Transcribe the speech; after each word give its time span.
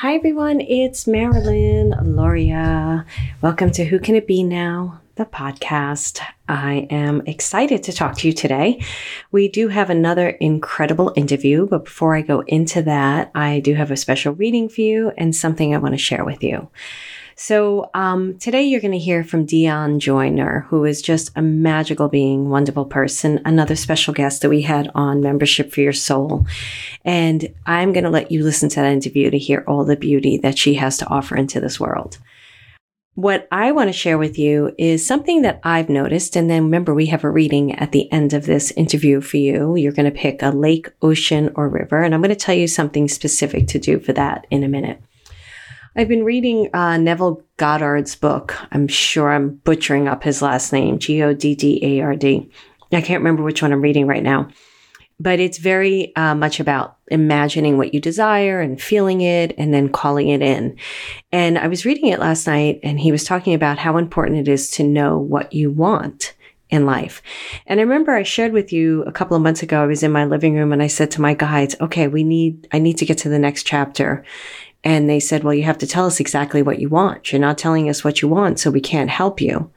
Hi, 0.00 0.14
everyone. 0.14 0.62
It's 0.62 1.06
Marilyn 1.06 1.92
Alauria. 1.92 3.04
Welcome 3.42 3.70
to 3.72 3.84
Who 3.84 3.98
Can 3.98 4.14
It 4.14 4.26
Be 4.26 4.42
Now, 4.42 5.02
the 5.16 5.26
podcast. 5.26 6.22
I 6.48 6.86
am 6.88 7.20
excited 7.26 7.82
to 7.82 7.92
talk 7.92 8.16
to 8.16 8.26
you 8.26 8.32
today. 8.32 8.82
We 9.30 9.48
do 9.48 9.68
have 9.68 9.90
another 9.90 10.30
incredible 10.30 11.12
interview, 11.16 11.66
but 11.66 11.84
before 11.84 12.16
I 12.16 12.22
go 12.22 12.40
into 12.46 12.80
that, 12.80 13.30
I 13.34 13.60
do 13.60 13.74
have 13.74 13.90
a 13.90 13.96
special 13.98 14.32
reading 14.32 14.70
for 14.70 14.80
you 14.80 15.12
and 15.18 15.36
something 15.36 15.74
I 15.74 15.78
want 15.78 15.92
to 15.92 15.98
share 15.98 16.24
with 16.24 16.42
you. 16.42 16.70
So 17.42 17.88
um, 17.94 18.36
today 18.36 18.64
you're 18.64 18.82
going 18.82 18.92
to 18.92 18.98
hear 18.98 19.24
from 19.24 19.46
Deneen 19.46 19.96
Joyner, 19.96 20.66
who 20.68 20.84
is 20.84 21.00
just 21.00 21.30
a 21.34 21.40
magical 21.40 22.08
being, 22.08 22.50
wonderful 22.50 22.84
person, 22.84 23.40
another 23.46 23.76
special 23.76 24.12
guest 24.12 24.42
that 24.42 24.50
we 24.50 24.60
had 24.60 24.90
on 24.94 25.22
Membership 25.22 25.72
for 25.72 25.80
Your 25.80 25.94
Soul. 25.94 26.44
And 27.02 27.48
I'm 27.64 27.94
going 27.94 28.04
to 28.04 28.10
let 28.10 28.30
you 28.30 28.44
listen 28.44 28.68
to 28.68 28.80
that 28.80 28.92
interview 28.92 29.30
to 29.30 29.38
hear 29.38 29.64
all 29.66 29.86
the 29.86 29.96
beauty 29.96 30.36
that 30.36 30.58
she 30.58 30.74
has 30.74 30.98
to 30.98 31.08
offer 31.08 31.34
into 31.34 31.60
this 31.60 31.80
world. 31.80 32.18
What 33.14 33.48
I 33.50 33.72
want 33.72 33.88
to 33.88 33.94
share 33.94 34.18
with 34.18 34.38
you 34.38 34.74
is 34.76 35.06
something 35.06 35.40
that 35.40 35.60
I've 35.64 35.88
noticed. 35.88 36.36
And 36.36 36.50
then 36.50 36.64
remember, 36.64 36.92
we 36.92 37.06
have 37.06 37.24
a 37.24 37.30
reading 37.30 37.74
at 37.74 37.92
the 37.92 38.12
end 38.12 38.34
of 38.34 38.44
this 38.44 38.70
interview 38.72 39.22
for 39.22 39.38
you. 39.38 39.76
You're 39.76 39.92
going 39.92 40.12
to 40.12 40.18
pick 40.18 40.42
a 40.42 40.50
lake, 40.50 40.90
ocean, 41.00 41.52
or 41.54 41.70
river. 41.70 42.02
And 42.02 42.14
I'm 42.14 42.20
going 42.20 42.28
to 42.28 42.36
tell 42.36 42.54
you 42.54 42.68
something 42.68 43.08
specific 43.08 43.66
to 43.68 43.78
do 43.78 43.98
for 43.98 44.12
that 44.12 44.46
in 44.50 44.62
a 44.62 44.68
minute. 44.68 45.00
I've 46.00 46.08
been 46.08 46.24
reading 46.24 46.74
uh, 46.74 46.96
Neville 46.96 47.42
Goddard's 47.58 48.16
book. 48.16 48.56
I'm 48.72 48.88
sure 48.88 49.30
I'm 49.30 49.56
butchering 49.56 50.08
up 50.08 50.22
his 50.22 50.40
last 50.40 50.72
name, 50.72 50.98
G 50.98 51.22
O 51.22 51.34
D 51.34 51.54
D 51.54 51.78
A 51.82 52.00
R 52.00 52.16
D. 52.16 52.50
I 52.90 53.02
can't 53.02 53.20
remember 53.20 53.42
which 53.42 53.60
one 53.60 53.70
I'm 53.70 53.82
reading 53.82 54.06
right 54.06 54.22
now, 54.22 54.48
but 55.20 55.40
it's 55.40 55.58
very 55.58 56.16
uh, 56.16 56.34
much 56.34 56.58
about 56.58 56.96
imagining 57.08 57.76
what 57.76 57.92
you 57.92 58.00
desire 58.00 58.62
and 58.62 58.80
feeling 58.80 59.20
it 59.20 59.54
and 59.58 59.74
then 59.74 59.90
calling 59.90 60.28
it 60.28 60.40
in. 60.40 60.78
And 61.32 61.58
I 61.58 61.66
was 61.66 61.84
reading 61.84 62.06
it 62.06 62.18
last 62.18 62.46
night, 62.46 62.80
and 62.82 62.98
he 62.98 63.12
was 63.12 63.24
talking 63.24 63.52
about 63.52 63.76
how 63.76 63.98
important 63.98 64.38
it 64.38 64.50
is 64.50 64.70
to 64.70 64.82
know 64.82 65.18
what 65.18 65.52
you 65.52 65.70
want 65.70 66.32
in 66.70 66.86
life. 66.86 67.20
And 67.66 67.78
I 67.78 67.82
remember 67.82 68.12
I 68.12 68.22
shared 68.22 68.52
with 68.52 68.72
you 68.72 69.02
a 69.02 69.12
couple 69.12 69.36
of 69.36 69.42
months 69.42 69.62
ago, 69.62 69.82
I 69.82 69.86
was 69.86 70.02
in 70.02 70.12
my 70.12 70.24
living 70.24 70.54
room 70.54 70.72
and 70.72 70.82
I 70.82 70.86
said 70.86 71.10
to 71.10 71.20
my 71.20 71.34
guides, 71.34 71.74
okay, 71.80 72.06
we 72.06 72.22
need, 72.22 72.68
I 72.72 72.78
need 72.78 72.96
to 72.98 73.04
get 73.04 73.18
to 73.18 73.28
the 73.28 73.40
next 73.40 73.64
chapter. 73.64 74.24
And 74.82 75.08
they 75.08 75.20
said, 75.20 75.44
well, 75.44 75.54
you 75.54 75.64
have 75.64 75.78
to 75.78 75.86
tell 75.86 76.06
us 76.06 76.20
exactly 76.20 76.62
what 76.62 76.78
you 76.78 76.88
want. 76.88 77.32
You're 77.32 77.40
not 77.40 77.58
telling 77.58 77.88
us 77.88 78.02
what 78.02 78.22
you 78.22 78.28
want, 78.28 78.58
so 78.58 78.70
we 78.70 78.80
can't 78.80 79.10
help 79.10 79.40
you. 79.40 79.70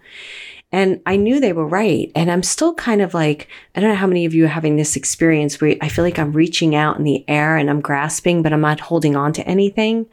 And 0.72 1.02
I 1.06 1.18
knew 1.18 1.40
they 1.40 1.54
were 1.54 1.68
right. 1.68 2.12
And 2.16 2.32
I'm 2.32 2.42
still 2.42 2.73
kind 2.73 3.02
of 3.02 3.14
like, 3.14 3.48
I 3.76 3.80
don't 3.80 3.92
know 3.92 3.95
how 3.95 4.08
many 4.08 4.26
of 4.26 4.34
you 4.34 4.45
are 4.45 4.50
having 4.50 4.76
this 4.76 4.95
experience 4.95 5.62
where 5.62 5.76
I 5.82 5.88
feel 5.88 6.04
like 6.04 6.18
I'm 6.18 6.32
reaching 6.32 6.73
out 6.73 6.98
in 6.98 7.04
the 7.04 7.23
air 7.28 7.58
and 7.58 7.70
I'm 7.70 7.80
grasping, 7.80 8.42
but 8.42 8.52
I'm 8.52 8.62
not 8.62 8.80
holding 8.80 9.16
on 9.16 9.34
to 9.34 9.48
anything. 9.48 10.08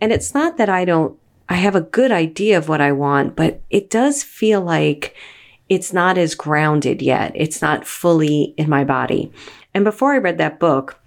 And 0.00 0.12
it's 0.12 0.32
not 0.32 0.58
that 0.58 0.68
I 0.68 0.84
don't, 0.84 1.18
I 1.48 1.54
have 1.54 1.74
a 1.74 1.80
good 1.80 2.12
idea 2.12 2.56
of 2.56 2.68
what 2.68 2.80
I 2.80 2.92
want, 2.92 3.34
but 3.34 3.62
it 3.68 3.90
does 3.90 4.22
feel 4.22 4.60
like 4.60 5.16
it's 5.68 5.92
not 5.92 6.16
as 6.18 6.36
grounded 6.36 7.02
yet. 7.02 7.32
It's 7.34 7.60
not 7.60 7.84
fully 7.84 8.54
in 8.56 8.68
my 8.68 8.84
body. 8.84 9.32
And 9.74 9.82
before 9.82 10.12
I 10.12 10.18
read 10.18 10.38
that 10.38 10.60
book, 10.60 11.00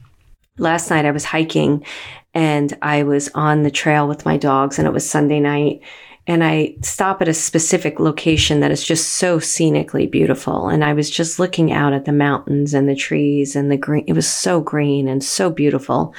last 0.58 0.89
night 0.89 1.05
I 1.05 1.11
was 1.11 1.23
hiking 1.23 1.86
and 2.34 2.76
I 2.81 3.03
was 3.03 3.30
on 3.36 3.64
the 3.64 3.72
trail 3.72 4.08
with 4.08 4.26
my 4.26 4.38
dogs 4.38 4.80
and 4.80 4.88
it 4.88 4.94
was 4.94 5.09
Sunday 5.09 5.39
night 5.39 5.81
and 6.26 6.44
I 6.44 6.76
stop 6.81 7.22
at 7.22 7.28
a 7.28 7.34
specific 7.34 8.00
location 8.00 8.62
that 8.62 8.72
is 8.72 8.84
just 8.84 9.16
so 9.16 9.39
scenically 9.39 10.08
beautiful. 10.08 10.70
And 10.70 10.84
I 10.84 10.94
was 10.94 11.09
just 11.09 11.38
looking 11.38 11.73
out 11.73 11.92
at 11.92 12.06
the 12.06 12.14
mountains 12.14 12.73
and 12.73 12.88
the 12.88 12.95
trees 12.95 13.58
and 13.58 13.70
the 13.70 13.78
green. 13.78 14.06
It 14.08 14.14
was 14.14 14.28
so 14.28 14.61
green 14.61 15.09
and 15.09 15.22
so 15.22 15.50
beautiful. 15.50 16.16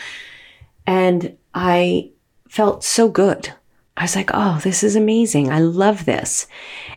And 0.87 1.37
I 1.55 2.11
felt 2.49 2.85
so 2.85 3.09
good. 3.09 3.51
I 3.97 4.03
was 4.03 4.15
like, 4.15 4.31
oh, 4.35 4.61
this 4.63 4.85
is 4.85 4.95
amazing. 4.95 5.51
I 5.51 5.61
love 5.61 6.05
this. 6.05 6.49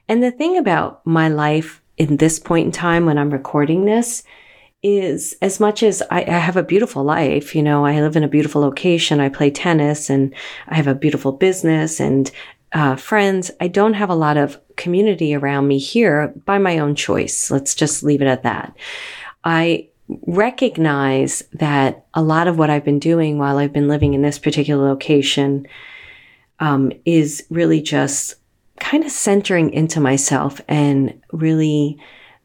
And 0.09 0.21
the 0.21 0.31
thing 0.31 0.57
about 0.57 1.05
my 1.05 1.29
life 1.29 1.81
in 1.97 2.17
this 2.17 2.39
point 2.39 2.65
in 2.65 2.71
time 2.73 3.05
when 3.05 3.17
I'm 3.17 3.29
recording 3.29 3.85
this 3.85 4.23
is 4.83 5.35
as 5.41 5.59
much 5.59 5.81
as 5.81 6.03
I, 6.11 6.21
I, 6.21 6.37
have 6.37 6.55
a 6.55 6.63
beautiful 6.63 7.03
life, 7.03 7.55
you 7.55 7.63
know, 7.63 7.85
I 7.85 7.99
live 7.99 8.15
in 8.15 8.23
a 8.23 8.27
beautiful 8.27 8.61
location, 8.61 9.19
I 9.19 9.29
play 9.29 9.49
tennis 9.49 10.09
and 10.09 10.33
I 10.67 10.75
have 10.75 10.87
a 10.87 10.93
beautiful 10.93 11.31
business 11.31 11.99
and 11.99 12.29
uh, 12.73 12.95
friends, 12.95 13.49
I 13.59 13.69
don't 13.69 13.95
have 13.95 14.09
a 14.09 14.15
lot 14.15 14.37
of 14.37 14.59
community 14.75 15.33
around 15.33 15.67
me 15.67 15.79
here 15.79 16.33
by 16.45 16.57
my 16.57 16.77
own 16.77 16.95
choice. 16.95 17.49
Let's 17.49 17.73
just 17.73 18.03
leave 18.03 18.21
it 18.21 18.27
at 18.27 18.43
that. 18.43 18.75
I 19.43 19.87
recognize 20.27 21.43
that 21.53 22.05
a 22.13 22.21
lot 22.21 22.47
of 22.47 22.57
what 22.57 22.69
I've 22.69 22.85
been 22.85 22.99
doing 22.99 23.37
while 23.37 23.57
I've 23.57 23.73
been 23.73 23.87
living 23.87 24.13
in 24.13 24.21
this 24.21 24.39
particular 24.39 24.87
location 24.87 25.65
um, 26.59 26.91
is 27.05 27.45
really 27.49 27.81
just 27.81 28.35
kind 28.79 29.03
of 29.03 29.11
centering 29.11 29.71
into 29.73 29.99
myself 29.99 30.61
and 30.67 31.19
really 31.31 31.99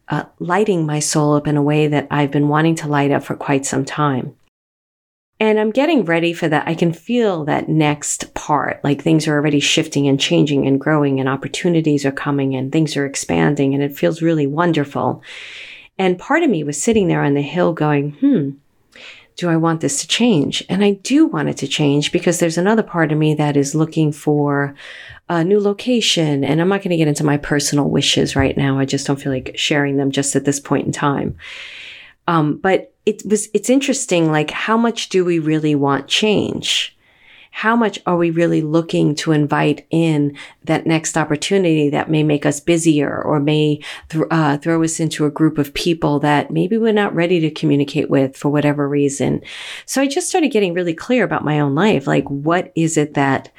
uh, 0.09 0.25
lighting 0.39 0.87
my 0.87 0.99
soul 0.99 1.35
up 1.35 1.47
in 1.47 1.57
a 1.57 1.63
way 1.63 1.87
that 1.87 2.09
I've 2.11 2.31
been 2.31 2.49
wanting 2.49 2.75
to 2.77 2.89
light 2.89 3.11
up 3.11 3.23
for 3.23 3.35
quite 3.35 3.67
some 3.67 3.85
time. 3.85 4.37
And 5.41 5.59
I'm 5.59 5.71
getting 5.73 6.05
ready 6.05 6.33
for 6.33 6.49
that. 6.49 6.69
I 6.69 6.75
can 6.75 6.93
feel 6.93 7.45
that 7.47 7.69
next 7.69 8.33
part, 8.35 8.83
like 8.85 9.03
things 9.03 9.27
are 9.27 9.35
already 9.35 9.59
shifting 9.59 10.07
and 10.07 10.21
changing 10.21 10.69
and 10.69 10.81
growing, 10.81 11.19
and 11.19 11.29
opportunities 11.29 12.07
are 12.07 12.13
coming 12.13 12.55
and 12.55 12.71
things 12.71 12.97
are 12.97 13.07
expanding, 13.07 13.75
and 13.75 13.83
it 13.83 13.97
feels 13.97 14.23
really 14.23 14.47
wonderful. 14.47 15.23
And 15.99 16.19
part 16.19 16.43
of 16.43 16.51
me 16.51 16.63
was 16.63 16.81
sitting 16.81 17.09
there 17.09 17.23
on 17.23 17.35
the 17.35 17.43
hill 17.43 17.73
going, 17.73 18.13
hmm, 18.13 18.51
do 19.37 19.49
I 19.49 19.57
want 19.57 19.81
this 19.81 20.01
to 20.01 20.07
change? 20.07 20.65
And 20.69 20.85
I 20.85 20.93
do 20.93 21.27
want 21.27 21.49
it 21.49 21.57
to 21.59 21.67
change 21.67 22.13
because 22.13 22.39
there's 22.39 22.59
another 22.59 22.83
part 22.83 23.11
of 23.13 23.19
me 23.19 23.35
that 23.35 23.57
is 23.57 23.75
looking 23.75 24.13
for 24.13 24.75
a 25.33 25.45
new 25.45 25.59
location. 25.59 26.45
And 26.45 26.61
I'm 26.61 26.69
not 26.69 26.83
going 26.83 26.91
to 26.91 26.97
get 26.97 27.09
into 27.09 27.25
my 27.25 27.39
personal 27.39 27.89
wishes 27.89 28.37
right 28.37 28.55
now. 28.57 28.79
I 28.79 28.85
just 28.85 29.07
don't 29.07 29.21
feel 29.21 29.33
like 29.33 29.53
sharing 29.57 29.97
them 29.97 30.11
just 30.11 30.37
at 30.37 30.45
this 30.45 30.61
point 30.61 30.87
in 30.87 30.93
time. 30.93 31.37
Um, 32.29 32.59
but 32.59 32.93
it 33.07 33.23
was, 33.25 33.49
it's 33.55 33.71
interesting. 33.71 34.31
Like, 34.31 34.51
how 34.51 34.77
much 34.77 35.09
do 35.09 35.25
we 35.25 35.39
really 35.39 35.75
want 35.75 36.07
change? 36.07 36.97
How 37.51 37.75
much 37.77 37.99
are 38.07 38.17
we 38.17 38.31
really 38.31 38.61
looking 38.61 39.15
to 39.17 39.33
invite 39.33 39.87
in 39.91 40.37
that 40.65 40.87
next 40.87 41.17
opportunity 41.17 41.89
that 41.91 42.11
may 42.11 42.23
make 42.23 42.45
us 42.45 42.61
busier 42.61 43.21
or 43.23 43.41
may 43.41 43.81
th- 44.11 44.25
uh, 44.31 44.59
throw 44.59 44.83
us 44.83 45.01
into 45.01 45.25
a 45.25 45.31
group 45.31 45.57
of 45.59 45.75
people 45.75 46.19
that 46.21 46.51
maybe 46.51 46.77
we're 46.77 46.93
not 46.93 47.15
ready 47.15 47.41
to 47.41 47.51
communicate 47.51 48.11
with 48.11 48.37
for 48.37 48.51
whatever 48.51 48.87
reason? 48.89 49.41
So 49.87 50.03
I 50.03 50.09
just 50.09 50.29
started 50.29 50.53
getting 50.53 50.75
really 50.75 50.95
clear 50.95 51.25
about 51.25 51.45
my 51.45 51.59
own 51.59 51.75
life. 51.75 52.07
Like, 52.07 52.29
what 52.29 52.71
is 52.75 52.97
it 52.97 53.15
that 53.15 53.51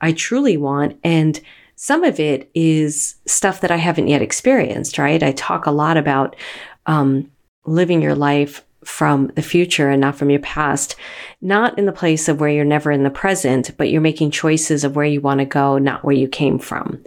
I 0.00 0.12
truly 0.12 0.56
want. 0.56 0.98
And 1.04 1.40
some 1.76 2.04
of 2.04 2.20
it 2.20 2.50
is 2.54 3.16
stuff 3.26 3.60
that 3.62 3.70
I 3.70 3.76
haven't 3.76 4.08
yet 4.08 4.22
experienced, 4.22 4.98
right? 4.98 5.22
I 5.22 5.32
talk 5.32 5.66
a 5.66 5.70
lot 5.70 5.96
about 5.96 6.36
um, 6.86 7.30
living 7.64 8.02
your 8.02 8.14
life 8.14 8.64
from 8.84 9.30
the 9.34 9.42
future 9.42 9.90
and 9.90 10.00
not 10.00 10.16
from 10.16 10.30
your 10.30 10.40
past, 10.40 10.96
not 11.40 11.78
in 11.78 11.86
the 11.86 11.92
place 11.92 12.28
of 12.28 12.40
where 12.40 12.48
you're 12.48 12.64
never 12.64 12.90
in 12.90 13.02
the 13.02 13.10
present, 13.10 13.70
but 13.76 13.90
you're 13.90 14.00
making 14.00 14.30
choices 14.30 14.84
of 14.84 14.96
where 14.96 15.06
you 15.06 15.20
want 15.20 15.38
to 15.38 15.44
go, 15.44 15.78
not 15.78 16.04
where 16.04 16.14
you 16.14 16.28
came 16.28 16.58
from. 16.58 17.02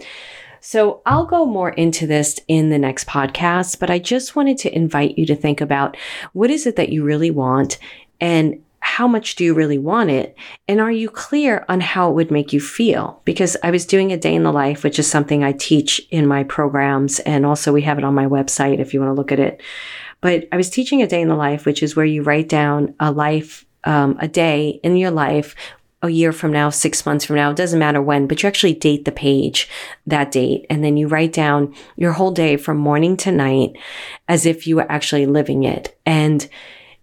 So 0.60 1.02
I'll 1.04 1.26
go 1.26 1.44
more 1.44 1.70
into 1.70 2.06
this 2.06 2.40
in 2.48 2.70
the 2.70 2.78
next 2.78 3.06
podcast, 3.06 3.78
but 3.78 3.90
I 3.90 3.98
just 3.98 4.34
wanted 4.34 4.56
to 4.58 4.74
invite 4.74 5.18
you 5.18 5.26
to 5.26 5.36
think 5.36 5.60
about 5.60 5.96
what 6.32 6.50
is 6.50 6.66
it 6.66 6.76
that 6.76 6.88
you 6.88 7.04
really 7.04 7.30
want 7.30 7.78
and 8.20 8.63
how 8.84 9.08
much 9.08 9.34
do 9.34 9.44
you 9.44 9.54
really 9.54 9.78
want 9.78 10.10
it? 10.10 10.36
And 10.68 10.78
are 10.78 10.92
you 10.92 11.08
clear 11.08 11.64
on 11.70 11.80
how 11.80 12.10
it 12.10 12.14
would 12.14 12.30
make 12.30 12.52
you 12.52 12.60
feel? 12.60 13.22
Because 13.24 13.56
I 13.62 13.70
was 13.70 13.86
doing 13.86 14.12
a 14.12 14.18
day 14.18 14.34
in 14.34 14.42
the 14.42 14.52
life, 14.52 14.84
which 14.84 14.98
is 14.98 15.10
something 15.10 15.42
I 15.42 15.52
teach 15.52 16.06
in 16.10 16.26
my 16.26 16.44
programs. 16.44 17.18
And 17.20 17.46
also 17.46 17.72
we 17.72 17.80
have 17.82 17.96
it 17.96 18.04
on 18.04 18.14
my 18.14 18.26
website 18.26 18.80
if 18.80 18.92
you 18.92 19.00
want 19.00 19.08
to 19.08 19.14
look 19.14 19.32
at 19.32 19.40
it. 19.40 19.62
But 20.20 20.46
I 20.52 20.58
was 20.58 20.68
teaching 20.68 21.00
a 21.00 21.06
day 21.06 21.22
in 21.22 21.28
the 21.28 21.34
life, 21.34 21.64
which 21.64 21.82
is 21.82 21.96
where 21.96 22.04
you 22.04 22.22
write 22.22 22.50
down 22.50 22.94
a 23.00 23.10
life, 23.10 23.64
um, 23.84 24.18
a 24.20 24.28
day 24.28 24.80
in 24.84 24.96
your 24.96 25.10
life 25.10 25.56
a 26.02 26.10
year 26.10 26.32
from 26.32 26.52
now, 26.52 26.68
six 26.68 27.06
months 27.06 27.24
from 27.24 27.36
now, 27.36 27.50
it 27.50 27.56
doesn't 27.56 27.78
matter 27.78 28.02
when, 28.02 28.26
but 28.26 28.42
you 28.42 28.46
actually 28.46 28.74
date 28.74 29.06
the 29.06 29.12
page 29.12 29.70
that 30.06 30.30
date. 30.30 30.66
And 30.68 30.84
then 30.84 30.98
you 30.98 31.08
write 31.08 31.32
down 31.32 31.74
your 31.96 32.12
whole 32.12 32.30
day 32.30 32.58
from 32.58 32.76
morning 32.76 33.16
to 33.18 33.32
night 33.32 33.78
as 34.28 34.44
if 34.44 34.66
you 34.66 34.76
were 34.76 34.92
actually 34.92 35.24
living 35.24 35.64
it. 35.64 35.98
And 36.04 36.46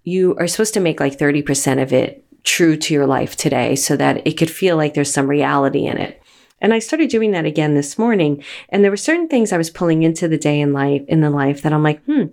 you 0.03 0.35
are 0.37 0.47
supposed 0.47 0.73
to 0.73 0.79
make 0.79 0.99
like 0.99 1.17
30% 1.17 1.81
of 1.81 1.93
it 1.93 2.25
true 2.43 2.75
to 2.75 2.93
your 2.93 3.05
life 3.05 3.35
today 3.35 3.75
so 3.75 3.95
that 3.95 4.25
it 4.25 4.33
could 4.33 4.49
feel 4.49 4.75
like 4.75 4.93
there's 4.93 5.13
some 5.13 5.29
reality 5.29 5.85
in 5.85 5.97
it. 5.97 6.21
And 6.59 6.73
I 6.73 6.79
started 6.79 7.09
doing 7.09 7.31
that 7.31 7.45
again 7.45 7.73
this 7.73 7.97
morning. 7.97 8.43
And 8.69 8.83
there 8.83 8.91
were 8.91 8.97
certain 8.97 9.27
things 9.27 9.51
I 9.51 9.57
was 9.57 9.69
pulling 9.69 10.03
into 10.03 10.27
the 10.27 10.37
day 10.37 10.59
in 10.59 10.73
life, 10.73 11.03
in 11.07 11.21
the 11.21 11.29
life 11.29 11.63
that 11.63 11.73
I'm 11.73 11.83
like, 11.83 12.03
hmm, 12.05 12.25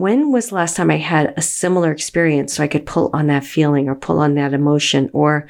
when 0.00 0.32
was 0.32 0.50
last 0.50 0.76
time 0.76 0.90
I 0.90 0.96
had 0.96 1.34
a 1.36 1.42
similar 1.42 1.92
experience 1.92 2.54
so 2.54 2.64
I 2.64 2.68
could 2.68 2.86
pull 2.86 3.10
on 3.12 3.26
that 3.26 3.44
feeling 3.44 3.86
or 3.86 3.94
pull 3.94 4.18
on 4.18 4.34
that 4.36 4.54
emotion? 4.54 5.10
Or 5.12 5.46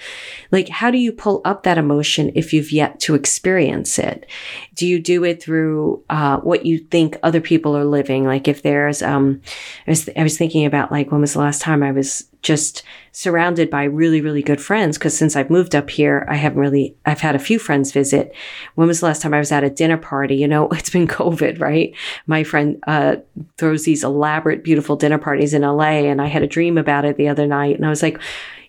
like, 0.50 0.68
how 0.68 0.90
do 0.90 0.98
you 0.98 1.12
pull 1.12 1.40
up 1.44 1.62
that 1.62 1.78
emotion 1.78 2.32
if 2.34 2.52
you've 2.52 2.72
yet 2.72 2.98
to 3.00 3.14
experience 3.14 3.96
it? 3.96 4.26
Do 4.74 4.88
you 4.88 4.98
do 4.98 5.22
it 5.22 5.40
through 5.40 6.02
uh, 6.10 6.38
what 6.38 6.66
you 6.66 6.78
think 6.78 7.16
other 7.22 7.40
people 7.40 7.76
are 7.76 7.84
living? 7.84 8.24
Like 8.24 8.48
if 8.48 8.62
there's, 8.62 9.02
um, 9.02 9.40
I 9.86 9.92
was, 9.92 10.10
I 10.16 10.24
was 10.24 10.36
thinking 10.36 10.66
about 10.66 10.90
like, 10.90 11.12
when 11.12 11.20
was 11.20 11.34
the 11.34 11.38
last 11.38 11.62
time 11.62 11.84
I 11.84 11.92
was 11.92 12.29
just 12.42 12.82
surrounded 13.12 13.70
by 13.70 13.84
really, 13.84 14.20
really 14.20 14.42
good 14.42 14.60
friends. 14.60 14.96
Cause 14.96 15.16
since 15.16 15.36
I've 15.36 15.50
moved 15.50 15.74
up 15.74 15.90
here, 15.90 16.26
I 16.28 16.36
haven't 16.36 16.60
really, 16.60 16.94
I've 17.04 17.20
had 17.20 17.34
a 17.34 17.40
few 17.40 17.58
friends 17.58 17.92
visit. 17.92 18.34
When 18.76 18.88
was 18.88 19.00
the 19.00 19.06
last 19.06 19.20
time 19.20 19.34
I 19.34 19.38
was 19.38 19.52
at 19.52 19.64
a 19.64 19.70
dinner 19.70 19.96
party? 19.96 20.36
You 20.36 20.48
know, 20.48 20.68
it's 20.72 20.90
been 20.90 21.08
COVID, 21.08 21.60
right? 21.60 21.94
My 22.26 22.44
friend, 22.44 22.82
uh, 22.86 23.16
throws 23.58 23.84
these 23.84 24.04
elaborate, 24.04 24.64
beautiful 24.64 24.96
dinner 24.96 25.18
parties 25.18 25.54
in 25.54 25.62
LA. 25.62 26.06
And 26.08 26.22
I 26.22 26.26
had 26.26 26.42
a 26.42 26.48
dream 26.48 26.78
about 26.78 27.04
it 27.04 27.16
the 27.16 27.28
other 27.28 27.46
night. 27.46 27.76
And 27.76 27.84
I 27.84 27.90
was 27.90 28.02
like, 28.02 28.20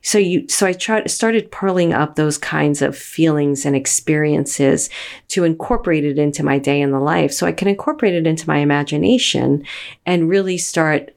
so 0.04 0.18
you, 0.18 0.48
so 0.48 0.66
I 0.66 0.74
tried, 0.74 1.12
started 1.12 1.52
pulling 1.52 1.94
up 1.94 2.16
those 2.16 2.38
kinds 2.38 2.82
of 2.82 2.98
feelings 2.98 3.66
and 3.66 3.76
experiences 3.76 4.90
to 5.30 5.44
incorporate 5.44 6.04
it 6.04 6.18
into 6.18 6.44
my 6.44 6.58
day 6.58 6.82
in 6.82 6.92
the 6.92 7.00
life. 7.00 7.32
So 7.32 7.46
I 7.46 7.52
can 7.52 7.68
incorporate 7.68 8.16
it 8.16 8.26
into 8.26 8.48
my 8.48 8.58
imagination 8.58 9.64
and 10.06 10.28
really 10.28 10.58
start 10.58 11.12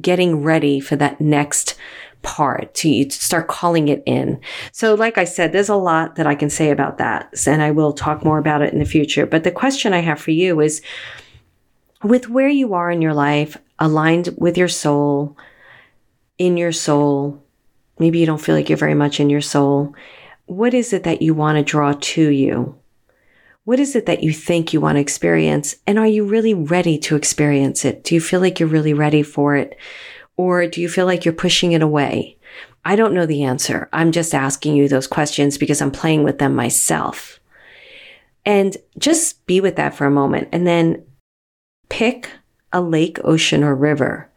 getting 0.00 0.42
ready 0.42 0.80
for 0.80 0.96
that 0.96 1.20
next 1.20 1.76
part 2.22 2.74
to, 2.74 3.08
start 3.10 3.48
calling 3.48 3.88
it 3.88 4.02
in. 4.06 4.40
So, 4.72 4.94
like 4.94 5.18
I 5.18 5.24
said, 5.24 5.52
there's 5.52 5.68
a 5.68 5.76
lot 5.76 6.16
that 6.16 6.26
I 6.26 6.34
can 6.34 6.50
say 6.50 6.70
about 6.70 6.98
that, 6.98 7.32
and 7.46 7.62
I 7.62 7.70
will 7.70 7.92
talk 7.92 8.24
more 8.24 8.38
about 8.38 8.62
it 8.62 8.72
in 8.72 8.78
the 8.78 8.84
future. 8.84 9.26
But 9.26 9.44
the 9.44 9.50
question 9.50 9.92
I 9.92 10.00
have 10.00 10.20
for 10.20 10.32
you 10.32 10.60
is 10.60 10.82
with 12.02 12.28
where 12.28 12.48
you 12.48 12.74
are 12.74 12.90
in 12.90 13.02
your 13.02 13.14
life, 13.14 13.56
aligned 13.78 14.34
with 14.36 14.58
your 14.58 14.68
soul, 14.68 15.36
in 16.38 16.56
your 16.56 16.72
soul, 16.72 17.42
Maybe 17.98 18.18
you 18.18 18.26
don't 18.26 18.40
feel 18.40 18.54
like 18.54 18.68
you're 18.68 18.78
very 18.78 18.94
much 18.94 19.20
in 19.20 19.30
your 19.30 19.40
soul. 19.40 19.94
What 20.46 20.74
is 20.74 20.92
it 20.92 21.02
that 21.04 21.22
you 21.22 21.34
want 21.34 21.56
to 21.58 21.64
draw 21.64 21.92
to 21.92 22.28
you? 22.30 22.76
What 23.68 23.80
is 23.80 23.94
it 23.94 24.06
that 24.06 24.22
you 24.22 24.32
think 24.32 24.72
you 24.72 24.80
want 24.80 24.96
to 24.96 25.00
experience? 25.00 25.76
And 25.86 25.98
are 25.98 26.06
you 26.06 26.24
really 26.24 26.54
ready 26.54 26.96
to 27.00 27.16
experience 27.16 27.84
it? 27.84 28.02
Do 28.02 28.14
you 28.14 28.20
feel 28.22 28.40
like 28.40 28.58
you're 28.58 28.66
really 28.66 28.94
ready 28.94 29.22
for 29.22 29.56
it? 29.56 29.76
Or 30.38 30.66
do 30.66 30.80
you 30.80 30.88
feel 30.88 31.04
like 31.04 31.26
you're 31.26 31.34
pushing 31.34 31.72
it 31.72 31.82
away? 31.82 32.38
I 32.86 32.96
don't 32.96 33.12
know 33.12 33.26
the 33.26 33.42
answer. 33.42 33.90
I'm 33.92 34.10
just 34.10 34.34
asking 34.34 34.74
you 34.74 34.88
those 34.88 35.06
questions 35.06 35.58
because 35.58 35.82
I'm 35.82 35.90
playing 35.90 36.24
with 36.24 36.38
them 36.38 36.54
myself. 36.54 37.40
And 38.46 38.74
just 38.96 39.44
be 39.44 39.60
with 39.60 39.76
that 39.76 39.94
for 39.94 40.06
a 40.06 40.10
moment 40.10 40.48
and 40.50 40.66
then 40.66 41.04
pick 41.90 42.30
a 42.72 42.80
lake, 42.80 43.18
ocean, 43.22 43.62
or 43.62 43.74
river 43.74 44.30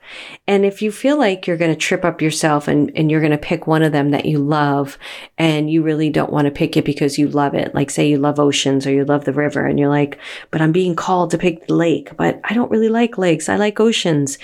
and 0.48 0.66
if 0.66 0.81
you 0.81 0.92
feel 0.92 1.18
like 1.18 1.48
you're 1.48 1.58
going 1.58 1.72
to 1.72 1.78
trip 1.78 2.04
up 2.04 2.22
yourself 2.22 2.68
and, 2.68 2.92
and 2.96 3.10
you're 3.10 3.22
going 3.22 3.31
to 3.31 3.38
pick 3.38 3.68
one 3.68 3.84
of 3.84 3.92
them 3.92 4.12
that 4.12 4.25
you 4.25 4.40
love 4.40 4.98
and 5.38 5.69
you 5.69 5.84
really 5.84 6.10
don't 6.10 6.31
want 6.31 6.46
to 6.46 6.52
pick 6.52 6.75
it 6.75 6.86
because 6.86 7.18
you 7.18 7.28
love 7.28 7.54
it, 7.54 7.74
like 7.75 7.90
say 7.90 8.10
you 8.10 8.18
love 8.18 8.40
oceans 8.40 8.88
or 8.88 8.92
you 8.92 9.06
love 9.06 9.25
the 9.25 9.34
river 9.34 9.66
and 9.66 9.80
you're 9.80 9.90
like, 9.90 10.19
but 10.50 10.62
I'm 10.62 10.72
being 10.72 10.96
called 10.96 11.31
to 11.31 11.38
pick 11.38 11.68
the 11.68 11.75
lake, 11.75 12.16
but 12.18 12.42
I 12.44 12.54
don't 12.54 12.72
really 12.72 12.90
like 12.90 13.18
lakes. 13.18 13.50
I 13.50 13.56
like 13.56 13.80
oceans. 13.80 14.38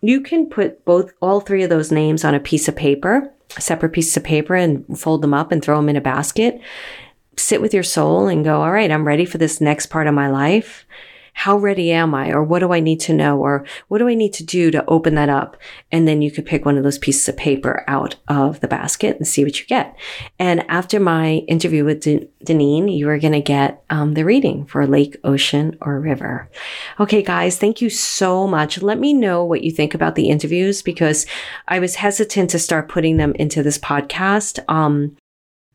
You 0.00 0.20
can 0.20 0.48
put 0.48 0.84
both, 0.84 1.12
all 1.20 1.40
three 1.40 1.62
of 1.62 1.70
those 1.70 1.92
names 1.92 2.24
on 2.24 2.34
a 2.34 2.40
piece 2.40 2.68
of 2.68 2.76
paper, 2.76 3.32
a 3.56 3.60
separate 3.60 3.92
piece 3.92 4.16
of 4.16 4.24
paper 4.24 4.54
and 4.54 4.98
fold 4.98 5.22
them 5.22 5.34
up 5.34 5.52
and 5.52 5.62
throw 5.62 5.76
them 5.76 5.88
in 5.88 5.96
a 5.96 6.00
basket. 6.00 6.60
Sit 7.36 7.60
with 7.60 7.74
your 7.74 7.82
soul 7.82 8.28
and 8.28 8.44
go, 8.44 8.62
all 8.62 8.72
right, 8.72 8.90
I'm 8.90 9.06
ready 9.06 9.24
for 9.24 9.38
this 9.38 9.60
next 9.60 9.86
part 9.86 10.06
of 10.06 10.14
my 10.14 10.28
life 10.28 10.86
how 11.38 11.58
ready 11.58 11.92
am 11.92 12.14
I? 12.14 12.30
Or 12.30 12.42
what 12.42 12.60
do 12.60 12.72
I 12.72 12.80
need 12.80 12.98
to 13.00 13.12
know? 13.12 13.38
Or 13.38 13.66
what 13.88 13.98
do 13.98 14.08
I 14.08 14.14
need 14.14 14.32
to 14.32 14.44
do 14.44 14.70
to 14.70 14.84
open 14.86 15.16
that 15.16 15.28
up? 15.28 15.58
And 15.92 16.08
then 16.08 16.22
you 16.22 16.30
could 16.30 16.46
pick 16.46 16.64
one 16.64 16.78
of 16.78 16.82
those 16.82 16.96
pieces 16.96 17.28
of 17.28 17.36
paper 17.36 17.84
out 17.86 18.16
of 18.26 18.60
the 18.60 18.68
basket 18.68 19.18
and 19.18 19.28
see 19.28 19.44
what 19.44 19.60
you 19.60 19.66
get. 19.66 19.94
And 20.38 20.64
after 20.70 20.98
my 20.98 21.44
interview 21.46 21.84
with 21.84 22.00
De- 22.00 22.26
Deneen, 22.42 22.96
you 22.96 23.10
are 23.10 23.18
going 23.18 23.34
to 23.34 23.42
get 23.42 23.84
um, 23.90 24.14
the 24.14 24.24
reading 24.24 24.64
for 24.64 24.86
lake, 24.86 25.18
ocean, 25.24 25.76
or 25.82 26.00
river. 26.00 26.50
Okay, 26.98 27.22
guys, 27.22 27.58
thank 27.58 27.82
you 27.82 27.90
so 27.90 28.46
much. 28.46 28.80
Let 28.80 28.98
me 28.98 29.12
know 29.12 29.44
what 29.44 29.62
you 29.62 29.70
think 29.70 29.92
about 29.92 30.14
the 30.14 30.30
interviews 30.30 30.80
because 30.80 31.26
I 31.68 31.80
was 31.80 31.96
hesitant 31.96 32.48
to 32.50 32.58
start 32.58 32.88
putting 32.88 33.18
them 33.18 33.34
into 33.34 33.62
this 33.62 33.78
podcast. 33.78 34.58
Um, 34.70 35.14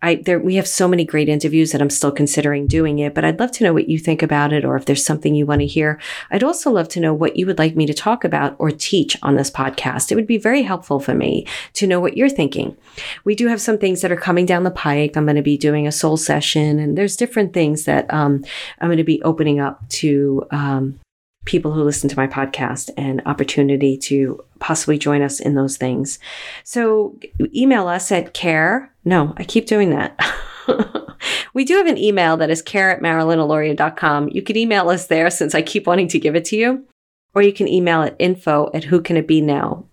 I 0.02 0.16
there 0.16 0.40
we 0.40 0.56
have 0.56 0.68
so 0.68 0.88
many 0.88 1.06
great 1.06 1.30
interviews 1.30 1.72
that 1.72 1.82
I'm 1.82 1.90
still 1.90 2.12
considering 2.12 2.68
doing 2.68 3.00
it, 3.00 3.14
but 3.14 3.24
I'd 3.24 3.40
love 3.40 3.52
to 3.54 3.64
know 3.64 3.74
what 3.74 3.90
you 3.90 4.00
think 4.00 4.22
about 4.24 4.54
it 4.54 4.66
or 4.66 4.76
if 4.76 4.86
there's 4.86 5.06
something 5.06 5.36
you 5.36 5.46
want 5.46 5.62
to 5.62 5.68
hear. 5.68 6.00
I'd 6.32 6.44
also 6.44 6.72
love 6.72 6.90
to 6.90 7.00
know 7.00 7.14
what 7.14 7.38
you 7.38 7.46
would 7.46 7.60
like 7.60 7.76
me 7.76 7.86
to 7.86 7.94
talk 7.94 8.24
about 8.24 8.56
or 8.60 8.72
teach 8.72 9.18
on 9.22 9.36
this 9.36 9.52
podcast. 9.52 10.12
It 10.12 10.16
would 10.16 10.28
be 10.28 10.38
very 10.38 10.64
helpful 10.64 11.00
for 11.00 11.14
me 11.14 11.46
to 11.74 11.88
know 11.88 12.00
what 12.00 12.18
you're 12.18 12.30
thinking. 12.30 12.76
We 13.24 13.36
do 13.36 13.48
have 13.48 13.62
some 13.62 13.78
things 13.78 14.02
that 14.02 14.12
are 14.12 14.18
coming 14.18 14.46
down 14.46 14.64
the 14.64 14.72
pike. 14.72 15.16
I'm 15.16 15.26
going 15.26 15.36
to 15.36 15.42
be 15.42 15.58
doing 15.58 15.88
a 15.88 15.92
soul 15.92 16.18
session 16.18 16.80
and 16.80 16.98
there's 16.98 17.16
different 17.16 17.54
things 17.54 17.86
that 17.86 18.12
um, 18.14 18.44
I'm 18.80 18.88
going 18.88 18.98
to 18.98 19.04
be 19.04 19.22
opening 19.24 19.60
up 19.60 19.88
to 19.90 20.46
um, 20.52 21.00
people 21.46 21.72
who 21.72 21.84
listen 21.84 22.10
to 22.10 22.16
my 22.16 22.28
podcast 22.28 22.92
and 22.98 23.22
opportunity 23.26 23.98
to 23.98 24.44
possibly 24.60 24.98
join 24.98 25.22
us 25.22 25.40
in 25.40 25.56
those 25.56 25.78
things. 25.78 26.20
So 26.64 27.18
email 27.56 27.88
us 27.88 28.12
at 28.12 28.34
care. 28.34 28.94
No, 29.06 29.34
I 29.38 29.44
keep 29.44 29.66
doing 29.66 29.90
that. 29.90 30.20
we 31.54 31.66
do 31.66 31.78
have 31.78 31.88
an 31.88 31.98
email 31.98 32.38
that 32.38 32.52
is 32.52 32.62
care 32.62 32.92
at 32.92 33.02
marilynalauria.com. 33.02 34.30
You 34.30 34.42
can 34.42 34.58
email 34.58 34.90
us 34.90 35.08
there 35.08 35.30
since 35.30 35.56
I 35.56 35.62
keep 35.62 35.88
wanting 35.88 36.08
to 36.10 36.20
give 36.20 36.36
it 36.36 36.46
to 36.46 36.56
you. 36.56 36.86
Or 37.34 37.42
you 37.42 37.54
can 37.54 37.68
email 37.68 38.04
at 38.04 38.16
info 38.20 38.70
at 38.74 38.84
who 38.84 39.02
can 39.02 39.18
it 39.18 39.28
be 39.28 39.42
now 39.42 39.86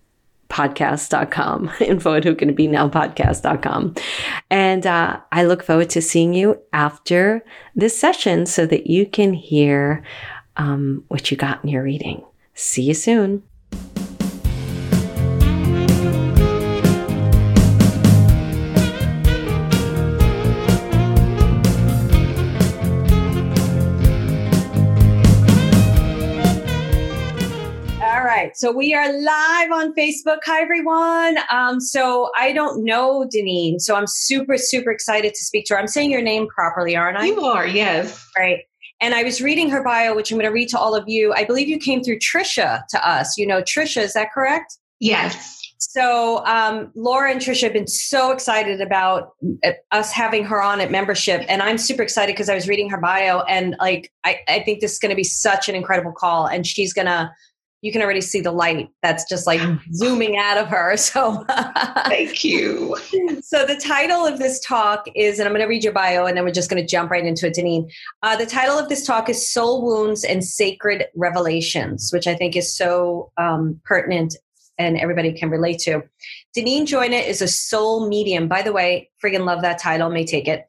podcast.com 0.49 1.71
info 1.79 2.15
at 2.15 2.23
who 2.23 2.35
can 2.35 2.49
it 2.49 2.55
be 2.55 2.67
now 2.67 2.89
podcast.com 2.89 3.93
and 4.49 4.87
uh, 4.87 5.19
i 5.31 5.43
look 5.43 5.61
forward 5.61 5.91
to 5.91 6.01
seeing 6.01 6.33
you 6.33 6.59
after 6.73 7.45
this 7.75 7.97
session 7.97 8.47
so 8.47 8.65
that 8.65 8.87
you 8.87 9.05
can 9.05 9.31
hear 9.31 10.03
um, 10.59 11.05
what 11.07 11.31
you 11.31 11.37
got 11.37 11.63
in 11.63 11.69
your 11.69 11.83
reading. 11.83 12.23
See 12.53 12.83
you 12.83 12.93
soon. 12.93 13.43
All 28.01 28.25
right. 28.25 28.51
So 28.55 28.73
we 28.73 28.93
are 28.93 29.13
live 29.13 29.71
on 29.71 29.93
Facebook. 29.93 30.39
Hi, 30.45 30.61
everyone. 30.61 31.37
Um, 31.49 31.79
so 31.79 32.31
I 32.37 32.51
don't 32.51 32.83
know 32.83 33.25
Deneen, 33.33 33.79
so 33.79 33.95
I'm 33.95 34.07
super, 34.07 34.57
super 34.57 34.91
excited 34.91 35.33
to 35.33 35.43
speak 35.45 35.65
to 35.67 35.75
her. 35.75 35.79
I'm 35.79 35.87
saying 35.87 36.11
your 36.11 36.21
name 36.21 36.47
properly, 36.47 36.97
aren't 36.97 37.17
I? 37.17 37.27
You 37.27 37.45
are, 37.45 37.65
yes. 37.65 38.27
Right. 38.37 38.59
And 39.01 39.13
I 39.13 39.23
was 39.23 39.41
reading 39.41 39.69
her 39.69 39.83
bio, 39.83 40.15
which 40.15 40.31
I'm 40.31 40.37
going 40.37 40.49
to 40.49 40.53
read 40.53 40.69
to 40.69 40.79
all 40.79 40.95
of 40.95 41.07
you. 41.07 41.33
I 41.33 41.45
believe 41.45 41.67
you 41.69 41.77
came 41.77 42.03
through 42.03 42.19
Trisha 42.19 42.81
to 42.89 43.07
us. 43.07 43.37
You 43.37 43.47
know 43.47 43.61
Trisha, 43.61 44.01
is 44.01 44.13
that 44.13 44.31
correct? 44.33 44.77
Yes. 44.99 45.59
So 45.77 46.45
um, 46.45 46.91
Laura 46.93 47.31
and 47.31 47.39
Trisha 47.39 47.63
have 47.63 47.73
been 47.73 47.87
so 47.87 48.31
excited 48.31 48.81
about 48.81 49.31
uh, 49.63 49.71
us 49.91 50.11
having 50.11 50.43
her 50.43 50.61
on 50.61 50.81
at 50.81 50.91
membership, 50.91 51.45
and 51.47 51.61
I'm 51.61 51.77
super 51.77 52.03
excited 52.03 52.33
because 52.33 52.49
I 52.49 52.55
was 52.55 52.67
reading 52.67 52.89
her 52.89 52.99
bio, 52.99 53.41
and 53.43 53.77
like 53.79 54.11
I, 54.25 54.39
I 54.49 54.59
think 54.59 54.81
this 54.81 54.91
is 54.91 54.99
going 54.99 55.11
to 55.11 55.15
be 55.15 55.23
such 55.23 55.69
an 55.69 55.75
incredible 55.75 56.11
call, 56.11 56.47
and 56.47 56.67
she's 56.67 56.91
going 56.91 57.05
to 57.05 57.31
you 57.81 57.91
can 57.91 58.01
already 58.01 58.21
see 58.21 58.41
the 58.41 58.51
light 58.51 58.89
that's 59.01 59.27
just 59.29 59.47
like 59.47 59.61
zooming 59.93 60.37
out 60.37 60.57
of 60.57 60.67
her. 60.67 60.97
So 60.97 61.45
thank 62.05 62.43
you. 62.43 62.97
So 63.41 63.65
the 63.65 63.75
title 63.75 64.25
of 64.25 64.37
this 64.37 64.59
talk 64.59 65.07
is, 65.15 65.39
and 65.39 65.47
I'm 65.47 65.53
going 65.53 65.63
to 65.63 65.67
read 65.67 65.83
your 65.83 65.93
bio 65.93 66.25
and 66.25 66.37
then 66.37 66.43
we're 66.43 66.51
just 66.51 66.69
going 66.69 66.81
to 66.81 66.87
jump 66.87 67.09
right 67.09 67.25
into 67.25 67.47
it, 67.47 67.55
Deneen. 67.55 67.89
Uh, 68.21 68.35
the 68.35 68.45
title 68.45 68.77
of 68.77 68.89
this 68.89 69.05
talk 69.05 69.27
is 69.27 69.51
Soul 69.51 69.83
Wounds 69.83 70.23
and 70.23 70.43
Sacred 70.43 71.05
Revelations, 71.15 72.11
which 72.13 72.27
I 72.27 72.35
think 72.35 72.55
is 72.55 72.75
so 72.75 73.31
um, 73.37 73.79
pertinent 73.85 74.35
and 74.77 74.97
everybody 74.97 75.33
can 75.33 75.49
relate 75.49 75.79
to. 75.79 76.03
Deneen 76.55 76.85
Joyner 76.85 77.17
is 77.17 77.41
a 77.41 77.47
soul 77.47 78.07
medium. 78.07 78.47
By 78.47 78.61
the 78.61 78.73
way, 78.73 79.09
friggin' 79.23 79.45
love 79.45 79.61
that 79.61 79.79
title, 79.79 80.09
may 80.09 80.25
take 80.25 80.47
it 80.47 80.65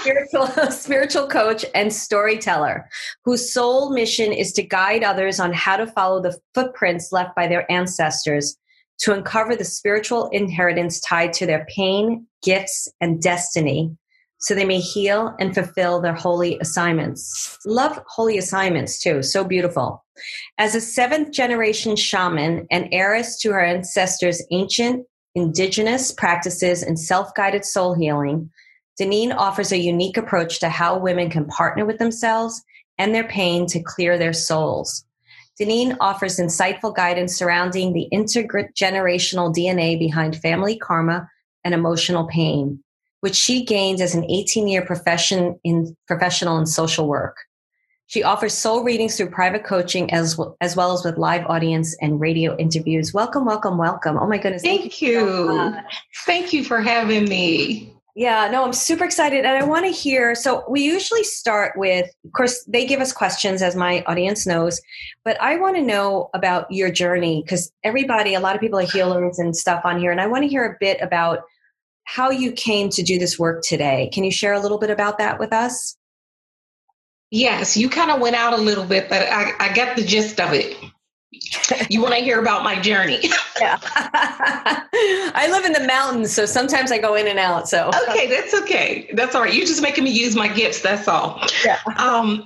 spiritual, 0.00 0.46
spiritual 0.70 1.26
coach 1.26 1.64
and 1.74 1.92
storyteller 1.92 2.88
whose 3.24 3.52
sole 3.52 3.92
mission 3.92 4.32
is 4.32 4.52
to 4.52 4.62
guide 4.62 5.02
others 5.02 5.40
on 5.40 5.52
how 5.52 5.76
to 5.76 5.86
follow 5.86 6.22
the 6.22 6.38
footprints 6.54 7.12
left 7.12 7.34
by 7.34 7.46
their 7.46 7.70
ancestors 7.70 8.56
to 8.98 9.12
uncover 9.12 9.54
the 9.54 9.64
spiritual 9.64 10.28
inheritance 10.30 11.00
tied 11.00 11.32
to 11.34 11.44
their 11.44 11.66
pain, 11.68 12.26
gifts, 12.42 12.88
and 13.00 13.20
destiny 13.20 13.96
so 14.38 14.54
they 14.54 14.64
may 14.64 14.80
heal 14.80 15.34
and 15.40 15.54
fulfill 15.54 16.00
their 16.00 16.14
holy 16.14 16.58
assignments. 16.60 17.58
Love 17.64 18.00
holy 18.06 18.38
assignments 18.38 19.00
too, 19.00 19.22
so 19.22 19.44
beautiful. 19.44 20.04
As 20.58 20.74
a 20.74 20.80
seventh 20.80 21.32
generation 21.32 21.96
shaman 21.96 22.66
and 22.70 22.88
heiress 22.92 23.38
to 23.40 23.52
her 23.52 23.64
ancestors' 23.64 24.42
ancient 24.50 25.06
indigenous 25.34 26.12
practices 26.12 26.82
and 26.82 26.98
self 26.98 27.34
guided 27.34 27.64
soul 27.64 27.94
healing, 27.94 28.50
Deneen 29.00 29.34
offers 29.34 29.72
a 29.72 29.78
unique 29.78 30.16
approach 30.16 30.58
to 30.60 30.68
how 30.68 30.98
women 30.98 31.30
can 31.30 31.44
partner 31.46 31.84
with 31.84 31.98
themselves 31.98 32.62
and 32.98 33.14
their 33.14 33.28
pain 33.28 33.66
to 33.66 33.82
clear 33.82 34.16
their 34.16 34.32
souls. 34.32 35.04
Deneen 35.60 35.96
offers 36.00 36.38
insightful 36.38 36.94
guidance 36.94 37.34
surrounding 37.34 37.92
the 37.92 38.08
intergenerational 38.12 39.54
DNA 39.54 39.98
behind 39.98 40.36
family 40.36 40.76
karma 40.76 41.28
and 41.64 41.74
emotional 41.74 42.26
pain, 42.26 42.82
which 43.20 43.34
she 43.34 43.64
gained 43.64 44.00
as 44.00 44.14
an 44.14 44.24
18 44.30 44.68
year 44.68 44.84
profession 44.84 45.58
in 45.64 45.96
professional 46.06 46.58
and 46.58 46.68
social 46.68 47.08
work. 47.08 47.36
She 48.08 48.22
offers 48.22 48.54
soul 48.54 48.84
readings 48.84 49.16
through 49.16 49.30
private 49.30 49.64
coaching 49.64 50.12
as 50.12 50.38
well, 50.38 50.56
as 50.60 50.76
well 50.76 50.92
as 50.92 51.04
with 51.04 51.18
live 51.18 51.44
audience 51.46 51.96
and 52.00 52.20
radio 52.20 52.56
interviews. 52.56 53.12
Welcome, 53.12 53.44
welcome, 53.44 53.78
welcome. 53.78 54.16
Oh 54.16 54.28
my 54.28 54.38
goodness. 54.38 54.62
Thank, 54.62 54.82
thank 54.82 55.02
you. 55.02 55.20
you 55.20 55.26
so 55.26 55.74
thank 56.24 56.52
you 56.52 56.62
for 56.62 56.80
having 56.80 57.24
me. 57.24 57.95
Yeah, 58.16 58.48
no, 58.50 58.64
I'm 58.64 58.72
super 58.72 59.04
excited. 59.04 59.44
And 59.44 59.62
I 59.62 59.66
want 59.66 59.84
to 59.84 59.92
hear. 59.92 60.34
So, 60.34 60.64
we 60.70 60.82
usually 60.82 61.22
start 61.22 61.76
with, 61.76 62.10
of 62.24 62.32
course, 62.32 62.64
they 62.64 62.86
give 62.86 63.02
us 63.02 63.12
questions, 63.12 63.60
as 63.60 63.76
my 63.76 64.02
audience 64.06 64.46
knows, 64.46 64.80
but 65.22 65.38
I 65.38 65.56
want 65.56 65.76
to 65.76 65.82
know 65.82 66.30
about 66.32 66.66
your 66.72 66.90
journey 66.90 67.42
because 67.42 67.70
everybody, 67.84 68.32
a 68.32 68.40
lot 68.40 68.54
of 68.54 68.62
people 68.62 68.78
are 68.78 68.86
healers 68.86 69.38
and 69.38 69.54
stuff 69.54 69.82
on 69.84 70.00
here. 70.00 70.10
And 70.10 70.20
I 70.22 70.26
want 70.26 70.44
to 70.44 70.48
hear 70.48 70.64
a 70.64 70.76
bit 70.80 70.98
about 71.02 71.40
how 72.04 72.30
you 72.30 72.52
came 72.52 72.88
to 72.88 73.02
do 73.02 73.18
this 73.18 73.38
work 73.38 73.62
today. 73.62 74.08
Can 74.14 74.24
you 74.24 74.32
share 74.32 74.54
a 74.54 74.60
little 74.60 74.78
bit 74.78 74.88
about 74.88 75.18
that 75.18 75.38
with 75.38 75.52
us? 75.52 75.94
Yes, 77.30 77.76
you 77.76 77.90
kind 77.90 78.10
of 78.10 78.20
went 78.20 78.36
out 78.36 78.54
a 78.54 78.62
little 78.62 78.84
bit, 78.84 79.10
but 79.10 79.28
I, 79.28 79.52
I 79.58 79.72
get 79.74 79.94
the 79.94 80.04
gist 80.04 80.40
of 80.40 80.54
it. 80.54 80.74
you 81.90 82.00
want 82.00 82.14
to 82.14 82.20
hear 82.20 82.40
about 82.40 82.64
my 82.64 82.80
journey? 82.80 83.28
yeah. 83.60 83.78
I 83.94 85.48
live 85.50 85.64
in 85.64 85.72
the 85.72 85.86
mountains, 85.86 86.32
so 86.32 86.46
sometimes 86.46 86.92
I 86.92 86.98
go 86.98 87.14
in 87.14 87.26
and 87.26 87.38
out. 87.38 87.68
So 87.68 87.90
okay, 88.08 88.28
that's 88.28 88.54
okay. 88.54 89.10
That's 89.14 89.34
all 89.34 89.42
right. 89.42 89.52
You're 89.52 89.66
just 89.66 89.82
making 89.82 90.04
me 90.04 90.10
use 90.10 90.36
my 90.36 90.48
gifts. 90.48 90.80
That's 90.80 91.08
all. 91.08 91.42
Yeah. 91.64 91.78
Um, 91.96 92.44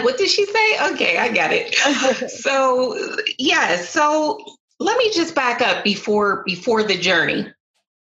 what 0.00 0.18
did 0.18 0.28
she 0.28 0.46
say? 0.46 0.92
Okay, 0.92 1.18
I 1.18 1.28
got 1.32 1.50
it. 1.52 1.74
so 2.30 2.96
yeah. 3.38 3.76
So 3.76 4.38
let 4.78 4.96
me 4.98 5.10
just 5.12 5.34
back 5.34 5.60
up 5.60 5.84
before 5.84 6.42
before 6.44 6.82
the 6.82 6.96
journey 6.96 7.46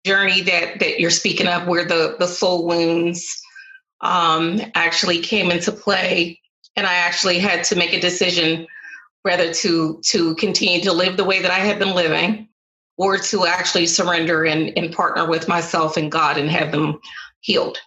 journey 0.05 0.41
that 0.41 0.79
that 0.79 1.00
you're 1.00 1.09
speaking 1.09 1.48
of, 1.48 1.67
where 1.67 1.86
the 1.86 2.15
the 2.19 2.27
soul 2.27 2.65
wounds 2.65 3.41
um, 4.01 4.62
actually 4.75 5.19
came 5.19 5.51
into 5.51 5.71
play, 5.71 6.39
and 6.75 6.88
I 6.88 6.95
actually 6.95 7.39
had 7.39 7.63
to 7.65 7.75
make 7.75 7.93
a 7.93 8.00
decision 8.00 8.65
whether 9.23 9.53
to 9.53 9.99
to 10.05 10.35
continue 10.35 10.81
to 10.81 10.93
live 10.93 11.17
the 11.17 11.23
way 11.23 11.41
that 11.41 11.51
I 11.51 11.59
had 11.59 11.79
been 11.79 11.95
living, 11.95 12.47
or 12.97 13.17
to 13.17 13.45
actually 13.45 13.85
surrender 13.85 14.45
and, 14.45 14.77
and 14.77 14.93
partner 14.93 15.27
with 15.27 15.47
myself 15.47 15.97
and 15.97 16.11
God 16.11 16.38
and 16.38 16.49
have 16.49 16.71
them 16.71 16.99
healed. 17.41 17.77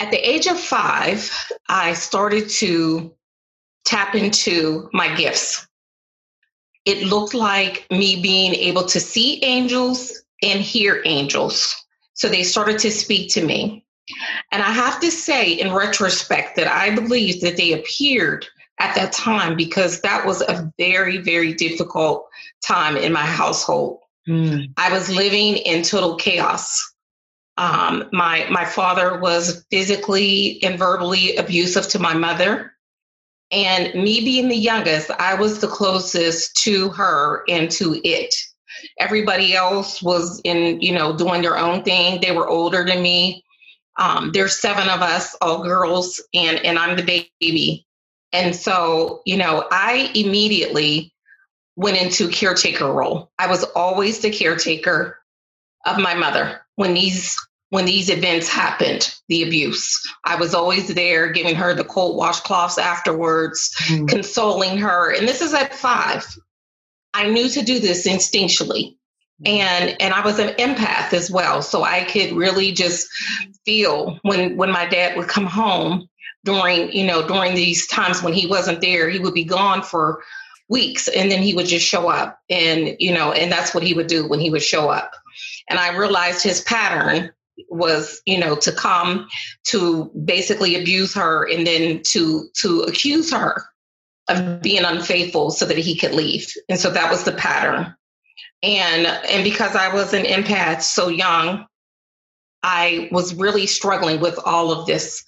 At 0.00 0.10
the 0.10 0.28
age 0.28 0.46
of 0.46 0.58
five, 0.58 1.30
I 1.68 1.92
started 1.92 2.48
to 2.50 3.14
tap 3.84 4.14
into 4.14 4.88
my 4.92 5.14
gifts. 5.14 5.66
It 6.84 7.06
looked 7.06 7.34
like 7.34 7.86
me 7.90 8.22
being 8.22 8.54
able 8.54 8.84
to 8.86 9.00
see 9.00 9.42
angels 9.42 10.22
and 10.42 10.60
hear 10.60 11.02
angels. 11.04 11.74
So 12.14 12.28
they 12.28 12.42
started 12.42 12.78
to 12.80 12.90
speak 12.90 13.30
to 13.32 13.44
me. 13.44 13.84
And 14.52 14.62
I 14.62 14.70
have 14.70 15.00
to 15.00 15.10
say, 15.10 15.52
in 15.52 15.74
retrospect, 15.74 16.56
that 16.56 16.68
I 16.68 16.94
believe 16.94 17.40
that 17.42 17.56
they 17.56 17.72
appeared 17.72 18.46
at 18.78 18.94
that 18.94 19.12
time 19.12 19.56
because 19.56 20.00
that 20.02 20.24
was 20.26 20.40
a 20.42 20.72
very, 20.78 21.18
very 21.18 21.52
difficult 21.52 22.28
time 22.64 22.96
in 22.96 23.12
my 23.12 23.26
household. 23.26 24.00
Mm. 24.28 24.72
I 24.76 24.92
was 24.92 25.10
living 25.10 25.56
in 25.56 25.82
total 25.82 26.16
chaos. 26.16 26.94
Um, 27.56 28.08
my 28.12 28.46
my 28.50 28.64
father 28.64 29.18
was 29.18 29.66
physically 29.70 30.62
and 30.62 30.78
verbally 30.78 31.36
abusive 31.36 31.88
to 31.88 31.98
my 31.98 32.14
mother, 32.14 32.72
and 33.50 33.94
me 33.94 34.20
being 34.20 34.48
the 34.48 34.56
youngest, 34.56 35.10
I 35.10 35.34
was 35.34 35.60
the 35.60 35.66
closest 35.66 36.56
to 36.64 36.90
her 36.90 37.42
and 37.48 37.70
to 37.72 38.00
it. 38.04 38.34
Everybody 39.00 39.54
else 39.54 40.02
was 40.02 40.40
in, 40.44 40.80
you 40.80 40.92
know, 40.92 41.16
doing 41.16 41.42
their 41.42 41.58
own 41.58 41.82
thing. 41.82 42.20
They 42.20 42.32
were 42.32 42.48
older 42.48 42.84
than 42.84 43.02
me. 43.02 43.44
Um, 43.98 44.30
there's 44.32 44.60
seven 44.60 44.88
of 44.88 45.00
us, 45.00 45.34
all 45.40 45.64
girls, 45.64 46.22
and 46.34 46.64
and 46.64 46.78
I'm 46.78 46.96
the 46.96 47.26
baby. 47.40 47.87
And 48.32 48.54
so, 48.54 49.22
you 49.24 49.36
know, 49.36 49.66
I 49.70 50.10
immediately 50.14 51.12
went 51.76 51.96
into 51.96 52.28
caretaker 52.28 52.90
role. 52.92 53.30
I 53.38 53.46
was 53.46 53.64
always 53.64 54.20
the 54.20 54.30
caretaker 54.30 55.18
of 55.86 55.98
my 55.98 56.14
mother 56.14 56.60
when 56.76 56.94
these 56.94 57.38
when 57.70 57.84
these 57.84 58.08
events 58.08 58.48
happened, 58.48 59.14
the 59.28 59.42
abuse. 59.42 60.00
I 60.24 60.36
was 60.36 60.54
always 60.54 60.88
there 60.88 61.30
giving 61.30 61.54
her 61.54 61.74
the 61.74 61.84
cold 61.84 62.18
washcloths 62.18 62.78
afterwards, 62.78 63.74
mm-hmm. 63.84 64.06
consoling 64.06 64.78
her. 64.78 65.12
And 65.12 65.28
this 65.28 65.42
is 65.42 65.52
at 65.52 65.74
five. 65.74 66.26
I 67.12 67.28
knew 67.28 67.48
to 67.50 67.62
do 67.62 67.78
this 67.78 68.08
instinctually. 68.08 68.96
And 69.44 70.00
and 70.00 70.12
I 70.14 70.24
was 70.24 70.38
an 70.38 70.54
empath 70.56 71.12
as 71.12 71.30
well. 71.30 71.62
So 71.62 71.84
I 71.84 72.04
could 72.04 72.32
really 72.32 72.72
just 72.72 73.06
feel 73.64 74.18
when 74.22 74.56
when 74.56 74.72
my 74.72 74.86
dad 74.86 75.16
would 75.16 75.28
come 75.28 75.46
home 75.46 76.08
during, 76.44 76.92
you 76.92 77.04
know, 77.04 77.26
during 77.26 77.54
these 77.54 77.86
times 77.86 78.22
when 78.22 78.32
he 78.32 78.46
wasn't 78.46 78.80
there, 78.80 79.08
he 79.08 79.18
would 79.18 79.34
be 79.34 79.44
gone 79.44 79.82
for 79.82 80.22
weeks 80.68 81.08
and 81.08 81.30
then 81.30 81.42
he 81.42 81.54
would 81.54 81.66
just 81.66 81.86
show 81.86 82.08
up 82.08 82.38
and 82.50 82.94
you 82.98 83.12
know 83.12 83.32
and 83.32 83.50
that's 83.50 83.74
what 83.74 83.82
he 83.82 83.94
would 83.94 84.06
do 84.06 84.28
when 84.28 84.40
he 84.40 84.50
would 84.50 84.62
show 84.62 84.88
up. 84.88 85.12
And 85.68 85.78
i 85.78 85.96
realized 85.96 86.42
his 86.42 86.60
pattern 86.60 87.30
was 87.70 88.20
you 88.26 88.38
know 88.38 88.54
to 88.56 88.72
come 88.72 89.28
to 89.64 90.10
basically 90.24 90.80
abuse 90.80 91.14
her 91.14 91.48
and 91.50 91.66
then 91.66 92.02
to 92.04 92.48
to 92.54 92.82
accuse 92.82 93.32
her 93.32 93.64
of 94.28 94.60
being 94.60 94.84
unfaithful 94.84 95.50
so 95.50 95.64
that 95.64 95.78
he 95.78 95.96
could 95.96 96.12
leave. 96.12 96.52
And 96.68 96.78
so 96.78 96.90
that 96.90 97.10
was 97.10 97.24
the 97.24 97.32
pattern. 97.32 97.94
And 98.62 99.06
and 99.06 99.44
because 99.44 99.74
i 99.74 99.92
was 99.92 100.12
an 100.12 100.24
empath 100.24 100.82
so 100.82 101.08
young 101.08 101.66
I 102.62 103.08
was 103.12 103.34
really 103.34 103.66
struggling 103.66 104.20
with 104.20 104.38
all 104.44 104.72
of 104.72 104.86
this, 104.86 105.24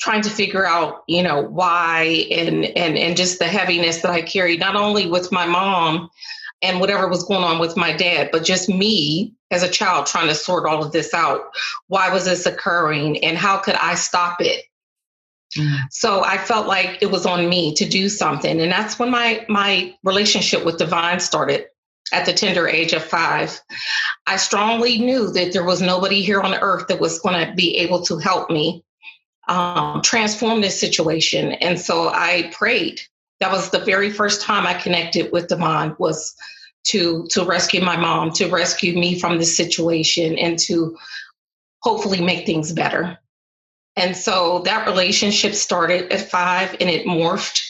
trying 0.00 0.22
to 0.22 0.30
figure 0.30 0.66
out, 0.66 1.04
you 1.06 1.22
know, 1.22 1.42
why 1.42 2.26
and 2.30 2.64
and 2.64 2.98
and 2.98 3.16
just 3.16 3.38
the 3.38 3.46
heaviness 3.46 4.02
that 4.02 4.10
I 4.10 4.22
carried, 4.22 4.60
not 4.60 4.74
only 4.74 5.06
with 5.08 5.30
my 5.30 5.46
mom 5.46 6.10
and 6.60 6.80
whatever 6.80 7.08
was 7.08 7.24
going 7.24 7.44
on 7.44 7.58
with 7.58 7.76
my 7.76 7.92
dad, 7.92 8.30
but 8.32 8.44
just 8.44 8.68
me 8.68 9.34
as 9.50 9.62
a 9.62 9.68
child 9.68 10.06
trying 10.06 10.28
to 10.28 10.34
sort 10.34 10.66
all 10.66 10.82
of 10.84 10.92
this 10.92 11.12
out. 11.14 11.42
Why 11.88 12.12
was 12.12 12.24
this 12.24 12.46
occurring 12.46 13.22
and 13.24 13.36
how 13.36 13.58
could 13.58 13.74
I 13.74 13.94
stop 13.94 14.40
it? 14.40 14.64
Mm. 15.56 15.76
So 15.90 16.24
I 16.24 16.38
felt 16.38 16.66
like 16.66 16.98
it 17.02 17.10
was 17.10 17.26
on 17.26 17.48
me 17.48 17.74
to 17.74 17.84
do 17.84 18.08
something. 18.08 18.60
And 18.60 18.72
that's 18.72 18.98
when 18.98 19.10
my 19.10 19.44
my 19.48 19.94
relationship 20.02 20.64
with 20.64 20.78
Divine 20.78 21.20
started 21.20 21.66
at 22.12 22.26
the 22.26 22.32
tender 22.32 22.68
age 22.68 22.92
of 22.92 23.02
five. 23.02 23.60
I 24.26 24.36
strongly 24.36 24.98
knew 24.98 25.30
that 25.32 25.52
there 25.52 25.64
was 25.64 25.82
nobody 25.82 26.22
here 26.22 26.40
on 26.40 26.54
earth 26.54 26.88
that 26.88 27.00
was 27.00 27.18
going 27.18 27.46
to 27.46 27.54
be 27.54 27.76
able 27.78 28.02
to 28.02 28.18
help 28.18 28.50
me 28.50 28.84
um, 29.48 30.02
transform 30.02 30.60
this 30.60 30.78
situation. 30.78 31.52
And 31.52 31.80
so 31.80 32.08
I 32.08 32.50
prayed. 32.54 33.00
That 33.40 33.50
was 33.50 33.70
the 33.70 33.80
very 33.80 34.10
first 34.10 34.42
time 34.42 34.66
I 34.66 34.74
connected 34.74 35.32
with 35.32 35.48
Divine 35.48 35.96
was 35.98 36.34
to 36.84 37.26
to 37.30 37.44
rescue 37.44 37.80
my 37.80 37.96
mom, 37.96 38.32
to 38.32 38.48
rescue 38.48 38.94
me 38.94 39.18
from 39.18 39.38
this 39.38 39.56
situation, 39.56 40.38
and 40.38 40.58
to 40.60 40.96
hopefully 41.80 42.20
make 42.20 42.46
things 42.46 42.72
better. 42.72 43.18
And 43.96 44.16
so 44.16 44.60
that 44.60 44.86
relationship 44.86 45.54
started 45.54 46.12
at 46.12 46.30
five, 46.30 46.76
and 46.80 46.88
it 46.88 47.06
morphed 47.06 47.62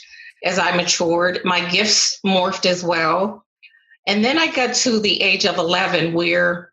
as 0.44 0.58
I 0.58 0.74
matured. 0.76 1.40
My 1.44 1.68
gifts 1.70 2.18
morphed 2.24 2.66
as 2.66 2.84
well. 2.84 3.44
And 4.06 4.24
then 4.24 4.38
I 4.38 4.52
got 4.52 4.74
to 4.76 5.00
the 5.00 5.22
age 5.22 5.46
of 5.46 5.58
11 5.58 6.12
where 6.12 6.72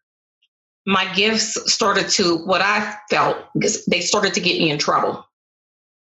my 0.86 1.12
gifts 1.14 1.72
started 1.72 2.10
to, 2.10 2.38
what 2.38 2.62
I 2.62 2.96
felt, 3.10 3.38
they 3.88 4.02
started 4.02 4.34
to 4.34 4.42
get 4.42 4.60
me 4.60 4.72
in 4.72 4.80
trouble 4.80 5.26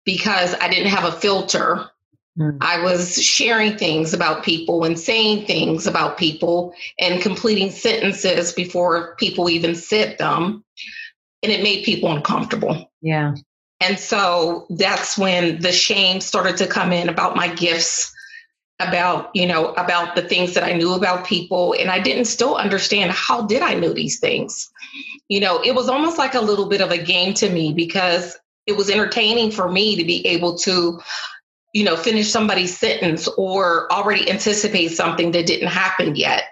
because 0.04 0.54
I 0.54 0.68
didn't 0.68 0.90
have 0.90 1.04
a 1.04 1.12
filter. 1.12 1.90
Mm. 2.38 2.56
I 2.60 2.82
was 2.82 3.22
sharing 3.22 3.76
things 3.76 4.14
about 4.14 4.44
people 4.44 4.84
and 4.84 4.98
saying 4.98 5.46
things 5.46 5.86
about 5.86 6.16
people 6.16 6.74
and 6.98 7.20
completing 7.20 7.70
sentences 7.70 8.52
before 8.52 9.14
people 9.16 9.50
even 9.50 9.74
said 9.74 10.16
them. 10.16 10.64
And 11.42 11.52
it 11.52 11.62
made 11.62 11.84
people 11.84 12.10
uncomfortable. 12.10 12.90
Yeah. 13.02 13.34
And 13.80 13.98
so 13.98 14.66
that's 14.70 15.18
when 15.18 15.60
the 15.60 15.72
shame 15.72 16.20
started 16.20 16.56
to 16.58 16.68
come 16.68 16.92
in 16.92 17.08
about 17.08 17.36
my 17.36 17.48
gifts 17.48 18.11
about 18.88 19.30
you 19.34 19.46
know 19.46 19.72
about 19.74 20.14
the 20.14 20.22
things 20.22 20.54
that 20.54 20.64
i 20.64 20.72
knew 20.72 20.94
about 20.94 21.26
people 21.26 21.74
and 21.78 21.90
i 21.90 21.98
didn't 21.98 22.26
still 22.26 22.56
understand 22.56 23.10
how 23.10 23.42
did 23.42 23.62
i 23.62 23.74
know 23.74 23.92
these 23.92 24.18
things. 24.20 24.70
You 25.28 25.40
know 25.40 25.62
it 25.62 25.74
was 25.74 25.88
almost 25.88 26.18
like 26.18 26.34
a 26.34 26.40
little 26.40 26.68
bit 26.68 26.80
of 26.80 26.90
a 26.90 27.02
game 27.02 27.34
to 27.34 27.48
me 27.48 27.72
because 27.72 28.38
it 28.66 28.76
was 28.76 28.90
entertaining 28.90 29.50
for 29.50 29.70
me 29.70 29.96
to 29.96 30.04
be 30.04 30.26
able 30.26 30.58
to 30.58 31.00
you 31.72 31.84
know 31.84 31.96
finish 31.96 32.30
somebody's 32.30 32.76
sentence 32.76 33.28
or 33.28 33.90
already 33.92 34.30
anticipate 34.30 34.88
something 34.88 35.32
that 35.32 35.46
didn't 35.46 35.68
happen 35.68 36.16
yet 36.16 36.44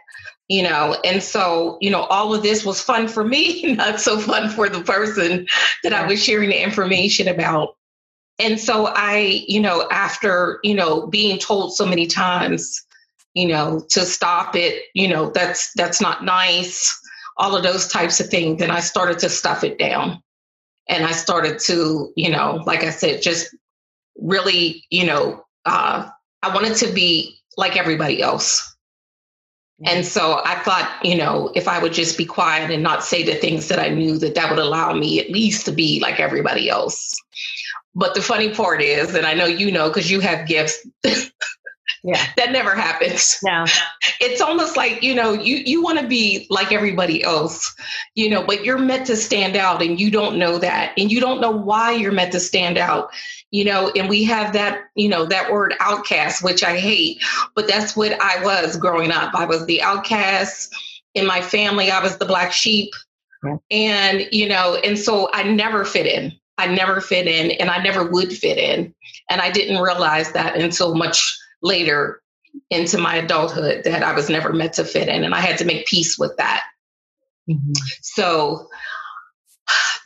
you 0.48 0.64
know? 0.64 0.96
And 1.04 1.22
so 1.22 1.78
you 1.80 1.90
know 1.90 2.02
all 2.02 2.34
of 2.34 2.42
this 2.42 2.64
was 2.66 2.80
fun 2.80 3.08
for 3.08 3.24
me 3.24 3.74
not 3.76 4.00
so 4.00 4.18
fun 4.18 4.50
for 4.50 4.68
the 4.68 4.82
person 4.82 5.46
that 5.84 5.92
i 5.92 6.06
was 6.06 6.22
sharing 6.22 6.50
the 6.50 6.62
information 6.62 7.28
about 7.28 7.76
and 8.40 8.58
so 8.58 8.86
I, 8.86 9.44
you 9.46 9.60
know, 9.60 9.86
after, 9.90 10.60
you 10.64 10.74
know, 10.74 11.06
being 11.06 11.38
told 11.38 11.74
so 11.74 11.84
many 11.84 12.06
times, 12.06 12.84
you 13.34 13.46
know, 13.46 13.84
to 13.90 14.00
stop 14.00 14.56
it, 14.56 14.84
you 14.94 15.08
know, 15.08 15.30
that's 15.30 15.72
that's 15.74 16.00
not 16.00 16.24
nice, 16.24 16.98
all 17.36 17.56
of 17.56 17.62
those 17.62 17.88
types 17.88 18.20
of 18.20 18.28
things, 18.28 18.58
then 18.58 18.70
I 18.70 18.80
started 18.80 19.18
to 19.20 19.28
stuff 19.28 19.62
it 19.64 19.78
down. 19.78 20.22
And 20.88 21.04
I 21.04 21.12
started 21.12 21.58
to, 21.60 22.12
you 22.16 22.30
know, 22.30 22.62
like 22.66 22.82
I 22.82 22.90
said, 22.90 23.22
just 23.22 23.54
really, 24.16 24.84
you 24.90 25.06
know, 25.06 25.44
uh, 25.64 26.08
I 26.42 26.54
wanted 26.54 26.76
to 26.78 26.92
be 26.92 27.38
like 27.56 27.76
everybody 27.76 28.20
else. 28.20 28.66
And 29.86 30.04
so 30.04 30.42
I 30.44 30.56
thought, 30.56 30.90
you 31.02 31.16
know, 31.16 31.50
if 31.54 31.66
I 31.66 31.78
would 31.78 31.94
just 31.94 32.18
be 32.18 32.26
quiet 32.26 32.70
and 32.70 32.82
not 32.82 33.02
say 33.04 33.22
the 33.22 33.34
things 33.34 33.68
that 33.68 33.78
I 33.78 33.88
knew 33.88 34.18
that 34.18 34.34
that 34.34 34.50
would 34.50 34.58
allow 34.58 34.92
me 34.92 35.20
at 35.20 35.30
least 35.30 35.64
to 35.66 35.72
be 35.72 36.00
like 36.00 36.20
everybody 36.20 36.68
else. 36.68 37.18
But 37.94 38.14
the 38.14 38.22
funny 38.22 38.54
part 38.54 38.82
is, 38.82 39.14
and 39.14 39.26
I 39.26 39.34
know 39.34 39.46
you 39.46 39.72
know 39.72 39.88
because 39.88 40.10
you 40.10 40.20
have 40.20 40.46
gifts, 40.46 40.86
yeah. 42.02 42.24
That 42.36 42.52
never 42.52 42.74
happens. 42.74 43.38
No. 43.42 43.64
It's 44.22 44.40
almost 44.40 44.76
like 44.76 45.02
you 45.02 45.14
know 45.14 45.32
you 45.32 45.56
you 45.56 45.82
want 45.82 45.98
to 45.98 46.06
be 46.06 46.46
like 46.50 46.72
everybody 46.72 47.22
else 47.22 47.74
you 48.14 48.28
know 48.28 48.42
but 48.42 48.64
you're 48.64 48.78
meant 48.78 49.06
to 49.06 49.16
stand 49.16 49.56
out 49.56 49.82
and 49.82 49.98
you 49.98 50.10
don't 50.10 50.38
know 50.38 50.58
that. 50.58 50.92
And 50.98 51.10
you 51.10 51.20
don't 51.20 51.40
know 51.40 51.50
why 51.50 51.92
you're 51.92 52.12
meant 52.12 52.32
to 52.32 52.40
stand 52.40 52.76
out 52.76 53.10
you 53.50 53.64
know 53.64 53.90
and 53.96 54.08
we 54.08 54.24
have 54.24 54.52
that 54.52 54.84
you 54.94 55.08
know 55.08 55.24
that 55.26 55.50
word 55.50 55.74
outcast 55.80 56.44
which 56.44 56.62
i 56.62 56.78
hate 56.78 57.22
but 57.54 57.66
that's 57.66 57.96
what 57.96 58.12
i 58.20 58.42
was 58.42 58.76
growing 58.76 59.10
up. 59.10 59.34
I 59.34 59.46
was 59.46 59.64
the 59.66 59.82
outcast 59.82 60.74
in 61.14 61.26
my 61.26 61.40
family. 61.40 61.90
I 61.90 62.02
was 62.02 62.18
the 62.18 62.26
black 62.26 62.52
sheep. 62.52 62.92
Yeah. 63.42 63.56
and 63.70 64.28
you 64.32 64.48
know 64.48 64.78
and 64.84 64.98
so 64.98 65.30
i 65.32 65.42
never 65.42 65.86
fit 65.86 66.06
in 66.06 66.32
i 66.60 66.66
never 66.66 67.00
fit 67.00 67.26
in 67.26 67.50
and 67.52 67.70
i 67.70 67.82
never 67.82 68.08
would 68.10 68.32
fit 68.32 68.58
in 68.58 68.94
and 69.28 69.40
i 69.40 69.50
didn't 69.50 69.82
realize 69.82 70.32
that 70.32 70.56
until 70.56 70.94
much 70.94 71.36
later 71.62 72.20
into 72.70 72.98
my 72.98 73.16
adulthood 73.16 73.84
that 73.84 74.02
I 74.02 74.12
was 74.12 74.28
never 74.28 74.52
meant 74.52 74.74
to 74.74 74.84
fit 74.84 75.08
in. 75.08 75.24
And 75.24 75.34
I 75.34 75.40
had 75.40 75.58
to 75.58 75.64
make 75.64 75.86
peace 75.86 76.18
with 76.18 76.36
that. 76.36 76.64
Mm-hmm. 77.48 77.72
So 78.02 78.68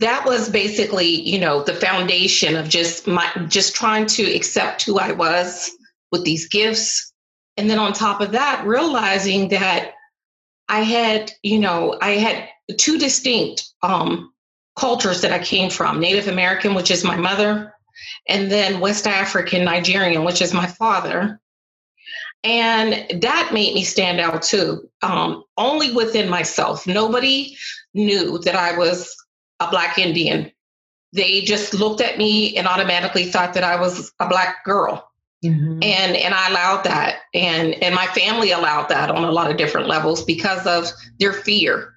that 0.01 0.27
was 0.27 0.49
basically, 0.49 1.07
you 1.07 1.39
know, 1.39 1.63
the 1.63 1.75
foundation 1.75 2.57
of 2.57 2.69
just 2.69 3.07
my 3.07 3.31
just 3.49 3.75
trying 3.75 4.07
to 4.07 4.23
accept 4.35 4.85
who 4.85 4.99
I 4.99 5.13
was 5.13 5.71
with 6.13 6.25
these 6.25 6.49
gifts. 6.49 7.13
And 7.57 7.71
then 7.71 7.79
on 7.79 7.93
top 7.93 8.21
of 8.21 8.33
that, 8.33 8.67
realizing 8.67 9.49
that 9.49 9.93
I 10.69 10.81
had, 10.81 11.33
you 11.43 11.59
know, 11.59 11.97
I 12.01 12.13
had 12.13 12.49
two 12.79 12.99
distinct 12.99 13.65
um, 13.83 14.33
cultures 14.77 15.21
that 15.23 15.33
I 15.33 15.39
came 15.39 15.71
from 15.71 16.01
Native 16.01 16.29
American, 16.29 16.75
which 16.75 16.91
is 16.91 17.05
my 17.05 17.17
mother, 17.17 17.75
and 18.29 18.51
then 18.51 18.81
West 18.81 19.07
African 19.07 19.65
Nigerian, 19.65 20.25
which 20.25 20.43
is 20.43 20.53
my 20.53 20.67
father. 20.67 21.41
And 22.43 23.23
that 23.23 23.51
made 23.55 23.75
me 23.75 23.85
stand 23.85 24.21
out 24.21 24.43
too, 24.43 24.89
um, 25.03 25.45
only 25.57 25.93
within 25.93 26.29
myself. 26.29 26.87
Nobody 26.87 27.57
knew 27.95 28.39
that 28.41 28.55
I 28.55 28.77
was 28.77 29.17
a 29.61 29.71
Black 29.71 29.99
Indian. 29.99 30.51
They 31.13 31.41
just 31.43 31.73
looked 31.73 32.01
at 32.01 32.19
me 32.19 32.57
and 32.57 32.67
automatically 32.67 33.25
thought 33.25 33.55
that 33.55 33.65
I 33.65 33.81
was 33.81 34.13
a 34.21 34.29
Black 34.29 34.65
girl. 34.65 35.09
Mm-hmm. 35.45 35.83
And 35.83 36.17
and 36.17 36.33
I 36.35 36.49
allowed 36.49 36.85
that, 36.85 37.21
and 37.35 37.75
and 37.83 37.95
my 37.95 38.07
family 38.07 38.51
allowed 38.51 38.89
that 38.89 39.11
on 39.11 39.25
a 39.25 39.31
lot 39.31 39.51
of 39.51 39.59
different 39.59 39.89
levels 39.89 40.25
because 40.25 40.67
of 40.67 40.91
their 41.19 41.35
fear 41.35 41.95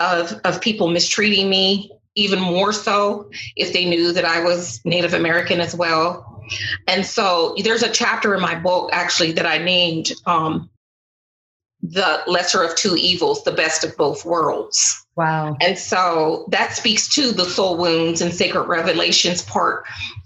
of 0.00 0.32
of 0.44 0.60
people 0.62 0.88
mistreating 0.88 1.50
me, 1.50 1.90
even 2.18 2.40
more 2.40 2.72
so 2.72 3.30
if 3.56 3.72
they 3.72 3.84
knew 3.84 4.12
that 4.12 4.24
I 4.24 4.42
was 4.42 4.80
Native 4.84 5.14
American 5.14 5.60
as 5.60 5.74
well. 5.74 6.42
And 6.86 7.06
so 7.06 7.54
there's 7.62 7.82
a 7.82 7.90
chapter 7.90 8.34
in 8.34 8.40
my 8.40 8.54
book 8.54 8.90
actually 8.92 9.32
that 9.32 9.46
I 9.46 9.58
named 9.58 10.12
um, 10.26 10.68
The 11.82 12.22
Lesser 12.26 12.62
of 12.62 12.74
Two 12.74 12.96
Evils, 12.96 13.44
the 13.44 13.52
Best 13.52 13.84
of 13.84 13.96
Both 13.96 14.24
Worlds. 14.24 15.06
Wow. 15.14 15.56
And 15.60 15.78
so 15.78 16.46
that 16.50 16.72
speaks 16.72 17.08
to 17.14 17.32
the 17.32 17.44
soul 17.44 17.76
wounds 17.76 18.20
and 18.20 18.32
sacred 18.32 18.64
revelations 18.64 19.42
part 19.42 19.84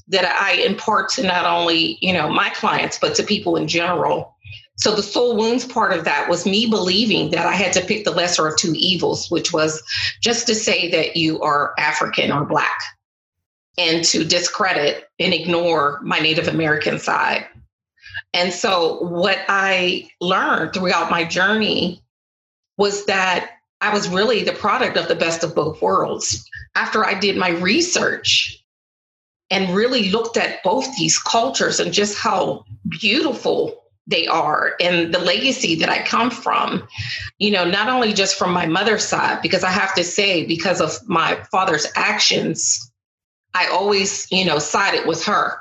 that 0.08 0.24
I 0.26 0.52
impart 0.62 1.08
to 1.10 1.22
not 1.22 1.44
only, 1.44 1.98
you 2.00 2.12
know, 2.12 2.28
my 2.28 2.50
clients, 2.50 2.98
but 2.98 3.14
to 3.16 3.22
people 3.22 3.56
in 3.56 3.68
general. 3.68 4.31
So 4.82 4.96
the 4.96 5.02
soul 5.04 5.36
wounds 5.36 5.64
part 5.64 5.92
of 5.92 6.06
that 6.06 6.28
was 6.28 6.44
me 6.44 6.66
believing 6.66 7.30
that 7.30 7.46
I 7.46 7.52
had 7.52 7.72
to 7.74 7.84
pick 7.84 8.04
the 8.04 8.10
lesser 8.10 8.48
of 8.48 8.56
two 8.56 8.74
evils, 8.76 9.30
which 9.30 9.52
was 9.52 9.80
just 10.20 10.48
to 10.48 10.56
say 10.56 10.90
that 10.90 11.16
you 11.16 11.40
are 11.40 11.72
African 11.78 12.32
or 12.32 12.44
black 12.44 12.80
and 13.78 14.04
to 14.06 14.24
discredit 14.24 15.08
and 15.20 15.32
ignore 15.32 16.00
my 16.02 16.18
Native 16.18 16.48
American 16.48 16.98
side. 16.98 17.46
And 18.34 18.52
so, 18.52 19.04
what 19.04 19.38
I 19.46 20.10
learned 20.20 20.74
throughout 20.74 21.12
my 21.12 21.22
journey 21.22 22.02
was 22.76 23.06
that 23.06 23.52
I 23.80 23.94
was 23.94 24.08
really 24.08 24.42
the 24.42 24.52
product 24.52 24.96
of 24.96 25.06
the 25.06 25.14
best 25.14 25.44
of 25.44 25.54
both 25.54 25.80
worlds. 25.80 26.44
After 26.74 27.06
I 27.06 27.14
did 27.14 27.36
my 27.36 27.50
research 27.50 28.60
and 29.48 29.76
really 29.76 30.10
looked 30.10 30.36
at 30.36 30.64
both 30.64 30.96
these 30.96 31.20
cultures 31.20 31.78
and 31.78 31.92
just 31.92 32.18
how 32.18 32.64
beautiful 32.88 33.81
they 34.06 34.26
are 34.26 34.74
and 34.80 35.14
the 35.14 35.18
legacy 35.18 35.76
that 35.76 35.88
I 35.88 36.02
come 36.02 36.30
from, 36.30 36.86
you 37.38 37.50
know, 37.50 37.64
not 37.64 37.88
only 37.88 38.12
just 38.12 38.36
from 38.36 38.52
my 38.52 38.66
mother's 38.66 39.06
side, 39.06 39.40
because 39.42 39.62
I 39.62 39.70
have 39.70 39.94
to 39.94 40.04
say, 40.04 40.44
because 40.44 40.80
of 40.80 41.08
my 41.08 41.40
father's 41.52 41.86
actions, 41.94 42.90
I 43.54 43.66
always, 43.68 44.26
you 44.30 44.44
know, 44.44 44.58
sided 44.58 45.06
with 45.06 45.24
her. 45.24 45.58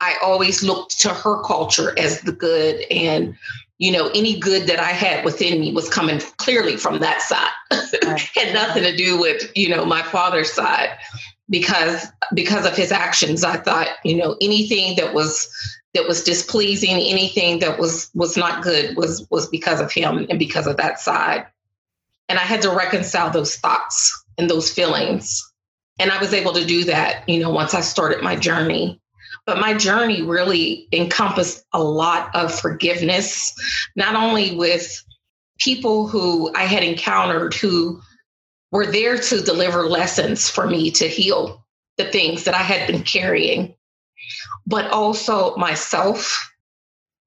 I 0.00 0.16
always 0.22 0.62
looked 0.62 1.00
to 1.00 1.10
her 1.10 1.42
culture 1.42 1.98
as 1.98 2.20
the 2.22 2.32
good 2.32 2.84
and 2.90 3.36
you 3.78 3.90
know 3.90 4.10
any 4.14 4.38
good 4.38 4.68
that 4.68 4.78
i 4.78 4.90
had 4.90 5.24
within 5.24 5.58
me 5.60 5.72
was 5.72 5.88
coming 5.88 6.20
clearly 6.36 6.76
from 6.76 7.00
that 7.00 7.20
side 7.20 7.50
right. 8.06 8.20
had 8.36 8.54
nothing 8.54 8.84
to 8.84 8.96
do 8.96 9.18
with 9.18 9.50
you 9.56 9.68
know 9.68 9.84
my 9.84 10.02
father's 10.02 10.52
side 10.52 10.90
because 11.50 12.06
because 12.32 12.64
of 12.64 12.76
his 12.76 12.92
actions 12.92 13.42
i 13.42 13.56
thought 13.56 13.88
you 14.04 14.16
know 14.16 14.36
anything 14.40 14.94
that 14.96 15.12
was 15.14 15.48
that 15.94 16.08
was 16.08 16.24
displeasing 16.24 16.90
anything 16.90 17.58
that 17.60 17.78
was 17.78 18.10
was 18.14 18.36
not 18.36 18.62
good 18.62 18.96
was 18.96 19.26
was 19.30 19.46
because 19.48 19.80
of 19.80 19.92
him 19.92 20.26
and 20.30 20.38
because 20.38 20.66
of 20.66 20.76
that 20.78 20.98
side 20.98 21.46
and 22.28 22.38
i 22.38 22.42
had 22.42 22.62
to 22.62 22.70
reconcile 22.70 23.30
those 23.30 23.56
thoughts 23.56 24.24
and 24.38 24.48
those 24.48 24.70
feelings 24.70 25.52
and 25.98 26.10
I 26.10 26.18
was 26.18 26.32
able 26.32 26.52
to 26.54 26.64
do 26.64 26.84
that, 26.84 27.28
you 27.28 27.40
know, 27.40 27.50
once 27.50 27.74
I 27.74 27.80
started 27.80 28.22
my 28.22 28.36
journey. 28.36 29.00
But 29.46 29.58
my 29.58 29.74
journey 29.74 30.22
really 30.22 30.88
encompassed 30.92 31.64
a 31.72 31.82
lot 31.82 32.34
of 32.34 32.58
forgiveness, 32.58 33.52
not 33.96 34.14
only 34.14 34.56
with 34.56 35.02
people 35.58 36.06
who 36.06 36.52
I 36.54 36.64
had 36.64 36.82
encountered 36.82 37.54
who 37.54 38.00
were 38.70 38.86
there 38.86 39.18
to 39.18 39.42
deliver 39.42 39.88
lessons 39.88 40.48
for 40.48 40.66
me 40.66 40.90
to 40.92 41.08
heal 41.08 41.64
the 41.98 42.04
things 42.04 42.44
that 42.44 42.54
I 42.54 42.62
had 42.62 42.86
been 42.86 43.02
carrying, 43.02 43.74
but 44.66 44.90
also 44.90 45.56
myself, 45.56 46.52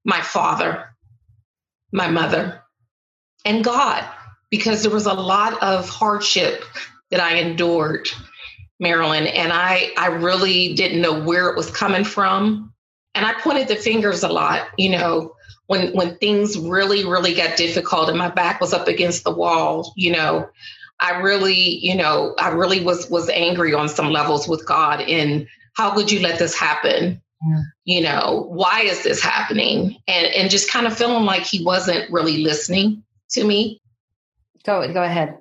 my 0.04 0.20
father, 0.20 0.94
my 1.92 2.08
mother, 2.08 2.62
and 3.44 3.64
God, 3.64 4.04
because 4.50 4.82
there 4.82 4.92
was 4.92 5.06
a 5.06 5.14
lot 5.14 5.62
of 5.62 5.88
hardship 5.88 6.64
that 7.10 7.20
I 7.20 7.36
endured 7.36 8.08
Marilyn, 8.80 9.26
and 9.26 9.52
I 9.52 9.92
I 9.96 10.08
really 10.08 10.74
didn't 10.74 11.00
know 11.00 11.22
where 11.22 11.48
it 11.48 11.56
was 11.56 11.70
coming 11.70 12.04
from. 12.04 12.72
And 13.14 13.24
I 13.24 13.32
pointed 13.40 13.68
the 13.68 13.76
fingers 13.76 14.22
a 14.22 14.28
lot, 14.28 14.68
you 14.76 14.90
know, 14.90 15.32
when 15.66 15.92
when 15.92 16.16
things 16.18 16.58
really, 16.58 17.04
really 17.04 17.34
got 17.34 17.56
difficult 17.56 18.08
and 18.08 18.18
my 18.18 18.28
back 18.28 18.60
was 18.60 18.72
up 18.72 18.88
against 18.88 19.24
the 19.24 19.34
wall, 19.34 19.92
you 19.96 20.12
know, 20.12 20.48
I 21.00 21.18
really, 21.20 21.78
you 21.84 21.94
know, 21.94 22.34
I 22.38 22.48
really 22.48 22.80
was 22.80 23.08
was 23.10 23.28
angry 23.30 23.74
on 23.74 23.88
some 23.88 24.10
levels 24.10 24.48
with 24.48 24.66
God 24.66 25.00
in 25.00 25.46
how 25.76 25.94
could 25.94 26.10
you 26.10 26.20
let 26.20 26.38
this 26.38 26.58
happen? 26.58 27.22
Yeah. 27.46 27.62
You 27.84 28.00
know, 28.02 28.46
why 28.48 28.82
is 28.82 29.02
this 29.02 29.22
happening? 29.22 29.96
And 30.08 30.26
and 30.26 30.50
just 30.50 30.70
kind 30.70 30.86
of 30.86 30.96
feeling 30.96 31.24
like 31.24 31.42
he 31.42 31.64
wasn't 31.64 32.10
really 32.10 32.38
listening 32.38 33.04
to 33.30 33.44
me. 33.44 33.80
Go 34.64 34.92
go 34.92 35.02
ahead. 35.02 35.38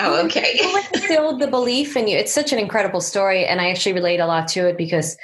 Oh, 0.00 0.24
okay. 0.24 0.58
Instilled 0.94 1.40
the 1.40 1.48
belief 1.48 1.96
in 1.96 2.08
you. 2.08 2.16
It's 2.16 2.32
such 2.32 2.52
an 2.52 2.58
incredible 2.58 3.00
story, 3.00 3.44
and 3.44 3.60
I 3.60 3.70
actually 3.70 3.92
relate 3.92 4.20
a 4.20 4.26
lot 4.26 4.48
to 4.48 4.68
it 4.68 4.78
because 4.78 5.16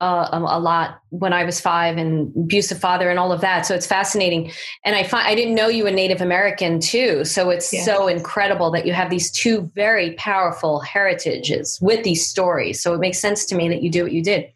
uh, 0.00 0.28
um, 0.30 0.44
a 0.44 0.58
lot 0.58 1.00
when 1.10 1.32
I 1.32 1.44
was 1.44 1.60
five 1.60 1.96
and 1.96 2.32
abusive 2.36 2.78
father 2.78 3.10
and 3.10 3.18
all 3.18 3.32
of 3.32 3.40
that. 3.40 3.66
So 3.66 3.74
it's 3.74 3.86
fascinating. 3.86 4.52
And 4.84 4.94
I 4.94 5.02
find 5.02 5.26
I 5.26 5.34
didn't 5.34 5.54
know 5.54 5.68
you 5.68 5.84
were 5.84 5.90
Native 5.90 6.20
American 6.20 6.80
too. 6.80 7.24
So 7.24 7.50
it's 7.50 7.72
yeah. 7.72 7.82
so 7.84 8.06
incredible 8.06 8.70
that 8.70 8.86
you 8.86 8.92
have 8.92 9.10
these 9.10 9.30
two 9.30 9.70
very 9.74 10.12
powerful 10.12 10.80
heritages 10.80 11.78
with 11.80 12.04
these 12.04 12.26
stories. 12.26 12.80
So 12.80 12.94
it 12.94 13.00
makes 13.00 13.18
sense 13.18 13.44
to 13.46 13.56
me 13.56 13.68
that 13.68 13.82
you 13.82 13.90
do 13.90 14.04
what 14.04 14.12
you 14.12 14.22
did. 14.22 14.52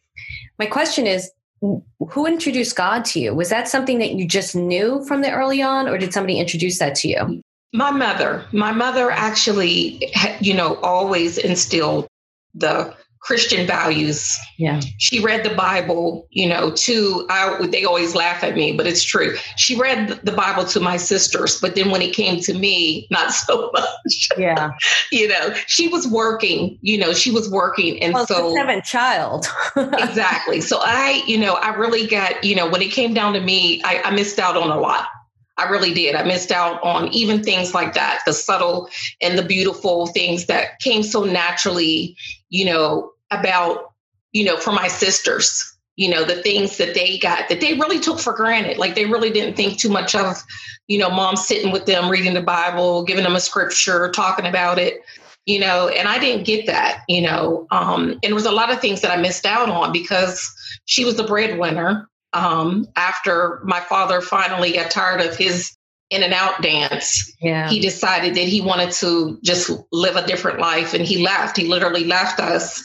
My 0.59 0.67
question 0.67 1.07
is, 1.07 1.31
who 1.61 2.27
introduced 2.27 2.75
God 2.77 3.05
to 3.07 3.21
you? 3.21 3.35
Was 3.35 3.49
that 3.51 3.69
something 3.69 3.99
that 3.99 4.15
you 4.15 4.27
just 4.27 4.57
knew 4.57 5.05
from 5.05 5.23
the 5.23 5.31
early 5.31 5.63
on, 5.63 5.89
or 5.89 5.97
did 5.97 6.13
somebody 6.13 6.41
introduce 6.41 6.81
that 6.81 6.97
to 6.97 7.09
you? 7.09 7.41
My 7.73 7.93
mother, 7.93 8.45
my 8.53 8.73
mother 8.73 9.11
actually, 9.11 10.13
you 10.41 10.55
know, 10.55 10.75
always 10.83 11.39
instilled 11.39 12.09
the 12.55 12.95
Christian 13.23 13.69
values. 13.69 14.37
Yeah. 14.59 14.81
She 14.99 15.21
read 15.21 15.45
the 15.45 15.55
Bible, 15.55 16.27
you 16.31 16.49
know, 16.49 16.73
to 16.73 17.25
I 17.31 17.67
they 17.69 17.85
always 17.85 18.17
laugh 18.17 18.43
at 18.43 18.57
me, 18.57 18.73
but 18.77 18.85
it's 18.85 19.05
true. 19.05 19.37
She 19.57 19.79
read 19.79 20.21
the 20.25 20.33
Bible 20.33 20.65
to 20.67 20.81
my 20.81 20.97
sisters, 20.97 21.61
but 21.61 21.77
then 21.77 21.93
when 21.93 22.03
it 22.03 22.15
came 22.15 22.41
to 22.41 22.53
me, 22.53 23.07
not 23.13 23.31
so 23.33 23.71
much. 23.75 24.29
Yeah. 24.37 24.73
you 25.13 25.29
know, 25.29 25.55
she 25.69 25.87
was 25.87 26.09
working, 26.09 26.79
you 26.83 26.99
know, 26.99 27.15
she 27.15 27.31
was 27.31 27.49
working 27.49 28.03
and 28.03 28.13
well, 28.13 28.27
so 28.27 28.55
seventh 28.57 28.85
child. 28.85 29.47
exactly. 29.77 30.61
So 30.61 30.79
I, 30.81 31.23
you 31.25 31.39
know, 31.39 31.55
I 31.55 31.75
really 31.77 32.09
got, 32.09 32.43
you 32.43 32.57
know, 32.57 32.69
when 32.69 32.83
it 32.83 32.91
came 32.91 33.15
down 33.15 33.35
to 33.35 33.41
me, 33.41 33.81
I, 33.85 34.03
I 34.03 34.11
missed 34.11 34.41
out 34.41 34.57
on 34.57 34.71
a 34.71 34.81
lot. 34.81 35.07
I 35.59 35.69
really 35.69 35.95
did. 35.95 36.17
I 36.17 36.25
missed 36.25 36.51
out 36.51 36.83
on 36.83 37.09
even 37.09 37.45
things 37.45 37.73
like 37.73 37.95
that, 37.95 38.21
the 38.27 38.33
subtle 38.33 38.89
and 39.21 39.39
the 39.39 39.45
beautiful 39.45 40.07
things 40.09 40.47
that 40.47 40.81
came 40.81 41.03
so 41.03 41.25
naturally, 41.25 42.17
you 42.49 42.65
know, 42.65 43.12
about, 43.41 43.93
you 44.33 44.45
know, 44.45 44.57
for 44.57 44.73
my 44.73 44.89
sisters, 44.89 45.77
you 45.97 46.09
know, 46.09 46.25
the 46.25 46.43
things 46.43 46.79
that 46.79 46.95
they 46.95 47.19
got 47.19 47.49
that 47.49 47.61
they 47.61 47.75
really 47.75 48.01
took 48.01 48.19
for 48.19 48.33
granted. 48.33 48.79
Like 48.79 48.95
they 48.95 49.05
really 49.05 49.31
didn't 49.31 49.57
think 49.57 49.79
too 49.79 49.91
much 49.91 50.15
of, 50.15 50.37
you 50.89 50.99
know, 50.99 51.11
mom 51.11 51.37
sitting 51.37 51.73
with 51.73 51.87
them, 51.87 52.11
reading 52.11 52.35
the 52.35 52.43
Bible, 52.43 53.05
giving 53.05 53.25
them 53.25 53.37
a 53.37 53.41
scripture, 53.41 54.11
talking 54.11 54.47
about 54.47 54.79
it, 54.79 55.03
you 55.47 55.59
know, 55.59 55.89
and 55.89 56.09
I 56.09 56.19
didn't 56.19 56.45
get 56.45 56.67
that, 56.67 57.03
you 57.09 57.23
know. 57.23 57.67
Um, 57.71 58.13
and 58.13 58.23
there 58.23 58.35
was 58.35 58.47
a 58.47 58.53
lot 58.53 58.71
of 58.71 58.81
things 58.81 59.01
that 59.03 59.11
I 59.11 59.21
missed 59.21 59.45
out 59.45 59.69
on 59.69 59.93
because 59.93 60.51
she 60.87 61.05
was 61.05 61.17
the 61.17 61.25
breadwinner 61.25 62.09
um, 62.33 62.89
after 62.97 63.61
my 63.65 63.81
father 63.81 64.21
finally 64.21 64.73
got 64.73 64.91
tired 64.91 65.21
of 65.21 65.37
his 65.37 65.77
in 66.11 66.23
and 66.23 66.35
out 66.35 66.61
dance. 66.63 67.35
Yeah. 67.41 67.69
He 67.69 67.81
decided 67.81 68.35
that 68.35 68.47
he 68.47 68.61
wanted 68.61 68.93
to 68.93 69.39
just 69.43 69.71
live 69.93 70.17
a 70.17 70.27
different 70.27 70.61
life 70.61 70.95
and 70.95 71.05
he 71.05 71.25
left. 71.25 71.57
He 71.57 71.67
literally 71.67 72.05
left 72.05 72.39
us. 72.39 72.85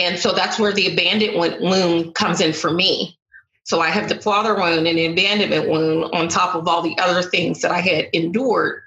And 0.00 0.18
so 0.18 0.32
that's 0.32 0.58
where 0.58 0.72
the 0.72 0.92
abandonment 0.92 1.60
wound 1.60 2.14
comes 2.14 2.40
in 2.40 2.54
for 2.54 2.72
me. 2.72 3.18
So 3.64 3.80
I 3.80 3.90
have 3.90 4.08
the 4.08 4.16
father 4.16 4.56
wound 4.56 4.86
and 4.86 4.98
the 4.98 5.06
abandonment 5.06 5.68
wound 5.68 6.12
on 6.14 6.28
top 6.28 6.54
of 6.54 6.66
all 6.66 6.80
the 6.80 6.96
other 6.98 7.22
things 7.22 7.60
that 7.60 7.70
I 7.70 7.80
had 7.80 8.08
endured. 8.14 8.80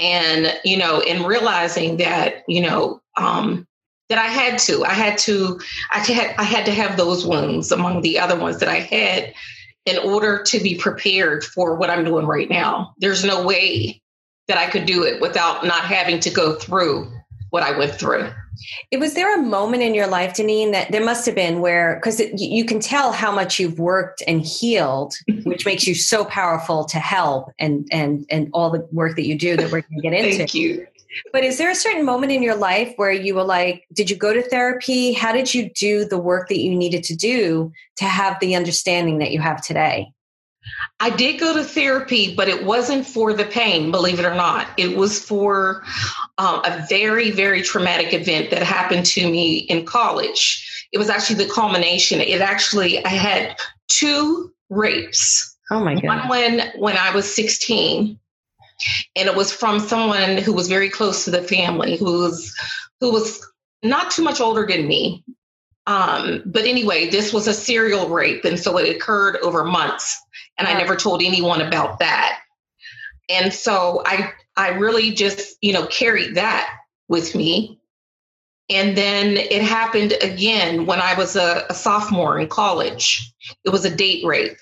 And, 0.00 0.58
you 0.64 0.78
know, 0.78 1.00
in 1.00 1.24
realizing 1.24 1.98
that, 1.98 2.44
you 2.48 2.62
know, 2.62 3.02
um, 3.18 3.68
that 4.08 4.18
I 4.18 4.26
had 4.26 4.58
to. 4.60 4.84
I 4.84 4.94
had 4.94 5.18
to. 5.18 5.60
I 5.92 5.98
had. 5.98 6.34
I 6.36 6.42
had 6.42 6.66
to 6.66 6.72
have 6.72 6.96
those 6.96 7.24
wounds 7.24 7.70
among 7.70 8.02
the 8.02 8.18
other 8.18 8.36
ones 8.36 8.58
that 8.58 8.68
I 8.68 8.80
had 8.80 9.32
in 9.86 9.98
order 9.98 10.42
to 10.42 10.58
be 10.58 10.74
prepared 10.76 11.44
for 11.44 11.76
what 11.76 11.90
I'm 11.90 12.04
doing 12.04 12.26
right 12.26 12.50
now. 12.50 12.94
There's 12.98 13.24
no 13.24 13.46
way 13.46 14.02
that 14.48 14.58
I 14.58 14.68
could 14.68 14.84
do 14.84 15.04
it 15.04 15.20
without 15.20 15.64
not 15.64 15.84
having 15.84 16.18
to 16.20 16.30
go 16.30 16.56
through 16.56 17.10
what 17.50 17.62
I 17.62 17.78
went 17.78 17.94
through. 17.94 18.30
It 18.90 18.98
was 18.98 19.14
there 19.14 19.38
a 19.38 19.42
moment 19.42 19.82
in 19.82 19.94
your 19.94 20.06
life, 20.06 20.34
Deneen, 20.34 20.72
that 20.72 20.92
there 20.92 21.04
must 21.04 21.26
have 21.26 21.34
been 21.34 21.60
where 21.60 21.96
because 21.96 22.20
you 22.34 22.64
can 22.64 22.80
tell 22.80 23.12
how 23.12 23.32
much 23.32 23.58
you've 23.58 23.78
worked 23.78 24.22
and 24.26 24.42
healed, 24.42 25.14
which 25.44 25.64
makes 25.64 25.86
you 25.86 25.94
so 25.94 26.24
powerful 26.24 26.84
to 26.86 26.98
help 26.98 27.52
and 27.58 27.88
and 27.90 28.26
and 28.30 28.50
all 28.52 28.70
the 28.70 28.86
work 28.92 29.16
that 29.16 29.26
you 29.26 29.36
do 29.36 29.56
that 29.56 29.70
we're 29.70 29.82
going 29.82 29.96
to 29.96 30.02
get 30.02 30.12
into. 30.12 30.36
Thank 30.38 30.54
you. 30.54 30.86
But 31.32 31.44
is 31.44 31.58
there 31.58 31.70
a 31.70 31.74
certain 31.74 32.04
moment 32.04 32.32
in 32.32 32.42
your 32.42 32.54
life 32.54 32.92
where 32.96 33.10
you 33.10 33.34
were 33.34 33.44
like, 33.44 33.84
did 33.92 34.10
you 34.10 34.16
go 34.16 34.32
to 34.32 34.42
therapy? 34.42 35.12
How 35.12 35.32
did 35.32 35.52
you 35.52 35.70
do 35.70 36.04
the 36.04 36.18
work 36.18 36.48
that 36.48 36.60
you 36.60 36.74
needed 36.74 37.02
to 37.04 37.16
do 37.16 37.72
to 37.96 38.04
have 38.04 38.38
the 38.40 38.54
understanding 38.54 39.18
that 39.18 39.32
you 39.32 39.40
have 39.40 39.60
today? 39.60 40.12
I 41.00 41.10
did 41.10 41.40
go 41.40 41.54
to 41.54 41.64
therapy, 41.64 42.34
but 42.34 42.48
it 42.48 42.64
wasn't 42.64 43.06
for 43.06 43.32
the 43.32 43.44
pain, 43.44 43.90
believe 43.90 44.18
it 44.18 44.24
or 44.24 44.34
not. 44.34 44.68
It 44.76 44.96
was 44.96 45.18
for 45.18 45.82
um, 46.38 46.62
a 46.64 46.84
very, 46.88 47.30
very 47.30 47.62
traumatic 47.62 48.12
event 48.12 48.50
that 48.50 48.62
happened 48.62 49.06
to 49.06 49.30
me 49.30 49.58
in 49.58 49.86
college. 49.86 50.88
It 50.92 50.98
was 50.98 51.08
actually 51.08 51.44
the 51.44 51.52
culmination. 51.52 52.20
It 52.20 52.40
actually, 52.40 53.04
I 53.04 53.10
had 53.10 53.56
two 53.88 54.52
rapes. 54.68 55.56
Oh 55.70 55.82
my 55.82 55.94
God. 55.94 56.04
One 56.04 56.28
when, 56.28 56.72
when 56.76 56.96
I 56.96 57.14
was 57.14 57.32
16, 57.34 58.18
and 59.16 59.28
it 59.28 59.36
was 59.36 59.52
from 59.52 59.78
someone 59.80 60.38
who 60.38 60.52
was 60.52 60.68
very 60.68 60.88
close 60.88 61.24
to 61.24 61.30
the 61.30 61.42
family, 61.42 61.96
who 61.96 62.20
was 62.20 62.54
who 63.00 63.12
was 63.12 63.46
not 63.82 64.10
too 64.10 64.22
much 64.22 64.40
older 64.40 64.66
than 64.66 64.86
me. 64.86 65.24
Um, 65.90 66.44
but 66.46 66.66
anyway, 66.66 67.10
this 67.10 67.32
was 67.32 67.48
a 67.48 67.52
serial 67.52 68.08
rape, 68.08 68.44
and 68.44 68.56
so 68.56 68.78
it 68.78 68.94
occurred 68.94 69.38
over 69.38 69.64
months, 69.64 70.20
and 70.56 70.68
I 70.68 70.74
never 70.74 70.94
told 70.94 71.20
anyone 71.20 71.60
about 71.60 71.98
that. 71.98 72.38
And 73.28 73.52
so 73.52 74.04
I 74.06 74.30
I 74.56 74.68
really 74.68 75.10
just 75.10 75.56
you 75.60 75.72
know 75.72 75.86
carried 75.86 76.36
that 76.36 76.70
with 77.08 77.34
me. 77.34 77.80
And 78.68 78.96
then 78.96 79.36
it 79.36 79.62
happened 79.62 80.14
again 80.22 80.86
when 80.86 81.00
I 81.00 81.14
was 81.14 81.34
a, 81.34 81.66
a 81.68 81.74
sophomore 81.74 82.38
in 82.38 82.46
college. 82.46 83.32
It 83.64 83.70
was 83.70 83.84
a 83.84 83.94
date 83.94 84.24
rape. 84.24 84.58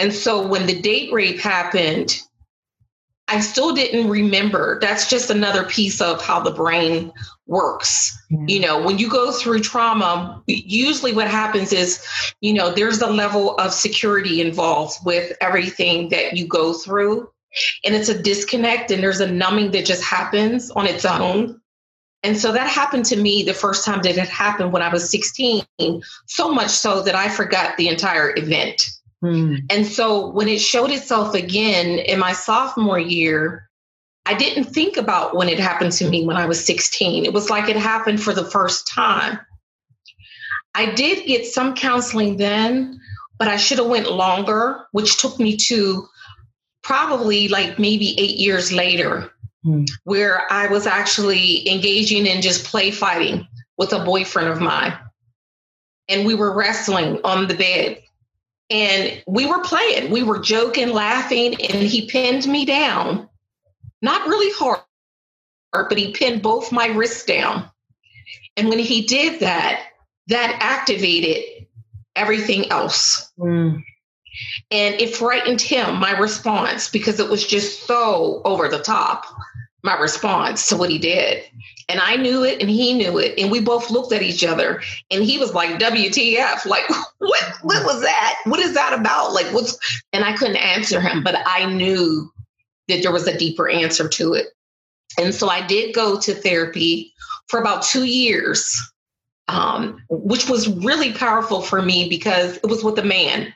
And 0.00 0.12
so 0.12 0.44
when 0.44 0.66
the 0.66 0.80
date 0.80 1.12
rape 1.12 1.38
happened, 1.38 2.20
I 3.28 3.38
still 3.38 3.72
didn't 3.72 4.10
remember. 4.10 4.80
That's 4.80 5.08
just 5.08 5.30
another 5.30 5.62
piece 5.62 6.00
of 6.00 6.20
how 6.20 6.40
the 6.40 6.50
brain 6.50 7.12
works. 7.46 8.16
You 8.30 8.60
know, 8.60 8.82
when 8.82 8.98
you 8.98 9.08
go 9.08 9.30
through 9.30 9.60
trauma, 9.60 10.42
usually 10.46 11.12
what 11.12 11.28
happens 11.28 11.72
is, 11.72 12.04
you 12.40 12.54
know, 12.54 12.72
there's 12.72 13.00
a 13.00 13.06
level 13.06 13.56
of 13.58 13.72
security 13.72 14.40
involved 14.40 14.98
with 15.04 15.36
everything 15.40 16.08
that 16.08 16.36
you 16.36 16.46
go 16.46 16.72
through. 16.72 17.28
And 17.84 17.94
it's 17.94 18.08
a 18.08 18.20
disconnect 18.20 18.90
and 18.90 19.02
there's 19.02 19.20
a 19.20 19.30
numbing 19.30 19.70
that 19.72 19.86
just 19.86 20.02
happens 20.02 20.70
on 20.72 20.86
its 20.86 21.04
own. 21.04 21.60
And 22.24 22.38
so 22.38 22.52
that 22.52 22.68
happened 22.68 23.04
to 23.06 23.16
me 23.16 23.42
the 23.42 23.52
first 23.52 23.84
time 23.84 24.00
that 24.02 24.16
it 24.16 24.28
happened 24.28 24.72
when 24.72 24.82
I 24.82 24.88
was 24.88 25.10
16, 25.10 25.62
so 26.26 26.50
much 26.50 26.70
so 26.70 27.02
that 27.02 27.14
I 27.14 27.28
forgot 27.28 27.76
the 27.76 27.88
entire 27.88 28.34
event. 28.36 28.82
Hmm. 29.20 29.56
And 29.70 29.86
so 29.86 30.30
when 30.30 30.48
it 30.48 30.60
showed 30.60 30.90
itself 30.90 31.34
again 31.34 31.98
in 31.98 32.18
my 32.18 32.32
sophomore 32.32 32.98
year, 32.98 33.68
I 34.26 34.34
didn't 34.34 34.64
think 34.64 34.96
about 34.96 35.36
when 35.36 35.48
it 35.48 35.58
happened 35.58 35.92
to 35.92 36.08
me 36.08 36.26
when 36.26 36.36
I 36.36 36.46
was 36.46 36.64
16. 36.64 37.24
It 37.24 37.32
was 37.32 37.50
like 37.50 37.68
it 37.68 37.76
happened 37.76 38.22
for 38.22 38.32
the 38.32 38.44
first 38.44 38.88
time. 38.88 39.38
I 40.74 40.92
did 40.92 41.26
get 41.26 41.46
some 41.46 41.74
counseling 41.74 42.36
then, 42.36 42.98
but 43.38 43.48
I 43.48 43.56
should 43.56 43.78
have 43.78 43.86
went 43.86 44.10
longer, 44.10 44.86
which 44.92 45.18
took 45.18 45.38
me 45.38 45.56
to 45.58 46.08
probably 46.82 47.48
like 47.48 47.78
maybe 47.78 48.18
8 48.18 48.36
years 48.36 48.72
later 48.72 49.30
hmm. 49.62 49.84
where 50.04 50.50
I 50.50 50.66
was 50.68 50.86
actually 50.86 51.68
engaging 51.68 52.26
in 52.26 52.42
just 52.42 52.64
play 52.64 52.90
fighting 52.90 53.46
with 53.76 53.92
a 53.92 54.04
boyfriend 54.04 54.48
of 54.48 54.60
mine. 54.60 54.96
And 56.08 56.26
we 56.26 56.34
were 56.34 56.54
wrestling 56.54 57.20
on 57.24 57.46
the 57.46 57.54
bed 57.54 58.02
and 58.70 59.22
we 59.26 59.46
were 59.46 59.60
playing, 59.60 60.10
we 60.10 60.22
were 60.22 60.38
joking, 60.38 60.88
laughing, 60.88 61.54
and 61.54 61.82
he 61.82 62.06
pinned 62.06 62.46
me 62.46 62.64
down. 62.64 63.28
Not 64.04 64.28
really 64.28 64.52
hard, 64.52 64.82
but 65.72 65.96
he 65.96 66.12
pinned 66.12 66.42
both 66.42 66.70
my 66.70 66.88
wrists 66.88 67.24
down. 67.24 67.70
And 68.54 68.68
when 68.68 68.78
he 68.78 69.00
did 69.00 69.40
that, 69.40 69.82
that 70.26 70.58
activated 70.60 71.66
everything 72.14 72.70
else. 72.70 73.32
Mm. 73.38 73.82
And 74.70 74.94
it 75.00 75.16
frightened 75.16 75.62
him, 75.62 75.96
my 75.96 76.10
response, 76.18 76.90
because 76.90 77.18
it 77.18 77.30
was 77.30 77.46
just 77.46 77.86
so 77.86 78.42
over 78.44 78.68
the 78.68 78.80
top, 78.80 79.24
my 79.82 79.98
response 79.98 80.68
to 80.68 80.76
what 80.76 80.90
he 80.90 80.98
did. 80.98 81.42
And 81.88 81.98
I 81.98 82.16
knew 82.16 82.44
it 82.44 82.60
and 82.60 82.68
he 82.68 82.92
knew 82.92 83.16
it. 83.18 83.38
And 83.38 83.50
we 83.50 83.60
both 83.60 83.90
looked 83.90 84.12
at 84.12 84.20
each 84.20 84.44
other 84.44 84.82
and 85.10 85.24
he 85.24 85.38
was 85.38 85.54
like, 85.54 85.78
WTF, 85.78 86.66
like, 86.66 86.86
what, 87.18 87.44
what 87.62 87.84
was 87.86 88.02
that? 88.02 88.36
What 88.44 88.60
is 88.60 88.74
that 88.74 88.92
about? 88.92 89.32
Like, 89.32 89.46
what's, 89.54 89.78
and 90.12 90.24
I 90.24 90.36
couldn't 90.36 90.56
answer 90.56 91.00
him, 91.00 91.24
but 91.24 91.36
I 91.46 91.64
knew 91.72 92.30
that 92.88 93.02
there 93.02 93.12
was 93.12 93.26
a 93.26 93.36
deeper 93.36 93.68
answer 93.68 94.08
to 94.08 94.34
it. 94.34 94.46
And 95.18 95.34
so 95.34 95.48
I 95.48 95.66
did 95.66 95.94
go 95.94 96.18
to 96.20 96.34
therapy 96.34 97.12
for 97.48 97.60
about 97.60 97.82
two 97.82 98.04
years, 98.04 98.74
um, 99.48 100.02
which 100.08 100.48
was 100.48 100.68
really 100.68 101.12
powerful 101.12 101.62
for 101.62 101.80
me 101.80 102.08
because 102.08 102.56
it 102.56 102.66
was 102.66 102.82
with 102.82 102.98
a 102.98 103.04
man. 103.04 103.54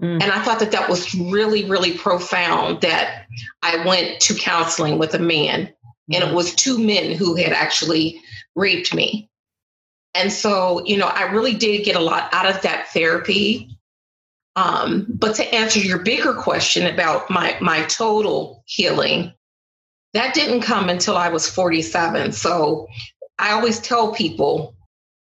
Mm. 0.00 0.22
And 0.22 0.24
I 0.24 0.42
thought 0.42 0.60
that 0.60 0.72
that 0.72 0.88
was 0.88 1.14
really, 1.14 1.64
really 1.68 1.96
profound 1.96 2.82
that 2.82 3.26
I 3.62 3.84
went 3.86 4.20
to 4.20 4.34
counseling 4.34 4.98
with 4.98 5.14
a 5.14 5.18
man 5.18 5.72
and 6.12 6.22
it 6.22 6.34
was 6.34 6.54
two 6.54 6.78
men 6.78 7.12
who 7.12 7.34
had 7.34 7.52
actually 7.52 8.20
raped 8.54 8.94
me. 8.94 9.28
And 10.14 10.32
so, 10.32 10.84
you 10.84 10.96
know, 10.96 11.08
I 11.08 11.24
really 11.24 11.54
did 11.54 11.84
get 11.84 11.96
a 11.96 12.00
lot 12.00 12.32
out 12.32 12.46
of 12.46 12.62
that 12.62 12.88
therapy. 12.88 13.75
Um, 14.56 15.06
but 15.08 15.36
to 15.36 15.54
answer 15.54 15.78
your 15.80 16.00
bigger 16.00 16.34
question 16.34 16.86
about 16.86 17.30
my 17.30 17.56
my 17.60 17.84
total 17.84 18.64
healing, 18.66 19.32
that 20.14 20.34
didn't 20.34 20.62
come 20.62 20.88
until 20.88 21.16
I 21.16 21.28
was 21.28 21.48
47. 21.50 22.32
So 22.32 22.88
I 23.38 23.52
always 23.52 23.80
tell 23.80 24.12
people, 24.14 24.74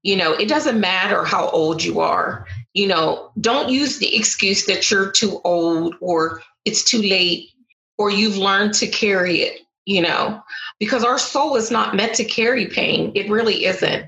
you 0.03 0.17
know, 0.17 0.33
it 0.35 0.49
doesn't 0.49 0.81
matter 0.81 1.25
how 1.25 1.49
old 1.51 1.85
you 1.85 2.01
are. 2.01 2.47
You 2.75 2.89
know, 2.89 3.33
don't 3.41 3.71
use 3.71 3.99
the 3.99 4.17
excuse 4.17 4.67
that 4.67 4.91
you're 4.91 5.11
too 5.13 5.41
old 5.45 5.97
or 6.01 6.43
it's 6.65 6.85
too 6.85 7.03
late 7.03 7.51
or 7.99 8.11
you've 8.11 8.39
learned 8.39 8.75
to 8.75 8.87
carry 8.89 9.41
it, 9.43 9.61
you 9.87 10.03
know 10.03 10.43
because 10.81 11.05
our 11.05 11.19
soul 11.19 11.57
is 11.57 11.71
not 11.71 11.97
meant 11.97 12.15
to 12.15 12.25
carry 12.25 12.67
pain. 12.67 13.13
It 13.15 13.31
really 13.31 13.65
isn't. 13.67 14.07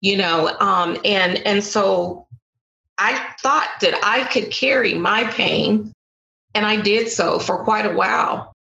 you 0.00 0.16
know, 0.16 0.56
um, 0.60 0.98
and 1.04 1.38
and 1.46 1.62
so 1.64 2.26
I 3.00 3.34
thought 3.40 3.68
that 3.80 3.98
I 4.04 4.24
could 4.24 4.50
carry 4.50 4.92
my 4.94 5.24
pain, 5.24 5.92
and 6.54 6.66
I 6.66 6.80
did 6.80 7.08
so 7.08 7.38
for 7.38 7.64
quite 7.64 7.86
a 7.86 7.94
while. 7.94 8.52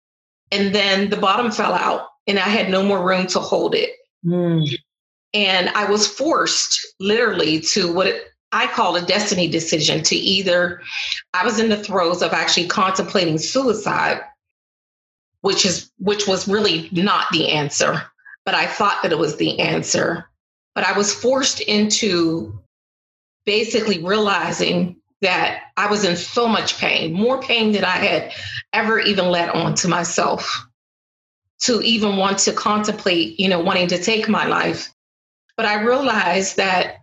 And 0.52 0.72
then 0.74 1.10
the 1.10 1.16
bottom 1.16 1.50
fell 1.50 1.74
out, 1.74 2.08
and 2.28 2.38
I 2.38 2.48
had 2.48 2.70
no 2.70 2.84
more 2.84 3.04
room 3.04 3.26
to 3.28 3.40
hold 3.40 3.74
it. 3.74 3.90
Mm. 4.24 4.72
And 5.34 5.68
I 5.70 5.90
was 5.90 6.06
forced 6.06 6.94
literally 7.00 7.60
to 7.72 7.92
what 7.92 8.14
I 8.52 8.68
call 8.68 8.96
a 8.96 9.02
destiny 9.02 9.48
decision 9.48 10.02
to 10.04 10.14
either, 10.14 10.80
I 11.34 11.44
was 11.44 11.58
in 11.58 11.68
the 11.68 11.76
throes 11.76 12.22
of 12.22 12.32
actually 12.32 12.68
contemplating 12.68 13.38
suicide, 13.38 14.20
which 15.40 15.66
is 15.66 15.90
which 15.98 16.26
was 16.26 16.48
really 16.48 16.88
not 16.92 17.26
the 17.30 17.48
answer, 17.48 18.02
but 18.44 18.54
I 18.54 18.66
thought 18.66 19.02
that 19.02 19.12
it 19.12 19.18
was 19.18 19.36
the 19.36 19.58
answer. 19.58 20.24
But 20.74 20.84
I 20.84 20.96
was 20.96 21.12
forced 21.12 21.60
into 21.60 22.58
basically 23.48 24.04
realizing 24.04 24.94
that 25.22 25.62
I 25.78 25.88
was 25.88 26.04
in 26.04 26.16
so 26.16 26.46
much 26.46 26.76
pain, 26.76 27.14
more 27.14 27.40
pain 27.40 27.72
than 27.72 27.82
I 27.82 27.96
had 27.96 28.34
ever 28.74 29.00
even 29.00 29.30
let 29.30 29.54
on 29.54 29.74
to 29.76 29.88
myself, 29.88 30.66
to 31.62 31.80
even 31.80 32.18
want 32.18 32.40
to 32.40 32.52
contemplate, 32.52 33.40
you 33.40 33.48
know, 33.48 33.58
wanting 33.58 33.88
to 33.88 34.02
take 34.02 34.28
my 34.28 34.46
life. 34.46 34.92
But 35.56 35.64
I 35.64 35.80
realized 35.80 36.58
that 36.58 36.96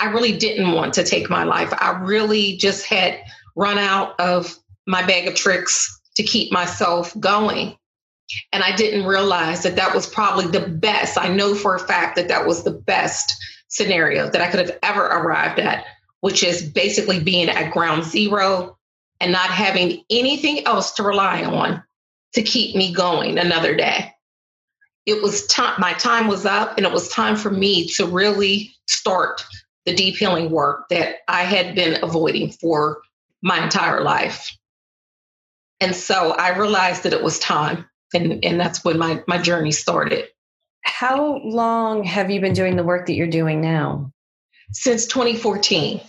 I 0.00 0.06
really 0.06 0.36
didn't 0.36 0.72
want 0.72 0.94
to 0.94 1.04
take 1.04 1.30
my 1.30 1.44
life. 1.44 1.72
I 1.72 2.00
really 2.00 2.56
just 2.56 2.84
had 2.84 3.20
run 3.54 3.78
out 3.78 4.18
of 4.18 4.52
my 4.88 5.06
bag 5.06 5.28
of 5.28 5.36
tricks 5.36 5.96
to 6.16 6.24
keep 6.24 6.50
myself 6.50 7.14
going. 7.20 7.76
And 8.52 8.64
I 8.64 8.74
didn't 8.74 9.06
realize 9.06 9.62
that 9.62 9.76
that 9.76 9.94
was 9.94 10.08
probably 10.08 10.48
the 10.48 10.66
best. 10.66 11.16
I 11.16 11.28
know 11.28 11.54
for 11.54 11.76
a 11.76 11.86
fact 11.86 12.16
that 12.16 12.26
that 12.26 12.48
was 12.48 12.64
the 12.64 12.72
best 12.72 13.32
scenario 13.68 14.30
that 14.30 14.40
I 14.40 14.50
could 14.50 14.60
have 14.60 14.78
ever 14.82 15.04
arrived 15.04 15.60
at, 15.60 15.84
which 16.20 16.42
is 16.42 16.62
basically 16.62 17.20
being 17.20 17.48
at 17.48 17.72
ground 17.72 18.04
zero 18.04 18.76
and 19.20 19.32
not 19.32 19.50
having 19.50 20.02
anything 20.10 20.66
else 20.66 20.92
to 20.92 21.02
rely 21.02 21.44
on 21.44 21.82
to 22.34 22.42
keep 22.42 22.76
me 22.76 22.92
going 22.92 23.38
another 23.38 23.76
day. 23.76 24.12
It 25.06 25.22
was 25.22 25.46
time, 25.46 25.80
my 25.80 25.94
time 25.94 26.28
was 26.28 26.44
up, 26.44 26.76
and 26.76 26.86
it 26.86 26.92
was 26.92 27.08
time 27.08 27.36
for 27.36 27.50
me 27.50 27.88
to 27.94 28.06
really 28.06 28.74
start 28.86 29.44
the 29.86 29.94
deep 29.94 30.16
healing 30.16 30.50
work 30.50 30.88
that 30.90 31.16
I 31.28 31.44
had 31.44 31.74
been 31.74 32.02
avoiding 32.02 32.52
for 32.52 33.00
my 33.42 33.62
entire 33.62 34.02
life. 34.02 34.54
And 35.80 35.94
so 35.94 36.32
I 36.32 36.56
realized 36.58 37.04
that 37.04 37.14
it 37.14 37.22
was 37.22 37.38
time. 37.38 37.86
And, 38.12 38.44
and 38.44 38.60
that's 38.60 38.84
when 38.84 38.98
my, 38.98 39.22
my 39.26 39.38
journey 39.38 39.72
started. 39.72 40.26
How 40.88 41.38
long 41.44 42.02
have 42.04 42.30
you 42.30 42.40
been 42.40 42.54
doing 42.54 42.76
the 42.76 42.82
work 42.82 43.06
that 43.06 43.14
you're 43.14 43.26
doing 43.26 43.60
now? 43.60 44.12
Since 44.72 45.06
2014. 45.06 46.00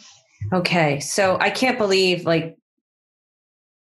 Okay. 0.54 1.00
So 1.00 1.38
I 1.40 1.50
can't 1.50 1.78
believe 1.78 2.26
like 2.26 2.58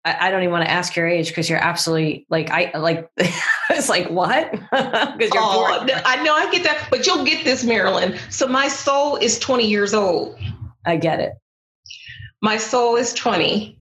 I, 0.03 0.31
don't 0.31 0.41
even 0.41 0.51
want 0.51 0.65
to 0.65 0.71
ask 0.71 0.95
your 0.95 1.07
age 1.07 1.27
because 1.27 1.49
you're 1.49 1.63
absolutely 1.63 2.25
like 2.29 2.49
I 2.49 2.77
like 2.77 3.10
it's 3.17 3.89
like 3.89 4.10
what? 4.10 4.51
Because 4.71 5.33
you're 5.33 5.43
oh, 5.43 5.79
born. 5.86 5.89
I 6.05 6.23
know 6.23 6.33
I 6.33 6.49
get 6.51 6.63
that, 6.63 6.88
but 6.89 7.05
you'll 7.05 7.25
get 7.25 7.43
this, 7.43 7.63
Marilyn. 7.63 8.17
So 8.29 8.47
my 8.47 8.67
soul 8.67 9.15
is 9.15 9.39
20 9.39 9.67
years 9.67 9.93
old. 9.93 10.38
I 10.86 10.97
get 10.97 11.19
it. 11.19 11.33
My 12.41 12.57
soul 12.57 12.95
is 12.95 13.13
20. 13.13 13.76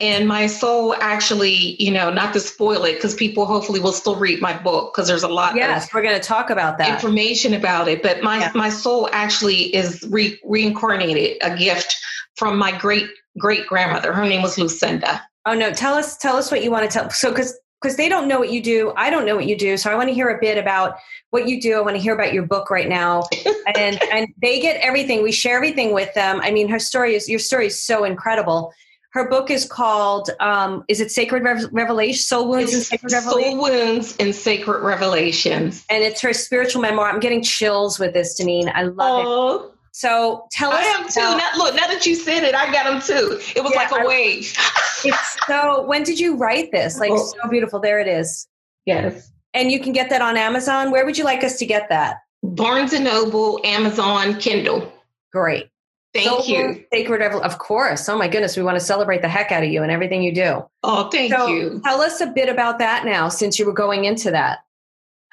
And 0.00 0.28
my 0.28 0.46
soul 0.46 0.94
actually, 1.00 1.82
you 1.82 1.90
know, 1.90 2.08
not 2.08 2.32
to 2.34 2.40
spoil 2.40 2.84
it, 2.84 2.94
because 2.94 3.14
people 3.14 3.46
hopefully 3.46 3.80
will 3.80 3.92
still 3.92 4.14
read 4.14 4.40
my 4.40 4.56
book 4.56 4.94
because 4.94 5.08
there's 5.08 5.24
a 5.24 5.28
lot. 5.28 5.56
Yes, 5.56 5.92
we're 5.92 6.02
going 6.02 6.14
to 6.14 6.22
talk 6.22 6.50
about 6.50 6.78
that 6.78 6.94
information 6.94 7.52
about 7.52 7.88
it. 7.88 8.00
But 8.00 8.22
my 8.22 8.38
yeah. 8.38 8.52
my 8.54 8.70
soul 8.70 9.08
actually 9.12 9.74
is 9.74 10.06
re- 10.08 10.38
reincarnated, 10.44 11.38
a 11.42 11.56
gift 11.56 11.96
from 12.36 12.58
my 12.58 12.76
great 12.78 13.08
great 13.38 13.66
grandmother. 13.66 14.12
Her 14.12 14.24
name 14.24 14.42
was 14.42 14.56
Lucinda. 14.56 15.20
Oh 15.46 15.54
no, 15.54 15.72
tell 15.72 15.94
us 15.94 16.16
tell 16.16 16.36
us 16.36 16.50
what 16.50 16.62
you 16.62 16.70
want 16.70 16.88
to 16.88 16.98
tell. 16.98 17.10
So 17.10 17.30
because 17.30 17.58
because 17.80 17.96
they 17.96 18.08
don't 18.08 18.28
know 18.28 18.38
what 18.38 18.50
you 18.50 18.62
do, 18.62 18.92
I 18.96 19.08
don't 19.10 19.24
know 19.24 19.36
what 19.36 19.46
you 19.46 19.56
do. 19.56 19.76
So 19.76 19.90
I 19.90 19.94
want 19.94 20.08
to 20.08 20.14
hear 20.14 20.28
a 20.28 20.38
bit 20.40 20.58
about 20.58 20.96
what 21.30 21.48
you 21.48 21.60
do. 21.60 21.76
I 21.76 21.80
want 21.80 21.96
to 21.96 22.02
hear 22.02 22.14
about 22.14 22.32
your 22.32 22.44
book 22.44 22.70
right 22.70 22.88
now, 22.88 23.24
and 23.74 24.00
and 24.12 24.28
they 24.40 24.60
get 24.60 24.80
everything. 24.80 25.22
We 25.22 25.32
share 25.32 25.56
everything 25.56 25.92
with 25.92 26.12
them. 26.14 26.40
I 26.40 26.50
mean, 26.50 26.68
her 26.68 26.78
story 26.78 27.14
is 27.14 27.28
your 27.28 27.38
story 27.38 27.66
is 27.66 27.80
so 27.80 28.04
incredible. 28.04 28.72
Her 29.10 29.28
book 29.28 29.50
is 29.50 29.64
called 29.64 30.30
um, 30.40 30.84
"Is 30.88 31.00
it 31.00 31.10
Sacred 31.10 31.42
Revelation? 31.72 32.20
Soul 32.20 32.48
Wounds 32.48 32.74
and 32.74 32.82
Sacred 32.82 33.12
Revelations." 33.12 33.52
Soul 33.52 33.62
Wounds 33.62 34.16
and 34.20 34.34
Sacred 34.34 34.80
Revelations. 34.80 35.84
And 35.88 36.04
it's 36.04 36.20
her 36.20 36.32
spiritual 36.32 36.82
memoir. 36.82 37.08
I'm 37.08 37.20
getting 37.20 37.42
chills 37.42 37.98
with 37.98 38.12
this, 38.12 38.38
Deneen. 38.38 38.70
I 38.74 38.82
love 38.82 39.26
Aww. 39.26 39.64
it. 39.64 39.72
So 39.92 40.46
tell 40.52 40.70
us. 40.70 40.84
I 40.84 40.84
am 40.84 41.08
too. 41.08 41.38
Now, 41.38 41.50
look, 41.56 41.74
now 41.74 41.86
that 41.88 42.06
you 42.06 42.14
said 42.14 42.44
it, 42.44 42.54
I 42.54 42.70
got 42.70 42.84
them 42.84 43.00
too. 43.00 43.38
It 43.56 43.62
was 43.62 43.72
yeah, 43.72 43.80
like 43.80 43.90
a 43.90 44.02
I, 44.02 44.06
wave. 44.06 44.54
it's 45.04 45.36
so. 45.46 45.84
When 45.86 46.02
did 46.02 46.20
you 46.20 46.36
write 46.36 46.70
this? 46.70 47.00
Like 47.00 47.10
oh. 47.12 47.32
so 47.42 47.48
beautiful. 47.48 47.80
There 47.80 47.98
it 47.98 48.06
is. 48.06 48.46
Yes. 48.84 49.32
And 49.54 49.72
you 49.72 49.80
can 49.80 49.92
get 49.92 50.10
that 50.10 50.22
on 50.22 50.36
Amazon. 50.36 50.90
Where 50.90 51.04
would 51.04 51.18
you 51.18 51.24
like 51.24 51.42
us 51.42 51.58
to 51.58 51.66
get 51.66 51.88
that? 51.88 52.18
Barnes 52.42 52.92
and 52.92 53.04
Noble, 53.04 53.60
Amazon, 53.64 54.38
Kindle. 54.38 54.92
Great. 55.32 55.68
Thank 56.14 56.44
so 56.44 56.44
you. 56.44 56.84
Sacred 56.92 57.20
Of 57.22 57.58
course. 57.58 58.08
Oh 58.08 58.16
my 58.16 58.28
goodness. 58.28 58.56
We 58.56 58.62
want 58.62 58.76
to 58.78 58.84
celebrate 58.84 59.22
the 59.22 59.28
heck 59.28 59.52
out 59.52 59.62
of 59.62 59.68
you 59.68 59.82
and 59.82 59.92
everything 59.92 60.22
you 60.22 60.34
do. 60.34 60.64
Oh, 60.82 61.10
thank 61.10 61.32
so 61.32 61.48
you. 61.48 61.80
Tell 61.84 62.00
us 62.00 62.20
a 62.20 62.26
bit 62.26 62.48
about 62.48 62.78
that 62.78 63.04
now 63.04 63.28
since 63.28 63.58
you 63.58 63.66
were 63.66 63.72
going 63.72 64.04
into 64.04 64.30
that. 64.30 64.60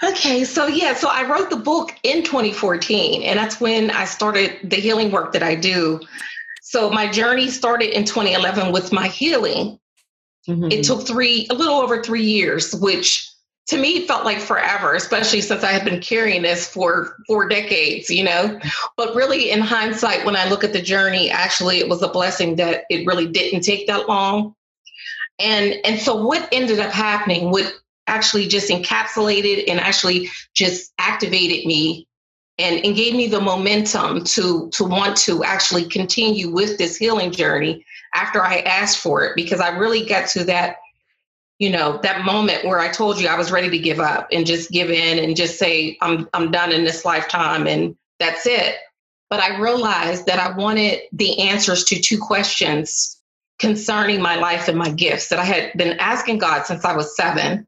Okay, 0.04 0.44
so 0.44 0.68
yeah, 0.68 0.94
so 0.94 1.08
I 1.10 1.26
wrote 1.26 1.50
the 1.50 1.56
book 1.56 1.96
in 2.04 2.22
2014, 2.24 3.24
and 3.24 3.40
that's 3.40 3.62
when 3.62 3.92
I 3.92 4.04
started 4.04 4.58
the 4.62 4.76
healing 4.76 5.10
work 5.10 5.32
that 5.32 5.42
I 5.42 5.56
do. 5.56 6.02
So 6.62 6.90
my 6.90 7.10
journey 7.10 7.48
started 7.48 7.96
in 7.96 8.04
2011 8.04 8.74
with 8.74 8.92
my 8.92 9.08
healing. 9.08 9.80
Mm-hmm. 10.50 10.72
It 10.72 10.84
took 10.84 11.08
three, 11.08 11.48
a 11.50 11.54
little 11.54 11.76
over 11.76 12.04
three 12.04 12.26
years, 12.26 12.76
which 12.76 13.32
to 13.68 13.78
me 13.78 13.98
it 13.98 14.08
felt 14.08 14.26
like 14.26 14.40
forever, 14.40 14.94
especially 14.94 15.42
since 15.42 15.64
I 15.64 15.72
had 15.72 15.86
been 15.86 16.00
carrying 16.00 16.44
this 16.44 16.68
for 16.68 17.18
four 17.28 17.48
decades, 17.48 18.10
you 18.10 18.24
know. 18.24 18.60
But 18.96 19.16
really, 19.16 19.50
in 19.50 19.62
hindsight, 19.62 20.26
when 20.26 20.36
I 20.36 20.48
look 20.50 20.64
at 20.64 20.74
the 20.74 20.82
journey, 20.82 21.32
actually, 21.32 21.80
it 21.80 21.90
was 21.90 22.02
a 22.02 22.08
blessing 22.08 22.58
that 22.58 22.84
it 22.90 23.08
really 23.08 23.28
didn't 23.28 23.62
take 23.62 23.88
that 23.88 24.08
long. 24.08 24.56
And 25.40 25.76
and 25.84 26.00
so 26.00 26.26
what 26.26 26.48
ended 26.52 26.80
up 26.80 26.92
happening, 26.92 27.52
what 27.52 27.74
actually 28.08 28.48
just 28.48 28.70
encapsulated 28.70 29.66
and 29.68 29.80
actually 29.80 30.30
just 30.54 30.94
activated 31.00 31.66
me 31.66 32.08
and, 32.58 32.86
and 32.86 32.96
gave 32.96 33.16
me 33.16 33.28
the 33.28 33.42
momentum 33.42 34.24
to 34.24 34.70
to 34.72 34.84
want 34.84 35.18
to 35.18 35.44
actually 35.44 35.86
continue 35.86 36.52
with 36.52 36.78
this 36.78 36.98
healing 36.98 37.32
journey 37.32 37.84
after 38.14 38.44
I 38.44 38.60
asked 38.60 39.00
for 39.00 39.26
it 39.26 39.36
because 39.36 39.60
I 39.60 39.70
really 39.78 40.06
got 40.06 40.30
to 40.30 40.44
that 40.46 40.78
you 41.60 41.70
know 41.70 42.00
that 42.04 42.26
moment 42.26 42.66
where 42.66 42.80
I 42.80 42.90
told 42.90 43.20
you 43.20 43.28
I 43.28 43.38
was 43.38 43.52
ready 43.52 43.70
to 43.70 43.80
give 43.80 44.00
up 44.00 44.28
and 44.32 44.46
just 44.46 44.72
give 44.72 44.90
in 44.90 45.24
and 45.24 45.36
just 45.36 45.58
say 45.58 45.98
I'm 46.02 46.30
I'm 46.34 46.52
done 46.52 46.72
in 46.72 46.84
this 46.84 47.06
lifetime 47.06 47.68
and 47.68 47.96
that's 48.20 48.46
it 48.46 48.76
but 49.30 49.40
I 49.40 49.60
realized 49.60 50.28
that 50.28 50.40
I 50.40 50.56
wanted 50.56 51.00
the 51.12 51.40
answers 51.40 51.84
to 51.86 52.00
two 52.00 52.20
questions 52.20 53.20
concerning 53.58 54.22
my 54.22 54.36
life 54.36 54.68
and 54.68 54.78
my 54.78 54.90
gifts 54.90 55.30
that 55.30 55.40
I 55.40 55.46
had 55.46 55.74
been 55.78 55.98
asking 56.00 56.40
God 56.40 56.66
since 56.66 56.84
I 56.86 56.96
was 56.96 57.16
7 57.16 57.66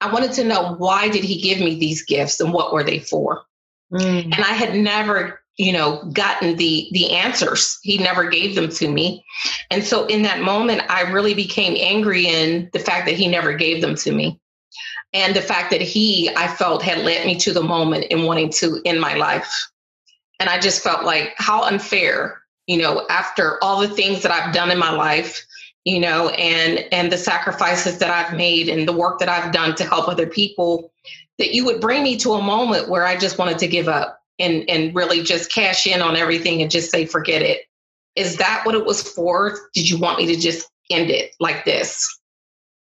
I 0.00 0.12
wanted 0.12 0.32
to 0.32 0.44
know 0.44 0.74
why 0.74 1.08
did 1.08 1.24
he 1.24 1.40
give 1.40 1.58
me 1.58 1.78
these 1.78 2.04
gifts 2.04 2.40
and 2.40 2.52
what 2.52 2.72
were 2.72 2.84
they 2.84 2.98
for? 2.98 3.42
Mm. 3.92 4.24
And 4.24 4.34
I 4.34 4.52
had 4.52 4.74
never, 4.74 5.40
you 5.56 5.72
know, 5.72 6.02
gotten 6.12 6.56
the 6.56 6.88
the 6.92 7.12
answers. 7.12 7.78
He 7.82 7.98
never 7.98 8.28
gave 8.28 8.54
them 8.54 8.68
to 8.70 8.88
me. 8.88 9.24
And 9.70 9.84
so 9.84 10.06
in 10.06 10.22
that 10.22 10.40
moment 10.40 10.82
I 10.88 11.02
really 11.02 11.34
became 11.34 11.76
angry 11.78 12.26
in 12.26 12.70
the 12.72 12.80
fact 12.80 13.06
that 13.06 13.14
he 13.14 13.28
never 13.28 13.52
gave 13.54 13.80
them 13.80 13.94
to 13.96 14.12
me. 14.12 14.40
And 15.12 15.36
the 15.36 15.42
fact 15.42 15.70
that 15.70 15.80
he 15.80 16.28
I 16.36 16.48
felt 16.48 16.82
had 16.82 17.04
led 17.04 17.24
me 17.26 17.36
to 17.36 17.52
the 17.52 17.62
moment 17.62 18.06
in 18.06 18.24
wanting 18.24 18.50
to 18.54 18.80
end 18.84 19.00
my 19.00 19.14
life. 19.14 19.52
And 20.40 20.48
I 20.48 20.58
just 20.58 20.82
felt 20.82 21.04
like 21.04 21.34
how 21.36 21.62
unfair, 21.62 22.42
you 22.66 22.78
know, 22.78 23.06
after 23.08 23.62
all 23.62 23.80
the 23.80 23.88
things 23.88 24.22
that 24.22 24.32
I've 24.32 24.52
done 24.52 24.72
in 24.72 24.78
my 24.78 24.90
life, 24.90 25.46
you 25.84 26.00
know, 26.00 26.30
and 26.30 26.84
and 26.90 27.12
the 27.12 27.18
sacrifices 27.18 27.98
that 27.98 28.10
I've 28.10 28.36
made 28.36 28.68
and 28.68 28.88
the 28.88 28.92
work 28.92 29.20
that 29.20 29.28
I've 29.28 29.52
done 29.52 29.76
to 29.76 29.84
help 29.84 30.08
other 30.08 30.26
people, 30.26 30.92
that 31.38 31.54
you 31.54 31.64
would 31.64 31.80
bring 31.80 32.02
me 32.02 32.16
to 32.18 32.32
a 32.32 32.42
moment 32.42 32.88
where 32.88 33.06
I 33.06 33.16
just 33.16 33.38
wanted 33.38 33.58
to 33.58 33.68
give 33.68 33.86
up 33.86 34.23
and 34.38 34.68
and 34.68 34.94
really 34.94 35.22
just 35.22 35.52
cash 35.52 35.86
in 35.86 36.00
on 36.00 36.16
everything 36.16 36.62
and 36.62 36.70
just 36.70 36.90
say 36.90 37.06
forget 37.06 37.42
it. 37.42 37.62
Is 38.16 38.36
that 38.36 38.62
what 38.64 38.74
it 38.74 38.84
was 38.84 39.02
for? 39.02 39.58
Did 39.74 39.88
you 39.88 39.98
want 39.98 40.18
me 40.18 40.26
to 40.26 40.36
just 40.36 40.68
end 40.90 41.10
it 41.10 41.32
like 41.40 41.64
this? 41.64 42.20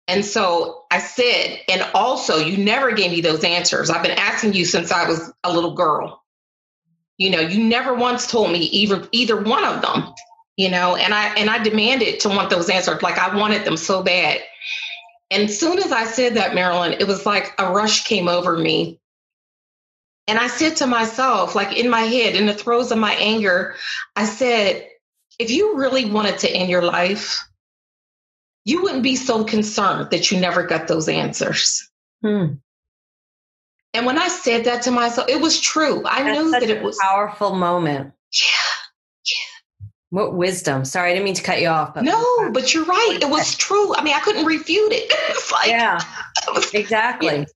And 0.09 0.25
so 0.25 0.85
I 0.93 1.01
said, 1.01 1.59
and 1.69 1.85
also 1.93 2.37
you 2.37 2.63
never 2.63 2.93
gave 2.93 3.11
me 3.11 3.21
those 3.21 3.43
answers. 3.43 3.91
I've 3.91 4.05
been 4.05 4.19
asking 4.19 4.55
you 4.55 4.65
since 4.65 4.93
I 4.93 5.09
was 5.09 5.33
a 5.43 5.53
little 5.53 5.75
girl. 5.75 6.23
You 7.19 7.31
know, 7.31 7.41
you 7.41 7.65
never 7.65 7.95
once 7.95 8.31
told 8.31 8.53
me 8.53 8.59
either 8.59 9.09
either 9.13 9.41
one 9.41 9.65
of 9.65 9.83
them 9.83 10.15
you 10.57 10.71
know 10.71 10.97
and 10.97 11.15
i 11.15 11.27
and 11.37 11.49
i 11.51 11.63
demanded 11.63 12.19
to 12.21 12.29
want 12.29 12.51
those 12.51 12.69
answered 12.69 13.03
like 13.03 13.19
i 13.19 13.35
wanted 13.37 13.65
them 13.65 13.77
so 13.77 14.03
bad 14.03 14.41
and 15.31 15.51
soon 15.51 15.79
as 15.79 15.93
i 15.93 16.05
said 16.05 16.35
that 16.35 16.55
marilyn 16.55 16.93
it 16.93 17.07
was 17.07 17.27
like 17.27 17.53
a 17.59 17.71
rush 17.71 18.05
came 18.05 18.29
over 18.29 18.57
me 18.57 18.99
And 20.29 20.39
I 20.39 20.49
said 20.49 20.77
to 20.77 20.87
myself, 20.87 21.55
like 21.55 21.77
in 21.77 21.89
my 21.89 22.03
head, 22.03 22.35
in 22.35 22.47
the 22.47 22.55
throes 22.55 22.91
of 22.91 22.99
my 22.99 23.15
anger, 23.15 23.77
I 24.17 24.25
said, 24.25 24.89
if 25.39 25.51
you 25.51 25.77
really 25.77 26.05
wanted 26.07 26.39
to 26.41 26.51
end 26.51 26.69
your 26.69 26.83
life, 26.83 27.45
you 28.65 28.83
wouldn't 28.83 29.05
be 29.05 29.17
so 29.17 29.45
concerned 29.45 30.11
that 30.11 30.31
you 30.31 30.41
never 30.41 30.67
got 30.67 30.89
those 30.89 31.09
answers. 31.09 31.89
Hmm. 32.23 32.55
And 33.95 34.05
when 34.05 34.19
I 34.19 34.29
said 34.29 34.65
that 34.65 34.83
to 34.83 34.91
myself, 34.91 35.29
it 35.29 35.41
was 35.41 35.61
true. 35.61 36.05
I 36.05 36.23
That's 36.23 36.39
knew 36.39 36.51
that 36.51 36.63
it 36.65 36.83
was 36.83 36.99
a 36.99 37.03
powerful 37.03 37.55
moment. 37.55 38.13
Yeah. 38.33 38.49
Yeah. 39.25 39.89
What 40.11 40.35
wisdom. 40.35 40.85
Sorry, 40.85 41.11
I 41.11 41.15
didn't 41.15 41.25
mean 41.25 41.35
to 41.35 41.43
cut 41.43 41.63
you 41.63 41.69
off. 41.69 41.95
But 41.95 42.05
no, 42.05 42.51
but 42.53 42.75
you're 42.75 42.85
right. 42.85 43.19
It 43.23 43.31
was 43.31 43.55
true. 43.55 43.95
I 43.95 44.03
mean, 44.03 44.15
I 44.15 44.21
couldn't 44.21 44.45
refute 44.45 44.93
it. 44.93 45.07
it's 45.31 45.53
like, 45.53 45.69
yeah, 45.69 46.01
exactly. 46.75 47.47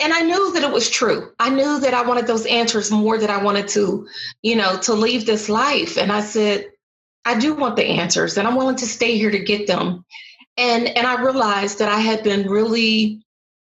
And 0.00 0.14
I 0.14 0.22
knew 0.22 0.52
that 0.54 0.62
it 0.62 0.72
was 0.72 0.88
true. 0.88 1.30
I 1.38 1.50
knew 1.50 1.78
that 1.80 1.92
I 1.92 2.02
wanted 2.02 2.26
those 2.26 2.46
answers 2.46 2.90
more 2.90 3.18
than 3.18 3.30
I 3.30 3.42
wanted 3.42 3.68
to, 3.68 4.08
you 4.42 4.56
know, 4.56 4.78
to 4.78 4.94
leave 4.94 5.26
this 5.26 5.48
life. 5.48 5.98
And 5.98 6.10
I 6.10 6.22
said, 6.22 6.70
I 7.24 7.38
do 7.38 7.54
want 7.54 7.76
the 7.76 7.84
answers 7.84 8.38
and 8.38 8.48
I'm 8.48 8.56
willing 8.56 8.76
to 8.76 8.86
stay 8.86 9.18
here 9.18 9.30
to 9.30 9.38
get 9.38 9.66
them. 9.66 10.04
And 10.56 10.88
and 10.88 11.06
I 11.06 11.22
realized 11.22 11.78
that 11.78 11.88
I 11.90 12.00
had 12.00 12.22
been 12.22 12.48
really 12.48 13.22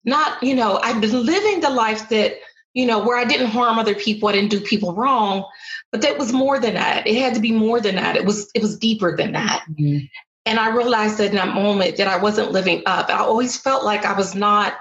not, 0.05 0.43
you 0.43 0.55
know, 0.55 0.79
I've 0.83 1.01
been 1.01 1.25
living 1.25 1.61
the 1.61 1.71
life 1.71 2.09
that, 2.11 2.35
you 2.75 2.87
know, 2.87 3.03
where 3.03 3.19
I 3.19 3.25
didn't 3.25 3.49
harm 3.49 3.79
other 3.79 3.95
people, 3.95 4.29
I 4.29 4.33
didn't 4.33 4.51
do 4.51 4.61
people 4.61 4.95
wrong, 4.95 5.45
but 5.91 6.03
that 6.03 6.19
was 6.19 6.33
more 6.33 6.59
than 6.59 6.75
that. 6.75 7.07
It 7.07 7.17
had 7.17 7.35
to 7.35 7.41
be 7.41 7.53
more 7.53 7.81
than 7.81 7.97
that. 7.97 8.17
It 8.17 8.27
was 8.27 8.51
it 8.55 8.63
was 8.63 8.79
deeper 8.79 9.17
than 9.17 9.33
that. 9.33 9.65
Mm-hmm. 9.71 10.05
And 10.47 10.59
I 10.59 10.75
realized 10.75 11.19
that 11.19 11.31
in 11.31 11.37
that 11.37 11.55
moment 11.55 11.97
that 11.97 12.09
I 12.09 12.17
wasn't 12.17 12.53
living 12.53 12.83
up. 12.87 13.09
I 13.09 13.19
always 13.19 13.57
felt 13.57 13.85
like 13.85 14.05
I 14.05 14.17
was 14.17 14.35
not 14.35 14.75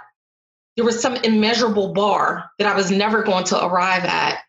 there 0.80 0.86
was 0.86 1.02
some 1.02 1.18
immeasurable 1.18 1.92
bar 1.92 2.50
that 2.58 2.66
I 2.66 2.74
was 2.74 2.90
never 2.90 3.22
going 3.22 3.44
to 3.44 3.66
arrive 3.66 4.06
at. 4.06 4.40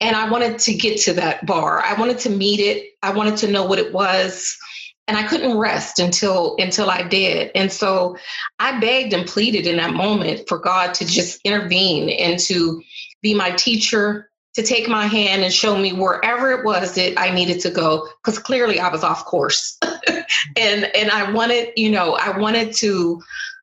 And 0.00 0.16
I 0.16 0.28
wanted 0.28 0.58
to 0.58 0.74
get 0.74 0.98
to 1.02 1.12
that 1.12 1.46
bar. 1.46 1.80
I 1.84 1.94
wanted 1.94 2.18
to 2.20 2.30
meet 2.30 2.58
it. 2.58 2.94
I 3.00 3.12
wanted 3.12 3.36
to 3.36 3.46
know 3.52 3.64
what 3.64 3.78
it 3.78 3.92
was 3.92 4.58
and 5.06 5.16
I 5.16 5.22
couldn't 5.22 5.56
rest 5.56 6.00
until 6.00 6.56
until 6.58 6.90
I 6.90 7.04
did. 7.04 7.52
And 7.54 7.70
so 7.70 8.16
I 8.58 8.80
begged 8.80 9.12
and 9.12 9.24
pleaded 9.24 9.68
in 9.68 9.76
that 9.76 9.94
moment 9.94 10.48
for 10.48 10.58
God 10.58 10.94
to 10.94 11.06
just 11.06 11.40
intervene 11.44 12.10
and 12.10 12.40
to 12.40 12.82
be 13.22 13.32
my 13.32 13.52
teacher, 13.52 14.28
to 14.54 14.64
take 14.64 14.88
my 14.88 15.06
hand 15.06 15.44
and 15.44 15.52
show 15.54 15.78
me 15.78 15.92
wherever 15.92 16.50
it 16.50 16.64
was 16.64 16.96
that 16.96 17.20
I 17.20 17.30
needed 17.30 17.60
to 17.60 17.70
go 17.70 18.08
because 18.24 18.40
clearly 18.40 18.80
I 18.80 18.88
was 18.88 19.04
off 19.04 19.24
course. 19.24 19.78
and 20.56 20.90
and 20.96 21.08
I 21.12 21.30
wanted, 21.30 21.68
you 21.76 21.92
know, 21.92 22.16
I 22.16 22.36
wanted 22.36 22.74
to 22.78 23.22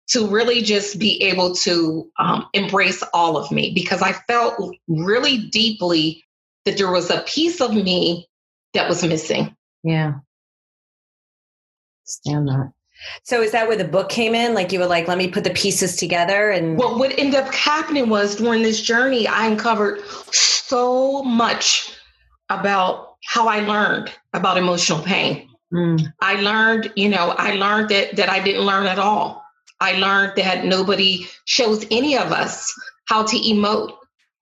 to 0.09 0.27
really 0.27 0.61
just 0.61 0.99
be 0.99 1.21
able 1.23 1.55
to 1.55 2.09
um, 2.19 2.45
embrace 2.53 3.03
all 3.13 3.37
of 3.37 3.51
me 3.51 3.71
because 3.73 4.01
I 4.01 4.13
felt 4.27 4.75
really 4.87 5.37
deeply 5.49 6.23
that 6.65 6.77
there 6.77 6.91
was 6.91 7.09
a 7.09 7.21
piece 7.21 7.61
of 7.61 7.73
me 7.73 8.27
that 8.73 8.89
was 8.89 9.03
missing. 9.03 9.55
Yeah 9.83 10.15
stand 12.05 12.47
that. 12.47 12.71
So 13.23 13.41
is 13.41 13.51
that 13.51 13.67
where 13.67 13.75
the 13.75 13.83
book 13.83 14.09
came 14.09 14.33
in? 14.33 14.53
Like 14.53 14.71
you 14.71 14.79
were 14.79 14.85
like, 14.85 15.07
let 15.07 15.17
me 15.17 15.27
put 15.27 15.43
the 15.43 15.49
pieces 15.49 15.95
together 15.97 16.51
and 16.51 16.77
Well, 16.77 16.97
what 16.97 17.17
ended 17.17 17.35
up 17.35 17.53
happening 17.53 18.07
was 18.09 18.35
during 18.35 18.61
this 18.61 18.81
journey, 18.81 19.27
I 19.27 19.47
uncovered 19.47 20.01
so 20.31 21.23
much 21.23 21.91
about 22.49 23.15
how 23.25 23.47
I 23.47 23.59
learned 23.59 24.11
about 24.33 24.57
emotional 24.57 25.01
pain. 25.01 25.49
Mm. 25.73 26.13
I 26.21 26.35
learned, 26.35 26.93
you 26.95 27.09
know, 27.09 27.33
I 27.37 27.55
learned 27.55 27.89
that 27.89 28.15
that 28.15 28.29
I 28.29 28.39
didn't 28.39 28.61
learn 28.61 28.85
at 28.85 28.99
all. 28.99 29.42
I 29.83 29.97
learned 29.97 30.37
that 30.37 30.63
nobody 30.63 31.27
shows 31.43 31.85
any 31.91 32.17
of 32.17 32.31
us 32.31 32.73
how 33.09 33.25
to 33.25 33.35
emote. 33.35 33.91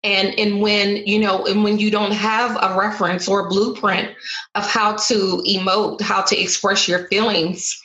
And 0.04 0.38
and 0.38 0.60
when 0.60 0.98
you 0.98 1.18
know 1.18 1.44
and 1.46 1.64
when 1.64 1.80
you 1.80 1.90
don't 1.90 2.12
have 2.12 2.56
a 2.62 2.78
reference 2.78 3.26
or 3.26 3.46
a 3.46 3.48
blueprint 3.48 4.14
of 4.54 4.64
how 4.64 4.92
to 4.92 5.42
emote 5.48 6.00
how 6.00 6.22
to 6.22 6.40
express 6.40 6.86
your 6.86 7.08
feelings 7.08 7.76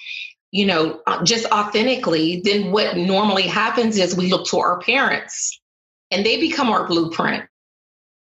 you 0.51 0.67
know 0.67 1.01
just 1.23 1.47
authentically 1.47 2.41
then 2.43 2.71
what 2.71 2.95
normally 2.95 3.43
happens 3.43 3.97
is 3.97 4.15
we 4.15 4.29
look 4.29 4.45
to 4.47 4.59
our 4.59 4.79
parents 4.81 5.59
and 6.11 6.23
they 6.23 6.39
become 6.39 6.69
our 6.69 6.85
blueprint. 6.85 7.45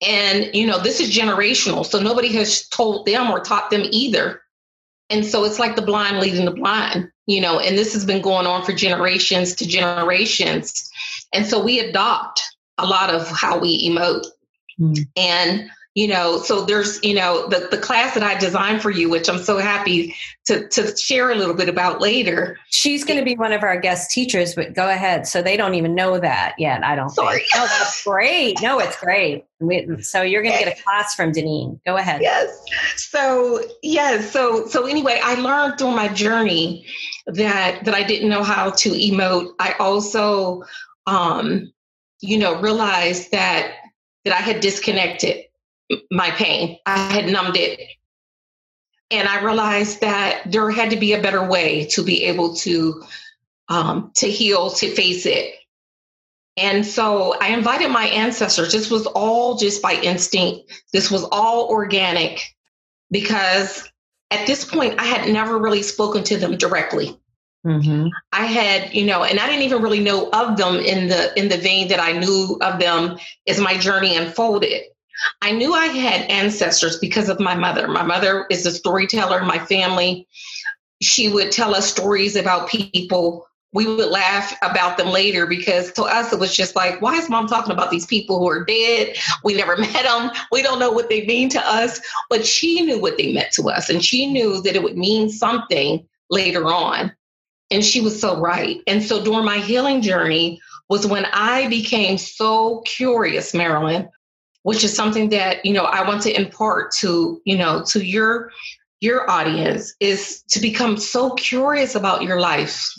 And 0.07 0.49
you 0.53 0.65
know 0.65 0.79
this 0.79 1.01
is 1.01 1.13
generational 1.13 1.85
so 1.85 1.99
nobody 1.99 2.29
has 2.33 2.69
told 2.69 3.05
them 3.05 3.29
or 3.29 3.41
taught 3.41 3.69
them 3.69 3.83
either. 3.91 4.41
And 5.09 5.25
so 5.25 5.43
it's 5.43 5.59
like 5.59 5.75
the 5.75 5.81
blind 5.81 6.19
leading 6.19 6.45
the 6.45 6.51
blind 6.51 7.11
you 7.25 7.41
know 7.41 7.59
and 7.59 7.77
this 7.77 7.93
has 7.93 8.05
been 8.05 8.21
going 8.21 8.45
on 8.45 8.63
for 8.63 8.73
generations 8.73 9.55
to 9.55 9.67
generations 9.67 10.89
and 11.33 11.45
so 11.45 11.63
we 11.63 11.79
adopt 11.79 12.41
a 12.77 12.85
lot 12.85 13.09
of 13.09 13.27
how 13.27 13.57
we 13.57 13.89
emote. 13.89 14.25
Mm. 14.79 15.07
And 15.17 15.69
you 15.95 16.07
know, 16.07 16.39
so 16.39 16.65
there's, 16.65 16.99
you 17.03 17.13
know, 17.13 17.47
the, 17.47 17.67
the 17.69 17.77
class 17.77 18.15
that 18.15 18.23
I 18.23 18.37
designed 18.37 18.81
for 18.81 18.89
you, 18.89 19.09
which 19.09 19.29
I'm 19.29 19.37
so 19.37 19.59
happy 19.59 20.15
to, 20.45 20.67
to 20.69 20.97
share 20.97 21.29
a 21.29 21.35
little 21.35 21.53
bit 21.53 21.69
about 21.69 22.01
later. 22.01 22.57
She's 22.69 23.03
going 23.03 23.19
to 23.19 23.25
be 23.25 23.35
one 23.35 23.53
of 23.53 23.61
our 23.61 23.79
guest 23.79 24.09
teachers, 24.09 24.55
but 24.55 24.73
go 24.73 24.89
ahead. 24.89 25.27
So 25.27 25.43
they 25.43 25.55
don't 25.55 25.75
even 25.75 25.93
know 25.93 26.19
that 26.19 26.55
yet. 26.57 26.83
I 26.83 26.95
don't 26.95 27.11
Sorry. 27.11 27.37
think. 27.37 27.49
Oh, 27.55 27.67
that's 27.79 28.03
great. 28.03 28.59
No, 28.59 28.79
it's 28.79 28.99
great. 28.99 29.45
So 30.01 30.23
you're 30.23 30.41
going 30.41 30.57
to 30.57 30.63
get 30.63 30.79
a 30.79 30.81
class 30.81 31.13
from 31.13 31.31
Deneen. 31.31 31.79
Go 31.85 31.95
ahead. 31.97 32.21
Yes. 32.21 32.59
So, 32.95 33.61
yes. 33.83 34.31
So, 34.31 34.65
so 34.65 34.87
anyway, 34.87 35.19
I 35.23 35.35
learned 35.35 35.77
through 35.77 35.91
my 35.91 36.07
journey 36.07 36.87
that, 37.27 37.85
that 37.85 37.93
I 37.93 38.01
didn't 38.01 38.29
know 38.29 38.43
how 38.43 38.71
to 38.71 38.89
emote. 38.89 39.51
I 39.59 39.73
also, 39.73 40.63
um, 41.05 41.71
you 42.19 42.39
know, 42.39 42.59
realized 42.59 43.31
that 43.31 43.75
that 44.25 44.33
I 44.33 44.41
had 44.41 44.61
disconnected 44.61 45.43
my 46.11 46.31
pain. 46.31 46.77
I 46.85 46.97
had 47.11 47.27
numbed 47.27 47.57
it. 47.57 47.79
And 49.11 49.27
I 49.27 49.43
realized 49.43 50.01
that 50.01 50.51
there 50.51 50.69
had 50.71 50.89
to 50.89 50.95
be 50.97 51.13
a 51.13 51.21
better 51.21 51.47
way 51.47 51.85
to 51.91 52.03
be 52.03 52.23
able 52.25 52.55
to 52.55 53.03
um, 53.69 54.11
to 54.15 54.29
heal, 54.29 54.69
to 54.71 54.93
face 54.93 55.25
it. 55.25 55.55
And 56.57 56.85
so 56.85 57.35
I 57.39 57.47
invited 57.47 57.89
my 57.89 58.05
ancestors. 58.05 58.71
This 58.71 58.91
was 58.91 59.07
all 59.07 59.57
just 59.57 59.81
by 59.81 59.93
instinct. 59.93 60.71
This 60.91 61.09
was 61.09 61.23
all 61.31 61.69
organic 61.69 62.41
because 63.09 63.89
at 64.29 64.45
this 64.45 64.65
point 64.65 64.99
I 64.99 65.05
had 65.05 65.31
never 65.31 65.57
really 65.57 65.81
spoken 65.81 66.23
to 66.25 66.37
them 66.37 66.57
directly. 66.57 67.19
Mm-hmm. 67.65 68.07
I 68.33 68.45
had, 68.45 68.93
you 68.93 69.05
know, 69.05 69.23
and 69.23 69.39
I 69.39 69.47
didn't 69.47 69.63
even 69.63 69.81
really 69.81 70.01
know 70.01 70.29
of 70.31 70.57
them 70.57 70.75
in 70.75 71.07
the 71.07 71.37
in 71.39 71.47
the 71.47 71.57
vein 71.57 71.87
that 71.87 71.99
I 71.99 72.11
knew 72.11 72.57
of 72.61 72.79
them 72.79 73.17
as 73.47 73.59
my 73.59 73.77
journey 73.77 74.17
unfolded. 74.17 74.83
I 75.41 75.51
knew 75.51 75.73
I 75.73 75.87
had 75.87 76.29
ancestors 76.29 76.97
because 76.97 77.29
of 77.29 77.39
my 77.39 77.55
mother. 77.55 77.87
My 77.87 78.03
mother 78.03 78.45
is 78.49 78.65
a 78.65 78.71
storyteller 78.71 79.39
in 79.39 79.47
my 79.47 79.59
family. 79.59 80.27
She 81.01 81.29
would 81.29 81.51
tell 81.51 81.75
us 81.75 81.89
stories 81.89 82.35
about 82.35 82.69
people. 82.69 83.47
We 83.73 83.87
would 83.87 84.09
laugh 84.09 84.55
about 84.61 84.97
them 84.97 85.09
later 85.09 85.47
because 85.47 85.91
to 85.93 86.03
us 86.03 86.31
it 86.31 86.39
was 86.39 86.55
just 86.55 86.75
like, 86.75 87.01
why 87.01 87.15
is 87.15 87.29
mom 87.29 87.47
talking 87.47 87.71
about 87.73 87.89
these 87.89 88.05
people 88.05 88.39
who 88.39 88.49
are 88.49 88.63
dead? 88.63 89.17
We 89.43 89.55
never 89.55 89.75
met 89.77 90.03
them. 90.03 90.31
We 90.51 90.61
don't 90.61 90.79
know 90.79 90.91
what 90.91 91.09
they 91.09 91.25
mean 91.25 91.49
to 91.49 91.59
us. 91.59 91.99
But 92.29 92.45
she 92.45 92.81
knew 92.81 93.01
what 93.01 93.17
they 93.17 93.33
meant 93.33 93.51
to 93.53 93.69
us, 93.69 93.89
and 93.89 94.03
she 94.03 94.31
knew 94.31 94.61
that 94.61 94.75
it 94.75 94.83
would 94.83 94.97
mean 94.97 95.29
something 95.29 96.05
later 96.29 96.65
on. 96.65 97.13
And 97.71 97.83
she 97.83 98.01
was 98.01 98.19
so 98.19 98.39
right. 98.39 98.81
And 98.85 99.01
so 99.01 99.23
during 99.23 99.45
my 99.45 99.57
healing 99.57 100.01
journey 100.01 100.61
was 100.89 101.07
when 101.07 101.25
I 101.25 101.67
became 101.69 102.17
so 102.17 102.81
curious, 102.81 103.53
Marilyn, 103.53 104.09
which 104.63 104.83
is 104.83 104.95
something 104.95 105.29
that, 105.29 105.65
you 105.65 105.73
know, 105.73 105.83
I 105.83 106.07
want 106.07 106.21
to 106.23 106.35
impart 106.35 106.91
to, 106.95 107.41
you 107.45 107.57
know, 107.57 107.83
to 107.87 108.03
your 108.03 108.51
your 109.01 109.29
audience 109.29 109.93
is 109.99 110.43
to 110.49 110.61
become 110.61 110.95
so 110.95 111.31
curious 111.31 111.93
about 111.93 112.23
your 112.23 112.39
life. 112.39 112.89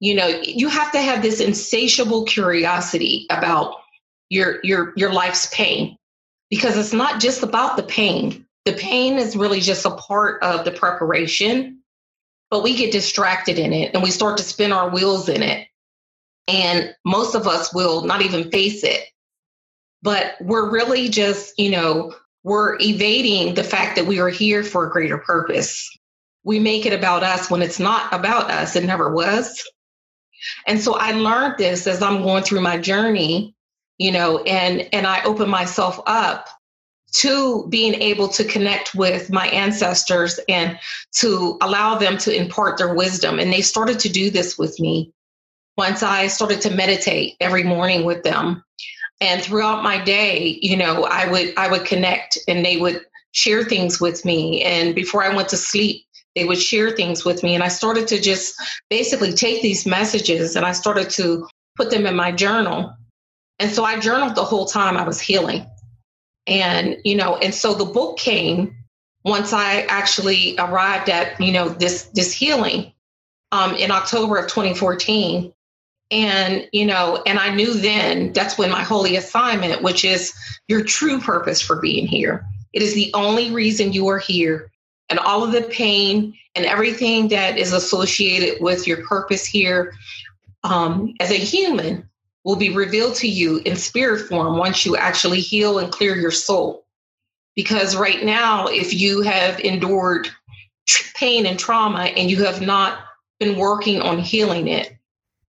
You 0.00 0.14
know, 0.14 0.26
you 0.26 0.68
have 0.68 0.90
to 0.92 1.00
have 1.00 1.22
this 1.22 1.40
insatiable 1.40 2.24
curiosity 2.24 3.26
about 3.30 3.76
your 4.30 4.60
your 4.62 4.92
your 4.96 5.12
life's 5.12 5.48
pain 5.52 5.96
because 6.50 6.76
it's 6.76 6.92
not 6.92 7.20
just 7.20 7.42
about 7.42 7.76
the 7.76 7.82
pain. 7.82 8.46
The 8.64 8.72
pain 8.72 9.18
is 9.18 9.36
really 9.36 9.60
just 9.60 9.84
a 9.84 9.90
part 9.90 10.42
of 10.42 10.64
the 10.64 10.70
preparation 10.70 11.82
but 12.52 12.62
we 12.62 12.76
get 12.76 12.92
distracted 12.92 13.58
in 13.58 13.72
it 13.72 13.94
and 13.94 14.02
we 14.02 14.10
start 14.10 14.36
to 14.36 14.44
spin 14.44 14.72
our 14.72 14.90
wheels 14.90 15.30
in 15.30 15.42
it. 15.42 15.66
And 16.46 16.94
most 17.02 17.34
of 17.34 17.46
us 17.46 17.74
will 17.74 18.04
not 18.04 18.20
even 18.20 18.50
face 18.50 18.84
it. 18.84 19.00
But 20.02 20.34
we're 20.40 20.70
really 20.70 21.08
just, 21.08 21.58
you 21.58 21.70
know, 21.70 22.14
we're 22.42 22.76
evading 22.80 23.54
the 23.54 23.64
fact 23.64 23.96
that 23.96 24.06
we 24.06 24.18
are 24.18 24.28
here 24.28 24.64
for 24.64 24.86
a 24.86 24.90
greater 24.90 25.18
purpose. 25.18 25.96
We 26.44 26.58
make 26.58 26.86
it 26.86 26.92
about 26.92 27.22
us 27.22 27.50
when 27.50 27.62
it's 27.62 27.78
not 27.78 28.12
about 28.12 28.50
us. 28.50 28.74
It 28.74 28.84
never 28.84 29.12
was. 29.12 29.62
And 30.66 30.80
so 30.80 30.94
I 30.94 31.12
learned 31.12 31.54
this 31.58 31.86
as 31.86 32.02
I'm 32.02 32.22
going 32.22 32.42
through 32.42 32.62
my 32.62 32.78
journey, 32.78 33.54
you 33.98 34.10
know, 34.10 34.42
and 34.42 34.88
and 34.92 35.06
I 35.06 35.22
open 35.22 35.48
myself 35.48 36.00
up 36.06 36.48
to 37.12 37.66
being 37.68 37.94
able 37.94 38.26
to 38.26 38.44
connect 38.44 38.94
with 38.94 39.30
my 39.30 39.46
ancestors 39.48 40.40
and 40.48 40.78
to 41.12 41.58
allow 41.60 41.96
them 41.96 42.16
to 42.18 42.34
impart 42.34 42.78
their 42.78 42.94
wisdom. 42.94 43.38
And 43.38 43.52
they 43.52 43.60
started 43.60 44.00
to 44.00 44.08
do 44.08 44.30
this 44.30 44.58
with 44.58 44.80
me 44.80 45.12
once 45.76 46.02
I 46.02 46.26
started 46.26 46.62
to 46.62 46.70
meditate 46.70 47.36
every 47.38 47.62
morning 47.62 48.04
with 48.04 48.22
them. 48.22 48.64
And 49.20 49.42
throughout 49.42 49.82
my 49.82 50.02
day, 50.02 50.58
you 50.62 50.76
know, 50.76 51.04
I 51.04 51.30
would 51.30 51.54
I 51.56 51.70
would 51.70 51.84
connect 51.84 52.38
and 52.48 52.64
they 52.64 52.76
would 52.76 53.04
share 53.32 53.64
things 53.64 54.00
with 54.00 54.24
me. 54.24 54.62
And 54.62 54.94
before 54.94 55.24
I 55.24 55.34
went 55.34 55.48
to 55.50 55.56
sleep, 55.56 56.04
they 56.34 56.44
would 56.44 56.60
share 56.60 56.90
things 56.90 57.24
with 57.24 57.42
me. 57.42 57.54
And 57.54 57.62
I 57.62 57.68
started 57.68 58.08
to 58.08 58.20
just 58.20 58.54
basically 58.90 59.32
take 59.32 59.62
these 59.62 59.86
messages 59.86 60.56
and 60.56 60.64
I 60.64 60.72
started 60.72 61.10
to 61.10 61.46
put 61.76 61.90
them 61.90 62.06
in 62.06 62.16
my 62.16 62.32
journal. 62.32 62.94
And 63.58 63.70
so 63.70 63.84
I 63.84 63.98
journaled 64.00 64.34
the 64.34 64.44
whole 64.44 64.66
time 64.66 64.96
I 64.96 65.06
was 65.06 65.20
healing. 65.20 65.66
And, 66.46 66.96
you 67.04 67.14
know, 67.14 67.36
and 67.36 67.54
so 67.54 67.74
the 67.74 67.84
book 67.84 68.18
came 68.18 68.74
once 69.24 69.52
I 69.52 69.82
actually 69.82 70.56
arrived 70.58 71.08
at, 71.08 71.40
you 71.40 71.52
know, 71.52 71.68
this 71.68 72.04
this 72.14 72.32
healing 72.32 72.92
um, 73.52 73.74
in 73.74 73.90
October 73.90 74.36
of 74.38 74.48
2014. 74.48 75.52
And, 76.12 76.68
you 76.72 76.84
know, 76.84 77.22
and 77.24 77.38
I 77.38 77.54
knew 77.54 77.72
then 77.72 78.34
that's 78.34 78.58
when 78.58 78.70
my 78.70 78.82
holy 78.82 79.16
assignment, 79.16 79.82
which 79.82 80.04
is 80.04 80.34
your 80.68 80.84
true 80.84 81.18
purpose 81.18 81.62
for 81.62 81.80
being 81.80 82.06
here. 82.06 82.44
It 82.74 82.82
is 82.82 82.94
the 82.94 83.10
only 83.14 83.50
reason 83.50 83.94
you 83.94 84.06
are 84.08 84.18
here. 84.18 84.70
And 85.08 85.18
all 85.18 85.42
of 85.42 85.52
the 85.52 85.62
pain 85.62 86.34
and 86.54 86.66
everything 86.66 87.28
that 87.28 87.56
is 87.56 87.72
associated 87.72 88.62
with 88.62 88.86
your 88.86 89.06
purpose 89.06 89.46
here 89.46 89.94
um, 90.64 91.14
as 91.18 91.30
a 91.30 91.34
human 91.34 92.06
will 92.44 92.56
be 92.56 92.74
revealed 92.74 93.14
to 93.16 93.28
you 93.28 93.62
in 93.64 93.74
spirit 93.74 94.28
form 94.28 94.58
once 94.58 94.84
you 94.84 94.96
actually 94.96 95.40
heal 95.40 95.78
and 95.78 95.90
clear 95.90 96.14
your 96.14 96.30
soul. 96.30 96.84
Because 97.56 97.96
right 97.96 98.22
now, 98.22 98.66
if 98.66 98.92
you 98.92 99.22
have 99.22 99.60
endured 99.60 100.28
pain 101.14 101.46
and 101.46 101.58
trauma 101.58 102.04
and 102.04 102.30
you 102.30 102.44
have 102.44 102.60
not 102.60 102.98
been 103.40 103.56
working 103.56 104.02
on 104.02 104.18
healing 104.18 104.68
it, 104.68 104.96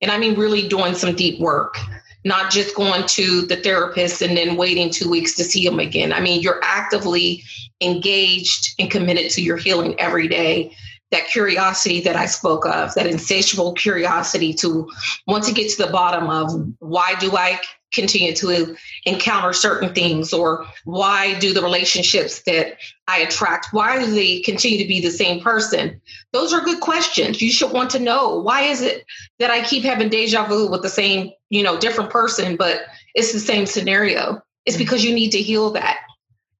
and 0.00 0.10
I 0.10 0.18
mean 0.18 0.38
really 0.38 0.68
doing 0.68 0.94
some 0.94 1.14
deep 1.14 1.40
work, 1.40 1.78
not 2.24 2.50
just 2.50 2.74
going 2.74 3.06
to 3.06 3.42
the 3.42 3.56
therapist 3.56 4.22
and 4.22 4.36
then 4.36 4.56
waiting 4.56 4.90
two 4.90 5.08
weeks 5.08 5.34
to 5.36 5.44
see 5.44 5.64
them 5.64 5.78
again. 5.78 6.12
I 6.12 6.20
mean, 6.20 6.42
you're 6.42 6.60
actively 6.62 7.42
engaged 7.80 8.74
and 8.78 8.90
committed 8.90 9.30
to 9.32 9.42
your 9.42 9.56
healing 9.56 9.98
every 9.98 10.28
day 10.28 10.74
that 11.12 11.28
curiosity 11.28 12.00
that 12.00 12.16
I 12.16 12.26
spoke 12.26 12.66
of, 12.66 12.92
that 12.94 13.06
insatiable 13.06 13.74
curiosity 13.74 14.52
to 14.54 14.90
want 15.26 15.44
to 15.44 15.54
get 15.54 15.70
to 15.70 15.84
the 15.84 15.92
bottom 15.92 16.28
of 16.28 16.50
why 16.80 17.14
do 17.20 17.36
I 17.36 17.60
continue 17.96 18.32
to 18.36 18.76
encounter 19.04 19.52
certain 19.52 19.92
things 19.92 20.32
or 20.32 20.66
why 20.84 21.36
do 21.40 21.52
the 21.52 21.62
relationships 21.62 22.42
that 22.42 22.76
I 23.08 23.18
attract, 23.18 23.72
why 23.72 23.98
do 23.98 24.08
they 24.10 24.40
continue 24.40 24.78
to 24.78 24.86
be 24.86 25.00
the 25.00 25.10
same 25.10 25.40
person? 25.40 26.00
Those 26.32 26.52
are 26.52 26.60
good 26.60 26.80
questions. 26.80 27.42
You 27.42 27.50
should 27.50 27.72
want 27.72 27.90
to 27.90 27.98
know 27.98 28.38
why 28.38 28.62
is 28.62 28.82
it 28.82 29.04
that 29.40 29.50
I 29.50 29.64
keep 29.64 29.82
having 29.82 30.08
deja 30.08 30.46
vu 30.46 30.70
with 30.70 30.82
the 30.82 30.88
same, 30.88 31.32
you 31.50 31.64
know, 31.64 31.78
different 31.78 32.10
person, 32.10 32.56
but 32.56 32.82
it's 33.14 33.32
the 33.32 33.40
same 33.40 33.66
scenario. 33.66 34.42
It's 34.64 34.76
mm-hmm. 34.76 34.84
because 34.84 35.04
you 35.04 35.14
need 35.14 35.30
to 35.32 35.42
heal 35.42 35.70
that 35.72 35.98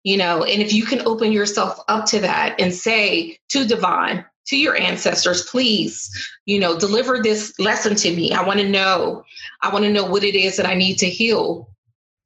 you 0.07 0.17
know 0.17 0.45
and 0.45 0.63
if 0.63 0.73
you 0.73 0.85
can 0.85 1.03
open 1.05 1.33
yourself 1.33 1.81
up 1.89 2.07
to 2.07 2.21
that 2.21 2.61
and 2.61 2.73
say 2.73 3.37
to 3.49 3.67
divine 3.67 4.25
to 4.47 4.57
your 4.57 4.77
ancestors 4.77 5.43
please 5.51 6.11
you 6.47 6.59
know 6.59 6.79
deliver 6.79 7.23
this 7.23 7.53
lesson 7.59 7.95
to 7.97 8.15
me. 8.15 8.33
I 8.33 8.43
want 8.43 8.61
to 8.61 8.69
know. 8.69 9.25
I 9.63 9.73
want 9.73 9.85
to 9.85 9.93
know 9.93 10.05
what 10.05 10.25
it 10.25 10.35
is 10.35 10.57
that 10.57 10.67
i 10.67 10.75
need 10.75 10.99
to 10.99 11.07
heal. 11.07 11.69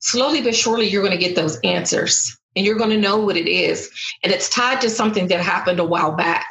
Slowly 0.00 0.42
but 0.42 0.54
surely 0.54 0.88
you're 0.88 1.02
going 1.02 1.18
to 1.18 1.24
get 1.24 1.36
those 1.36 1.58
answers 1.64 2.36
and 2.56 2.64
you're 2.64 2.78
going 2.78 2.90
to 2.90 2.98
know 2.98 3.18
what 3.18 3.36
it 3.36 3.48
is. 3.48 3.90
And 4.22 4.32
it's 4.32 4.48
tied 4.48 4.80
to 4.80 4.90
something 4.90 5.28
that 5.28 5.40
happened 5.40 5.78
a 5.78 5.84
while 5.84 6.12
back 6.12 6.46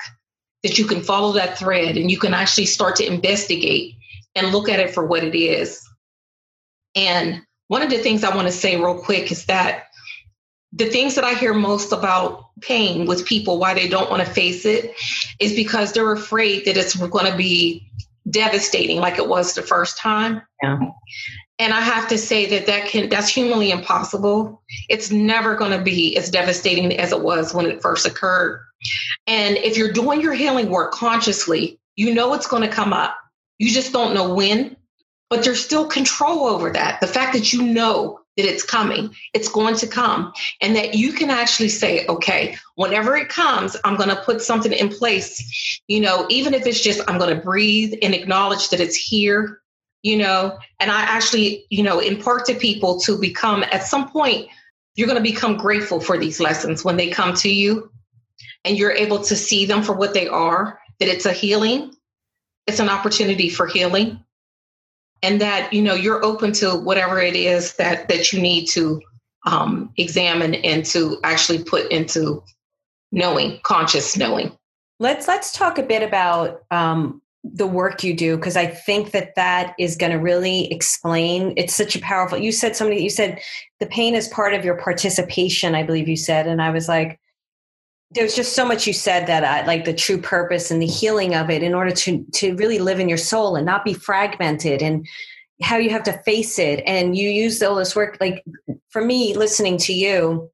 that 0.63 0.77
you 0.77 0.85
can 0.85 1.01
follow 1.01 1.31
that 1.33 1.57
thread 1.57 1.97
and 1.97 2.11
you 2.11 2.17
can 2.17 2.33
actually 2.33 2.65
start 2.65 2.95
to 2.97 3.05
investigate 3.05 3.95
and 4.35 4.51
look 4.51 4.69
at 4.69 4.79
it 4.79 4.93
for 4.93 5.05
what 5.05 5.23
it 5.23 5.35
is. 5.35 5.81
And 6.95 7.41
one 7.67 7.81
of 7.81 7.89
the 7.89 7.99
things 7.99 8.23
i 8.23 8.35
want 8.35 8.47
to 8.47 8.51
say 8.53 8.75
real 8.75 8.99
quick 8.99 9.31
is 9.31 9.45
that 9.45 9.85
the 10.73 10.85
things 10.85 11.15
that 11.15 11.23
I 11.23 11.33
hear 11.33 11.53
most 11.53 11.91
about 11.91 12.45
pain 12.61 13.07
with 13.07 13.25
people, 13.25 13.57
why 13.57 13.73
they 13.73 13.87
don't 13.87 14.09
want 14.09 14.25
to 14.25 14.31
face 14.31 14.65
it, 14.65 14.93
is 15.39 15.55
because 15.55 15.93
they're 15.93 16.11
afraid 16.11 16.65
that 16.65 16.77
it's 16.77 16.95
going 16.95 17.31
to 17.31 17.37
be 17.37 17.89
devastating 18.29 18.99
like 18.99 19.17
it 19.17 19.27
was 19.27 19.53
the 19.53 19.61
first 19.61 19.97
time. 19.97 20.41
Yeah. 20.61 20.79
And 21.57 21.73
I 21.73 21.81
have 21.81 22.07
to 22.09 22.17
say 22.17 22.45
that 22.47 22.67
that 22.67 22.87
can 22.87 23.09
that's 23.09 23.27
humanly 23.27 23.71
impossible. 23.71 24.61
It's 24.87 25.11
never 25.11 25.55
going 25.55 25.77
to 25.77 25.83
be 25.83 26.15
as 26.15 26.29
devastating 26.29 26.95
as 26.97 27.11
it 27.11 27.21
was 27.21 27.53
when 27.53 27.65
it 27.65 27.81
first 27.81 28.05
occurred. 28.05 28.61
And 29.27 29.57
if 29.57 29.75
you're 29.75 29.91
doing 29.91 30.21
your 30.21 30.33
healing 30.33 30.69
work 30.69 30.93
consciously, 30.93 31.79
you 31.95 32.13
know 32.13 32.33
it's 32.33 32.47
going 32.47 32.63
to 32.63 32.73
come 32.73 32.93
up. 32.93 33.17
You 33.57 33.69
just 33.71 33.91
don't 33.91 34.13
know 34.13 34.33
when, 34.33 34.77
but 35.29 35.43
there's 35.43 35.63
still 35.63 35.87
control 35.87 36.45
over 36.45 36.71
that. 36.71 37.01
The 37.01 37.07
fact 37.07 37.33
that 37.33 37.51
you 37.51 37.61
know 37.61 38.18
that 38.39 38.49
it's 38.49 38.63
coming, 38.63 39.13
it's 39.33 39.49
going 39.49 39.75
to 39.75 39.87
come, 39.87 40.31
and 40.61 40.75
that 40.75 40.95
you 40.95 41.11
can 41.13 41.29
actually 41.29 41.69
say, 41.69 42.05
okay, 42.07 42.57
whenever 42.75 43.15
it 43.15 43.29
comes, 43.29 43.75
I'm 43.83 43.97
going 43.97 44.09
to 44.09 44.21
put 44.23 44.41
something 44.41 44.71
in 44.71 44.89
place, 44.89 45.81
you 45.87 45.99
know, 45.99 46.25
even 46.29 46.53
if 46.53 46.65
it's 46.65 46.81
just 46.81 47.01
I'm 47.07 47.17
going 47.17 47.35
to 47.35 47.43
breathe 47.43 47.93
and 48.01 48.13
acknowledge 48.13 48.69
that 48.69 48.79
it's 48.79 48.95
here, 48.95 49.61
you 50.03 50.17
know, 50.17 50.57
and 50.79 50.89
I 50.89 51.01
actually, 51.01 51.65
you 51.69 51.83
know, 51.83 51.99
impart 51.99 52.45
to 52.45 52.55
people 52.55 52.99
to 53.01 53.17
become 53.17 53.63
at 53.63 53.83
some 53.83 54.09
point, 54.09 54.47
you're 54.95 55.07
going 55.07 55.21
to 55.21 55.31
become 55.31 55.57
grateful 55.57 55.99
for 55.99 56.17
these 56.17 56.39
lessons 56.39 56.83
when 56.85 56.97
they 56.97 57.09
come 57.09 57.33
to 57.35 57.49
you. 57.49 57.91
And 58.65 58.77
you're 58.77 58.91
able 58.91 59.23
to 59.23 59.37
see 59.37 59.65
them 59.65 59.83
for 59.83 59.93
what 59.93 60.13
they 60.13 60.27
are, 60.27 60.81
that 60.99 61.07
it's 61.07 61.25
a 61.25 61.31
healing, 61.31 61.93
it's 62.67 62.79
an 62.79 62.89
opportunity 62.89 63.49
for 63.49 63.67
healing 63.67 64.23
and 65.23 65.41
that 65.41 65.71
you 65.73 65.81
know 65.81 65.93
you're 65.93 66.23
open 66.23 66.51
to 66.53 66.75
whatever 66.75 67.19
it 67.19 67.35
is 67.35 67.75
that 67.75 68.07
that 68.07 68.31
you 68.31 68.41
need 68.41 68.65
to 68.67 69.01
um, 69.45 69.91
examine 69.97 70.55
and 70.55 70.85
to 70.85 71.17
actually 71.23 71.63
put 71.63 71.91
into 71.91 72.43
knowing 73.11 73.59
conscious 73.63 74.17
knowing. 74.17 74.55
Let's 74.99 75.27
let's 75.27 75.51
talk 75.51 75.77
a 75.77 75.83
bit 75.83 76.03
about 76.03 76.61
um, 76.71 77.21
the 77.43 77.67
work 77.67 78.03
you 78.03 78.13
do 78.13 78.35
because 78.35 78.57
i 78.57 78.67
think 78.67 79.11
that 79.11 79.33
that 79.35 79.73
is 79.79 79.95
going 79.95 80.11
to 80.11 80.17
really 80.17 80.71
explain 80.73 81.53
it's 81.55 81.73
such 81.73 81.95
a 81.95 82.01
powerful 82.01 82.37
you 82.37 82.51
said 82.51 82.75
something 82.75 83.01
you 83.01 83.09
said 83.09 83.39
the 83.79 83.85
pain 83.85 84.13
is 84.13 84.27
part 84.27 84.53
of 84.53 84.65
your 84.65 84.75
participation 84.75 85.73
i 85.73 85.81
believe 85.81 86.09
you 86.09 86.17
said 86.17 86.47
and 86.47 86.61
i 86.61 86.69
was 86.69 86.89
like 86.89 87.17
there's 88.11 88.35
just 88.35 88.53
so 88.53 88.65
much 88.65 88.87
you 88.87 88.93
said 88.93 89.27
that 89.27 89.43
I, 89.43 89.65
like 89.65 89.85
the 89.85 89.93
true 89.93 90.17
purpose 90.17 90.71
and 90.71 90.81
the 90.81 90.87
healing 90.87 91.35
of 91.35 91.49
it 91.49 91.61
in 91.61 91.73
order 91.73 91.91
to 91.91 92.25
to 92.33 92.55
really 92.55 92.79
live 92.79 92.99
in 92.99 93.09
your 93.09 93.17
soul 93.17 93.55
and 93.55 93.65
not 93.65 93.85
be 93.85 93.93
fragmented 93.93 94.81
and 94.81 95.07
how 95.61 95.77
you 95.77 95.89
have 95.89 96.03
to 96.03 96.13
face 96.23 96.57
it. 96.57 96.81
And 96.85 97.17
you 97.17 97.29
use 97.29 97.61
all 97.61 97.75
this 97.75 97.95
work 97.95 98.17
like 98.19 98.43
for 98.89 99.03
me 99.03 99.35
listening 99.35 99.77
to 99.77 99.93
you 99.93 100.49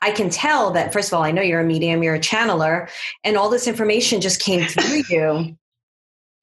i 0.00 0.10
can 0.10 0.30
tell 0.30 0.70
that 0.72 0.92
first 0.92 1.08
of 1.08 1.14
all 1.14 1.22
i 1.22 1.30
know 1.30 1.42
you're 1.42 1.60
a 1.60 1.64
medium 1.64 2.02
you're 2.02 2.14
a 2.14 2.20
channeler 2.20 2.88
and 3.24 3.36
all 3.36 3.48
this 3.48 3.66
information 3.66 4.20
just 4.20 4.40
came 4.40 4.66
through 4.66 5.02
you 5.08 5.56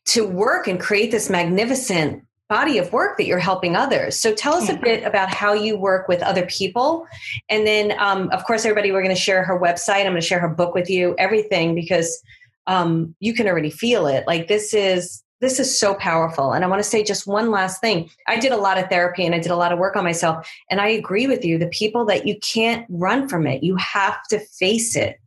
to 0.06 0.26
work 0.26 0.68
and 0.68 0.80
create 0.80 1.12
this 1.12 1.30
magnificent 1.30 2.24
body 2.50 2.78
of 2.78 2.94
work 2.94 3.18
that 3.18 3.26
you're 3.26 3.40
helping 3.40 3.76
others. 3.76 4.20
So 4.20 4.34
tell 4.34 4.54
us 4.54 4.70
a 4.70 4.76
bit 4.78 5.04
about 5.04 5.30
how 5.30 5.54
you 5.54 5.78
work 5.78 6.08
with 6.08 6.22
other 6.22 6.46
people. 6.46 7.06
And 7.50 7.68
then, 7.68 7.94
um, 8.00 8.30
of 8.32 8.46
course, 8.46 8.64
everybody, 8.66 8.92
we're 8.92 9.02
going 9.02 9.14
to 9.14 9.22
share 9.22 9.44
her 9.44 9.60
website. 9.60 10.06
I'm 10.06 10.14
going 10.14 10.16
to 10.16 10.22
share 10.22 10.40
her 10.40 10.48
book 10.48 10.74
with 10.74 10.90
you, 10.90 11.14
everything, 11.18 11.76
because 11.76 12.22
um, 12.66 13.16
you 13.20 13.34
can 13.34 13.48
already 13.48 13.70
feel 13.70 14.08
it. 14.08 14.26
Like 14.28 14.48
this 14.48 14.74
is 14.74 15.24
this 15.40 15.60
is 15.60 15.78
so 15.78 15.94
powerful. 15.94 16.54
And 16.54 16.64
I 16.66 16.68
want 16.68 16.80
to 16.82 16.90
say 16.90 17.04
just 17.04 17.28
one 17.28 17.52
last 17.52 17.80
thing. 17.80 18.10
I 18.28 18.40
did 18.40 18.52
a 18.52 18.58
lot 18.58 18.80
of 18.80 18.90
therapy 18.90 19.24
and 19.24 19.36
I 19.36 19.40
did 19.40 19.52
a 19.52 19.56
lot 19.56 19.72
of 19.72 19.78
work 19.78 19.96
on 19.96 20.04
myself. 20.04 20.50
And 20.72 20.82
I 20.82 20.88
agree 20.88 21.28
with 21.28 21.46
you. 21.46 21.60
The 21.60 21.68
people 21.68 22.06
that 22.06 22.26
you 22.26 22.40
can't 22.40 22.86
run 22.90 23.30
from 23.30 23.46
it, 23.46 23.62
you 23.62 23.76
have 23.76 24.18
to 24.30 24.40
face 24.40 24.96
it. 24.96 25.18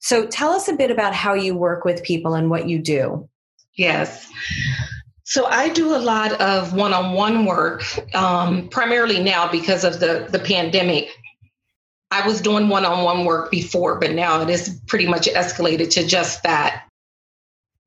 So 0.00 0.26
tell 0.26 0.50
us 0.50 0.68
a 0.68 0.74
bit 0.74 0.90
about 0.90 1.14
how 1.14 1.32
you 1.32 1.56
work 1.56 1.84
with 1.84 2.02
people 2.02 2.34
and 2.34 2.50
what 2.50 2.68
you 2.68 2.78
do. 2.80 3.28
Yes. 3.74 4.30
So 5.30 5.46
I 5.46 5.68
do 5.68 5.94
a 5.94 6.02
lot 6.02 6.32
of 6.40 6.74
one-on-one 6.74 7.44
work, 7.44 7.84
um, 8.16 8.66
primarily 8.66 9.22
now 9.22 9.48
because 9.48 9.84
of 9.84 10.00
the 10.00 10.26
the 10.28 10.40
pandemic. 10.40 11.08
I 12.10 12.26
was 12.26 12.40
doing 12.40 12.68
one-on-one 12.68 13.24
work 13.24 13.48
before, 13.48 14.00
but 14.00 14.10
now 14.10 14.42
it 14.42 14.50
is 14.50 14.80
pretty 14.88 15.06
much 15.06 15.28
escalated 15.28 15.90
to 15.90 16.04
just 16.04 16.42
that. 16.42 16.82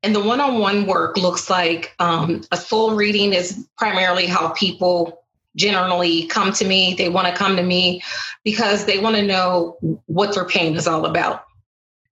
And 0.02 0.14
the 0.14 0.24
one-on-one 0.24 0.86
work 0.86 1.18
looks 1.18 1.50
like 1.50 1.94
um, 1.98 2.40
a 2.50 2.56
soul 2.56 2.94
reading 2.94 3.34
is 3.34 3.68
primarily 3.76 4.24
how 4.24 4.48
people 4.54 5.22
generally 5.54 6.24
come 6.28 6.50
to 6.54 6.64
me. 6.64 6.94
They 6.94 7.10
want 7.10 7.28
to 7.28 7.34
come 7.34 7.56
to 7.56 7.62
me 7.62 8.02
because 8.42 8.86
they 8.86 8.98
want 9.00 9.16
to 9.16 9.22
know 9.22 9.76
what 10.06 10.34
their 10.34 10.46
pain 10.46 10.76
is 10.76 10.86
all 10.86 11.04
about. 11.04 11.44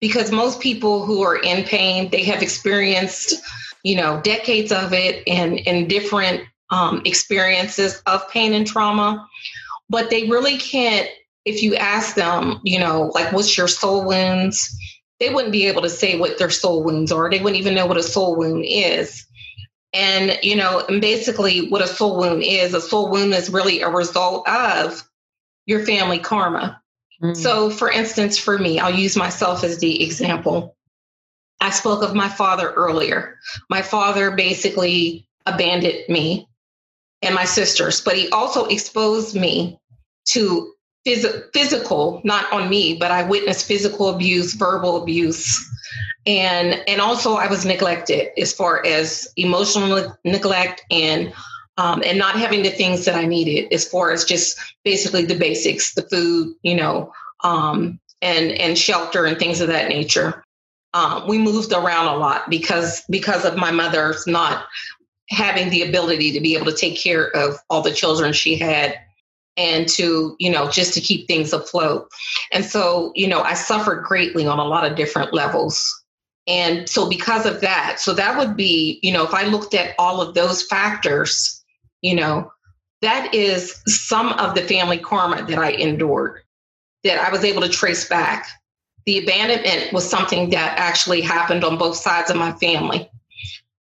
Because 0.01 0.33
most 0.33 0.59
people 0.59 1.07
who 1.07 1.23
are 1.23 1.37
in 1.37 1.63
pain, 1.63 2.11
they 2.11 2.25
have 2.25 2.43
experienced 2.43 3.41
you 3.85 3.97
know, 3.97 4.21
decades 4.23 4.73
of 4.73 4.93
it 4.93 5.23
and 5.27 5.59
in 5.59 5.89
different 5.89 6.43
um, 6.71 7.03
experiences 7.05 8.03
of 8.07 8.29
pain 8.31 8.53
and 8.53 8.67
trauma. 8.67 9.27
But 9.89 10.11
they 10.11 10.29
really 10.29 10.57
can't, 10.57 11.09
if 11.45 11.63
you 11.63 11.75
ask 11.77 12.15
them, 12.15 12.61
you 12.65 12.79
know, 12.79 13.11
like, 13.15 13.33
what's 13.33 13.57
your 13.57 13.69
soul 13.69 14.07
wounds? 14.07 14.77
They 15.19 15.31
wouldn't 15.33 15.53
be 15.53 15.67
able 15.67 15.83
to 15.83 15.91
say 15.91 16.19
what 16.19 16.39
their 16.39 16.51
soul 16.51 16.85
wounds 16.85 17.13
are. 17.13 17.29
They 17.31 17.41
wouldn't 17.41 17.61
even 17.61 17.75
know 17.75 17.87
what 17.87 17.97
a 17.97 18.03
soul 18.03 18.37
wound 18.37 18.65
is. 18.67 19.27
And, 19.93 20.39
you 20.43 20.55
know, 20.55 20.85
and 20.89 21.01
basically 21.01 21.69
what 21.69 21.83
a 21.83 21.89
soul 21.89 22.17
wound 22.19 22.45
is 22.45 22.75
a 22.75 22.81
soul 22.81 23.11
wound 23.11 23.35
is 23.35 23.51
really 23.51 23.81
a 23.81 23.89
result 23.89 24.49
of 24.49 25.03
your 25.67 25.85
family 25.85 26.21
karma. 26.21 26.81
Mm. 27.23 27.37
So, 27.37 27.71
for 27.71 27.91
instance, 27.91 28.39
for 28.39 28.57
me, 28.57 28.79
I'll 28.79 28.95
use 28.95 29.17
myself 29.17 29.65
as 29.65 29.79
the 29.79 30.03
example. 30.03 30.77
I 31.61 31.71
spoke 31.71 32.03
of 32.03 32.15
my 32.15 32.29
father 32.29 32.71
earlier. 32.71 33.39
My 33.69 33.83
father 33.83 34.31
basically 34.31 35.29
abandoned 35.47 36.09
me 36.09 36.49
and 37.23 37.35
my 37.35 37.45
sisters, 37.45 38.01
but 38.01 38.17
he 38.17 38.29
also 38.31 38.67
exposed 38.67 39.35
me 39.35 39.79
to 40.29 40.73
phys- 41.07 41.53
physical, 41.53 42.21
not 42.25 42.51
on 42.53 42.69
me, 42.69 42.97
but 42.97 43.11
I 43.11 43.25
witnessed 43.25 43.67
physical 43.67 44.09
abuse, 44.09 44.55
verbal 44.55 45.03
abuse, 45.03 45.69
and 46.27 46.83
and 46.89 47.01
also 47.01 47.35
I 47.35 47.49
was 47.49 47.65
neglected 47.65 48.31
as 48.39 48.53
far 48.53 48.85
as 48.87 49.29
emotional 49.37 50.17
neglect 50.25 50.85
and 50.91 51.33
um, 51.77 52.03
and 52.05 52.19
not 52.19 52.37
having 52.37 52.63
the 52.63 52.71
things 52.71 53.05
that 53.07 53.15
I 53.15 53.25
needed 53.25 53.73
as 53.73 53.89
far 53.89 54.13
as 54.13 54.25
just 54.25 54.59
basically 54.85 55.25
the 55.25 55.39
basics, 55.39 55.95
the 55.95 56.03
food, 56.03 56.55
you 56.63 56.75
know, 56.75 57.13
um, 57.43 57.99
and 58.21 58.53
and 58.53 58.79
shelter 58.79 59.25
and 59.25 59.39
things 59.39 59.61
of 59.61 59.69
that 59.69 59.89
nature. 59.89 60.45
Um, 60.93 61.29
we 61.29 61.39
moved 61.39 61.73
around 61.73 62.09
a 62.09 62.17
lot 62.17 62.51
because 62.51 63.03
because 63.09 63.45
of 63.45 63.57
my 63.57 63.71
mother's 63.71 64.27
not 64.27 64.67
having 65.29 65.71
the 65.71 65.83
ability 65.83 66.33
to 66.33 66.41
be 66.41 66.57
able 66.57 66.67
to 66.67 66.77
take 66.77 66.99
care 66.99 67.31
of 67.37 67.57
all 67.71 67.83
the 67.83 67.93
children 67.93 68.33
she 68.33 68.57
had 68.57 68.99
and 69.57 69.89
to 69.89 70.37
you 70.41 70.51
know 70.51 70.69
just 70.69 70.95
to 70.95 71.01
keep 71.01 71.27
things 71.27 71.53
afloat. 71.53 72.09
And 72.53 72.65
so 72.65 73.13
you 73.15 73.29
know 73.29 73.43
i 73.43 73.55
suffered 73.55 74.03
greatly 74.05 74.47
on 74.47 74.59
a 74.59 74.65
lot 74.65 74.91
of 74.91 74.97
different 74.97 75.33
levels. 75.33 75.97
And 76.47 76.89
so 76.89 77.09
because 77.09 77.47
of 77.47 77.61
that 77.61 78.01
so 78.01 78.13
that 78.15 78.37
would 78.39 78.57
be 78.57 78.99
you 79.03 79.13
know 79.13 79.25
if 79.25 79.35
i 79.35 79.45
looked 79.45 79.75
at 79.75 79.95
all 79.99 80.21
of 80.21 80.35
those 80.35 80.63
factors 80.67 81.63
you 82.03 82.15
know 82.15 82.51
that 83.03 83.35
is 83.35 83.81
some 83.87 84.33
of 84.33 84.55
the 84.55 84.63
family 84.63 84.99
karma 84.99 85.45
that 85.47 85.59
i 85.59 85.71
endured 85.73 86.41
that 87.05 87.19
i 87.19 87.31
was 87.31 87.45
able 87.45 87.61
to 87.63 87.69
trace 87.69 88.09
back 88.09 88.47
the 89.07 89.19
abandonment 89.19 89.93
was 89.93 90.09
something 90.09 90.51
that 90.51 90.79
actually 90.79 91.21
happened 91.21 91.65
on 91.65 91.79
both 91.79 91.97
sides 91.97 92.31
of 92.31 92.37
my 92.37 92.53
family 92.53 93.11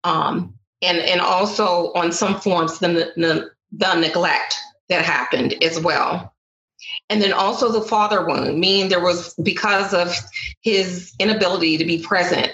um, 0.05 0.55
and 0.83 0.99
and 0.99 1.21
also 1.21 1.93
on 1.95 2.12
some 2.12 2.41
forms 2.41 2.79
the, 2.79 3.12
the, 3.17 3.51
the 3.73 3.95
neglect 3.95 4.57
that 4.89 5.05
happened 5.05 5.55
as 5.62 5.81
well. 5.81 6.33
And 7.09 7.23
then 7.23 7.33
also 7.33 7.73
the 7.73 7.83
father 7.83 8.27
wound, 8.27 8.59
meaning 8.61 8.89
there 8.89 9.03
was 9.03 9.35
because 9.43 9.95
of 9.95 10.14
his 10.62 11.12
inability 11.19 11.79
to 11.79 11.85
be 11.85 12.03
present 12.03 12.53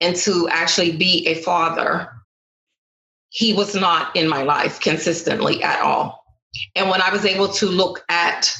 and 0.00 0.14
to 0.16 0.48
actually 0.50 0.96
be 0.96 1.26
a 1.26 1.34
father, 1.42 2.08
he 3.30 3.54
was 3.54 3.74
not 3.74 4.14
in 4.14 4.28
my 4.28 4.42
life 4.42 4.80
consistently 4.80 5.62
at 5.62 5.80
all. 5.80 6.24
And 6.74 6.90
when 6.90 7.00
I 7.00 7.10
was 7.10 7.24
able 7.24 7.48
to 7.48 7.66
look 7.66 8.04
at 8.08 8.54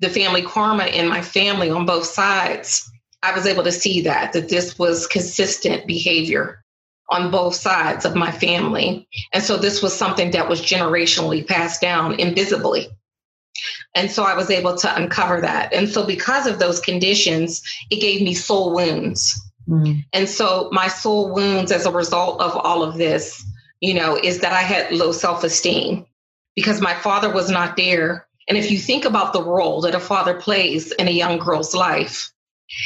the 0.00 0.08
family 0.08 0.42
karma 0.42 0.86
in 0.86 1.08
my 1.08 1.22
family 1.22 1.70
on 1.70 1.86
both 1.86 2.06
sides, 2.06 2.90
I 3.22 3.34
was 3.34 3.46
able 3.46 3.62
to 3.64 3.72
see 3.72 4.00
that, 4.02 4.32
that 4.32 4.48
this 4.48 4.78
was 4.78 5.06
consistent 5.06 5.86
behavior 5.86 6.64
on 7.10 7.30
both 7.30 7.54
sides 7.54 8.04
of 8.04 8.14
my 8.14 8.30
family. 8.30 9.06
And 9.32 9.42
so 9.42 9.56
this 9.56 9.82
was 9.82 9.96
something 9.96 10.30
that 10.30 10.48
was 10.48 10.62
generationally 10.62 11.46
passed 11.46 11.80
down 11.80 12.18
invisibly. 12.18 12.88
And 13.94 14.10
so 14.10 14.22
I 14.22 14.34
was 14.34 14.50
able 14.50 14.76
to 14.76 14.96
uncover 14.96 15.40
that. 15.40 15.72
And 15.74 15.88
so 15.88 16.06
because 16.06 16.46
of 16.46 16.58
those 16.58 16.80
conditions, 16.80 17.62
it 17.90 18.00
gave 18.00 18.22
me 18.22 18.32
soul 18.32 18.72
wounds. 18.74 19.38
Mm. 19.68 20.04
And 20.12 20.28
so 20.28 20.68
my 20.72 20.88
soul 20.88 21.34
wounds 21.34 21.72
as 21.72 21.84
a 21.84 21.92
result 21.92 22.40
of 22.40 22.56
all 22.56 22.82
of 22.82 22.96
this, 22.96 23.44
you 23.80 23.94
know, 23.94 24.16
is 24.16 24.40
that 24.40 24.52
I 24.52 24.62
had 24.62 24.92
low 24.92 25.12
self 25.12 25.44
esteem 25.44 26.06
because 26.54 26.80
my 26.80 26.94
father 26.94 27.32
was 27.32 27.50
not 27.50 27.76
there. 27.76 28.26
And 28.48 28.58
if 28.58 28.70
you 28.70 28.78
think 28.78 29.04
about 29.04 29.32
the 29.32 29.42
role 29.42 29.82
that 29.82 29.94
a 29.94 30.00
father 30.00 30.34
plays 30.40 30.92
in 30.92 31.08
a 31.08 31.12
young 31.12 31.38
girl's 31.38 31.74
life, 31.74 32.32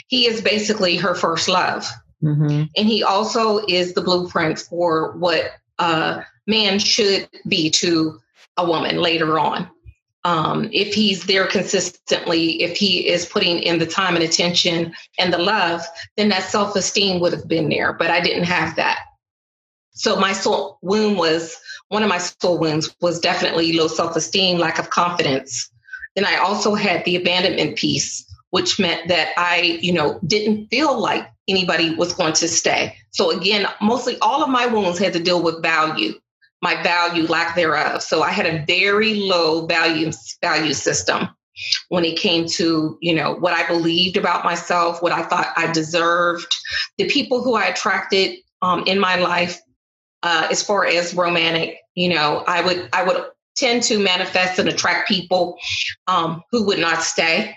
he 0.08 0.26
is 0.26 0.40
basically 0.40 0.96
her 0.96 1.14
first 1.14 1.48
love. 1.48 1.88
Mm-hmm. 2.22 2.64
And 2.76 2.88
he 2.88 3.02
also 3.02 3.64
is 3.66 3.94
the 3.94 4.02
blueprint 4.02 4.58
for 4.58 5.12
what 5.12 5.52
a 5.78 6.24
man 6.46 6.78
should 6.78 7.28
be 7.46 7.70
to 7.70 8.20
a 8.56 8.66
woman 8.66 8.98
later 8.98 9.38
on. 9.38 9.68
Um, 10.26 10.70
if 10.72 10.94
he's 10.94 11.26
there 11.26 11.46
consistently, 11.46 12.62
if 12.62 12.78
he 12.78 13.08
is 13.08 13.26
putting 13.26 13.58
in 13.58 13.78
the 13.78 13.86
time 13.86 14.14
and 14.14 14.24
attention 14.24 14.94
and 15.18 15.32
the 15.32 15.38
love, 15.38 15.82
then 16.16 16.30
that 16.30 16.44
self 16.44 16.74
esteem 16.76 17.20
would 17.20 17.34
have 17.34 17.46
been 17.46 17.68
there. 17.68 17.92
But 17.92 18.10
I 18.10 18.20
didn't 18.20 18.44
have 18.44 18.76
that. 18.76 19.00
So 19.90 20.16
my 20.16 20.32
soul 20.32 20.78
wound 20.80 21.18
was 21.18 21.58
one 21.88 22.02
of 22.02 22.08
my 22.08 22.18
soul 22.18 22.58
wounds 22.58 22.94
was 23.00 23.20
definitely 23.20 23.72
low 23.72 23.88
self 23.88 24.16
esteem, 24.16 24.58
lack 24.58 24.78
of 24.78 24.90
confidence. 24.90 25.70
Then 26.16 26.24
I 26.24 26.36
also 26.36 26.74
had 26.74 27.04
the 27.04 27.16
abandonment 27.16 27.76
piece, 27.76 28.24
which 28.50 28.78
meant 28.78 29.08
that 29.08 29.30
I, 29.36 29.78
you 29.80 29.92
know, 29.92 30.18
didn't 30.26 30.68
feel 30.68 30.98
like 30.98 31.28
anybody 31.48 31.94
was 31.94 32.12
going 32.12 32.34
to 32.34 32.48
stay. 32.48 32.96
So 33.10 33.30
again, 33.30 33.66
mostly 33.80 34.18
all 34.20 34.42
of 34.42 34.48
my 34.48 34.66
wounds 34.66 34.98
had 34.98 35.12
to 35.14 35.20
deal 35.20 35.42
with 35.42 35.62
value, 35.62 36.14
my 36.62 36.82
value, 36.82 37.24
lack 37.26 37.54
thereof. 37.54 38.02
So 38.02 38.22
I 38.22 38.30
had 38.30 38.46
a 38.46 38.64
very 38.64 39.14
low 39.14 39.66
value 39.66 40.12
value 40.40 40.72
system 40.72 41.28
when 41.88 42.04
it 42.04 42.18
came 42.18 42.46
to 42.46 42.98
you 43.00 43.14
know 43.14 43.34
what 43.34 43.52
I 43.52 43.66
believed 43.66 44.16
about 44.16 44.44
myself, 44.44 45.02
what 45.02 45.12
I 45.12 45.22
thought 45.22 45.52
I 45.56 45.70
deserved, 45.72 46.52
the 46.98 47.08
people 47.08 47.42
who 47.42 47.54
I 47.54 47.66
attracted 47.66 48.38
um, 48.62 48.84
in 48.86 48.98
my 48.98 49.16
life. 49.16 49.60
Uh, 50.24 50.48
as 50.50 50.62
far 50.62 50.86
as 50.86 51.14
romantic, 51.14 51.76
you 51.94 52.08
know, 52.08 52.42
I 52.46 52.62
would 52.64 52.88
I 52.94 53.04
would 53.04 53.24
tend 53.56 53.82
to 53.84 53.98
manifest 53.98 54.58
and 54.58 54.68
attract 54.68 55.06
people 55.06 55.58
um, 56.06 56.42
who 56.50 56.64
would 56.66 56.78
not 56.78 57.02
stay. 57.02 57.54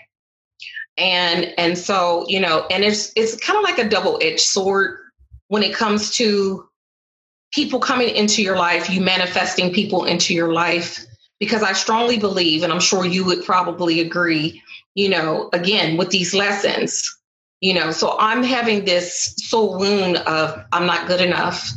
And 0.98 1.54
and 1.56 1.78
so 1.78 2.24
you 2.28 2.40
know 2.40 2.66
and 2.70 2.84
it's 2.84 3.12
it's 3.16 3.36
kind 3.36 3.56
of 3.56 3.62
like 3.62 3.78
a 3.78 3.88
double-edged 3.88 4.40
sword 4.40 4.98
when 5.46 5.62
it 5.62 5.74
comes 5.74 6.14
to 6.16 6.68
people 7.54 7.80
coming 7.80 8.14
into 8.14 8.42
your 8.42 8.56
life 8.56 8.90
you 8.90 9.00
manifesting 9.00 9.72
people 9.72 10.04
into 10.04 10.34
your 10.34 10.52
life. 10.52 11.04
Because 11.40 11.62
i 11.62 11.72
strongly 11.72 12.18
believe 12.18 12.64
and 12.64 12.72
i'm 12.72 12.80
sure 12.80 13.06
you 13.06 13.24
would 13.24 13.44
probably 13.44 14.00
agree 14.00 14.60
you 14.96 15.08
know 15.08 15.48
again 15.52 15.96
with 15.96 16.10
these 16.10 16.34
lessons 16.34 17.16
you 17.60 17.72
know 17.72 17.92
so 17.92 18.16
i'm 18.18 18.42
having 18.42 18.84
this 18.84 19.36
soul 19.36 19.78
wound 19.78 20.16
of 20.16 20.60
i'm 20.72 20.84
not 20.84 21.06
good 21.06 21.20
enough 21.20 21.70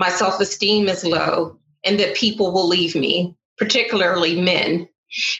my 0.00 0.08
self-esteem 0.08 0.88
is 0.88 1.04
low 1.04 1.56
and 1.84 2.00
that 2.00 2.16
people 2.16 2.52
will 2.52 2.66
leave 2.66 2.96
me 2.96 3.36
particularly 3.56 4.40
men 4.40 4.88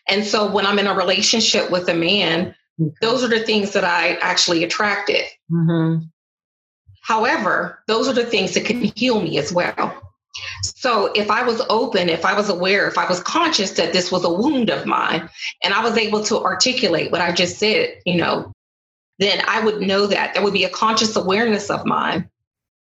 and 0.08 0.24
so 0.24 0.50
when 0.50 0.64
i'm 0.64 0.78
in 0.78 0.86
a 0.86 0.94
relationship 0.94 1.70
with 1.70 1.88
a 1.88 1.94
man 1.94 2.54
those 3.00 3.22
are 3.22 3.28
the 3.28 3.40
things 3.40 3.72
that 3.72 3.84
I 3.84 4.14
actually 4.16 4.64
attracted. 4.64 5.24
Mm-hmm. 5.50 6.04
However, 7.02 7.82
those 7.86 8.08
are 8.08 8.12
the 8.12 8.24
things 8.24 8.54
that 8.54 8.64
can 8.64 8.80
heal 8.80 9.20
me 9.20 9.38
as 9.38 9.52
well. 9.52 10.00
So 10.62 11.12
if 11.14 11.30
I 11.30 11.42
was 11.42 11.60
open, 11.68 12.08
if 12.08 12.24
I 12.24 12.34
was 12.34 12.48
aware, 12.48 12.86
if 12.86 12.96
I 12.96 13.08
was 13.08 13.20
conscious 13.20 13.72
that 13.72 13.92
this 13.92 14.12
was 14.12 14.24
a 14.24 14.32
wound 14.32 14.70
of 14.70 14.86
mine 14.86 15.28
and 15.62 15.74
I 15.74 15.82
was 15.82 15.96
able 15.96 16.22
to 16.24 16.38
articulate 16.38 17.10
what 17.10 17.20
I 17.20 17.32
just 17.32 17.58
said, 17.58 17.98
you 18.06 18.16
know, 18.16 18.52
then 19.18 19.42
I 19.46 19.62
would 19.62 19.82
know 19.82 20.06
that. 20.06 20.32
There 20.32 20.42
would 20.42 20.54
be 20.54 20.64
a 20.64 20.70
conscious 20.70 21.16
awareness 21.16 21.68
of 21.68 21.84
mine. 21.84 22.30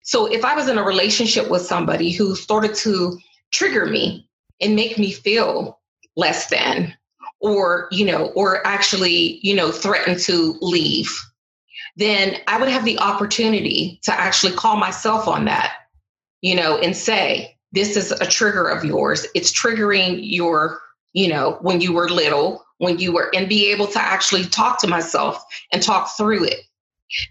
So 0.04 0.26
if 0.26 0.45
I 0.45 0.56
was 0.56 0.68
in 0.68 0.78
a 0.78 0.84
relationship 0.84 1.49
with 1.49 1.64
somebody 1.64 2.12
who 2.12 2.36
started 2.36 2.76
to 2.76 3.18
trigger 3.51 3.86
me 3.86 4.30
and 4.62 4.76
make 4.76 4.97
me 4.97 5.12
feel 5.12 5.80
less 6.16 6.47
than, 6.47 6.95
or 7.39 7.88
you 7.91 8.06
know 8.06 8.28
or 8.36 8.66
actually 8.66 9.39
you 9.41 9.54
know 9.54 9.72
threaten 9.72 10.18
to 10.18 10.56
leave 10.62 11.12
then 11.97 12.38
i 12.47 12.58
would 12.58 12.70
have 12.70 12.86
the 12.86 12.97
opportunity 12.99 13.99
to 14.01 14.14
actually 14.14 14.54
call 14.54 14.78
myself 14.78 15.28
on 15.28 15.43
that 15.43 15.74
you 16.41 16.56
know 16.56 16.78
and 16.78 16.95
say 16.95 17.54
this 17.74 17.97
is 17.97 18.12
a 18.12 18.26
trigger 18.26 18.68
of 18.68 18.86
yours. 18.86 19.26
It's 19.36 19.51
triggering 19.51 20.20
your 20.22 20.80
you 21.12 21.28
know 21.28 21.58
when 21.62 21.82
you 21.82 21.93
were 21.93 22.10
little 22.10 22.64
when 22.78 22.99
you 22.99 23.12
were 23.14 23.30
and 23.36 23.49
be 23.49 23.72
able 23.72 23.88
to 23.88 24.01
actually 24.01 24.45
talk 24.45 24.80
to 24.80 24.88
myself 24.88 25.43
and 25.72 25.84
talk 25.84 26.10
through 26.16 26.45
it 26.45 26.62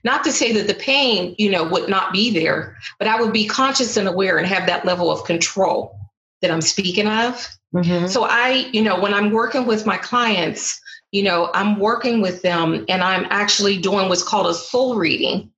not 0.04 0.24
to 0.24 0.32
say 0.32 0.52
that 0.52 0.66
the 0.66 0.74
pain 0.74 1.34
you 1.38 1.50
know 1.50 1.64
would 1.64 1.88
not 1.88 2.12
be 2.12 2.30
there 2.30 2.76
but 2.98 3.08
i 3.08 3.20
would 3.20 3.32
be 3.32 3.46
conscious 3.46 3.96
and 3.96 4.08
aware 4.08 4.38
and 4.38 4.46
have 4.46 4.66
that 4.66 4.84
level 4.84 5.10
of 5.10 5.24
control 5.24 5.98
that 6.40 6.50
i'm 6.50 6.60
speaking 6.60 7.06
of 7.06 7.48
Mm-hmm. 7.74 8.06
So 8.06 8.24
I, 8.24 8.68
you 8.72 8.82
know, 8.82 9.00
when 9.00 9.14
I'm 9.14 9.30
working 9.30 9.66
with 9.66 9.86
my 9.86 9.96
clients, 9.96 10.80
you 11.10 11.22
know, 11.22 11.50
I'm 11.54 11.78
working 11.78 12.20
with 12.20 12.42
them 12.42 12.84
and 12.88 13.02
I'm 13.02 13.26
actually 13.30 13.78
doing 13.78 14.08
what's 14.08 14.22
called 14.22 14.46
a 14.46 14.54
soul 14.54 14.96
reading. 14.96 15.50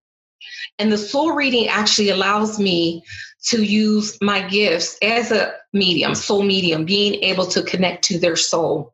And 0.79 0.93
the 0.93 0.99
soul 0.99 1.33
reading 1.33 1.69
actually 1.69 2.11
allows 2.11 2.59
me 2.59 3.03
to 3.47 3.63
use 3.63 4.19
my 4.21 4.47
gifts 4.49 4.97
as 5.03 5.31
a 5.31 5.55
medium, 5.73 6.15
soul 6.15 6.43
medium, 6.43 6.85
being 6.85 7.23
able 7.23 7.47
to 7.47 7.63
connect 7.63 8.05
to 8.05 8.19
their 8.19 8.37
soul 8.37 8.94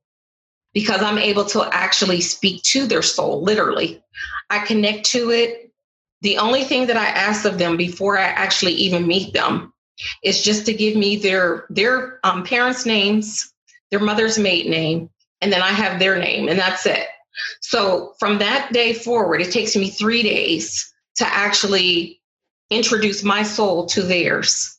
because 0.73 1.03
I'm 1.03 1.18
able 1.18 1.45
to 1.47 1.68
actually 1.73 2.21
speak 2.21 2.62
to 2.64 2.87
their 2.87 3.03
soul, 3.03 3.43
literally. 3.43 4.03
I 4.49 4.61
connect 4.61 5.07
to 5.07 5.31
it. 5.31 5.73
The 6.23 6.39
only 6.39 6.64
thing 6.64 6.87
that 6.87 6.97
I 6.97 7.07
ask 7.07 7.45
of 7.45 7.59
them 7.59 7.77
before 7.77 8.18
I 8.18 8.25
actually 8.25 8.75
even 8.75 9.07
meet 9.07 9.33
them 9.33 9.73
is 10.23 10.43
just 10.43 10.66
to 10.66 10.75
give 10.75 10.97
me 10.97 11.16
their 11.16 11.66
their 11.71 12.21
um, 12.25 12.45
parents' 12.45 12.87
names, 12.87 13.53
their 13.91 14.01
mother's 14.01 14.39
maiden 14.39 14.71
name, 14.71 15.11
and 15.41 15.53
then 15.53 15.62
I 15.62 15.71
have 15.71 15.99
their 15.99 16.18
name, 16.18 16.49
and 16.49 16.59
that's 16.59 16.87
it. 16.87 17.07
So 17.61 18.14
from 18.18 18.39
that 18.39 18.73
day 18.73 18.93
forward, 18.93 19.41
it 19.41 19.53
takes 19.53 19.77
me 19.77 19.91
three 19.91 20.23
days 20.23 20.93
to 21.16 21.27
actually 21.27 22.21
introduce 22.71 23.23
my 23.23 23.43
soul 23.43 23.87
to 23.87 24.03
theirs. 24.03 24.79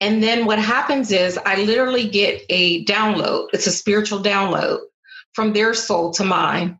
And 0.00 0.22
then 0.22 0.46
what 0.46 0.58
happens 0.58 1.10
is 1.10 1.38
I 1.44 1.62
literally 1.62 2.08
get 2.08 2.42
a 2.50 2.84
download. 2.84 3.48
It's 3.52 3.66
a 3.66 3.72
spiritual 3.72 4.22
download 4.22 4.80
from 5.32 5.52
their 5.52 5.74
soul 5.74 6.12
to 6.12 6.24
mine. 6.24 6.78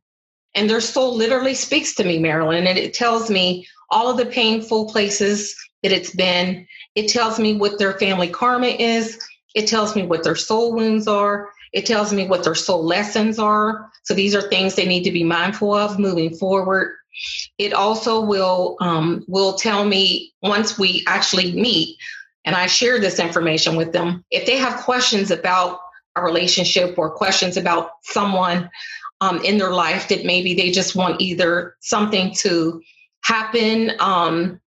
And 0.54 0.68
their 0.68 0.80
soul 0.80 1.14
literally 1.14 1.54
speaks 1.54 1.94
to 1.96 2.04
me, 2.04 2.18
Marilyn, 2.18 2.66
and 2.66 2.78
it 2.78 2.94
tells 2.94 3.30
me 3.30 3.66
all 3.90 4.10
of 4.10 4.16
the 4.16 4.26
painful 4.26 4.88
places 4.88 5.54
that 5.82 5.92
it's 5.92 6.14
been. 6.14 6.66
It 6.94 7.08
tells 7.08 7.38
me 7.38 7.56
what 7.56 7.78
their 7.78 7.98
family 7.98 8.28
karma 8.28 8.68
is. 8.68 9.18
It 9.54 9.68
tells 9.68 9.94
me 9.94 10.02
what 10.04 10.24
their 10.24 10.34
soul 10.34 10.74
wounds 10.74 11.06
are. 11.06 11.50
It 11.72 11.86
tells 11.86 12.12
me 12.12 12.26
what 12.26 12.42
their 12.44 12.54
soul 12.54 12.84
lessons 12.84 13.38
are. 13.38 13.90
So 14.04 14.14
these 14.14 14.34
are 14.34 14.42
things 14.42 14.74
they 14.74 14.86
need 14.86 15.04
to 15.04 15.12
be 15.12 15.24
mindful 15.24 15.74
of 15.74 15.98
moving 15.98 16.34
forward. 16.34 16.96
It 17.58 17.72
also 17.72 18.20
will 18.20 18.76
um, 18.80 19.24
will 19.26 19.54
tell 19.54 19.84
me 19.84 20.34
once 20.42 20.78
we 20.78 21.02
actually 21.06 21.52
meet, 21.52 21.96
and 22.46 22.54
I 22.54 22.66
share 22.66 22.98
this 22.98 23.18
information 23.18 23.76
with 23.76 23.92
them. 23.92 24.24
If 24.30 24.46
they 24.46 24.56
have 24.56 24.80
questions 24.80 25.30
about 25.30 25.80
a 26.14 26.22
relationship 26.22 26.96
or 26.96 27.10
questions 27.10 27.56
about 27.56 27.90
someone 28.02 28.70
um, 29.20 29.42
in 29.44 29.58
their 29.58 29.72
life 29.72 30.08
that 30.08 30.24
maybe 30.24 30.54
they 30.54 30.70
just 30.70 30.94
want 30.94 31.20
either 31.20 31.76
something 31.80 32.32
to 32.36 32.80
happen, 33.24 33.92
um, 33.98 34.60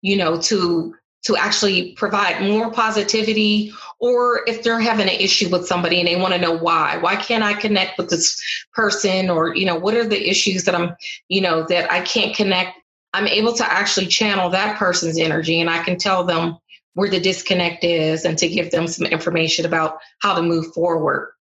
you 0.00 0.16
know, 0.16 0.40
to 0.42 0.94
to 1.24 1.36
actually 1.36 1.92
provide 1.92 2.42
more 2.42 2.70
positivity 2.70 3.72
or 3.98 4.42
if 4.46 4.62
they're 4.62 4.80
having 4.80 5.08
an 5.08 5.14
issue 5.14 5.48
with 5.48 5.66
somebody 5.66 5.98
and 5.98 6.06
they 6.06 6.16
want 6.16 6.34
to 6.34 6.40
know 6.40 6.56
why 6.56 6.98
why 6.98 7.16
can't 7.16 7.42
i 7.42 7.54
connect 7.54 7.96
with 7.96 8.10
this 8.10 8.38
person 8.74 9.30
or 9.30 9.56
you 9.56 9.64
know 9.64 9.74
what 9.74 9.94
are 9.94 10.06
the 10.06 10.28
issues 10.28 10.64
that 10.64 10.74
i'm 10.74 10.94
you 11.28 11.40
know 11.40 11.62
that 11.62 11.90
i 11.90 12.02
can't 12.02 12.36
connect 12.36 12.76
i'm 13.14 13.26
able 13.26 13.54
to 13.54 13.64
actually 13.72 14.06
channel 14.06 14.50
that 14.50 14.78
person's 14.78 15.18
energy 15.18 15.60
and 15.62 15.70
i 15.70 15.82
can 15.82 15.96
tell 15.96 16.24
them 16.24 16.58
where 16.94 17.10
the 17.10 17.20
disconnect 17.20 17.84
is 17.84 18.24
and 18.24 18.38
to 18.38 18.48
give 18.48 18.70
them 18.70 18.86
some 18.86 19.06
information 19.06 19.66
about 19.66 19.98
how 20.20 20.34
to 20.34 20.42
move 20.42 20.72
forward. 20.72 21.32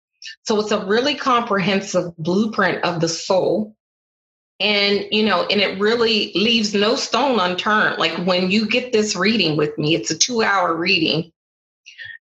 So 0.44 0.60
it's 0.60 0.72
a 0.72 0.86
really 0.86 1.16
comprehensive 1.16 2.16
blueprint 2.18 2.84
of 2.84 3.02
the 3.02 3.10
soul. 3.10 3.76
And 4.60 5.06
you 5.12 5.26
know 5.26 5.46
and 5.50 5.60
it 5.60 5.80
really 5.80 6.32
leaves 6.36 6.74
no 6.74 6.96
stone 6.96 7.40
unturned. 7.40 7.98
Like 7.98 8.26
when 8.26 8.52
you 8.52 8.68
get 8.68 8.92
this 8.92 9.16
reading 9.16 9.58
with 9.58 9.78
me 9.78 9.96
it's 9.96 10.12
a 10.12 10.18
2 10.18 10.42
hour 10.42 10.76
reading. 10.76 11.32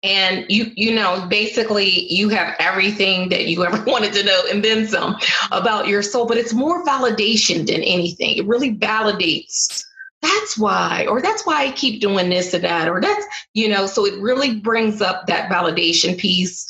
And 0.03 0.45
you 0.49 0.71
you 0.75 0.93
know 0.93 1.27
basically 1.29 2.11
you 2.11 2.29
have 2.29 2.55
everything 2.59 3.29
that 3.29 3.45
you 3.45 3.63
ever 3.63 3.81
wanted 3.87 4.13
to 4.13 4.23
know 4.23 4.43
and 4.51 4.63
then 4.63 4.87
some 4.87 5.15
about 5.51 5.87
your 5.87 6.01
soul. 6.01 6.25
But 6.25 6.37
it's 6.37 6.53
more 6.53 6.83
validation 6.83 7.67
than 7.67 7.81
anything. 7.83 8.37
It 8.37 8.47
really 8.47 8.75
validates 8.75 9.85
that's 10.25 10.57
why 10.57 11.05
or 11.07 11.21
that's 11.21 11.45
why 11.45 11.65
i 11.65 11.71
keep 11.71 12.01
doing 12.01 12.29
this 12.29 12.53
or 12.53 12.59
that 12.59 12.89
or 12.89 12.99
that's 12.99 13.25
you 13.53 13.69
know 13.69 13.85
so 13.85 14.05
it 14.05 14.19
really 14.21 14.59
brings 14.59 15.01
up 15.01 15.27
that 15.27 15.49
validation 15.49 16.17
piece 16.17 16.65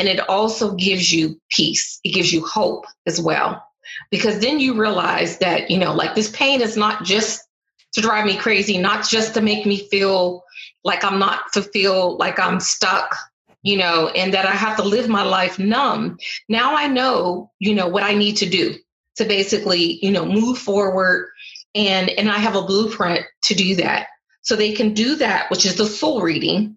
and 0.00 0.08
it 0.08 0.28
also 0.30 0.74
gives 0.76 1.12
you 1.12 1.38
peace. 1.50 2.00
It 2.04 2.14
gives 2.14 2.32
you 2.32 2.44
hope 2.44 2.86
as 3.06 3.20
well. 3.20 3.62
Because 4.10 4.40
then 4.40 4.58
you 4.58 4.80
realize 4.80 5.36
that 5.38 5.70
you 5.70 5.76
know 5.76 5.92
like 5.92 6.14
this 6.14 6.30
pain 6.30 6.62
is 6.62 6.74
not 6.74 7.04
just 7.04 7.46
to 7.92 8.00
drive 8.00 8.24
me 8.24 8.36
crazy 8.36 8.78
not 8.78 9.06
just 9.06 9.34
to 9.34 9.40
make 9.40 9.66
me 9.66 9.88
feel 9.88 10.44
like 10.84 11.04
i'm 11.04 11.18
not 11.18 11.52
fulfilled 11.52 12.20
like 12.20 12.38
i'm 12.38 12.60
stuck 12.60 13.16
you 13.64 13.76
know 13.76 14.08
and 14.14 14.32
that 14.32 14.46
i 14.46 14.52
have 14.52 14.76
to 14.76 14.82
live 14.84 15.08
my 15.08 15.24
life 15.24 15.58
numb. 15.58 16.16
Now 16.48 16.76
i 16.76 16.86
know 16.86 17.50
you 17.58 17.74
know 17.74 17.88
what 17.88 18.04
i 18.04 18.14
need 18.14 18.36
to 18.38 18.48
do 18.48 18.76
to 19.16 19.24
basically 19.24 19.98
you 20.04 20.12
know 20.12 20.24
move 20.24 20.56
forward 20.56 21.28
and 21.74 22.10
and 22.10 22.30
i 22.30 22.38
have 22.38 22.56
a 22.56 22.62
blueprint 22.62 23.24
to 23.42 23.54
do 23.54 23.76
that 23.76 24.08
so 24.42 24.56
they 24.56 24.72
can 24.72 24.94
do 24.94 25.16
that 25.16 25.50
which 25.50 25.66
is 25.66 25.76
the 25.76 25.86
soul 25.86 26.20
reading 26.22 26.76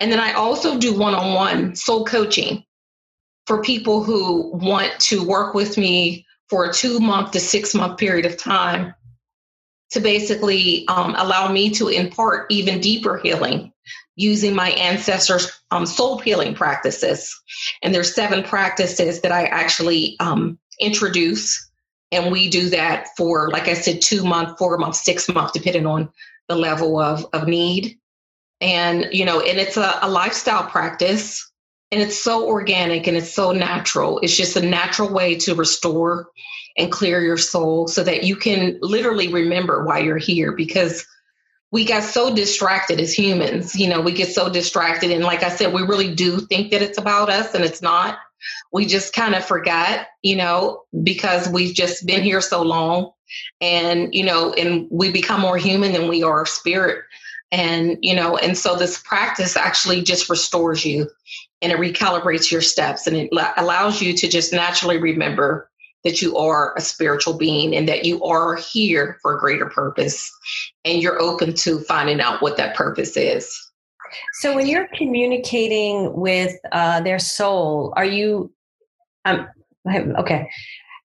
and 0.00 0.10
then 0.12 0.20
i 0.20 0.32
also 0.32 0.78
do 0.78 0.96
one-on-one 0.96 1.74
soul 1.74 2.04
coaching 2.04 2.64
for 3.46 3.62
people 3.62 4.02
who 4.02 4.50
want 4.54 4.92
to 5.00 5.26
work 5.26 5.54
with 5.54 5.76
me 5.76 6.26
for 6.48 6.66
a 6.66 6.72
two 6.72 7.00
month 7.00 7.32
to 7.32 7.40
six 7.40 7.74
month 7.74 7.98
period 7.98 8.26
of 8.26 8.36
time 8.36 8.94
to 9.90 10.00
basically 10.00 10.86
um, 10.88 11.14
allow 11.16 11.50
me 11.52 11.70
to 11.70 11.88
impart 11.88 12.50
even 12.50 12.80
deeper 12.80 13.18
healing 13.18 13.72
using 14.16 14.54
my 14.54 14.70
ancestors' 14.70 15.50
um, 15.70 15.86
soul 15.86 16.18
healing 16.18 16.54
practices. 16.54 17.38
And 17.82 17.94
there's 17.94 18.14
seven 18.14 18.42
practices 18.42 19.20
that 19.20 19.32
I 19.32 19.44
actually 19.44 20.16
um, 20.20 20.58
introduce. 20.80 21.70
And 22.12 22.30
we 22.30 22.48
do 22.48 22.70
that 22.70 23.08
for, 23.16 23.50
like 23.50 23.68
I 23.68 23.74
said, 23.74 24.02
two 24.02 24.22
month, 24.22 24.58
four 24.58 24.76
month, 24.78 24.96
six 24.96 25.28
month, 25.28 25.52
depending 25.54 25.86
on 25.86 26.10
the 26.48 26.56
level 26.56 27.00
of, 27.00 27.26
of 27.32 27.48
need. 27.48 27.98
And, 28.60 29.08
you 29.12 29.24
know, 29.24 29.40
and 29.40 29.58
it's 29.58 29.76
a, 29.76 29.98
a 30.02 30.08
lifestyle 30.08 30.64
practice 30.64 31.50
and 31.90 32.00
it's 32.00 32.18
so 32.18 32.46
organic 32.46 33.06
and 33.06 33.16
it's 33.16 33.32
so 33.32 33.52
natural. 33.52 34.18
It's 34.20 34.36
just 34.36 34.56
a 34.56 34.62
natural 34.64 35.12
way 35.12 35.36
to 35.36 35.54
restore 35.54 36.28
and 36.76 36.92
clear 36.92 37.20
your 37.20 37.38
soul 37.38 37.88
so 37.88 38.04
that 38.04 38.24
you 38.24 38.36
can 38.36 38.78
literally 38.80 39.28
remember 39.32 39.84
why 39.84 39.98
you're 39.98 40.18
here 40.18 40.52
because 40.52 41.06
we 41.70 41.84
got 41.84 42.02
so 42.02 42.34
distracted 42.34 43.00
as 43.00 43.12
humans. 43.12 43.74
You 43.74 43.88
know, 43.88 44.00
we 44.00 44.12
get 44.12 44.28
so 44.28 44.50
distracted. 44.50 45.10
And 45.10 45.24
like 45.24 45.42
I 45.42 45.48
said, 45.48 45.72
we 45.72 45.82
really 45.82 46.14
do 46.14 46.40
think 46.40 46.70
that 46.70 46.82
it's 46.82 46.98
about 46.98 47.30
us 47.30 47.54
and 47.54 47.64
it's 47.64 47.82
not. 47.82 48.18
We 48.72 48.86
just 48.86 49.14
kind 49.14 49.34
of 49.34 49.44
forgot, 49.44 50.06
you 50.22 50.36
know, 50.36 50.82
because 51.02 51.48
we've 51.48 51.74
just 51.74 52.06
been 52.06 52.22
here 52.22 52.40
so 52.40 52.62
long 52.62 53.12
and, 53.60 54.14
you 54.14 54.24
know, 54.24 54.52
and 54.52 54.88
we 54.90 55.12
become 55.12 55.40
more 55.40 55.58
human 55.58 55.92
than 55.92 56.08
we 56.08 56.22
are 56.22 56.46
spirit. 56.46 57.04
And, 57.50 57.98
you 58.00 58.14
know, 58.14 58.36
and 58.36 58.56
so 58.56 58.76
this 58.76 58.98
practice 58.98 59.56
actually 59.56 60.02
just 60.02 60.30
restores 60.30 60.84
you 60.84 61.10
and 61.60 61.70
it 61.70 61.78
recalibrates 61.78 62.50
your 62.50 62.62
steps 62.62 63.06
and 63.06 63.16
it 63.16 63.30
allows 63.56 64.00
you 64.00 64.14
to 64.14 64.28
just 64.28 64.52
naturally 64.52 64.98
remember 64.98 65.70
that 66.04 66.20
you 66.20 66.36
are 66.36 66.74
a 66.76 66.80
spiritual 66.80 67.34
being 67.34 67.76
and 67.76 67.88
that 67.88 68.04
you 68.04 68.22
are 68.24 68.56
here 68.56 69.18
for 69.22 69.36
a 69.36 69.38
greater 69.38 69.68
purpose 69.68 70.32
and 70.84 71.00
you're 71.00 71.20
open 71.20 71.54
to 71.54 71.78
finding 71.80 72.20
out 72.20 72.42
what 72.42 72.56
that 72.56 72.74
purpose 72.74 73.16
is. 73.16 73.71
So, 74.34 74.54
when 74.54 74.66
you're 74.66 74.88
communicating 74.94 76.14
with 76.14 76.56
uh, 76.72 77.00
their 77.00 77.18
soul, 77.18 77.92
are 77.96 78.04
you, 78.04 78.52
um, 79.24 79.48
okay, 79.86 80.48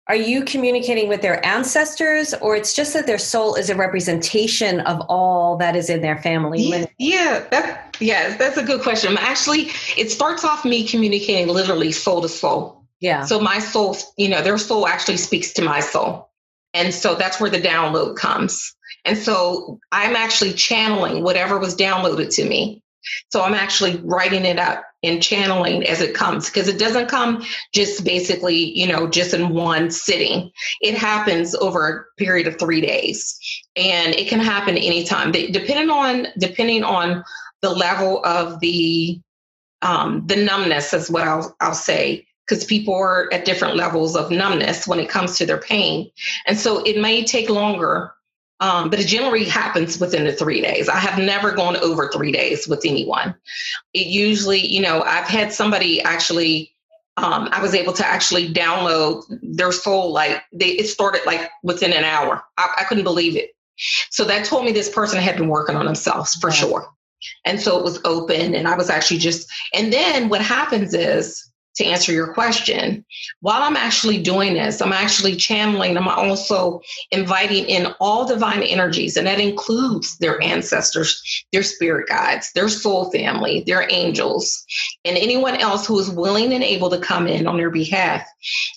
are 0.08 0.16
you 0.16 0.44
communicating 0.44 1.10
with 1.10 1.24
their 1.24 1.44
ancestors 1.44 2.36
or 2.36 2.56
it's 2.56 2.74
just 2.76 2.94
that 2.94 3.08
their 3.08 3.18
soul 3.18 3.56
is 3.56 3.72
a 3.72 3.76
representation 3.76 4.82
of 4.82 5.02
all 5.10 5.58
that 5.58 5.76
is 5.76 5.90
in 5.90 6.02
their 6.02 6.18
family? 6.18 6.62
Yeah, 6.62 6.86
yeah 7.00 7.48
that, 7.50 7.98
yeah 8.00 8.38
that's 8.38 8.58
a 8.58 8.64
good 8.64 8.82
question. 8.82 9.18
Actually 9.18 9.72
it 9.98 10.12
starts 10.12 10.44
off 10.44 10.64
me 10.64 10.88
communicating 10.88 11.48
literally 11.48 11.92
soul 11.92 12.22
to 12.22 12.30
soul. 12.30 12.86
Yeah. 13.00 13.26
So 13.26 13.40
my 13.40 13.58
soul 13.58 13.98
you 14.16 14.30
know 14.30 14.44
their 14.44 14.60
soul 14.60 14.88
actually 14.88 15.18
speaks 15.18 15.54
to 15.54 15.64
my 15.64 15.80
soul. 15.80 16.30
And 16.76 16.94
so 16.94 17.16
that's 17.16 17.40
where 17.40 17.50
the 17.50 17.62
download 17.62 18.16
comes. 18.16 18.76
And 19.06 19.18
so 19.18 19.80
i'm 19.92 20.16
actually 20.16 20.54
channeling 20.54 21.24
whatever 21.24 21.58
was 21.58 21.76
downloaded 21.76 22.36
to 22.36 22.48
me 22.48 22.84
so 23.30 23.42
I'm 23.42 23.54
actually 23.54 23.98
writing 24.04 24.46
it 24.46 24.60
up 24.60 24.84
and 25.06 25.22
channeling 25.22 25.86
as 25.86 26.02
it 26.02 26.16
comes 26.16 26.50
because 26.50 26.68
it 26.68 26.80
doesn't 26.80 27.08
come 27.08 27.44
just 27.74 28.04
basically, 28.04 28.78
you 28.78 28.88
know, 28.88 29.08
just 29.08 29.34
in 29.34 29.54
one 29.54 29.92
sitting. 29.92 30.52
It 30.82 30.96
happens 30.98 31.54
over 31.56 31.88
a 31.88 32.20
period 32.20 32.48
of 32.48 32.60
three 32.60 32.82
days, 32.82 33.38
and 33.76 34.16
it 34.16 34.28
can 34.28 34.40
happen 34.40 34.78
anytime. 34.78 35.32
Depending 35.32 35.90
on 35.90 36.28
depending 36.38 36.84
on 36.84 37.24
the 37.62 37.70
level 37.70 38.24
of 38.26 38.60
the 38.60 39.20
um, 39.82 40.26
the 40.26 40.38
numbness 40.38 40.94
is 40.94 41.10
what 41.10 41.28
I'll 41.28 41.56
I'll 41.60 41.74
say 41.74 42.26
because 42.48 42.64
people 42.64 42.96
are 42.96 43.32
at 43.34 43.46
different 43.46 43.76
levels 43.76 44.16
of 44.16 44.32
numbness 44.32 44.88
when 44.88 45.00
it 45.00 45.10
comes 45.10 45.38
to 45.38 45.46
their 45.46 45.60
pain, 45.60 46.10
and 46.48 46.58
so 46.58 46.84
it 46.84 47.00
may 47.00 47.24
take 47.24 47.50
longer 47.50 48.15
um, 48.60 48.90
but 48.90 49.00
it 49.00 49.08
generally 49.08 49.44
happens 49.46 50.00
within 50.00 50.24
the 50.24 50.32
three 50.32 50.62
days. 50.62 50.88
I 50.88 50.98
have 50.98 51.20
never 51.20 51.52
gone 51.52 51.76
over 51.78 52.10
three 52.10 52.32
days 52.32 52.68
with 52.68 52.82
anyone. 52.86 53.36
It 53.94 54.08
usually, 54.08 54.66
you 54.66 54.82
know, 54.82 55.02
I've 55.02 55.28
had 55.28 55.52
somebody 55.52 56.02
actually, 56.02 56.74
um, 57.18 57.50
I 57.52 57.62
was 57.62 57.74
able 57.74 57.94
to 57.94 58.06
actually 58.06 58.54
download 58.54 59.24
their 59.42 59.72
soul, 59.72 60.14
like 60.14 60.42
they, 60.54 60.70
it 60.70 60.88
started 60.88 61.22
like 61.26 61.50
within 61.64 61.92
an 61.92 62.06
hour. 62.06 62.44
I, 62.58 62.74
I, 62.80 62.84
couldn't 62.86 63.04
believe 63.04 63.36
it. 63.36 63.52
So 64.10 64.24
that 64.26 64.46
told 64.46 64.66
me 64.66 64.72
this 64.72 64.90
person 64.90 65.20
had 65.20 65.38
been 65.38 65.50
working 65.50 65.76
on 65.76 65.86
themselves 65.86 66.34
for 66.36 66.52
sure. 66.52 66.88
And 67.44 67.60
so 67.60 67.78
it 67.78 67.84
was 67.84 68.00
open 68.06 68.56
and 68.56 68.68
I 68.68 68.76
was 68.76 68.90
actually 68.90 69.18
just, 69.18 69.50
and 69.74 69.92
then 69.92 70.30
what 70.30 70.42
happens 70.42 70.94
is 70.94 71.52
to 71.76 71.86
answer 71.86 72.12
your 72.12 72.34
question. 72.34 73.06
While 73.42 73.62
I'm 73.62 73.76
actually 73.76 74.22
doing 74.22 74.54
this, 74.54 74.82
I'm 74.82 74.94
actually 74.94 75.36
channeling, 75.36 75.98
I'm 75.98 76.08
also 76.08 76.82
inviting 77.12 77.66
in 77.66 77.94
all 78.00 78.28
divine 78.28 78.64
energies, 78.64 79.18
and 79.18 79.28
that 79.28 79.40
includes 79.40 80.18
their 80.18 80.42
ancestors, 80.42 81.22
their 81.52 81.64
spirit 81.64 82.08
guides, 82.08 82.52
their 82.54 82.70
soul 82.70 83.12
family, 83.12 83.64
their 83.66 83.88
angels, 83.90 84.66
and 85.04 85.18
anyone 85.18 85.56
else 85.56 85.86
who 85.86 86.00
is 86.00 86.10
willing 86.10 86.54
and 86.54 86.64
able 86.64 86.90
to 86.90 87.00
come 87.00 87.28
in 87.28 87.48
on 87.48 87.58
their 87.58 87.70
behalf. 87.72 88.26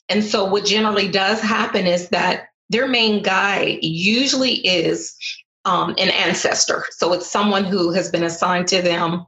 And 0.09 0.25
so, 0.25 0.45
what 0.45 0.65
generally 0.65 1.09
does 1.09 1.41
happen 1.41 1.87
is 1.87 2.09
that 2.11 2.49
their 2.71 2.87
main 2.87 3.23
guide 3.23 3.79
usually 3.83 4.55
is 4.67 5.17
um, 5.65 5.91
an 5.99 6.09
ancestor. 6.11 6.85
So 6.93 7.13
it's 7.13 7.31
someone 7.31 7.65
who 7.65 7.93
has 7.93 8.11
been 8.11 8.23
assigned 8.23 8.69
to 8.69 8.83
them 8.83 9.27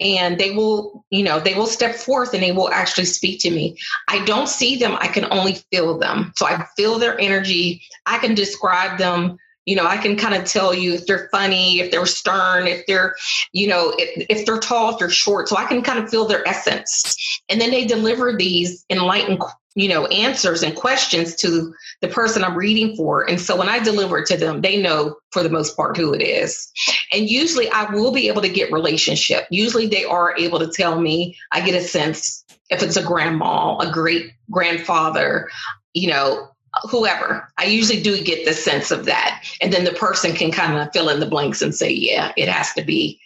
and 0.00 0.38
they 0.38 0.50
will, 0.50 1.04
you 1.10 1.22
know, 1.22 1.40
they 1.40 1.54
will 1.54 1.66
step 1.66 1.94
forth 1.94 2.34
and 2.34 2.42
they 2.42 2.52
will 2.52 2.70
actually 2.70 3.04
speak 3.04 3.40
to 3.40 3.50
me. 3.50 3.78
I 4.08 4.24
don't 4.24 4.48
see 4.48 4.76
them, 4.76 4.96
I 5.00 5.08
can 5.08 5.26
only 5.30 5.54
feel 5.70 5.98
them. 5.98 6.32
So 6.36 6.46
I 6.46 6.64
feel 6.76 6.98
their 6.98 7.18
energy. 7.20 7.82
I 8.06 8.18
can 8.18 8.34
describe 8.34 8.98
them. 8.98 9.38
You 9.64 9.76
know, 9.76 9.86
I 9.86 9.96
can 9.96 10.16
kind 10.16 10.34
of 10.34 10.44
tell 10.44 10.74
you 10.74 10.94
if 10.94 11.06
they're 11.06 11.28
funny, 11.30 11.78
if 11.78 11.92
they're 11.92 12.04
stern, 12.04 12.66
if 12.66 12.84
they're, 12.86 13.14
you 13.52 13.68
know, 13.68 13.94
if, 13.96 14.26
if 14.28 14.44
they're 14.44 14.58
tall, 14.58 14.90
if 14.92 14.98
they're 14.98 15.08
short. 15.08 15.48
So 15.48 15.56
I 15.56 15.66
can 15.66 15.82
kind 15.82 16.00
of 16.00 16.10
feel 16.10 16.26
their 16.26 16.46
essence. 16.48 17.40
And 17.48 17.60
then 17.60 17.70
they 17.70 17.84
deliver 17.84 18.36
these 18.36 18.84
enlightened 18.90 19.38
you 19.74 19.88
know 19.88 20.06
answers 20.06 20.62
and 20.62 20.76
questions 20.76 21.34
to 21.36 21.72
the 22.00 22.08
person 22.08 22.44
i'm 22.44 22.56
reading 22.56 22.96
for. 22.96 23.28
And 23.28 23.40
so 23.40 23.56
when 23.56 23.68
i 23.68 23.78
deliver 23.78 24.18
it 24.18 24.26
to 24.26 24.36
them 24.36 24.60
they 24.60 24.80
know 24.80 25.16
for 25.30 25.42
the 25.42 25.50
most 25.50 25.76
part 25.76 25.96
who 25.96 26.12
it 26.12 26.22
is. 26.22 26.70
And 27.12 27.28
usually 27.28 27.68
i 27.70 27.90
will 27.92 28.12
be 28.12 28.28
able 28.28 28.42
to 28.42 28.48
get 28.48 28.72
relationship. 28.72 29.46
Usually 29.50 29.86
they 29.86 30.04
are 30.04 30.36
able 30.36 30.58
to 30.58 30.68
tell 30.68 31.00
me 31.00 31.36
i 31.52 31.60
get 31.60 31.74
a 31.80 31.86
sense 31.86 32.44
if 32.70 32.82
it's 32.82 32.96
a 32.96 33.02
grandma 33.02 33.78
a 33.78 33.90
great 33.92 34.32
grandfather 34.50 35.48
you 35.94 36.08
know 36.08 36.48
whoever. 36.90 37.46
I 37.58 37.64
usually 37.64 38.00
do 38.00 38.22
get 38.22 38.46
the 38.46 38.54
sense 38.54 38.90
of 38.90 39.04
that. 39.04 39.44
And 39.60 39.70
then 39.70 39.84
the 39.84 39.92
person 39.92 40.32
can 40.32 40.50
kind 40.50 40.78
of 40.78 40.90
fill 40.92 41.10
in 41.10 41.20
the 41.20 41.26
blanks 41.26 41.60
and 41.60 41.74
say 41.74 41.90
yeah 41.90 42.32
it 42.36 42.48
has 42.48 42.72
to 42.74 42.82
be 42.82 43.20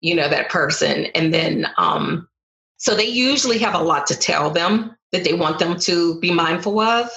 you 0.00 0.14
know 0.14 0.28
that 0.28 0.50
person. 0.50 1.06
And 1.14 1.32
then 1.32 1.66
um 1.76 2.28
so 2.78 2.96
they 2.96 3.06
usually 3.06 3.58
have 3.58 3.74
a 3.74 3.82
lot 3.82 4.08
to 4.08 4.16
tell 4.16 4.50
them 4.50 4.96
that 5.12 5.24
they 5.24 5.34
want 5.34 5.58
them 5.58 5.78
to 5.80 6.18
be 6.20 6.32
mindful 6.32 6.80
of 6.80 7.08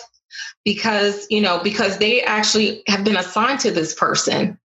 because, 0.64 1.26
you 1.30 1.42
know, 1.42 1.60
because 1.64 1.98
they 1.98 2.22
actually 2.22 2.84
have 2.88 3.04
been 3.04 3.18
assigned 3.18 3.60
to 3.62 3.72
this 3.72 3.94
person. 3.94 4.60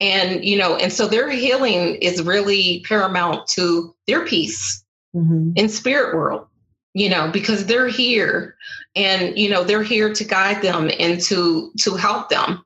And, 0.00 0.44
you 0.44 0.56
know, 0.56 0.76
and 0.76 0.92
so 0.92 1.06
their 1.06 1.28
healing 1.28 1.96
is 1.96 2.22
really 2.22 2.82
paramount 2.88 3.46
to 3.48 3.94
their 4.06 4.24
peace 4.24 4.82
mm-hmm. 5.14 5.52
in 5.56 5.68
spirit 5.68 6.14
world, 6.14 6.46
you 6.94 7.10
know, 7.10 7.30
because 7.30 7.66
they're 7.66 7.88
here 7.88 8.56
and, 8.96 9.38
you 9.38 9.50
know, 9.50 9.62
they're 9.62 9.82
here 9.82 10.12
to 10.14 10.24
guide 10.24 10.62
them 10.62 10.90
and 10.98 11.20
to 11.22 11.70
to 11.80 11.96
help 11.96 12.30
them. 12.30 12.64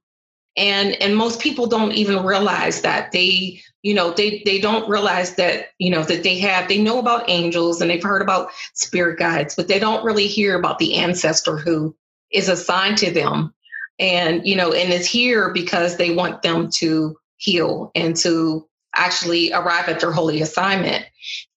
And 0.56 0.92
and 1.02 1.16
most 1.16 1.40
people 1.40 1.66
don't 1.66 1.92
even 1.92 2.24
realize 2.24 2.82
that 2.82 3.10
they 3.10 3.60
you 3.84 3.94
know 3.94 4.12
they 4.12 4.42
they 4.44 4.58
don't 4.58 4.88
realize 4.88 5.36
that 5.36 5.66
you 5.78 5.90
know 5.90 6.02
that 6.02 6.24
they 6.24 6.38
have 6.38 6.66
they 6.66 6.82
know 6.82 6.98
about 6.98 7.28
angels 7.30 7.80
and 7.80 7.90
they've 7.90 8.02
heard 8.02 8.22
about 8.22 8.50
spirit 8.72 9.18
guides 9.18 9.54
but 9.54 9.68
they 9.68 9.78
don't 9.78 10.04
really 10.04 10.26
hear 10.26 10.58
about 10.58 10.78
the 10.78 10.96
ancestor 10.96 11.56
who 11.56 11.94
is 12.32 12.48
assigned 12.48 12.98
to 12.98 13.12
them. 13.12 13.54
And 14.00 14.44
you 14.44 14.56
know 14.56 14.72
and 14.72 14.92
is 14.92 15.06
here 15.06 15.52
because 15.52 15.96
they 15.96 16.12
want 16.12 16.42
them 16.42 16.68
to 16.78 17.16
heal 17.36 17.92
and 17.94 18.16
to 18.16 18.66
actually 18.92 19.52
arrive 19.52 19.88
at 19.88 20.00
their 20.00 20.10
holy 20.10 20.42
assignment. 20.42 21.04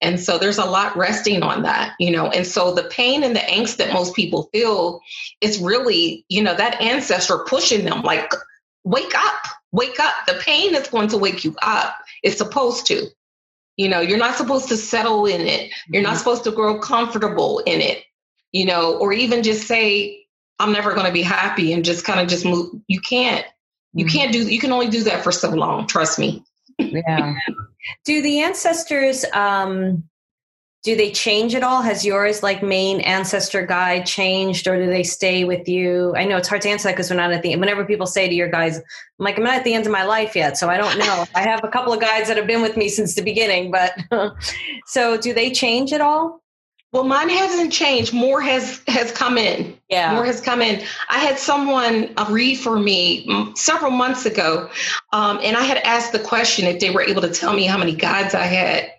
And 0.02 0.20
so 0.20 0.38
there's 0.38 0.60
a 0.60 0.66
lot 0.66 0.96
resting 0.96 1.42
on 1.42 1.64
that 1.64 1.96
you 2.00 2.12
know 2.12 2.28
and 2.28 2.46
so 2.46 2.76
the 2.76 2.84
pain 2.84 3.24
and 3.24 3.36
the 3.36 3.40
angst 3.40 3.78
that 3.78 3.92
most 3.92 4.16
people 4.16 4.50
feel 4.54 5.00
is 5.42 5.58
really 5.58 6.26
you 6.30 6.44
know 6.44 6.54
that 6.54 6.80
ancestor 6.80 7.40
pushing 7.48 7.86
them 7.86 8.04
like 8.04 8.32
wake 8.84 9.16
up 9.16 9.48
wake 9.72 10.00
up. 10.00 10.14
The 10.28 10.36
pain 10.36 10.76
is 10.76 10.88
going 10.88 11.10
to 11.10 11.18
wake 11.18 11.44
you 11.44 11.56
up 11.62 11.96
it's 12.24 12.38
supposed 12.38 12.88
to. 12.88 13.08
You 13.78 13.90
know, 13.90 14.00
you're 14.00 14.18
not 14.18 14.36
supposed 14.36 14.70
to 14.70 14.78
settle 14.78 15.26
in 15.26 15.42
it. 15.42 15.72
You're 15.90 16.02
not 16.02 16.10
mm-hmm. 16.10 16.18
supposed 16.18 16.44
to 16.46 16.52
grow 16.52 16.80
comfortable 16.80 17.60
in 17.60 17.80
it, 17.80 18.04
you 18.52 18.66
know, 18.66 18.98
or 18.98 19.14
even 19.14 19.44
just 19.44 19.68
say, 19.68 20.26
I'm 20.60 20.72
never 20.72 20.94
going 20.94 21.06
to 21.06 21.14
be 21.14 21.22
happy 21.22 21.74
and 21.74 21.86
just 21.86 22.04
kind 22.04 22.20
of 22.20 22.28
just 22.28 22.44
move. 22.44 22.72
You 22.88 23.00
can't. 23.00 23.46
You 23.94 24.06
mm-hmm. 24.06 24.18
can't 24.18 24.34
do, 24.34 24.48
you 24.48 24.60
can 24.60 24.72
only 24.72 24.90
do 24.90 25.04
that 25.04 25.24
for 25.24 25.32
so 25.32 25.52
long. 25.52 25.86
Trust 25.88 26.18
me. 26.18 26.44
yeah. 26.80 27.36
Do 28.04 28.22
the 28.22 28.42
ancestors, 28.42 29.24
um, 29.32 30.04
do 30.88 30.96
they 30.96 31.12
change 31.12 31.54
at 31.54 31.64
all? 31.64 31.82
Has 31.82 32.06
yours 32.06 32.42
like 32.42 32.64
main 32.64 33.02
ancestor 33.02 33.66
guide 33.66 34.06
changed 34.06 34.70
or 34.70 34.78
do 34.78 34.86
they 34.90 35.04
stay 35.04 35.44
with 35.44 35.68
you? 35.68 36.16
I 36.16 36.24
know 36.24 36.38
it's 36.38 36.48
hard 36.48 36.62
to 36.62 36.70
answer 36.70 36.88
that 36.88 36.94
because 36.94 37.10
we're 37.10 37.18
not 37.18 37.34
at 37.34 37.42
the 37.42 37.52
end. 37.52 37.60
Whenever 37.60 37.84
people 37.84 38.08
say 38.08 38.30
to 38.30 38.34
your 38.34 38.48
guys, 38.48 38.78
I'm 38.78 38.84
like, 39.20 39.38
I'm 39.38 39.44
not 39.44 39.56
at 39.56 39.66
the 39.66 39.74
end 39.74 39.86
of 39.86 39.92
my 39.92 40.06
life 40.06 40.34
yet. 40.34 40.58
So 40.58 40.70
I 40.70 40.78
don't 40.78 40.98
know. 40.98 41.26
I 41.36 41.42
have 41.42 41.62
a 41.66 41.68
couple 41.68 41.92
of 41.92 42.00
guides 42.00 42.30
that 42.30 42.38
have 42.38 42.48
been 42.48 42.62
with 42.62 42.78
me 42.78 42.88
since 42.88 43.16
the 43.16 43.22
beginning, 43.22 43.70
but 43.70 43.98
so 44.86 45.18
do 45.18 45.34
they 45.34 45.52
change 45.52 45.92
at 45.92 46.00
all? 46.00 46.42
Well, 46.94 47.04
mine 47.04 47.28
hasn't 47.28 47.74
changed. 47.74 48.14
More 48.14 48.40
has 48.40 48.82
has 48.88 49.12
come 49.12 49.38
in. 49.38 49.78
Yeah, 49.90 50.14
more 50.14 50.24
has 50.24 50.40
come 50.40 50.62
in. 50.62 50.82
I 51.10 51.20
had 51.20 51.38
someone 51.38 52.14
read 52.30 52.56
for 52.56 52.80
me 52.80 53.30
several 53.56 53.92
months 53.92 54.26
ago, 54.26 54.70
um, 55.12 55.38
and 55.44 55.58
I 55.58 55.64
had 55.64 55.80
asked 55.80 56.14
the 56.14 56.20
question 56.20 56.66
if 56.66 56.80
they 56.80 56.90
were 56.90 57.02
able 57.02 57.22
to 57.24 57.30
tell 57.30 57.54
me 57.54 57.66
how 57.66 57.78
many 57.78 57.94
guides 57.94 58.34
I 58.34 58.44
had, 58.44 58.90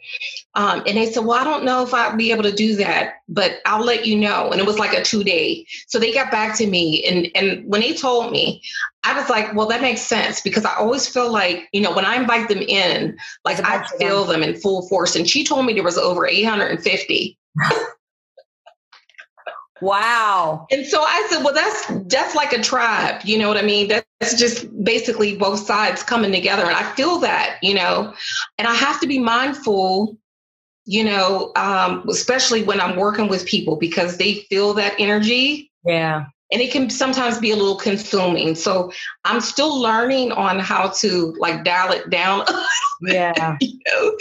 um, 0.58 0.82
and 0.88 0.96
they 0.96 1.06
said, 1.06 1.24
Well, 1.24 1.38
I 1.38 1.44
don't 1.44 1.64
know 1.64 1.84
if 1.84 1.94
I'll 1.94 2.16
be 2.16 2.32
able 2.32 2.42
to 2.42 2.50
do 2.50 2.74
that, 2.76 3.22
but 3.28 3.60
I'll 3.64 3.84
let 3.84 4.06
you 4.06 4.16
know. 4.16 4.50
And 4.50 4.60
it 4.60 4.66
was 4.66 4.76
like 4.76 4.92
a 4.92 5.04
two 5.04 5.22
day. 5.22 5.64
So 5.86 6.00
they 6.00 6.12
got 6.12 6.32
back 6.32 6.58
to 6.58 6.66
me. 6.66 7.04
And, 7.04 7.28
and 7.36 7.64
when 7.64 7.80
they 7.80 7.94
told 7.94 8.32
me, 8.32 8.60
I 9.04 9.18
was 9.18 9.30
like, 9.30 9.54
Well, 9.54 9.68
that 9.68 9.82
makes 9.82 10.00
sense 10.00 10.40
because 10.40 10.64
I 10.64 10.74
always 10.74 11.06
feel 11.06 11.30
like, 11.30 11.68
you 11.72 11.80
know, 11.80 11.94
when 11.94 12.04
I 12.04 12.16
invite 12.16 12.48
them 12.48 12.58
in, 12.58 13.16
like 13.44 13.60
I 13.60 13.86
feel 13.98 14.24
them 14.24 14.42
in 14.42 14.56
full 14.56 14.88
force. 14.88 15.14
And 15.14 15.30
she 15.30 15.44
told 15.44 15.64
me 15.64 15.74
there 15.74 15.84
was 15.84 15.96
over 15.96 16.26
850. 16.26 17.38
Wow. 19.80 20.66
And 20.72 20.84
so 20.84 21.00
I 21.00 21.24
said, 21.30 21.44
well, 21.44 21.54
that's 21.54 21.86
that's 22.12 22.34
like 22.34 22.52
a 22.52 22.60
tribe. 22.60 23.20
You 23.22 23.38
know 23.38 23.46
what 23.46 23.58
I 23.58 23.62
mean? 23.62 23.86
That's 23.86 24.34
just 24.34 24.66
basically 24.82 25.36
both 25.36 25.60
sides 25.60 26.02
coming 26.02 26.32
together. 26.32 26.64
And 26.64 26.74
I 26.74 26.82
feel 26.94 27.20
that, 27.20 27.58
you 27.62 27.74
know, 27.74 28.12
and 28.58 28.66
I 28.66 28.74
have 28.74 29.00
to 29.02 29.06
be 29.06 29.20
mindful 29.20 30.18
you 30.88 31.04
know, 31.04 31.52
um, 31.54 32.02
especially 32.08 32.62
when 32.62 32.80
I'm 32.80 32.96
working 32.96 33.28
with 33.28 33.44
people 33.44 33.76
because 33.76 34.16
they 34.16 34.36
feel 34.48 34.72
that 34.72 34.94
energy. 34.98 35.70
Yeah. 35.84 36.24
And 36.50 36.62
it 36.62 36.72
can 36.72 36.88
sometimes 36.88 37.36
be 37.36 37.50
a 37.50 37.56
little 37.56 37.76
consuming. 37.76 38.54
So 38.54 38.90
I'm 39.26 39.42
still 39.42 39.78
learning 39.78 40.32
on 40.32 40.58
how 40.58 40.88
to 41.00 41.34
like 41.38 41.62
dial 41.62 41.92
it 41.92 42.08
down. 42.08 42.46
yeah. 43.02 43.58
you 43.60 43.78
know? 43.86 44.16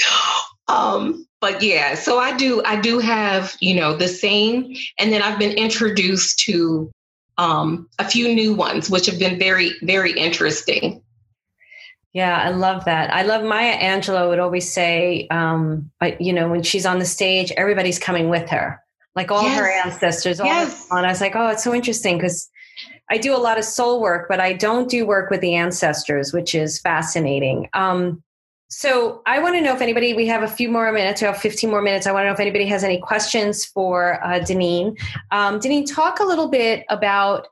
Um, 0.68 1.26
but 1.40 1.64
yeah, 1.64 1.96
so 1.96 2.20
I 2.20 2.36
do 2.36 2.62
I 2.66 2.82
do 2.82 3.00
have, 3.00 3.56
you 3.62 3.74
know, 3.74 3.96
the 3.96 4.10
same. 4.10 4.76
And 5.00 5.14
then 5.14 5.22
I've 5.22 5.40
been 5.40 5.58
introduced 5.58 6.40
to 6.40 6.92
um, 7.38 7.88
a 7.98 8.04
few 8.04 8.36
new 8.36 8.54
ones, 8.54 8.90
which 8.90 9.06
have 9.06 9.20
been 9.20 9.40
very, 9.40 9.72
very 9.84 10.12
interesting. 10.12 11.02
Yeah, 12.14 12.42
I 12.42 12.50
love 12.50 12.86
that. 12.86 13.14
I 13.14 13.24
love 13.24 13.44
Maya 13.44 13.78
Angelou 13.78 14.30
would 14.30 14.40
always 14.40 14.72
say, 14.72 15.28
um, 15.30 15.92
you 16.20 16.34
know, 16.34 16.50
when 16.50 16.64
she's 16.64 16.86
on 16.86 17.00
the 17.00 17.06
stage, 17.06 17.52
everybody's 17.58 18.00
coming 18.00 18.30
with 18.30 18.50
her, 18.50 18.82
like 19.16 19.30
all 19.30 19.44
yes. 19.44 19.60
her 19.60 19.70
ancestors. 19.86 20.40
All 20.40 20.48
yes. 20.48 20.88
And 20.90 21.06
I 21.06 21.10
was 21.10 21.22
like, 21.22 21.36
oh, 21.36 21.50
it's 21.50 21.64
so 21.64 21.74
interesting 21.74 22.18
because 22.18 22.50
I 23.10 23.18
do 23.18 23.36
a 23.36 23.38
lot 23.38 23.58
of 23.58 23.66
soul 23.66 24.02
work, 24.02 24.28
but 24.28 24.40
I 24.40 24.54
don't 24.54 24.90
do 24.90 25.06
work 25.06 25.30
with 25.30 25.42
the 25.42 25.56
ancestors, 25.56 26.34
which 26.34 26.56
is 26.56 26.80
fascinating. 26.80 27.70
Um, 27.74 28.24
so 28.70 29.22
I 29.26 29.40
want 29.40 29.56
to 29.56 29.62
know 29.62 29.74
if 29.74 29.82
anybody, 29.82 30.14
we 30.14 30.28
have 30.28 30.44
a 30.44 30.48
few 30.48 30.70
more 30.70 30.92
minutes, 30.92 31.22
we 31.22 31.28
have 31.28 31.38
15 31.38 31.70
more 31.70 31.82
minutes. 31.82 32.06
I 32.06 32.12
want 32.12 32.24
to 32.24 32.28
know 32.28 32.34
if 32.34 32.40
anybody 32.40 32.66
has 32.66 32.84
any 32.84 33.00
questions 33.00 33.64
for 33.64 34.22
uh, 34.26 34.40
Deneen. 34.40 35.00
Um, 35.32 35.60
Deneen, 35.60 35.86
talk 35.90 36.20
a 36.20 36.26
little 36.26 36.50
bit 36.50 36.86
about, 36.90 37.48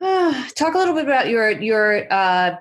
uh, 0.00 0.48
talk 0.56 0.74
a 0.74 0.78
little 0.78 0.94
bit 0.94 1.04
about 1.04 1.28
your, 1.28 1.50
your, 1.60 2.12
uh, 2.12 2.56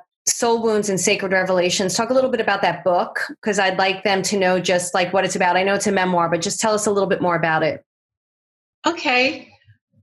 Soul 0.46 0.62
Wounds 0.62 0.90
and 0.90 1.00
Sacred 1.00 1.32
Revelations. 1.32 1.96
Talk 1.96 2.12
a 2.12 2.14
little 2.14 2.30
bit 2.30 2.40
about 2.40 2.62
that 2.62 2.84
book 2.84 3.20
because 3.30 3.58
I'd 3.58 3.80
like 3.80 4.04
them 4.04 4.22
to 4.22 4.38
know 4.38 4.60
just 4.60 4.94
like 4.94 5.12
what 5.12 5.26
it's 5.26 5.36
about. 5.36 5.58
I 5.58 5.64
know 5.64 5.74
it's 5.74 5.88
a 5.88 5.92
memoir, 5.92 6.30
but 6.30 6.40
just 6.40 6.60
tell 6.60 6.76
us 6.76 6.86
a 6.86 6.92
little 6.92 7.10
bit 7.10 7.20
more 7.20 7.36
about 7.36 7.64
it. 7.64 7.84
Okay. 8.86 9.52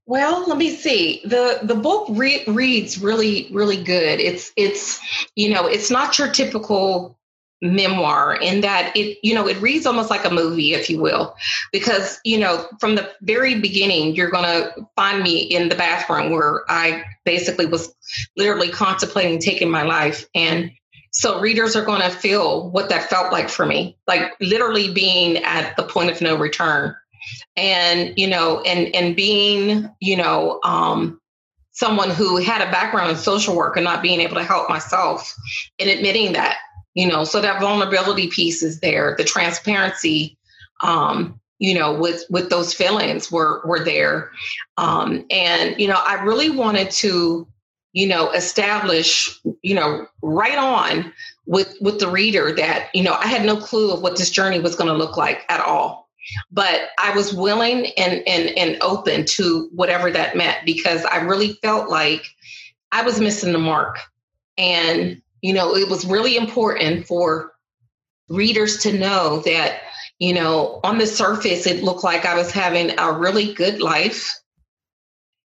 Well, 0.04 0.44
let 0.48 0.58
me 0.58 0.70
see. 0.70 1.20
the 1.24 1.60
The 1.62 1.76
book 1.76 2.08
re- 2.10 2.42
reads 2.48 2.98
really, 3.00 3.50
really 3.52 3.80
good. 3.84 4.18
It's 4.18 4.50
it's 4.56 4.98
you 5.36 5.54
know 5.54 5.68
it's 5.68 5.92
not 5.92 6.18
your 6.18 6.32
typical 6.32 7.16
memoir 7.62 8.34
in 8.34 8.60
that 8.60 8.92
it 8.96 9.16
you 9.22 9.32
know 9.32 9.46
it 9.46 9.56
reads 9.62 9.86
almost 9.86 10.10
like 10.10 10.24
a 10.24 10.30
movie 10.30 10.74
if 10.74 10.90
you 10.90 11.00
will 11.00 11.34
because 11.72 12.18
you 12.24 12.36
know 12.36 12.66
from 12.80 12.96
the 12.96 13.08
very 13.22 13.60
beginning 13.60 14.14
you're 14.16 14.30
going 14.30 14.44
to 14.44 14.86
find 14.96 15.22
me 15.22 15.40
in 15.40 15.68
the 15.68 15.74
bathroom 15.76 16.30
where 16.32 16.64
i 16.68 17.04
basically 17.24 17.66
was 17.66 17.94
literally 18.36 18.68
contemplating 18.68 19.38
taking 19.38 19.70
my 19.70 19.82
life. 19.82 20.26
And 20.34 20.72
so 21.10 21.40
readers 21.40 21.76
are 21.76 21.84
going 21.84 22.00
to 22.00 22.10
feel 22.10 22.70
what 22.70 22.88
that 22.88 23.10
felt 23.10 23.32
like 23.32 23.48
for 23.48 23.66
me 23.66 23.98
like 24.06 24.32
literally 24.40 24.92
being 24.92 25.38
at 25.38 25.76
the 25.76 25.82
point 25.82 26.10
of 26.10 26.20
no 26.20 26.36
return. 26.36 26.94
And 27.56 28.14
you 28.16 28.26
know 28.26 28.60
and 28.62 28.94
and 28.96 29.14
being 29.14 29.88
you 30.00 30.16
know 30.16 30.58
um 30.64 31.20
someone 31.70 32.10
who 32.10 32.38
had 32.38 32.66
a 32.66 32.70
background 32.72 33.10
in 33.10 33.16
social 33.16 33.54
work 33.54 33.76
and 33.76 33.84
not 33.84 34.02
being 34.02 34.20
able 34.20 34.34
to 34.34 34.44
help 34.44 34.68
myself 34.68 35.32
and 35.78 35.88
admitting 35.88 36.32
that 36.32 36.58
you 36.94 37.06
know 37.06 37.24
so 37.24 37.40
that 37.40 37.60
vulnerability 37.60 38.28
piece 38.28 38.62
is 38.62 38.80
there. 38.80 39.14
The 39.16 39.24
transparency 39.24 40.36
um 40.82 41.38
you 41.58 41.74
know 41.78 41.94
with 41.94 42.24
with 42.30 42.50
those 42.50 42.74
feelings 42.74 43.30
were 43.30 43.62
were 43.64 43.84
there. 43.84 44.30
Um 44.76 45.24
and 45.30 45.78
you 45.80 45.88
know 45.88 46.00
i 46.06 46.22
really 46.22 46.50
wanted 46.50 46.90
to 46.90 47.46
you 47.92 48.06
know 48.06 48.30
establish 48.32 49.38
you 49.62 49.74
know 49.74 50.06
right 50.22 50.58
on 50.58 51.12
with 51.46 51.74
with 51.80 52.00
the 52.00 52.08
reader 52.08 52.52
that 52.52 52.88
you 52.94 53.02
know 53.02 53.14
i 53.14 53.26
had 53.26 53.44
no 53.44 53.56
clue 53.56 53.92
of 53.92 54.02
what 54.02 54.16
this 54.16 54.30
journey 54.30 54.58
was 54.58 54.74
going 54.74 54.88
to 54.88 54.96
look 54.96 55.16
like 55.16 55.44
at 55.48 55.60
all. 55.60 56.08
But 56.50 56.88
i 56.98 57.14
was 57.14 57.34
willing 57.34 57.86
and 57.96 58.22
and 58.26 58.56
and 58.56 58.82
open 58.82 59.24
to 59.26 59.68
whatever 59.72 60.10
that 60.10 60.36
meant 60.36 60.58
because 60.64 61.04
i 61.06 61.16
really 61.16 61.54
felt 61.62 61.90
like 61.90 62.24
i 62.92 63.02
was 63.02 63.20
missing 63.20 63.52
the 63.52 63.58
mark. 63.58 63.98
And 64.58 65.20
you 65.42 65.52
know 65.52 65.76
it 65.76 65.88
was 65.88 66.06
really 66.06 66.36
important 66.36 67.06
for 67.06 67.52
readers 68.28 68.78
to 68.78 68.92
know 68.96 69.40
that 69.40 69.80
you 70.18 70.32
know 70.32 70.80
on 70.82 70.96
the 70.96 71.06
surface 71.06 71.66
it 71.66 71.82
looked 71.82 72.04
like 72.04 72.24
i 72.24 72.34
was 72.34 72.50
having 72.50 72.98
a 72.98 73.12
really 73.12 73.52
good 73.52 73.80
life. 73.80 74.38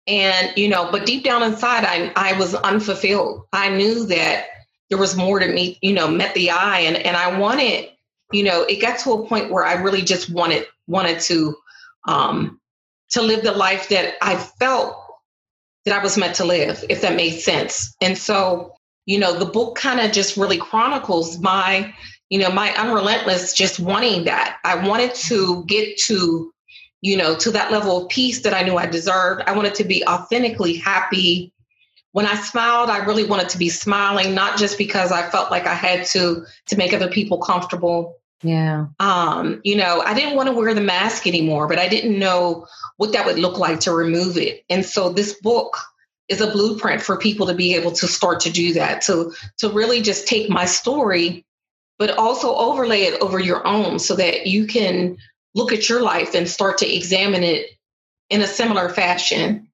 And 0.07 0.51
you 0.57 0.67
know 0.67 0.89
but 0.91 1.05
deep 1.05 1.23
down 1.23 1.43
inside 1.43 1.85
i 1.85 2.11
i 2.15 2.33
was 2.39 2.55
unfulfilled. 2.55 3.43
I 3.53 3.69
knew 3.69 4.05
that 4.07 4.47
there 4.89 4.97
was 4.97 5.15
more 5.15 5.39
to 5.39 5.47
me 5.47 5.77
you 5.81 5.93
know 5.93 6.07
met 6.07 6.33
the 6.33 6.49
eye. 6.49 6.79
And 6.79 6.97
and 6.97 7.15
i 7.15 7.37
wanted 7.37 7.89
you 8.31 8.43
know 8.43 8.63
it 8.63 8.81
got 8.81 8.97
to 8.99 9.11
a 9.11 9.27
point 9.27 9.51
where 9.51 9.63
i 9.63 9.73
really 9.73 10.01
just 10.01 10.29
wanted 10.31 10.65
wanted 10.87 11.19
to 11.21 11.55
um 12.07 12.59
to 13.11 13.21
live 13.21 13.43
the 13.43 13.51
life 13.51 13.89
that 13.89 14.15
i 14.21 14.35
felt 14.35 14.95
that 15.85 15.97
i 15.99 16.01
was 16.01 16.17
meant 16.17 16.35
to 16.37 16.45
live 16.45 16.83
if 16.89 17.01
that 17.01 17.15
made 17.15 17.39
sense. 17.39 17.95
And 18.01 18.17
so 18.17 18.73
you 19.05 19.19
know 19.19 19.37
the 19.37 19.45
book 19.45 19.75
kind 19.75 19.99
of 19.99 20.11
just 20.11 20.37
really 20.37 20.57
chronicles 20.57 21.39
my 21.39 21.93
you 22.29 22.39
know 22.39 22.49
my 22.49 22.73
unrelentless 22.75 23.53
just 23.53 23.79
wanting 23.79 24.25
that. 24.25 24.57
I 24.63 24.87
wanted 24.87 25.13
to 25.15 25.65
get 25.65 25.97
to 26.05 26.53
you 27.01 27.17
know 27.17 27.35
to 27.35 27.51
that 27.51 27.71
level 27.71 28.03
of 28.03 28.09
peace 28.09 28.41
that 28.41 28.53
i 28.53 28.63
knew 28.63 28.77
i 28.77 28.85
deserved. 28.85 29.43
I 29.47 29.55
wanted 29.55 29.75
to 29.75 29.83
be 29.83 30.03
authentically 30.05 30.77
happy. 30.77 31.53
When 32.13 32.25
i 32.25 32.35
smiled 32.35 32.89
i 32.89 32.99
really 33.05 33.23
wanted 33.25 33.49
to 33.49 33.57
be 33.57 33.69
smiling 33.69 34.33
not 34.33 34.57
just 34.57 34.77
because 34.77 35.11
i 35.11 35.29
felt 35.29 35.51
like 35.51 35.67
i 35.67 35.73
had 35.73 36.05
to 36.07 36.45
to 36.67 36.77
make 36.77 36.93
other 36.93 37.09
people 37.09 37.39
comfortable. 37.39 38.17
Yeah. 38.43 38.87
Um 38.99 39.61
you 39.63 39.75
know 39.75 40.01
i 40.01 40.13
didn't 40.13 40.35
want 40.35 40.47
to 40.47 40.53
wear 40.53 40.73
the 40.73 40.81
mask 40.81 41.27
anymore 41.27 41.67
but 41.67 41.79
i 41.79 41.87
didn't 41.87 42.17
know 42.17 42.65
what 42.97 43.13
that 43.13 43.25
would 43.25 43.39
look 43.39 43.57
like 43.57 43.79
to 43.81 43.91
remove 43.91 44.37
it. 44.37 44.63
And 44.69 44.85
so 44.85 45.09
this 45.09 45.33
book 45.33 45.75
is 46.31 46.39
a 46.39 46.49
blueprint 46.49 47.01
for 47.01 47.17
people 47.17 47.45
to 47.47 47.53
be 47.53 47.75
able 47.75 47.91
to 47.91 48.07
start 48.07 48.39
to 48.39 48.49
do 48.49 48.73
that 48.73 49.01
to 49.01 49.33
to 49.57 49.69
really 49.69 50.01
just 50.01 50.27
take 50.27 50.49
my 50.49 50.65
story 50.65 51.45
but 51.99 52.17
also 52.17 52.55
overlay 52.55 53.01
it 53.01 53.21
over 53.21 53.37
your 53.37 53.67
own 53.67 53.99
so 53.99 54.15
that 54.15 54.47
you 54.47 54.65
can 54.65 55.17
look 55.53 55.73
at 55.73 55.89
your 55.89 56.01
life 56.01 56.33
and 56.33 56.47
start 56.47 56.77
to 56.77 56.95
examine 56.95 57.43
it 57.43 57.67
in 58.29 58.41
a 58.41 58.47
similar 58.47 58.89
fashion 58.89 59.67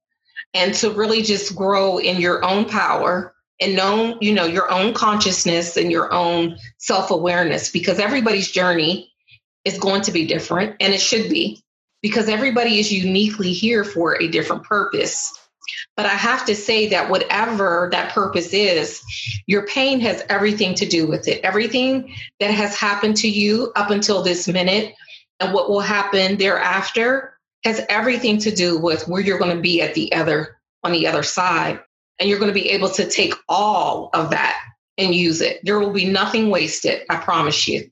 and 0.54 0.74
to 0.74 0.90
really 0.90 1.22
just 1.22 1.56
grow 1.56 2.00
in 2.00 2.20
your 2.20 2.44
own 2.44 2.66
power 2.66 3.34
and 3.62 3.76
know 3.76 4.18
you 4.20 4.34
know 4.34 4.46
your 4.46 4.72
own 4.72 4.94
consciousness 4.94 5.78
and 5.78 5.92
your 5.92 6.12
own 6.12 6.58
self-awareness 6.80 7.70
because 7.70 8.00
everybody's 8.00 8.50
journey 8.50 9.12
is 9.64 9.78
going 9.78 10.02
to 10.02 10.12
be 10.12 10.26
different 10.26 10.76
and 10.80 10.92
it 10.92 11.02
should 11.02 11.30
be 11.30 11.64
because 12.02 12.30
everybody 12.30 12.80
is 12.80 12.92
uniquely 12.92 13.54
here 13.54 13.84
for 13.84 14.20
a 14.20 14.28
different 14.28 14.64
purpose 14.64 15.34
but 15.98 16.06
I 16.06 16.14
have 16.14 16.46
to 16.46 16.56
say 16.56 16.90
that 16.90 17.10
whatever 17.10 17.90
that 17.92 18.14
purpose 18.14 18.54
is, 18.54 19.02
your 19.48 19.66
pain 19.66 20.00
has 20.02 20.24
everything 20.30 20.76
to 20.76 20.86
do 20.86 21.08
with 21.08 21.28
it. 21.28 21.42
Everything 21.44 22.14
that 22.40 22.52
has 22.52 22.76
happened 22.76 23.18
to 23.18 23.28
you 23.28 23.72
up 23.76 23.90
until 23.90 24.22
this 24.22 24.48
minute 24.48 24.94
and 25.40 25.54
what 25.54 25.70
will 25.70 25.82
happen 25.82 26.38
thereafter 26.38 27.34
has 27.64 27.84
everything 27.90 28.38
to 28.40 28.52
do 28.52 28.78
with 28.78 29.08
where 29.08 29.22
you're 29.22 29.40
going 29.40 29.56
to 29.56 29.62
be 29.62 29.82
at 29.82 29.96
the 29.96 30.14
other 30.14 30.58
on 30.84 30.92
the 30.92 31.08
other 31.08 31.24
side. 31.24 31.80
And 32.20 32.30
you're 32.30 32.40
going 32.40 32.54
to 32.54 32.60
be 32.60 32.70
able 32.70 32.90
to 32.90 33.10
take 33.10 33.34
all 33.50 34.12
of 34.14 34.30
that 34.30 34.56
and 35.00 35.14
use 35.14 35.42
it. 35.42 35.60
There 35.64 35.80
will 35.80 35.92
be 35.92 36.06
nothing 36.06 36.50
wasted. 36.50 37.02
I 37.10 37.18
promise 37.18 37.68
you. 37.68 37.90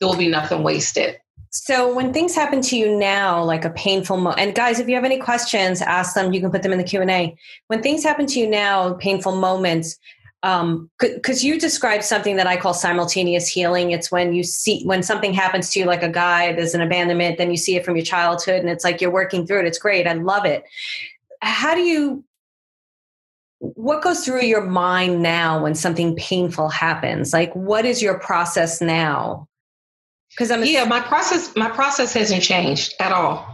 There 0.00 0.08
will 0.08 0.16
be 0.16 0.28
nothing 0.28 0.62
wasted. 0.62 1.18
So 1.54 1.94
when 1.94 2.14
things 2.14 2.34
happen 2.34 2.62
to 2.62 2.78
you 2.78 2.96
now, 2.96 3.44
like 3.44 3.66
a 3.66 3.70
painful 3.70 4.16
moment, 4.16 4.40
and 4.40 4.54
guys, 4.54 4.80
if 4.80 4.88
you 4.88 4.94
have 4.94 5.04
any 5.04 5.18
questions, 5.18 5.82
ask 5.82 6.14
them. 6.14 6.32
You 6.32 6.40
can 6.40 6.50
put 6.50 6.62
them 6.62 6.72
in 6.72 6.78
the 6.78 6.84
Q 6.84 7.02
and 7.02 7.10
A. 7.10 7.36
When 7.66 7.82
things 7.82 8.02
happen 8.02 8.24
to 8.28 8.40
you 8.40 8.48
now, 8.48 8.94
painful 8.94 9.36
moments, 9.36 9.98
um, 10.42 10.90
because 10.98 11.44
you 11.44 11.60
described 11.60 12.04
something 12.04 12.36
that 12.36 12.46
I 12.46 12.56
call 12.56 12.72
simultaneous 12.72 13.46
healing. 13.46 13.90
It's 13.90 14.10
when 14.10 14.32
you 14.32 14.42
see 14.42 14.82
when 14.84 15.02
something 15.02 15.34
happens 15.34 15.68
to 15.70 15.80
you, 15.80 15.84
like 15.84 16.02
a 16.02 16.08
guy, 16.08 16.54
there's 16.54 16.74
an 16.74 16.80
abandonment, 16.80 17.36
then 17.36 17.50
you 17.50 17.58
see 17.58 17.76
it 17.76 17.84
from 17.84 17.96
your 17.96 18.04
childhood, 18.04 18.60
and 18.60 18.70
it's 18.70 18.82
like 18.82 19.02
you're 19.02 19.12
working 19.12 19.46
through 19.46 19.60
it. 19.60 19.66
It's 19.66 19.78
great. 19.78 20.06
I 20.06 20.14
love 20.14 20.46
it. 20.46 20.64
How 21.42 21.74
do 21.74 21.82
you? 21.82 22.24
What 23.58 24.02
goes 24.02 24.24
through 24.24 24.42
your 24.42 24.64
mind 24.64 25.22
now 25.22 25.62
when 25.62 25.74
something 25.74 26.16
painful 26.16 26.70
happens? 26.70 27.34
Like, 27.34 27.54
what 27.54 27.84
is 27.84 28.00
your 28.00 28.18
process 28.18 28.80
now? 28.80 29.48
Because 30.34 30.50
i'm 30.50 30.64
yeah 30.64 30.84
my 30.84 31.00
process 31.00 31.54
my 31.56 31.68
process 31.68 32.12
hasn't 32.12 32.42
changed 32.42 32.94
at 33.00 33.12
all. 33.12 33.48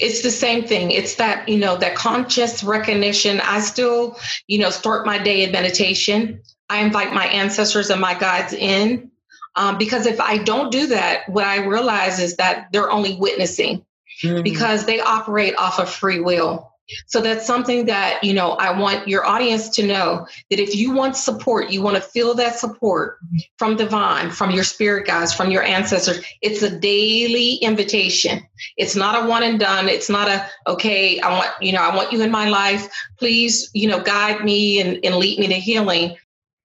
It's 0.00 0.22
the 0.22 0.30
same 0.30 0.64
thing. 0.64 0.90
It's 0.90 1.16
that 1.16 1.48
you 1.48 1.58
know 1.58 1.76
that 1.76 1.94
conscious 1.94 2.64
recognition. 2.64 3.40
I 3.40 3.60
still 3.60 4.18
you 4.46 4.58
know 4.58 4.70
start 4.70 5.04
my 5.04 5.18
day 5.18 5.42
in 5.42 5.52
meditation. 5.52 6.42
I 6.70 6.82
invite 6.82 7.12
my 7.12 7.26
ancestors 7.26 7.90
and 7.90 8.00
my 8.00 8.14
guides 8.14 8.52
in 8.52 9.10
um, 9.56 9.78
because 9.78 10.06
if 10.06 10.20
i 10.20 10.38
don't 10.38 10.70
do 10.70 10.88
that 10.88 11.28
what 11.28 11.44
i 11.44 11.64
realize 11.64 12.18
is 12.18 12.36
that 12.36 12.68
they're 12.72 12.90
only 12.90 13.16
witnessing 13.16 13.84
mm-hmm. 14.22 14.42
because 14.42 14.86
they 14.86 15.00
operate 15.00 15.54
off 15.56 15.78
of 15.78 15.88
free 15.88 16.20
will 16.20 16.69
so 17.06 17.20
that's 17.20 17.46
something 17.46 17.86
that, 17.86 18.22
you 18.22 18.34
know, 18.34 18.52
I 18.52 18.78
want 18.78 19.08
your 19.08 19.26
audience 19.26 19.68
to 19.70 19.86
know 19.86 20.26
that 20.50 20.60
if 20.60 20.74
you 20.74 20.92
want 20.92 21.16
support, 21.16 21.70
you 21.70 21.82
want 21.82 21.96
to 21.96 22.02
feel 22.02 22.34
that 22.34 22.58
support 22.58 23.18
from 23.58 23.76
divine, 23.76 24.30
from 24.30 24.50
your 24.50 24.64
spirit 24.64 25.06
guides, 25.06 25.32
from 25.32 25.50
your 25.50 25.62
ancestors. 25.62 26.24
It's 26.40 26.62
a 26.62 26.78
daily 26.78 27.54
invitation. 27.54 28.46
It's 28.76 28.96
not 28.96 29.24
a 29.24 29.28
one 29.28 29.42
and 29.42 29.58
done. 29.58 29.88
It's 29.88 30.10
not 30.10 30.28
a, 30.28 30.46
okay, 30.66 31.20
I 31.20 31.32
want, 31.32 31.50
you 31.60 31.72
know, 31.72 31.82
I 31.82 31.94
want 31.94 32.12
you 32.12 32.22
in 32.22 32.30
my 32.30 32.48
life. 32.48 32.88
Please, 33.18 33.70
you 33.74 33.88
know, 33.88 34.00
guide 34.00 34.44
me 34.44 34.80
and, 34.80 35.04
and 35.04 35.16
lead 35.16 35.38
me 35.38 35.48
to 35.48 35.54
healing. 35.54 36.16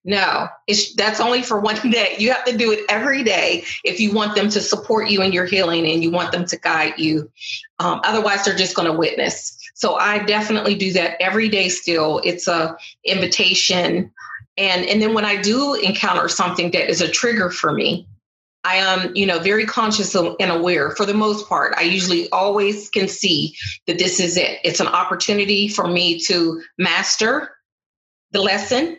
No, 0.07 0.47
it's 0.67 0.93
that's 0.93 1.19
only 1.19 1.41
for 1.41 1.59
one 1.59 1.75
day. 1.91 2.15
You 2.19 2.31
have 2.31 2.45
to 2.45 2.55
do 2.55 2.71
it 2.71 2.85
every 2.87 3.23
day 3.23 3.63
if 3.83 3.99
you 3.99 4.13
want 4.13 4.35
them 4.35 4.49
to 4.49 4.61
support 4.61 5.09
you 5.09 5.23
in 5.23 5.31
your 5.31 5.45
healing 5.45 5.87
and 5.87 6.03
you 6.03 6.11
want 6.11 6.31
them 6.31 6.45
to 6.45 6.57
guide 6.59 6.99
you. 6.99 7.31
Um, 7.79 8.01
otherwise, 8.03 8.45
they're 8.45 8.55
just 8.55 8.75
going 8.75 8.89
to 8.89 8.97
witness. 8.97 9.57
So 9.75 9.95
I 9.95 10.19
definitely 10.19 10.75
do 10.75 10.93
that 10.93 11.21
every 11.21 11.49
day. 11.49 11.69
Still, 11.69 12.21
it's 12.23 12.47
a 12.47 12.77
invitation, 13.03 14.11
and 14.57 14.85
and 14.85 15.01
then 15.01 15.13
when 15.13 15.25
I 15.25 15.41
do 15.41 15.75
encounter 15.75 16.27
something 16.29 16.71
that 16.71 16.89
is 16.89 17.01
a 17.01 17.09
trigger 17.09 17.51
for 17.51 17.73
me, 17.73 18.07
I 18.63 18.77
am, 18.77 19.15
you 19.15 19.25
know, 19.25 19.37
very 19.37 19.65
conscious 19.65 20.15
and 20.15 20.35
aware 20.39 20.91
for 20.91 21.05
the 21.05 21.13
most 21.13 21.47
part. 21.47 21.75
I 21.77 21.81
usually 21.83 22.29
always 22.31 22.89
can 22.89 23.07
see 23.07 23.53
that 23.85 23.99
this 23.99 24.19
is 24.19 24.37
it. 24.37 24.59
It's 24.63 24.79
an 24.79 24.87
opportunity 24.87 25.67
for 25.67 25.87
me 25.87 26.19
to 26.21 26.63
master 26.79 27.51
the 28.31 28.41
lesson 28.41 28.97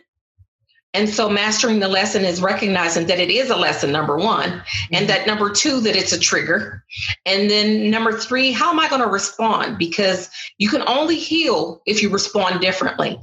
and 0.97 1.07
so 1.07 1.29
mastering 1.29 1.79
the 1.79 1.87
lesson 1.87 2.25
is 2.25 2.41
recognizing 2.41 3.05
that 3.05 3.19
it 3.19 3.29
is 3.29 3.51
a 3.51 3.55
lesson, 3.55 3.91
number 3.91 4.17
one, 4.17 4.51
and 4.51 4.63
mm-hmm. 4.91 5.05
that 5.05 5.27
number 5.27 5.51
two, 5.51 5.79
that 5.81 5.95
it's 5.95 6.11
a 6.11 6.19
trigger. 6.19 6.83
And 7.23 7.51
then 7.51 7.91
number 7.91 8.17
three, 8.17 8.51
how 8.51 8.71
am 8.71 8.79
I 8.79 8.89
going 8.89 9.03
to 9.03 9.07
respond? 9.07 9.77
Because 9.77 10.27
you 10.57 10.69
can 10.69 10.81
only 10.87 11.15
heal 11.15 11.83
if 11.85 12.01
you 12.01 12.09
respond 12.09 12.61
differently. 12.61 13.19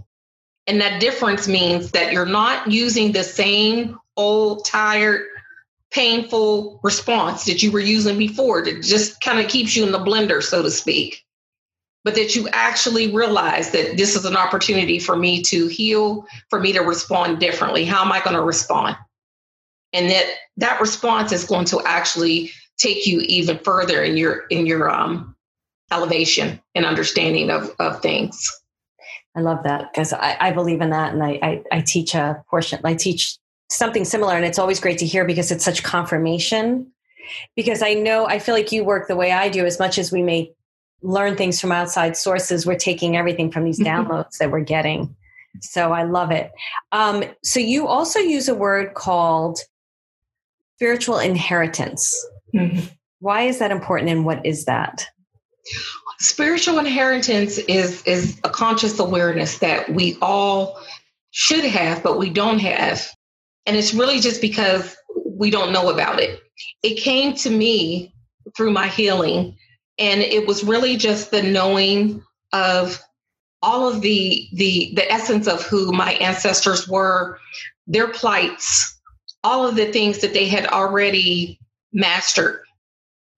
And 0.68 0.80
that 0.80 1.00
difference 1.00 1.48
means 1.48 1.90
that 1.90 2.12
you're 2.12 2.24
not 2.24 2.70
using 2.70 3.10
the 3.10 3.24
same 3.24 3.98
old, 4.16 4.64
tired, 4.64 5.26
painful 5.90 6.78
response 6.84 7.44
that 7.46 7.62
you 7.64 7.72
were 7.72 7.80
using 7.80 8.16
before 8.16 8.64
that 8.64 8.82
just 8.82 9.20
kind 9.20 9.40
of 9.40 9.50
keeps 9.50 9.74
you 9.74 9.84
in 9.84 9.90
the 9.90 9.98
blender, 9.98 10.40
so 10.40 10.62
to 10.62 10.70
speak 10.70 11.23
but 12.04 12.14
that 12.14 12.36
you 12.36 12.48
actually 12.52 13.12
realize 13.12 13.70
that 13.70 13.96
this 13.96 14.14
is 14.14 14.26
an 14.26 14.36
opportunity 14.36 14.98
for 14.98 15.16
me 15.16 15.42
to 15.42 15.66
heal, 15.68 16.26
for 16.50 16.60
me 16.60 16.72
to 16.74 16.80
respond 16.80 17.40
differently. 17.40 17.84
How 17.84 18.04
am 18.04 18.12
I 18.12 18.20
going 18.20 18.36
to 18.36 18.42
respond? 18.42 18.96
And 19.92 20.10
that 20.10 20.26
that 20.58 20.80
response 20.80 21.32
is 21.32 21.44
going 21.44 21.64
to 21.66 21.80
actually 21.84 22.50
take 22.76 23.06
you 23.06 23.20
even 23.20 23.58
further 23.58 24.02
in 24.02 24.16
your 24.16 24.44
in 24.50 24.66
your 24.66 24.90
um, 24.90 25.34
elevation 25.90 26.60
and 26.74 26.84
understanding 26.84 27.50
of, 27.50 27.74
of 27.78 28.02
things. 28.02 28.50
I 29.36 29.40
love 29.40 29.64
that 29.64 29.92
because 29.92 30.12
I, 30.12 30.36
I, 30.38 30.52
believe 30.52 30.80
in 30.80 30.90
that, 30.90 31.12
and 31.12 31.22
I, 31.22 31.38
I, 31.42 31.62
I 31.72 31.80
teach 31.80 32.14
a 32.14 32.44
portion. 32.48 32.80
I 32.84 32.94
teach 32.94 33.36
something 33.68 34.04
similar, 34.04 34.36
and 34.36 34.44
it's 34.44 34.60
always 34.60 34.78
great 34.78 34.98
to 34.98 35.06
hear 35.06 35.24
because 35.24 35.50
it's 35.50 35.64
such 35.64 35.82
confirmation 35.82 36.92
because 37.56 37.82
I 37.82 37.94
know 37.94 38.26
I 38.26 38.38
feel 38.38 38.54
like 38.54 38.70
you 38.70 38.84
work 38.84 39.08
the 39.08 39.16
way 39.16 39.32
I 39.32 39.48
do. 39.48 39.64
As 39.66 39.78
much 39.78 39.98
as 39.98 40.12
we 40.12 40.22
may 40.22 40.52
learn 41.04 41.36
things 41.36 41.60
from 41.60 41.70
outside 41.70 42.16
sources, 42.16 42.66
we're 42.66 42.78
taking 42.78 43.16
everything 43.16 43.52
from 43.52 43.64
these 43.64 43.78
downloads 43.90 44.38
that 44.38 44.50
we're 44.50 44.60
getting. 44.60 45.14
So 45.60 45.92
I 45.92 46.02
love 46.02 46.30
it. 46.32 46.50
Um, 46.90 47.24
so 47.44 47.60
you 47.60 47.86
also 47.86 48.18
use 48.18 48.48
a 48.48 48.54
word 48.54 48.94
called 48.94 49.60
spiritual 50.76 51.18
inheritance. 51.18 52.12
Mm-hmm. 52.54 52.86
Why 53.20 53.42
is 53.42 53.58
that 53.60 53.70
important, 53.70 54.10
and 54.10 54.24
what 54.24 54.44
is 54.44 54.64
that? 54.64 55.06
Spiritual 56.18 56.78
inheritance 56.78 57.58
is 57.58 58.02
is 58.02 58.38
a 58.44 58.50
conscious 58.50 58.98
awareness 58.98 59.58
that 59.58 59.88
we 59.90 60.18
all 60.20 60.78
should 61.30 61.64
have, 61.64 62.02
but 62.02 62.18
we 62.18 62.30
don't 62.30 62.58
have, 62.58 63.08
and 63.66 63.76
it's 63.76 63.94
really 63.94 64.20
just 64.20 64.40
because 64.40 64.96
we 65.24 65.50
don't 65.50 65.72
know 65.72 65.90
about 65.90 66.20
it. 66.20 66.40
It 66.82 66.96
came 66.96 67.34
to 67.36 67.50
me 67.50 68.14
through 68.56 68.72
my 68.72 68.88
healing, 68.88 69.56
and 69.98 70.20
it 70.20 70.46
was 70.46 70.64
really 70.64 70.96
just 70.96 71.30
the 71.30 71.42
knowing 71.42 72.22
of 72.52 73.00
all 73.62 73.88
of 73.88 74.00
the 74.00 74.48
the 74.52 74.92
the 74.94 75.10
essence 75.10 75.46
of 75.46 75.62
who 75.62 75.92
my 75.92 76.12
ancestors 76.14 76.88
were, 76.88 77.38
their 77.86 78.08
plights, 78.08 79.00
all 79.42 79.66
of 79.66 79.76
the 79.76 79.90
things 79.92 80.18
that 80.18 80.34
they 80.34 80.46
had 80.46 80.66
already 80.66 81.58
mastered. 81.92 82.60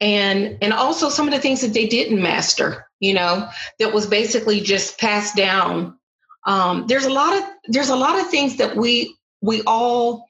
And 0.00 0.58
and 0.60 0.72
also 0.72 1.08
some 1.08 1.26
of 1.26 1.32
the 1.32 1.40
things 1.40 1.60
that 1.62 1.72
they 1.72 1.86
didn't 1.86 2.20
master 2.20 2.86
you 3.00 3.14
know 3.14 3.48
that 3.78 3.92
was 3.92 4.06
basically 4.06 4.60
just 4.60 4.98
passed 4.98 5.36
down. 5.36 5.98
Um, 6.46 6.86
there's 6.86 7.04
a 7.04 7.12
lot 7.12 7.36
of 7.36 7.44
there's 7.68 7.90
a 7.90 7.96
lot 7.96 8.18
of 8.18 8.30
things 8.30 8.56
that 8.56 8.76
we 8.76 9.16
we 9.42 9.62
all 9.66 10.26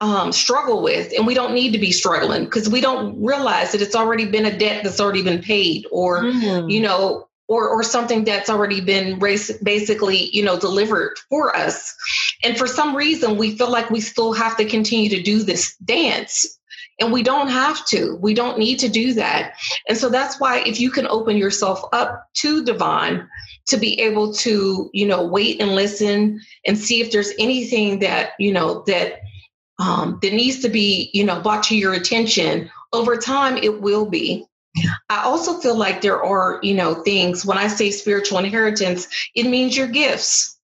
um, 0.00 0.32
struggle 0.32 0.82
with 0.82 1.12
and 1.16 1.26
we 1.26 1.34
don't 1.34 1.54
need 1.54 1.72
to 1.72 1.78
be 1.78 1.92
struggling 1.92 2.44
because 2.44 2.68
we 2.68 2.80
don't 2.80 3.22
realize 3.22 3.72
that 3.72 3.82
it's 3.82 3.94
already 3.94 4.24
been 4.24 4.46
a 4.46 4.56
debt 4.56 4.82
that's 4.82 5.00
already 5.00 5.22
been 5.22 5.42
paid 5.42 5.86
or 5.90 6.22
mm. 6.22 6.70
you 6.70 6.80
know 6.80 7.28
or 7.48 7.68
or 7.68 7.82
something 7.82 8.24
that's 8.24 8.48
already 8.48 8.80
been 8.80 9.18
race, 9.18 9.52
basically 9.58 10.30
you 10.30 10.42
know 10.42 10.58
delivered 10.58 11.18
for 11.28 11.54
us 11.54 11.94
and 12.42 12.56
for 12.56 12.66
some 12.66 12.96
reason 12.96 13.36
we 13.36 13.56
feel 13.56 13.70
like 13.70 13.90
we 13.90 14.00
still 14.00 14.32
have 14.32 14.56
to 14.56 14.64
continue 14.64 15.10
to 15.10 15.22
do 15.22 15.42
this 15.42 15.76
dance 15.78 16.58
and 17.00 17.12
we 17.12 17.22
don't 17.22 17.48
have 17.48 17.84
to. 17.86 18.16
We 18.20 18.34
don't 18.34 18.58
need 18.58 18.78
to 18.80 18.88
do 18.88 19.14
that. 19.14 19.54
And 19.88 19.96
so 19.96 20.10
that's 20.10 20.38
why 20.38 20.62
if 20.66 20.78
you 20.78 20.90
can 20.90 21.06
open 21.06 21.38
yourself 21.38 21.82
up 21.92 22.26
to 22.34 22.62
divine, 22.62 23.26
to 23.68 23.76
be 23.76 23.98
able 24.00 24.34
to, 24.34 24.90
you 24.92 25.06
know, 25.06 25.26
wait 25.26 25.60
and 25.60 25.74
listen 25.74 26.40
and 26.66 26.76
see 26.76 27.00
if 27.00 27.10
there's 27.10 27.32
anything 27.38 28.00
that, 28.00 28.32
you 28.38 28.52
know, 28.52 28.82
that 28.86 29.20
um, 29.80 30.18
that 30.22 30.32
needs 30.32 30.60
to 30.60 30.68
be, 30.68 31.10
you 31.12 31.24
know, 31.24 31.40
brought 31.40 31.64
to 31.64 31.76
your 31.76 31.94
attention 31.94 32.70
over 32.92 33.16
time, 33.16 33.56
it 33.56 33.80
will 33.80 34.06
be. 34.06 34.46
I 35.08 35.22
also 35.24 35.58
feel 35.58 35.76
like 35.76 36.00
there 36.00 36.22
are, 36.22 36.60
you 36.62 36.74
know, 36.74 36.94
things 36.94 37.44
when 37.44 37.58
I 37.58 37.66
say 37.66 37.90
spiritual 37.90 38.38
inheritance, 38.38 39.08
it 39.34 39.44
means 39.44 39.76
your 39.76 39.88
gifts. 39.88 40.58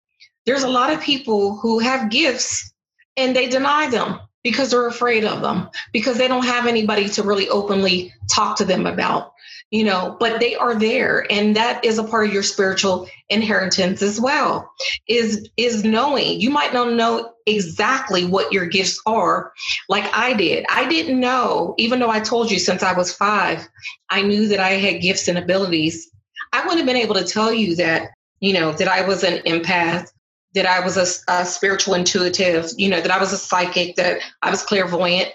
There's 0.45 0.63
a 0.63 0.69
lot 0.69 0.93
of 0.93 1.01
people 1.01 1.57
who 1.57 1.81
have 1.81 2.11
gifts 2.11 2.73
and 3.17 3.35
they 3.35 3.49
deny 3.49 3.89
them 3.91 4.21
because 4.45 4.71
they're 4.71 4.87
afraid 4.87 5.25
of 5.25 5.43
them 5.43 5.69
because 5.93 6.19
they 6.19 6.29
don't 6.29 6.45
have 6.45 6.67
anybody 6.67 7.09
to 7.09 7.25
really 7.25 7.49
openly 7.49 8.15
talk 8.31 8.59
to 8.59 8.65
them 8.65 8.87
about 8.87 9.33
you 9.71 9.85
know 9.85 10.17
but 10.21 10.39
they 10.39 10.55
are 10.55 10.75
there 10.75 11.27
and 11.31 11.57
that 11.57 11.85
is 11.85 11.99
a 11.99 12.05
part 12.05 12.27
of 12.27 12.33
your 12.33 12.43
spiritual 12.43 13.09
inheritance 13.29 14.03
as 14.03 14.21
well 14.21 14.71
is 15.09 15.49
is 15.57 15.85
knowing. 15.85 16.41
You 16.41 16.51
might 16.51 16.73
not 16.73 16.93
know 16.93 17.33
exactly 17.47 18.25
what 18.25 18.53
your 18.53 18.67
gifts 18.67 19.01
are 19.07 19.53
like 19.89 20.05
i 20.15 20.33
did. 20.35 20.65
I 20.69 20.89
didn't 20.89 21.19
know 21.21 21.75
even 21.79 22.01
though 22.01 22.11
i 22.11 22.21
told 22.21 22.51
you 22.51 22.59
since 22.59 22.83
i 22.83 22.93
was 22.93 23.15
five 23.15 23.67
i 24.11 24.23
knew 24.23 24.49
that 24.49 24.61
i 24.61 24.71
had 24.71 25.03
gifts 25.03 25.29
and 25.29 25.39
abilities. 25.39 26.11
I 26.53 26.61
wouldn't 26.61 26.79
have 26.79 26.87
been 26.87 26.97
able 26.97 27.17
to 27.17 27.25
tell 27.25 27.53
you 27.53 27.77
that 27.77 28.11
you 28.41 28.53
know 28.53 28.73
that 28.73 28.89
i 28.89 29.07
was 29.07 29.25
an 29.25 29.39
empath 29.45 30.09
that 30.57 30.67
I 30.67 30.81
was 30.81 30.97
a, 30.97 31.33
a, 31.33 31.45
spiritual 31.45 31.93
intuitive, 31.93 32.71
you 32.79 32.89
know, 32.89 33.01
that 33.03 33.11
I 33.11 33.19
was 33.19 33.31
a 33.31 33.37
psychic, 33.37 33.95
that 33.97 34.21
I 34.41 34.51
was 34.51 34.63
clairvoyant, 34.63 35.29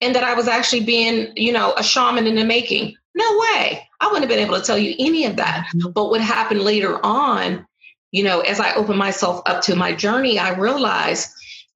and 0.00 0.14
that 0.14 0.22
I 0.22 0.34
was 0.34 0.46
actually 0.46 0.84
being, 0.84 1.32
you 1.36 1.52
know, 1.52 1.74
a 1.76 1.82
shaman 1.82 2.28
in 2.28 2.36
the 2.36 2.44
making. 2.44 2.94
No 3.18 3.38
way. 3.38 3.88
I 4.00 4.06
wouldn't 4.06 4.22
have 4.22 4.28
been 4.28 4.46
able 4.46 4.58
to 4.58 4.64
tell 4.64 4.78
you 4.78 4.94
any 4.98 5.24
of 5.24 5.36
that. 5.36 5.66
Mm-hmm. 5.74 5.90
But 5.90 6.08
what 6.08 6.20
happened 6.20 6.62
later 6.62 7.04
on, 7.04 7.66
you 8.12 8.22
know, 8.22 8.40
as 8.40 8.60
I 8.60 8.74
opened 8.74 8.98
myself 8.98 9.42
up 9.44 9.62
to 9.62 9.74
my 9.74 9.92
journey, 9.92 10.38
I 10.38 10.54
realized 10.54 11.28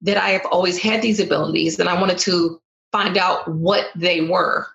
that 0.03 0.17
I 0.17 0.31
have 0.31 0.47
always 0.47 0.79
had 0.79 1.03
these 1.03 1.19
abilities 1.19 1.81
and 1.81 1.89
I 1.89 2.01
wanted 2.01 2.19
to 2.19 2.61
find 2.93 3.19
out 3.19 3.49
what 3.49 3.87
they 3.97 4.21
were. 4.21 4.69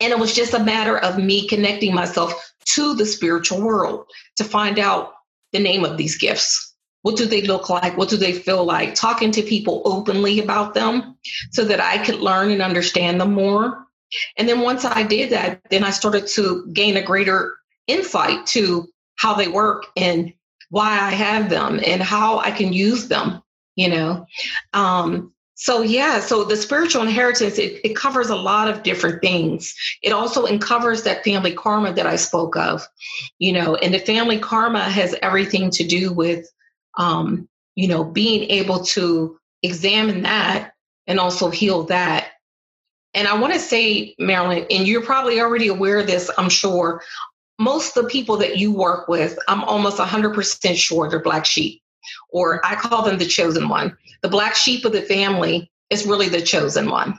And 0.00 0.12
it 0.12 0.18
was 0.18 0.34
just 0.34 0.54
a 0.54 0.64
matter 0.64 0.98
of 0.98 1.18
me 1.18 1.46
connecting 1.46 1.94
myself 1.94 2.52
to 2.74 2.94
the 2.94 3.06
spiritual 3.06 3.62
world 3.62 4.06
to 4.36 4.44
find 4.44 4.80
out 4.80 5.12
the 5.52 5.60
name 5.60 5.84
of 5.84 5.96
these 5.96 6.18
gifts 6.18 6.68
what 7.02 7.16
do 7.16 7.26
they 7.26 7.42
look 7.42 7.70
like? 7.70 7.96
What 7.96 8.08
do 8.08 8.16
they 8.16 8.32
feel 8.32 8.64
like? 8.64 8.94
Talking 8.94 9.30
to 9.32 9.42
people 9.42 9.82
openly 9.84 10.40
about 10.40 10.74
them 10.74 11.16
so 11.52 11.64
that 11.64 11.80
I 11.80 12.04
could 12.04 12.16
learn 12.16 12.50
and 12.50 12.60
understand 12.60 13.20
them 13.20 13.32
more. 13.32 13.86
And 14.36 14.48
then 14.48 14.60
once 14.60 14.84
I 14.84 15.02
did 15.02 15.30
that, 15.30 15.60
then 15.70 15.84
I 15.84 15.90
started 15.90 16.26
to 16.28 16.66
gain 16.72 16.96
a 16.96 17.02
greater 17.02 17.56
insight 17.86 18.46
to 18.46 18.86
how 19.16 19.34
they 19.34 19.48
work 19.48 19.86
and 19.96 20.32
why 20.70 20.90
I 20.90 21.10
have 21.10 21.50
them 21.50 21.80
and 21.84 22.02
how 22.02 22.38
I 22.38 22.50
can 22.50 22.72
use 22.72 23.08
them, 23.08 23.42
you 23.76 23.88
know. 23.88 24.26
Um, 24.72 25.32
so 25.54 25.82
yeah, 25.82 26.20
so 26.20 26.44
the 26.44 26.56
spiritual 26.56 27.02
inheritance 27.02 27.58
it, 27.58 27.80
it 27.82 27.96
covers 27.96 28.30
a 28.30 28.36
lot 28.36 28.68
of 28.68 28.84
different 28.84 29.20
things. 29.22 29.74
It 30.02 30.12
also 30.12 30.46
uncovers 30.46 31.02
that 31.02 31.24
family 31.24 31.52
karma 31.52 31.92
that 31.94 32.06
I 32.06 32.14
spoke 32.14 32.56
of, 32.56 32.86
you 33.38 33.52
know, 33.52 33.74
and 33.74 33.92
the 33.92 33.98
family 33.98 34.38
karma 34.38 34.84
has 34.84 35.16
everything 35.20 35.70
to 35.72 35.84
do 35.84 36.12
with 36.12 36.48
um, 36.96 37.48
you 37.78 37.86
know, 37.86 38.02
being 38.02 38.50
able 38.50 38.84
to 38.84 39.38
examine 39.62 40.22
that 40.22 40.72
and 41.06 41.20
also 41.20 41.48
heal 41.48 41.84
that. 41.84 42.32
And 43.14 43.26
I 43.26 43.38
want 43.38 43.54
to 43.54 43.60
say, 43.60 44.14
Marilyn, 44.18 44.66
and 44.70 44.86
you're 44.86 45.02
probably 45.02 45.40
already 45.40 45.68
aware 45.68 45.98
of 45.98 46.06
this, 46.06 46.30
I'm 46.36 46.50
sure. 46.50 47.02
Most 47.58 47.96
of 47.96 48.04
the 48.04 48.10
people 48.10 48.36
that 48.38 48.58
you 48.58 48.72
work 48.72 49.08
with, 49.08 49.38
I'm 49.48 49.64
almost 49.64 49.98
100% 49.98 50.76
sure 50.76 51.08
they're 51.08 51.20
black 51.20 51.44
sheep, 51.44 51.82
or 52.30 52.64
I 52.64 52.76
call 52.76 53.02
them 53.02 53.18
the 53.18 53.26
chosen 53.26 53.68
one. 53.68 53.96
The 54.22 54.28
black 54.28 54.54
sheep 54.54 54.84
of 54.84 54.92
the 54.92 55.02
family 55.02 55.70
is 55.90 56.06
really 56.06 56.28
the 56.28 56.42
chosen 56.42 56.90
one. 56.90 57.18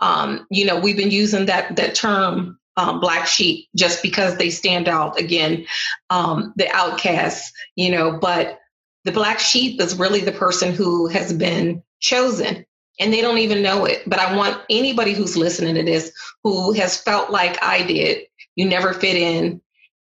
Um, 0.00 0.46
you 0.50 0.66
know, 0.66 0.78
we've 0.78 0.96
been 0.96 1.10
using 1.10 1.46
that 1.46 1.76
that 1.76 1.94
term 1.94 2.58
um, 2.76 3.00
black 3.00 3.26
sheep 3.26 3.68
just 3.76 4.02
because 4.02 4.36
they 4.36 4.50
stand 4.50 4.88
out 4.88 5.18
again, 5.18 5.66
um, 6.10 6.52
the 6.56 6.68
outcasts, 6.70 7.52
you 7.76 7.90
know, 7.90 8.18
but 8.18 8.58
the 9.04 9.12
black 9.12 9.38
sheep 9.38 9.80
is 9.80 9.98
really 9.98 10.20
the 10.20 10.32
person 10.32 10.72
who 10.74 11.06
has 11.08 11.32
been 11.32 11.82
chosen 12.00 12.64
and 13.00 13.12
they 13.12 13.20
don't 13.20 13.38
even 13.38 13.62
know 13.62 13.84
it. 13.84 14.02
But 14.06 14.18
I 14.18 14.36
want 14.36 14.60
anybody 14.70 15.12
who's 15.12 15.36
listening 15.36 15.74
to 15.74 15.82
this 15.82 16.12
who 16.42 16.72
has 16.72 17.00
felt 17.00 17.30
like 17.30 17.62
I 17.62 17.82
did, 17.82 18.22
you 18.56 18.66
never 18.66 18.92
fit 18.92 19.16
in, 19.16 19.60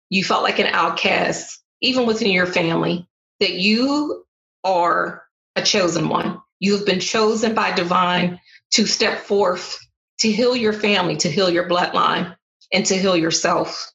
you 0.09 0.23
felt 0.23 0.43
like 0.43 0.59
an 0.59 0.67
outcast, 0.67 1.61
even 1.81 2.05
within 2.05 2.29
your 2.29 2.45
family, 2.45 3.07
that 3.39 3.53
you 3.53 4.25
are 4.63 5.23
a 5.55 5.61
chosen 5.61 6.09
one. 6.09 6.39
You've 6.59 6.85
been 6.85 6.99
chosen 6.99 7.53
by 7.55 7.71
divine 7.71 8.39
to 8.71 8.85
step 8.85 9.19
forth 9.19 9.79
to 10.19 10.31
heal 10.31 10.55
your 10.55 10.73
family, 10.73 11.17
to 11.17 11.29
heal 11.29 11.49
your 11.49 11.67
bloodline, 11.67 12.35
and 12.71 12.85
to 12.85 12.95
heal 12.95 13.17
yourself. 13.17 13.91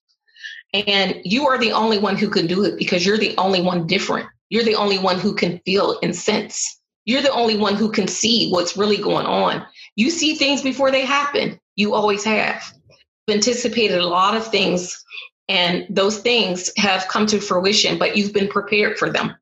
And 0.75 1.21
you 1.25 1.47
are 1.49 1.59
the 1.59 1.73
only 1.73 1.99
one 1.99 2.17
who 2.17 2.29
can 2.29 2.47
do 2.47 2.65
it 2.65 2.79
because 2.79 3.07
you're 3.07 3.19
the 3.19 3.37
only 3.39 3.63
one 3.63 3.87
different. 3.87 4.29
You're 4.51 4.65
the 4.65 4.75
only 4.75 4.99
one 4.99 5.19
who 5.19 5.35
can 5.35 5.61
feel 5.65 5.99
and 6.03 6.15
sense. 6.15 6.78
You're 7.09 7.23
the 7.23 7.33
only 7.33 7.57
one 7.57 7.75
who 7.75 7.91
can 7.91 8.07
see 8.07 8.51
what's 8.51 8.77
really 8.77 8.99
going 8.99 9.25
on. 9.25 9.65
You 9.97 10.11
see 10.11 10.35
things 10.35 10.61
before 10.61 10.91
they 10.91 11.07
happen. 11.07 11.59
You 11.75 11.95
always 11.95 12.23
have. 12.25 12.63
Anticipated 13.31 13.99
a 13.99 14.07
lot 14.07 14.37
of 14.37 14.47
things, 14.47 15.03
and 15.49 15.87
those 15.89 16.19
things 16.19 16.71
have 16.77 17.09
come 17.09 17.25
to 17.29 17.41
fruition, 17.41 17.99
but 17.99 18.15
you've 18.15 18.35
been 18.35 18.49
prepared 18.49 18.99
for 18.99 19.09
them. 19.09 19.35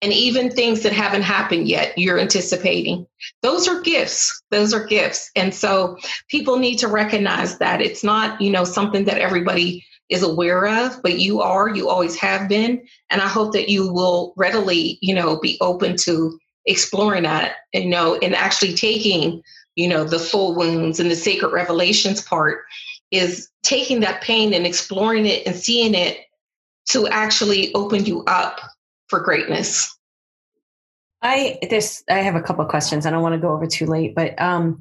And 0.00 0.10
even 0.10 0.50
things 0.50 0.82
that 0.84 0.92
haven't 0.94 1.20
happened 1.20 1.68
yet, 1.68 1.98
you're 1.98 2.18
anticipating. 2.18 3.06
Those 3.42 3.68
are 3.68 3.82
gifts. 3.82 4.42
Those 4.50 4.72
are 4.72 4.86
gifts. 4.86 5.30
And 5.36 5.54
so 5.54 5.98
people 6.28 6.58
need 6.58 6.76
to 6.78 6.88
recognize 6.88 7.58
that 7.58 7.82
it's 7.82 8.02
not, 8.02 8.40
you 8.40 8.50
know, 8.50 8.64
something 8.64 9.04
that 9.04 9.18
everybody 9.18 9.84
is 10.08 10.22
aware 10.22 10.66
of, 10.66 11.02
but 11.02 11.18
you 11.18 11.42
are, 11.42 11.68
you 11.68 11.90
always 11.90 12.16
have 12.16 12.48
been. 12.48 12.86
And 13.10 13.20
I 13.20 13.28
hope 13.28 13.52
that 13.52 13.68
you 13.68 13.92
will 13.92 14.32
readily, 14.36 14.98
you 15.02 15.14
know, 15.14 15.38
be 15.38 15.58
open 15.60 15.96
to 16.04 16.38
exploring 16.66 17.24
that, 17.24 17.56
you 17.72 17.86
know, 17.86 18.16
and 18.16 18.34
actually 18.34 18.74
taking, 18.74 19.42
you 19.76 19.88
know, 19.88 20.04
the 20.04 20.18
soul 20.18 20.54
wounds 20.54 21.00
and 21.00 21.10
the 21.10 21.16
sacred 21.16 21.52
revelations 21.52 22.22
part 22.22 22.64
is 23.10 23.48
taking 23.62 24.00
that 24.00 24.22
pain 24.22 24.52
and 24.54 24.66
exploring 24.66 25.26
it 25.26 25.46
and 25.46 25.56
seeing 25.56 25.94
it 25.94 26.18
to 26.88 27.06
actually 27.08 27.74
open 27.74 28.04
you 28.04 28.24
up 28.24 28.60
for 29.08 29.20
greatness. 29.20 29.96
I 31.22 31.58
this 31.70 32.04
I 32.08 32.18
have 32.18 32.34
a 32.34 32.42
couple 32.42 32.64
of 32.64 32.70
questions. 32.70 33.06
I 33.06 33.10
don't 33.10 33.22
want 33.22 33.34
to 33.34 33.40
go 33.40 33.52
over 33.52 33.66
too 33.66 33.86
late, 33.86 34.14
but 34.14 34.40
um 34.40 34.78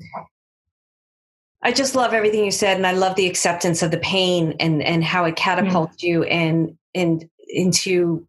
I 1.66 1.72
just 1.72 1.96
love 1.96 2.14
everything 2.14 2.44
you 2.44 2.52
said, 2.52 2.76
and 2.76 2.86
I 2.86 2.92
love 2.92 3.16
the 3.16 3.28
acceptance 3.28 3.82
of 3.82 3.92
the 3.92 3.98
pain 3.98 4.56
and 4.60 4.84
and 4.84 5.04
how 5.04 5.24
it 5.26 5.38
catapults 5.38 5.98
mm-hmm. 5.98 6.08
you 6.08 6.24
and 6.24 6.78
and 6.94 7.30
into 7.48 8.28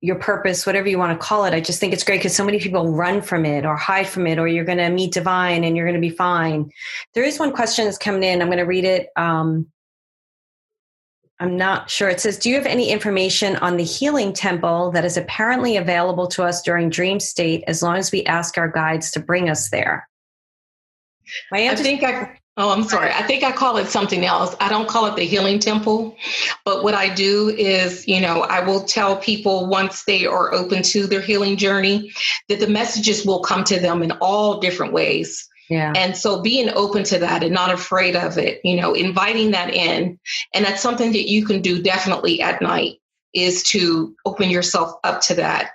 your 0.00 0.16
purpose, 0.16 0.64
whatever 0.64 0.88
you 0.88 0.98
want 0.98 1.18
to 1.18 1.26
call 1.26 1.44
it. 1.44 1.52
I 1.52 1.60
just 1.60 1.80
think 1.80 1.92
it's 1.92 2.04
great 2.04 2.18
because 2.18 2.34
so 2.34 2.44
many 2.44 2.60
people 2.60 2.92
run 2.92 3.20
from 3.20 3.44
it 3.44 3.66
or 3.66 3.76
hide 3.76 4.08
from 4.08 4.26
it, 4.26 4.38
or 4.38 4.46
you're 4.46 4.64
going 4.64 4.78
to 4.78 4.90
meet 4.90 5.12
divine 5.12 5.64
and 5.64 5.76
you're 5.76 5.86
going 5.86 6.00
to 6.00 6.08
be 6.08 6.14
fine. 6.14 6.70
There 7.14 7.24
is 7.24 7.38
one 7.38 7.52
question 7.52 7.84
that's 7.84 7.98
coming 7.98 8.22
in. 8.22 8.40
I'm 8.40 8.48
going 8.48 8.58
to 8.58 8.64
read 8.64 8.84
it. 8.84 9.08
Um, 9.16 9.66
I'm 11.40 11.56
not 11.56 11.88
sure. 11.88 12.08
It 12.08 12.20
says, 12.20 12.38
Do 12.38 12.48
you 12.48 12.56
have 12.56 12.66
any 12.66 12.90
information 12.90 13.56
on 13.56 13.76
the 13.76 13.84
healing 13.84 14.32
temple 14.32 14.90
that 14.92 15.04
is 15.04 15.16
apparently 15.16 15.76
available 15.76 16.26
to 16.28 16.42
us 16.42 16.62
during 16.62 16.90
dream 16.90 17.20
state 17.20 17.64
as 17.66 17.82
long 17.82 17.96
as 17.96 18.10
we 18.10 18.24
ask 18.24 18.58
our 18.58 18.68
guides 18.68 19.10
to 19.12 19.20
bring 19.20 19.48
us 19.48 19.70
there? 19.70 20.08
My 21.50 21.58
answer 21.58 21.82
I 21.82 21.84
think 21.84 22.02
I, 22.02 22.38
oh, 22.58 22.70
I'm 22.70 22.82
sorry. 22.82 23.10
I 23.12 23.22
think 23.22 23.44
I 23.44 23.52
call 23.52 23.76
it 23.76 23.86
something 23.86 24.24
else. 24.26 24.54
I 24.60 24.68
don't 24.68 24.88
call 24.88 25.06
it 25.06 25.16
the 25.16 25.24
healing 25.24 25.60
temple. 25.60 26.16
But 26.64 26.82
what 26.82 26.92
I 26.92 27.14
do 27.14 27.50
is, 27.50 28.06
you 28.06 28.20
know, 28.20 28.42
I 28.42 28.60
will 28.60 28.84
tell 28.84 29.16
people 29.16 29.68
once 29.68 30.04
they 30.04 30.26
are 30.26 30.52
open 30.52 30.82
to 30.82 31.06
their 31.06 31.20
healing 31.20 31.56
journey 31.56 32.12
that 32.48 32.58
the 32.58 32.66
messages 32.66 33.24
will 33.24 33.40
come 33.40 33.64
to 33.64 33.78
them 33.78 34.02
in 34.02 34.10
all 34.20 34.60
different 34.60 34.92
ways. 34.92 35.48
Yeah. 35.70 35.92
And 35.94 36.16
so 36.16 36.42
being 36.42 36.70
open 36.70 37.04
to 37.04 37.18
that 37.18 37.44
and 37.44 37.54
not 37.54 37.72
afraid 37.72 38.16
of 38.16 38.38
it, 38.38 38.60
you 38.64 38.74
know, 38.74 38.92
inviting 38.92 39.52
that 39.52 39.72
in. 39.72 40.18
And 40.52 40.64
that's 40.64 40.82
something 40.82 41.12
that 41.12 41.28
you 41.28 41.46
can 41.46 41.62
do 41.62 41.80
definitely 41.80 42.42
at 42.42 42.60
night 42.60 42.96
is 43.34 43.62
to 43.64 44.16
open 44.24 44.50
yourself 44.50 44.94
up 45.04 45.20
to 45.22 45.34
that. 45.34 45.70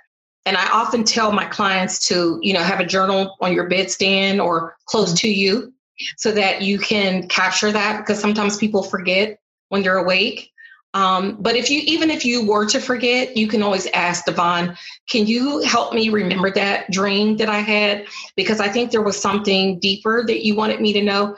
And 0.46 0.58
I 0.58 0.66
often 0.70 1.04
tell 1.04 1.32
my 1.32 1.46
clients 1.46 2.06
to, 2.08 2.38
you 2.42 2.52
know, 2.52 2.62
have 2.62 2.80
a 2.80 2.84
journal 2.84 3.36
on 3.40 3.54
your 3.54 3.70
bedstand 3.70 4.44
or 4.44 4.76
close 4.86 5.10
mm-hmm. 5.10 5.16
to 5.16 5.30
you 5.30 5.73
so 6.16 6.32
that 6.32 6.62
you 6.62 6.78
can 6.78 7.28
capture 7.28 7.72
that 7.72 7.98
because 7.98 8.20
sometimes 8.20 8.56
people 8.56 8.82
forget 8.82 9.38
when 9.68 9.82
they're 9.82 9.98
awake. 9.98 10.50
Um, 10.94 11.38
but 11.40 11.56
if 11.56 11.70
you, 11.70 11.80
even 11.84 12.08
if 12.08 12.24
you 12.24 12.46
were 12.46 12.66
to 12.66 12.80
forget, 12.80 13.36
you 13.36 13.48
can 13.48 13.62
always 13.62 13.86
ask 13.88 14.26
divine, 14.26 14.76
can 15.08 15.26
you 15.26 15.60
help 15.62 15.92
me 15.92 16.08
remember 16.08 16.52
that 16.52 16.88
dream 16.90 17.36
that 17.38 17.48
I 17.48 17.58
had? 17.58 18.06
Because 18.36 18.60
I 18.60 18.68
think 18.68 18.92
there 18.92 19.02
was 19.02 19.20
something 19.20 19.80
deeper 19.80 20.24
that 20.24 20.46
you 20.46 20.54
wanted 20.54 20.80
me 20.80 20.92
to 20.92 21.02
know. 21.02 21.36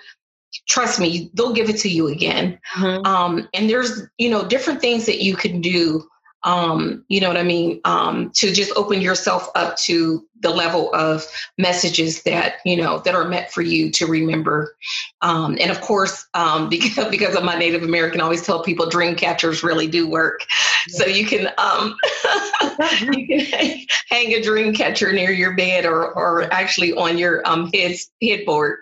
Trust 0.69 1.01
me, 1.01 1.31
they'll 1.33 1.55
give 1.55 1.71
it 1.71 1.79
to 1.79 1.89
you 1.89 2.09
again. 2.09 2.59
Mm-hmm. 2.75 3.07
Um, 3.07 3.49
and 3.55 3.69
there's, 3.69 4.03
you 4.19 4.29
know, 4.29 4.47
different 4.47 4.83
things 4.83 5.07
that 5.07 5.23
you 5.23 5.37
can 5.37 5.63
do 5.63 6.07
um, 6.47 7.05
you 7.09 7.21
know 7.21 7.27
what 7.27 7.37
I 7.37 7.43
mean, 7.43 7.81
um, 7.85 8.31
to 8.37 8.53
just 8.53 8.73
open 8.77 9.01
yourself 9.01 9.51
up 9.57 9.77
to 9.79 10.25
the 10.41 10.51
level 10.51 10.95
of 10.95 11.27
messages 11.59 12.23
that 12.23 12.57
you 12.65 12.77
know 12.77 13.01
that 13.01 13.17
are 13.17 13.25
meant 13.25 13.51
for 13.51 13.63
you 13.63 13.91
to 13.91 14.07
remember. 14.07 14.77
Um, 15.23 15.59
and 15.61 15.73
of 15.73 15.81
course, 15.81 16.25
um, 16.35 16.69
because 16.71 17.09
because 17.11 17.35
of 17.35 17.43
my 17.43 17.59
Native 17.59 17.83
American, 17.83 18.21
I 18.21 18.25
always 18.25 18.47
tell 18.47 18.63
people 18.63 18.89
dream 18.89 19.17
catchers 19.17 19.65
really 19.65 19.89
do 19.89 20.09
work. 20.09 20.41
So 20.89 21.05
you 21.05 21.27
can 21.27 21.49
um, 21.59 21.97
you 23.13 23.27
can 23.27 23.81
hang 24.09 24.33
a 24.33 24.41
dream 24.41 24.73
catcher 24.73 25.13
near 25.13 25.33
your 25.33 25.57
bed 25.57 25.85
or 25.85 26.15
or 26.15 26.45
actually 26.53 26.93
on 26.93 27.19
your 27.19 27.47
um, 27.47 27.71
head 27.75 27.97
headboard. 28.23 28.79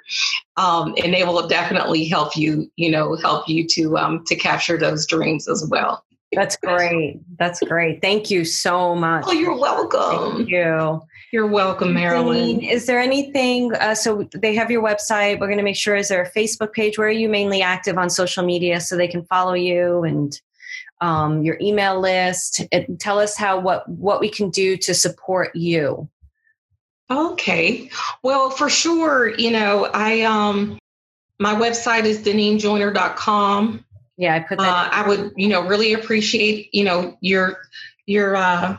Um, 0.57 0.95
and 1.03 1.12
they 1.12 1.25
will 1.25 1.49
definitely 1.49 2.05
help 2.05 2.37
you, 2.37 2.71
you 2.77 2.91
know, 2.91 3.17
help 3.17 3.49
you 3.49 3.67
to 3.69 3.97
um, 3.97 4.25
to 4.27 4.37
capture 4.37 4.77
those 4.77 5.07
dreams 5.07 5.49
as 5.49 5.67
well. 5.69 6.04
That's 6.35 6.57
great. 6.57 7.20
That's 7.39 7.61
great. 7.61 8.01
Thank 8.01 8.30
you 8.30 8.45
so 8.45 8.95
much. 8.95 9.24
Oh, 9.26 9.32
you're 9.32 9.59
welcome. 9.59 10.37
Thank 10.37 10.51
you. 10.51 11.03
You're 11.32 11.47
welcome, 11.49 11.95
Marilyn. 11.95 12.61
Is 12.61 12.87
there 12.87 13.01
anything? 13.01 13.74
Uh, 13.74 13.97
so 13.97 14.28
they 14.35 14.55
have 14.55 14.70
your 14.70 14.82
website. 14.82 15.41
We're 15.41 15.49
going 15.49 15.59
to 15.59 15.64
make 15.64 15.76
sure. 15.76 15.97
Is 15.97 16.09
there 16.09 16.22
a 16.22 16.30
Facebook 16.30 16.72
page? 16.72 16.97
Where 16.97 17.09
are 17.09 17.11
you 17.11 17.28
mainly 17.28 17.61
active 17.61 17.99
on 17.99 18.09
social 18.09 18.45
media 18.45 18.80
so 18.80 18.97
they 18.97 19.09
can 19.09 19.24
follow 19.24 19.55
you 19.55 20.05
and 20.05 20.41
um, 21.01 21.43
your 21.43 21.59
email 21.61 21.99
list? 21.99 22.62
And 22.70 23.01
tell 23.01 23.18
us 23.18 23.37
how 23.37 23.59
what 23.59 23.89
what 23.89 24.20
we 24.20 24.28
can 24.28 24.51
do 24.51 24.76
to 24.76 24.95
support 24.95 25.57
you. 25.57 26.09
Okay. 27.11 27.91
Well, 28.22 28.51
for 28.51 28.70
sure. 28.70 29.35
You 29.37 29.51
know, 29.51 29.91
I 29.93 30.22
um, 30.22 30.78
my 31.41 31.55
website 31.55 32.05
is 32.05 32.18
deneenjoyner.com 32.18 33.85
yeah, 34.17 34.35
I 34.35 34.41
put 34.41 34.59
that. 34.59 34.67
Uh, 34.67 34.89
I 34.93 35.09
would, 35.09 35.33
you 35.37 35.49
know, 35.49 35.67
really 35.67 35.93
appreciate, 35.93 36.73
you 36.75 36.85
know, 36.85 37.17
your 37.21 37.59
your 38.07 38.37
uh, 38.37 38.77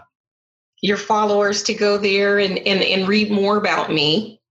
your 0.82 0.98
followers 0.98 1.64
to 1.64 1.74
go 1.74 1.98
there 1.98 2.40
and, 2.40 2.58
and 2.60 2.82
and 2.82 3.08
read 3.08 3.32
more 3.32 3.58
about 3.58 3.92
me. 3.92 4.42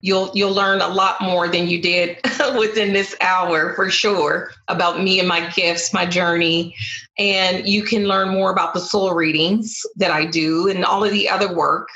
You'll 0.00 0.32
you'll 0.34 0.52
learn 0.52 0.80
a 0.80 0.88
lot 0.88 1.20
more 1.20 1.46
than 1.46 1.68
you 1.68 1.80
did 1.80 2.18
within 2.58 2.92
this 2.92 3.14
hour 3.20 3.74
for 3.74 3.88
sure 3.90 4.50
about 4.66 5.00
me 5.00 5.20
and 5.20 5.28
my 5.28 5.48
gifts, 5.50 5.94
my 5.94 6.04
journey, 6.04 6.74
and 7.16 7.68
you 7.68 7.84
can 7.84 8.08
learn 8.08 8.30
more 8.30 8.50
about 8.50 8.74
the 8.74 8.80
soul 8.80 9.14
readings 9.14 9.82
that 9.96 10.10
I 10.10 10.24
do 10.24 10.68
and 10.68 10.84
all 10.84 11.04
of 11.04 11.12
the 11.12 11.28
other 11.28 11.54
work 11.54 11.88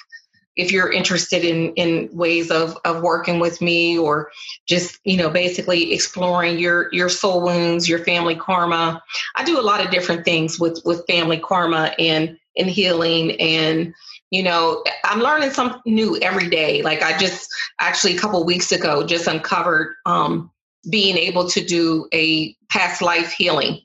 if 0.56 0.72
you're 0.72 0.90
interested 0.90 1.44
in 1.44 1.72
in 1.74 2.08
ways 2.12 2.50
of 2.50 2.76
of 2.84 3.02
working 3.02 3.38
with 3.38 3.60
me 3.60 3.98
or 3.98 4.30
just 4.66 4.98
you 5.04 5.16
know 5.16 5.30
basically 5.30 5.92
exploring 5.92 6.58
your 6.58 6.88
your 6.92 7.08
soul 7.08 7.42
wounds 7.42 7.88
your 7.88 8.00
family 8.00 8.34
karma. 8.34 9.02
I 9.36 9.44
do 9.44 9.60
a 9.60 9.62
lot 9.62 9.84
of 9.84 9.90
different 9.90 10.24
things 10.24 10.58
with 10.58 10.80
with 10.84 11.06
family 11.06 11.38
karma 11.38 11.94
and 11.98 12.38
and 12.56 12.70
healing 12.70 13.38
and 13.38 13.94
you 14.30 14.42
know 14.42 14.82
i'm 15.04 15.20
learning 15.20 15.50
something 15.50 15.80
new 15.94 16.16
every 16.18 16.48
day. 16.48 16.82
Like 16.82 17.02
i 17.02 17.16
just 17.18 17.48
actually 17.78 18.16
a 18.16 18.18
couple 18.18 18.42
weeks 18.44 18.72
ago 18.72 19.06
just 19.06 19.26
uncovered 19.26 19.94
um 20.06 20.50
being 20.88 21.16
able 21.16 21.48
to 21.50 21.64
do 21.64 22.08
a 22.12 22.56
past 22.68 23.02
life 23.02 23.32
healing. 23.32 23.80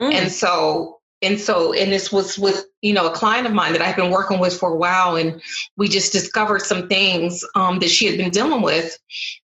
Mm. 0.00 0.14
and 0.14 0.32
so 0.32 1.00
and 1.20 1.38
so 1.38 1.72
and 1.72 1.92
this 1.92 2.10
was 2.10 2.38
with 2.38 2.64
you 2.82 2.92
know 2.92 3.10
a 3.10 3.14
client 3.14 3.46
of 3.46 3.52
mine 3.52 3.72
that 3.72 3.82
i've 3.82 3.96
been 3.96 4.10
working 4.10 4.38
with 4.38 4.58
for 4.58 4.72
a 4.72 4.76
while 4.76 5.16
and 5.16 5.40
we 5.76 5.88
just 5.88 6.12
discovered 6.12 6.62
some 6.62 6.88
things 6.88 7.44
um, 7.54 7.78
that 7.78 7.90
she 7.90 8.06
had 8.06 8.18
been 8.18 8.30
dealing 8.30 8.62
with 8.62 8.98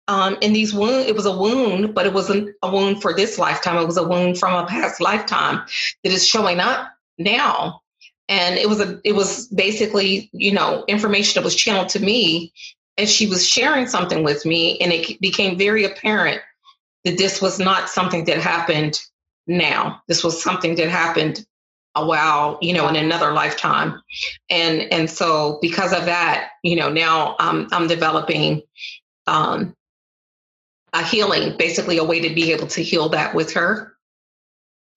um, 0.08 0.36
and 0.42 0.54
these 0.54 0.72
wound 0.72 1.06
it 1.06 1.14
was 1.14 1.26
a 1.26 1.36
wound 1.36 1.94
but 1.94 2.06
it 2.06 2.12
wasn't 2.12 2.54
a 2.62 2.70
wound 2.70 3.02
for 3.02 3.14
this 3.14 3.38
lifetime. 3.38 3.78
It 3.78 3.86
was 3.86 3.96
a 3.96 4.06
wound 4.06 4.38
from 4.38 4.54
a 4.54 4.66
past 4.66 5.00
lifetime 5.00 5.64
that 6.04 6.12
is 6.12 6.26
showing 6.26 6.60
up 6.60 6.88
now. 7.18 7.82
And 8.28 8.56
it 8.56 8.68
was 8.68 8.80
a 8.80 9.00
it 9.04 9.12
was 9.12 9.48
basically 9.48 10.28
you 10.32 10.52
know 10.52 10.84
information 10.88 11.40
that 11.40 11.44
was 11.44 11.56
channeled 11.56 11.90
to 11.90 12.00
me 12.00 12.52
and 12.96 13.08
she 13.08 13.26
was 13.26 13.48
sharing 13.48 13.86
something 13.86 14.24
with 14.24 14.44
me 14.44 14.78
and 14.78 14.92
it 14.92 15.20
became 15.20 15.58
very 15.58 15.84
apparent 15.84 16.40
that 17.04 17.18
this 17.18 17.40
was 17.40 17.58
not 17.58 17.88
something 17.88 18.24
that 18.24 18.38
happened 18.38 19.00
now. 19.46 20.02
This 20.08 20.24
was 20.24 20.42
something 20.42 20.74
that 20.76 20.88
happened 20.88 21.46
a 21.96 22.06
while, 22.06 22.58
you 22.60 22.72
know, 22.72 22.86
in 22.88 22.96
another 22.96 23.32
lifetime. 23.32 24.00
And 24.50 24.82
and 24.92 25.10
so 25.10 25.58
because 25.60 25.92
of 25.92 26.04
that, 26.04 26.50
you 26.62 26.76
know, 26.76 26.90
now 26.90 27.36
I'm 27.38 27.68
I'm 27.72 27.88
developing 27.88 28.62
um 29.26 29.74
a 30.92 31.02
healing, 31.02 31.56
basically 31.56 31.98
a 31.98 32.04
way 32.04 32.20
to 32.20 32.34
be 32.34 32.52
able 32.52 32.68
to 32.68 32.82
heal 32.82 33.08
that 33.10 33.34
with 33.34 33.52
her. 33.54 33.94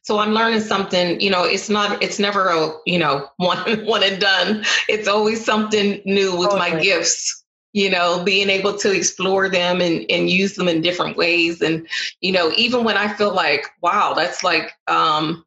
So 0.03 0.19
I'm 0.19 0.33
learning 0.33 0.61
something, 0.61 1.19
you 1.19 1.29
know, 1.29 1.43
it's 1.43 1.69
not 1.69 2.03
it's 2.03 2.19
never 2.19 2.49
a, 2.49 2.73
you 2.85 2.99
know, 2.99 3.29
one 3.37 3.85
one 3.85 4.03
and 4.03 4.19
done. 4.19 4.63
It's 4.87 5.07
always 5.07 5.43
something 5.43 6.01
new 6.05 6.37
with 6.37 6.53
my 6.53 6.79
gifts 6.79 7.43
you 7.73 7.89
know 7.89 8.23
being 8.23 8.49
able 8.49 8.75
to 8.77 8.91
explore 8.91 9.49
them 9.49 9.81
and, 9.81 10.05
and 10.09 10.29
use 10.29 10.55
them 10.55 10.67
in 10.67 10.81
different 10.81 11.17
ways 11.17 11.61
and 11.61 11.87
you 12.21 12.31
know 12.31 12.51
even 12.57 12.83
when 12.83 12.97
i 12.97 13.07
feel 13.13 13.33
like 13.33 13.67
wow 13.81 14.13
that's 14.13 14.43
like 14.43 14.73
um 14.87 15.45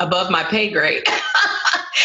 above 0.00 0.30
my 0.30 0.42
pay 0.44 0.70
grade. 0.70 1.02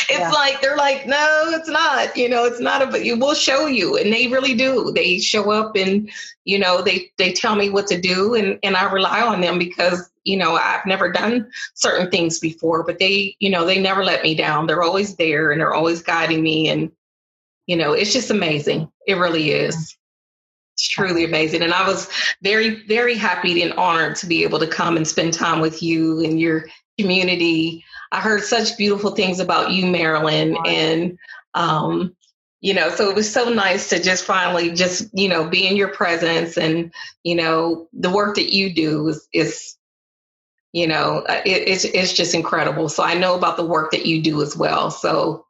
it's 0.10 0.20
yeah. 0.20 0.32
like 0.32 0.62
they're 0.62 0.78
like, 0.78 1.08
no, 1.08 1.44
it's 1.48 1.70
not. 1.70 2.16
You 2.16 2.30
know, 2.30 2.46
it's 2.46 2.60
not. 2.60 2.82
A, 2.82 2.88
but 2.88 3.06
you 3.06 3.18
will 3.18 3.34
show 3.34 3.68
you, 3.68 3.98
and 3.98 4.12
they 4.12 4.28
really 4.28 4.56
do. 4.56 4.92
They 4.92 5.20
show 5.20 5.52
up, 5.52 5.76
and 5.76 6.10
you 6.46 6.60
know, 6.60 6.82
they 6.82 7.12
they 7.18 7.32
tell 7.32 7.56
me 7.56 7.70
what 7.70 7.88
to 7.88 8.00
do, 8.00 8.36
and 8.36 8.60
and 8.64 8.76
I 8.76 8.92
rely 8.92 9.22
on 9.22 9.42
them 9.42 9.60
because 9.60 10.10
you 10.24 10.38
know 10.38 10.56
I've 10.56 10.86
never 10.86 11.12
done 11.12 11.50
certain 11.76 12.10
things 12.10 12.40
before, 12.40 12.84
but 12.84 13.00
they 13.00 13.36
you 13.40 13.50
know 13.50 13.66
they 13.66 13.80
never 13.80 14.04
let 14.04 14.24
me 14.24 14.36
down. 14.36 14.68
They're 14.68 14.84
always 14.84 15.16
there, 15.16 15.52
and 15.52 15.62
they're 15.62 15.74
always 15.74 16.02
guiding 16.02 16.42
me, 16.42 16.70
and 16.70 16.92
you 17.70 17.76
know, 17.76 17.94
it's 17.94 18.12
just 18.12 18.32
amazing. 18.32 18.92
It 19.06 19.14
really 19.14 19.52
is. 19.52 19.76
Mm-hmm. 19.76 19.94
It's 20.74 20.88
truly 20.88 21.24
amazing. 21.24 21.62
And 21.62 21.72
I 21.72 21.88
was 21.88 22.10
very, 22.42 22.84
very 22.88 23.14
happy 23.16 23.62
and 23.62 23.74
honored 23.74 24.16
to 24.16 24.26
be 24.26 24.44
able 24.44 24.58
to 24.58 24.66
come 24.66 24.98
and 24.98 25.08
spend 25.08 25.34
time 25.36 25.60
with 25.60 25.84
you 25.84 26.20
and 26.22 26.40
your 26.40 26.66
community. 27.00 27.84
I 28.12 28.22
heard 28.22 28.44
such 28.44 28.78
beautiful 28.78 29.12
things 29.12 29.40
about 29.40 29.72
you, 29.72 29.86
Marilyn, 29.86 30.58
and 30.66 31.18
um, 31.54 32.16
you 32.62 32.74
know, 32.74 32.90
so 32.90 33.10
it 33.10 33.16
was 33.16 33.32
so 33.32 33.50
nice 33.50 33.90
to 33.90 34.02
just 34.02 34.26
finally 34.26 34.72
just 34.72 35.10
you 35.14 35.30
know 35.30 35.48
be 35.48 35.68
in 35.68 35.78
your 35.78 35.90
presence, 35.90 36.58
and 36.58 36.92
you 37.24 37.36
know, 37.36 37.88
the 37.94 38.10
work 38.10 38.36
that 38.36 38.54
you 38.54 38.74
do 38.74 39.08
is, 39.10 39.28
is 39.34 39.76
you 40.74 40.88
know, 40.88 41.24
uh, 41.28 41.42
it, 41.46 41.68
it's 41.68 41.86
it's 41.86 42.14
just 42.14 42.36
incredible. 42.36 42.90
So 42.90 43.04
I 43.04 43.16
know 43.16 43.36
about 43.36 43.58
the 43.58 43.66
work 43.66 43.92
that 43.92 44.06
you 44.06 44.22
do 44.22 44.42
as 44.42 44.56
well. 44.58 44.92
So 44.92 45.46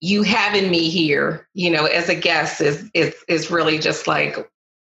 you 0.00 0.22
having 0.22 0.70
me 0.70 0.90
here, 0.90 1.48
you 1.54 1.70
know, 1.70 1.86
as 1.86 2.08
a 2.08 2.14
guest 2.14 2.60
is 2.60 2.90
is 2.94 3.14
is 3.28 3.50
really 3.50 3.78
just 3.78 4.06
like 4.06 4.50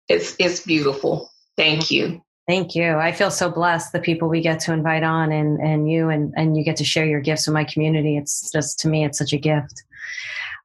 it's 0.09 0.37
it's 0.39 0.61
beautiful. 0.61 1.31
Thank 1.57 1.91
you. 1.91 2.23
Thank 2.51 2.75
you. 2.75 2.97
I 2.97 3.13
feel 3.13 3.31
so 3.31 3.49
blessed 3.49 3.93
the 3.93 4.01
people 4.01 4.29
we 4.29 4.41
get 4.41 4.59
to 4.63 4.73
invite 4.73 5.05
on 5.05 5.31
and, 5.31 5.61
and 5.61 5.89
you 5.89 6.09
and, 6.09 6.35
and 6.37 6.57
you 6.57 6.65
get 6.65 6.75
to 6.79 6.85
share 6.85 7.07
your 7.07 7.21
gifts 7.21 7.47
with 7.47 7.55
my 7.55 7.63
community. 7.63 8.17
It's 8.17 8.51
just 8.51 8.81
to 8.81 8.89
me, 8.89 9.05
it's 9.05 9.19
such 9.19 9.33
a 9.33 9.39
gift. 9.39 9.85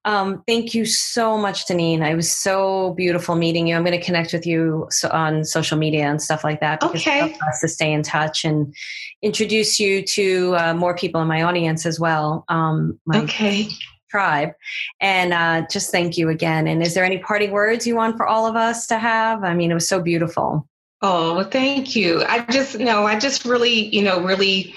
Um, 0.03 0.41
thank 0.47 0.73
you 0.73 0.83
so 0.85 1.37
much, 1.37 1.67
Deneen. 1.67 2.03
It 2.03 2.15
was 2.15 2.35
so 2.35 2.95
beautiful 2.95 3.35
meeting 3.35 3.67
you. 3.67 3.75
I'm 3.75 3.83
going 3.83 3.95
to 3.95 4.03
connect 4.03 4.33
with 4.33 4.47
you 4.47 4.89
on 5.11 5.45
social 5.45 5.77
media 5.77 6.05
and 6.05 6.19
stuff 6.19 6.43
like 6.43 6.59
that 6.59 6.79
because 6.79 7.01
okay. 7.01 7.37
us 7.47 7.61
to 7.61 7.67
stay 7.67 7.93
in 7.93 8.01
touch 8.01 8.43
and 8.43 8.73
introduce 9.21 9.79
you 9.79 10.01
to 10.05 10.55
uh, 10.57 10.73
more 10.73 10.97
people 10.97 11.21
in 11.21 11.27
my 11.27 11.43
audience 11.43 11.85
as 11.85 11.99
well. 11.99 12.45
Um, 12.49 12.99
okay. 13.13 13.67
Tribe, 14.09 14.53
and 15.01 15.33
uh, 15.33 15.67
just 15.69 15.91
thank 15.91 16.17
you 16.17 16.29
again. 16.29 16.67
And 16.67 16.81
is 16.81 16.95
there 16.95 17.05
any 17.05 17.19
parting 17.19 17.51
words 17.51 17.85
you 17.85 17.95
want 17.95 18.17
for 18.17 18.25
all 18.25 18.47
of 18.47 18.55
us 18.55 18.87
to 18.87 18.97
have? 18.97 19.43
I 19.43 19.53
mean, 19.53 19.69
it 19.69 19.75
was 19.75 19.87
so 19.87 20.01
beautiful. 20.01 20.67
Oh, 21.01 21.43
thank 21.43 21.95
you. 21.95 22.23
I 22.23 22.45
just 22.51 22.79
know, 22.79 23.05
I 23.05 23.19
just 23.19 23.45
really, 23.45 23.93
you 23.93 24.01
know, 24.01 24.21
really 24.21 24.73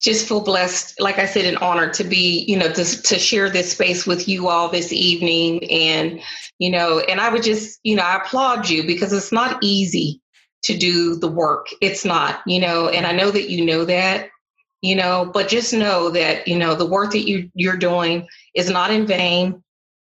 just 0.00 0.28
feel 0.28 0.40
blessed, 0.40 1.00
like 1.00 1.18
I 1.18 1.26
said, 1.26 1.44
and 1.44 1.58
honored 1.58 1.92
to 1.94 2.04
be, 2.04 2.44
you 2.46 2.56
know, 2.56 2.72
to, 2.72 3.02
to 3.02 3.18
share 3.18 3.50
this 3.50 3.72
space 3.72 4.06
with 4.06 4.28
you 4.28 4.48
all 4.48 4.68
this 4.68 4.92
evening. 4.92 5.68
And, 5.70 6.20
you 6.58 6.70
know, 6.70 7.00
and 7.00 7.20
I 7.20 7.30
would 7.30 7.42
just, 7.42 7.80
you 7.82 7.96
know, 7.96 8.04
I 8.04 8.16
applaud 8.16 8.68
you 8.68 8.86
because 8.86 9.12
it's 9.12 9.32
not 9.32 9.58
easy 9.62 10.20
to 10.62 10.76
do 10.76 11.16
the 11.16 11.28
work. 11.28 11.66
It's 11.80 12.04
not, 12.04 12.40
you 12.46 12.60
know, 12.60 12.88
and 12.88 13.06
I 13.06 13.12
know 13.12 13.30
that 13.30 13.50
you 13.50 13.64
know 13.64 13.84
that, 13.84 14.28
you 14.82 14.94
know, 14.94 15.30
but 15.32 15.48
just 15.48 15.72
know 15.72 16.10
that, 16.10 16.46
you 16.46 16.58
know, 16.58 16.74
the 16.74 16.86
work 16.86 17.12
that 17.12 17.28
you, 17.28 17.50
you're 17.54 17.76
doing 17.76 18.26
is 18.54 18.70
not 18.70 18.90
in 18.90 19.06
vain. 19.06 19.62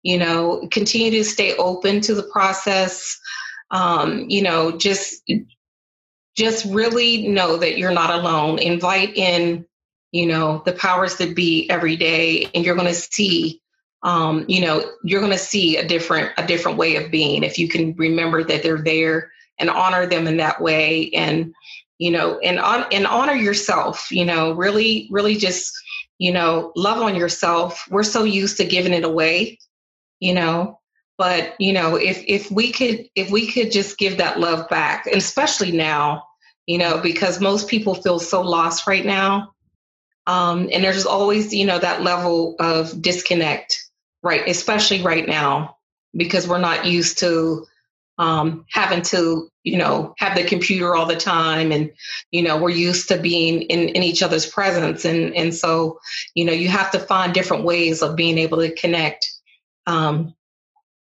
You 0.04 0.20
know, 0.20 0.68
continue 0.72 1.12
to 1.12 1.24
stay 1.24 1.56
open 1.58 2.00
to 2.02 2.14
the 2.14 2.24
process 2.24 3.20
um, 3.72 4.26
you 4.30 4.42
know, 4.42 4.78
just 4.78 5.24
just 6.36 6.66
really 6.66 7.28
know 7.28 7.58
that 7.58 7.78
you're 7.78 7.92
not 7.92 8.12
alone. 8.12 8.60
Invite 8.60 9.16
in, 9.18 9.66
you 10.12 10.28
know, 10.28 10.62
the 10.66 10.74
powers 10.74 11.18
that 11.18 11.36
be 11.36 11.70
every 11.70 11.96
day, 11.96 12.50
and 12.54 12.64
you're 12.64 12.76
going 12.76 12.88
to 12.88 12.94
see, 12.94 13.62
um, 14.04 14.46
you 14.48 14.62
know, 14.62 14.84
you're 15.04 15.22
going 15.22 15.32
to 15.32 15.38
see 15.38 15.78
a 15.78 15.88
different 15.88 16.32
a 16.38 16.46
different 16.46 16.78
way 16.78 16.96
of 16.96 17.12
being 17.12 17.44
if 17.44 17.58
you 17.58 17.68
can 17.68 17.94
remember 17.96 18.44
that 18.44 18.64
they're 18.64 18.82
there 18.82 19.32
and 19.60 19.70
honor 19.70 20.06
them 20.06 20.28
in 20.28 20.38
that 20.38 20.62
way, 20.62 21.10
and 21.12 21.54
you 21.98 22.12
know, 22.12 22.38
and 22.40 22.60
on 22.60 22.86
and 22.92 23.08
honor 23.08 23.34
yourself. 23.34 24.12
You 24.12 24.26
know, 24.26 24.54
really, 24.54 25.08
really 25.12 25.36
just 25.36 25.74
you 26.20 26.32
know, 26.32 26.72
love 26.76 27.02
on 27.02 27.16
yourself. 27.16 27.86
We're 27.90 28.04
so 28.04 28.24
used 28.24 28.58
to 28.58 28.66
giving 28.66 28.94
it 28.94 29.04
away, 29.04 29.60
you 30.20 30.34
know, 30.34 30.77
but 31.18 31.56
you 31.60 31.74
know 31.74 31.96
if 31.96 32.24
if 32.28 32.52
we 32.52 32.72
could 32.72 33.10
if 33.16 33.32
we 33.32 33.52
could 33.52 33.72
just 33.72 33.98
give 33.98 34.18
that 34.18 34.40
love 34.40 34.70
back 34.70 35.06
and 35.08 35.16
especially 35.16 35.72
now 35.72 36.24
you 36.66 36.78
know 36.78 37.00
because 37.00 37.40
most 37.40 37.68
people 37.68 37.96
feel 37.96 38.20
so 38.20 38.42
lost 38.42 38.88
right 38.88 39.06
now. 39.06 39.54
Um, 40.28 40.70
and 40.74 40.84
there's 40.84 41.06
always 41.06 41.54
you 41.54 41.66
know 41.66 41.80
that 41.80 42.04
level 42.04 42.56
of 42.60 43.02
disconnect 43.02 43.90
right 44.24 44.44
especially 44.48 45.02
right 45.02 45.26
now 45.28 45.78
because 46.16 46.48
we're 46.48 46.58
not 46.58 46.86
used 46.86 47.20
to 47.20 47.66
um, 48.18 48.66
having 48.70 49.02
to 49.04 49.50
you 49.64 49.78
know 49.78 50.14
have 50.18 50.36
the 50.36 50.44
computer 50.44 50.96
all 50.96 51.06
the 51.06 51.16
time 51.16 51.72
and 51.72 51.92
you 52.32 52.42
know 52.42 52.58
we're 52.58 52.70
used 52.70 53.08
to 53.08 53.18
being 53.18 53.62
in, 53.64 53.90
in 53.90 54.04
each 54.04 54.22
other's 54.22 54.46
presence. 54.46 55.06
And 55.06 55.36
and 55.36 55.54
so 55.54 56.00
you 56.36 56.44
know 56.46 56.54
you 56.54 56.68
have 56.68 56.92
to 56.92 57.00
find 57.00 57.34
different 57.34 57.64
ways 57.64 58.02
of 58.02 58.16
being 58.16 58.38
able 58.38 58.58
to 58.58 58.74
connect 58.74 59.32
um, 59.86 60.34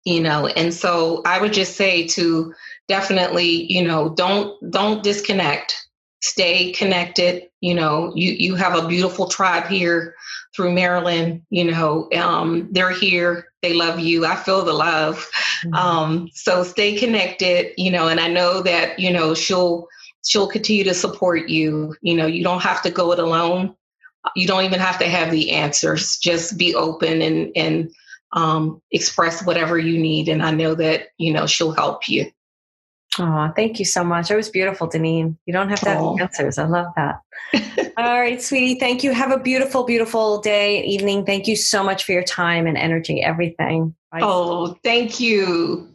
you 0.09 0.23
know 0.23 0.47
and 0.47 0.73
so 0.73 1.21
i 1.27 1.39
would 1.41 1.53
just 1.53 1.77
say 1.77 2.07
to 2.07 2.55
definitely 2.89 3.71
you 3.71 3.83
know 3.87 4.09
don't 4.09 4.59
don't 4.71 5.05
disconnect. 5.05 5.85
Stay 6.21 6.73
connected 6.73 7.45
you 7.61 7.75
know 7.75 8.13
you 8.17 8.33
you 8.33 8.57
have 8.57 8.77
a 8.77 8.89
beautiful 8.89 9.29
tribe 9.29 9.67
here 9.69 10.15
through 10.57 10.73
Marilyn 10.73 11.47
you 11.51 11.71
know 11.71 12.09
um, 12.17 12.69
they're 12.73 12.91
here 12.91 13.53
they 13.63 13.75
love 13.75 14.01
you 14.01 14.27
i 14.27 14.35
feel 14.35 14.65
the 14.65 14.73
love. 14.73 15.17
Mm-hmm. 15.65 15.75
um, 15.75 16.29
so 16.33 16.65
stay 16.65 16.97
connected 16.97 17.73
you 17.77 17.91
know 17.91 18.09
and 18.09 18.19
i 18.19 18.29
know 18.29 18.63
that 18.63 18.99
you 18.99 19.13
know 19.13 19.35
she'll 19.35 19.87
she'll 20.27 20.49
continue 20.49 20.85
to 20.85 20.95
support 20.95 21.49
you 21.49 21.95
you 22.03 22.17
know 22.17 22.27
you 22.27 22.43
don't 22.43 22.63
have 22.63 22.83
to 22.83 22.91
go 22.91 23.13
it 23.13 23.21
alone. 23.21 23.75
You 24.35 24.49
don't 24.49 24.65
even 24.65 24.81
have 24.81 24.99
to 24.99 25.09
have 25.09 25.31
the 25.31 25.53
answers 25.53 26.19
just 26.19 26.59
be 26.59 26.75
open 26.75 27.23
and 27.23 27.53
and 27.55 27.91
um, 28.33 28.81
express 28.91 29.45
whatever 29.45 29.79
you 29.79 29.99
need. 29.99 30.29
And 30.29 30.43
I 30.43 30.51
know 30.51 30.75
that, 30.75 31.09
you 31.19 31.33
know, 31.33 31.47
she'll 31.47 31.73
help 31.73 32.09
you. 32.09 32.31
Oh, 33.19 33.53
thank 33.57 33.79
you 33.79 33.85
so 33.85 34.05
much. 34.05 34.31
It 34.31 34.37
was 34.37 34.49
beautiful, 34.49 34.89
Deneen. 34.89 35.37
You 35.47 35.53
don't 35.53 35.71
have 35.71 35.81
to 35.81 35.89
have 35.89 36.03
oh. 36.03 36.19
answers. 36.19 36.59
I 36.59 36.67
love 36.67 36.87
that. 36.97 37.21
All 37.97 38.21
right, 38.21 38.41
sweetie. 38.41 38.79
Thank 38.79 39.03
you. 39.03 39.13
Have 39.13 39.33
a 39.33 39.39
beautiful, 39.39 39.85
beautiful 39.85 40.41
day, 40.41 40.85
evening. 40.85 41.25
Thank 41.25 41.49
you 41.49 41.57
so 41.57 41.83
much 41.83 42.05
for 42.05 42.13
your 42.13 42.23
time 42.23 42.67
and 42.67 42.77
energy, 42.77 43.23
everything. 43.23 43.95
Bye. 44.13 44.21
Oh, 44.23 44.77
thank 44.85 45.21
you. 45.21 45.93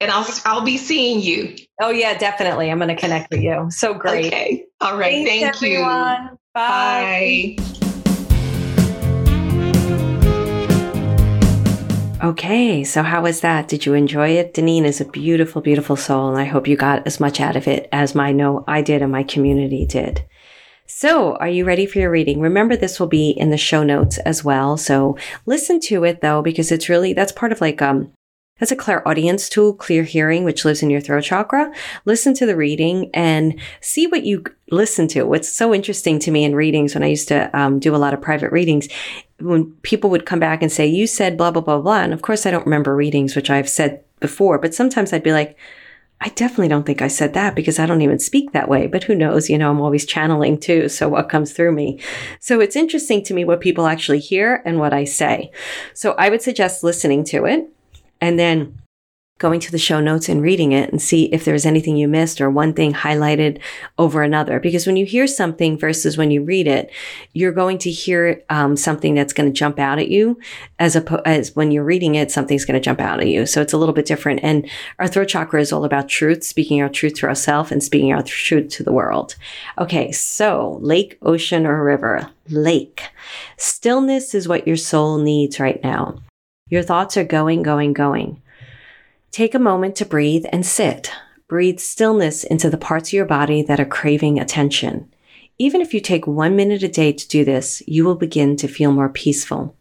And 0.00 0.10
I'll 0.10 0.26
I'll 0.44 0.64
be 0.64 0.76
seeing 0.76 1.20
you. 1.20 1.56
Oh 1.80 1.90
yeah, 1.90 2.16
definitely. 2.16 2.70
I'm 2.70 2.78
going 2.78 2.94
to 2.94 3.00
connect 3.00 3.30
with 3.30 3.42
you. 3.42 3.66
So 3.70 3.94
great. 3.94 4.26
Okay. 4.26 4.66
All 4.80 4.96
right. 4.96 5.26
Thanks, 5.26 5.58
thank 5.58 5.74
everyone. 5.78 6.24
you. 6.32 6.38
Bye. 6.54 7.56
Bye. 7.58 7.77
Okay, 12.20 12.82
so 12.82 13.04
how 13.04 13.22
was 13.22 13.42
that? 13.42 13.68
Did 13.68 13.86
you 13.86 13.94
enjoy 13.94 14.30
it? 14.30 14.52
Deneen 14.52 14.82
is 14.82 15.00
a 15.00 15.04
beautiful, 15.04 15.62
beautiful 15.62 15.94
soul, 15.94 16.28
and 16.28 16.36
I 16.36 16.46
hope 16.46 16.66
you 16.66 16.76
got 16.76 17.06
as 17.06 17.20
much 17.20 17.38
out 17.38 17.54
of 17.54 17.68
it 17.68 17.88
as 17.92 18.12
my 18.12 18.32
know 18.32 18.64
I 18.66 18.82
did 18.82 19.02
and 19.02 19.12
my 19.12 19.22
community 19.22 19.86
did. 19.86 20.24
So, 20.88 21.36
are 21.36 21.48
you 21.48 21.64
ready 21.64 21.86
for 21.86 22.00
your 22.00 22.10
reading? 22.10 22.40
Remember, 22.40 22.76
this 22.76 22.98
will 22.98 23.06
be 23.06 23.30
in 23.30 23.50
the 23.50 23.56
show 23.56 23.84
notes 23.84 24.18
as 24.18 24.42
well. 24.42 24.76
So, 24.76 25.16
listen 25.46 25.78
to 25.82 26.02
it 26.02 26.20
though, 26.20 26.42
because 26.42 26.72
it's 26.72 26.88
really 26.88 27.12
that's 27.12 27.30
part 27.30 27.52
of 27.52 27.60
like 27.60 27.80
um 27.80 28.10
that's 28.58 28.72
a 28.72 28.76
clairaudience 28.76 29.48
tool, 29.48 29.72
clear 29.72 30.02
hearing, 30.02 30.42
which 30.42 30.64
lives 30.64 30.82
in 30.82 30.90
your 30.90 31.00
throat 31.00 31.22
chakra. 31.22 31.72
Listen 32.04 32.34
to 32.34 32.46
the 32.46 32.56
reading 32.56 33.10
and 33.14 33.60
see 33.80 34.08
what 34.08 34.24
you 34.24 34.42
listen 34.72 35.06
to. 35.08 35.22
What's 35.22 35.48
so 35.48 35.72
interesting 35.72 36.18
to 36.20 36.32
me 36.32 36.44
in 36.44 36.56
readings 36.56 36.94
when 36.94 37.04
I 37.04 37.08
used 37.08 37.28
to 37.28 37.56
um, 37.56 37.78
do 37.78 37.94
a 37.94 37.98
lot 37.98 38.14
of 38.14 38.20
private 38.20 38.50
readings, 38.50 38.88
when 39.40 39.72
people 39.82 40.10
would 40.10 40.26
come 40.26 40.40
back 40.40 40.62
and 40.62 40.70
say, 40.70 40.86
You 40.86 41.06
said 41.06 41.36
blah, 41.36 41.50
blah, 41.50 41.62
blah, 41.62 41.80
blah. 41.80 42.00
And 42.00 42.12
of 42.12 42.22
course, 42.22 42.46
I 42.46 42.50
don't 42.50 42.66
remember 42.66 42.94
readings, 42.94 43.36
which 43.36 43.50
I've 43.50 43.68
said 43.68 44.02
before, 44.20 44.58
but 44.58 44.74
sometimes 44.74 45.12
I'd 45.12 45.22
be 45.22 45.32
like, 45.32 45.56
I 46.20 46.30
definitely 46.30 46.68
don't 46.68 46.84
think 46.84 47.00
I 47.00 47.06
said 47.08 47.34
that 47.34 47.54
because 47.54 47.78
I 47.78 47.86
don't 47.86 48.02
even 48.02 48.18
speak 48.18 48.50
that 48.50 48.68
way, 48.68 48.88
but 48.88 49.04
who 49.04 49.14
knows? 49.14 49.48
You 49.48 49.56
know, 49.56 49.70
I'm 49.70 49.80
always 49.80 50.04
channeling 50.04 50.58
too. 50.58 50.88
So 50.88 51.08
what 51.08 51.28
comes 51.28 51.52
through 51.52 51.72
me? 51.72 52.00
So 52.40 52.60
it's 52.60 52.74
interesting 52.74 53.22
to 53.24 53.34
me 53.34 53.44
what 53.44 53.60
people 53.60 53.86
actually 53.86 54.18
hear 54.18 54.60
and 54.66 54.80
what 54.80 54.92
I 54.92 55.04
say. 55.04 55.52
So 55.94 56.12
I 56.18 56.28
would 56.28 56.42
suggest 56.42 56.82
listening 56.82 57.22
to 57.26 57.44
it 57.44 57.68
and 58.20 58.36
then 58.36 58.80
going 59.38 59.60
to 59.60 59.70
the 59.70 59.78
show 59.78 60.00
notes 60.00 60.28
and 60.28 60.42
reading 60.42 60.72
it 60.72 60.90
and 60.90 61.00
see 61.00 61.26
if 61.26 61.44
there's 61.44 61.64
anything 61.64 61.96
you 61.96 62.08
missed 62.08 62.40
or 62.40 62.50
one 62.50 62.72
thing 62.72 62.92
highlighted 62.92 63.60
over 63.96 64.22
another. 64.22 64.58
Because 64.58 64.86
when 64.86 64.96
you 64.96 65.06
hear 65.06 65.26
something 65.26 65.78
versus 65.78 66.18
when 66.18 66.30
you 66.30 66.42
read 66.42 66.66
it, 66.66 66.90
you're 67.32 67.52
going 67.52 67.78
to 67.78 67.90
hear 67.90 68.42
um, 68.50 68.76
something 68.76 69.14
that's 69.14 69.32
going 69.32 69.48
to 69.48 69.56
jump 69.56 69.78
out 69.78 69.98
at 69.98 70.08
you 70.08 70.38
as 70.78 70.96
a, 70.96 71.22
as 71.26 71.54
when 71.54 71.70
you're 71.70 71.84
reading 71.84 72.16
it, 72.16 72.30
something's 72.30 72.64
going 72.64 72.80
to 72.80 72.84
jump 72.84 73.00
out 73.00 73.20
at 73.20 73.28
you. 73.28 73.46
So 73.46 73.62
it's 73.62 73.72
a 73.72 73.78
little 73.78 73.94
bit 73.94 74.06
different. 74.06 74.40
And 74.42 74.68
our 74.98 75.06
throat 75.06 75.28
chakra 75.28 75.60
is 75.60 75.72
all 75.72 75.84
about 75.84 76.08
truth, 76.08 76.42
speaking 76.42 76.82
our 76.82 76.88
truth 76.88 77.14
to 77.14 77.26
ourselves 77.26 77.70
and 77.70 77.82
speaking 77.82 78.12
our 78.12 78.22
truth 78.22 78.68
to 78.70 78.82
the 78.82 78.92
world. 78.92 79.36
Okay. 79.78 80.10
So 80.12 80.78
lake, 80.80 81.16
ocean, 81.22 81.66
or 81.66 81.82
river, 81.84 82.28
lake. 82.48 83.04
Stillness 83.56 84.34
is 84.34 84.48
what 84.48 84.66
your 84.66 84.76
soul 84.76 85.18
needs 85.18 85.60
right 85.60 85.82
now. 85.82 86.20
Your 86.68 86.82
thoughts 86.82 87.16
are 87.16 87.24
going, 87.24 87.62
going, 87.62 87.92
going. 87.92 88.42
Take 89.30 89.54
a 89.54 89.58
moment 89.58 89.94
to 89.96 90.06
breathe 90.06 90.46
and 90.50 90.64
sit. 90.64 91.12
Breathe 91.48 91.78
stillness 91.78 92.44
into 92.44 92.68
the 92.70 92.78
parts 92.78 93.10
of 93.10 93.12
your 93.12 93.24
body 93.24 93.62
that 93.62 93.80
are 93.80 93.86
craving 93.86 94.38
attention. 94.38 95.12
Even 95.58 95.80
if 95.80 95.92
you 95.92 96.00
take 96.00 96.26
one 96.26 96.56
minute 96.56 96.82
a 96.82 96.88
day 96.88 97.12
to 97.12 97.28
do 97.28 97.44
this, 97.44 97.82
you 97.86 98.04
will 98.04 98.14
begin 98.14 98.56
to 98.56 98.68
feel 98.68 98.92
more 98.92 99.08
peaceful. 99.08 99.76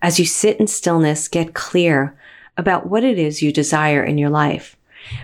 As 0.00 0.18
you 0.18 0.24
sit 0.24 0.58
in 0.58 0.66
stillness, 0.66 1.28
get 1.28 1.54
clear 1.54 2.18
about 2.56 2.88
what 2.88 3.04
it 3.04 3.18
is 3.18 3.42
you 3.42 3.52
desire 3.52 4.02
in 4.02 4.18
your 4.18 4.30
life. 4.30 4.76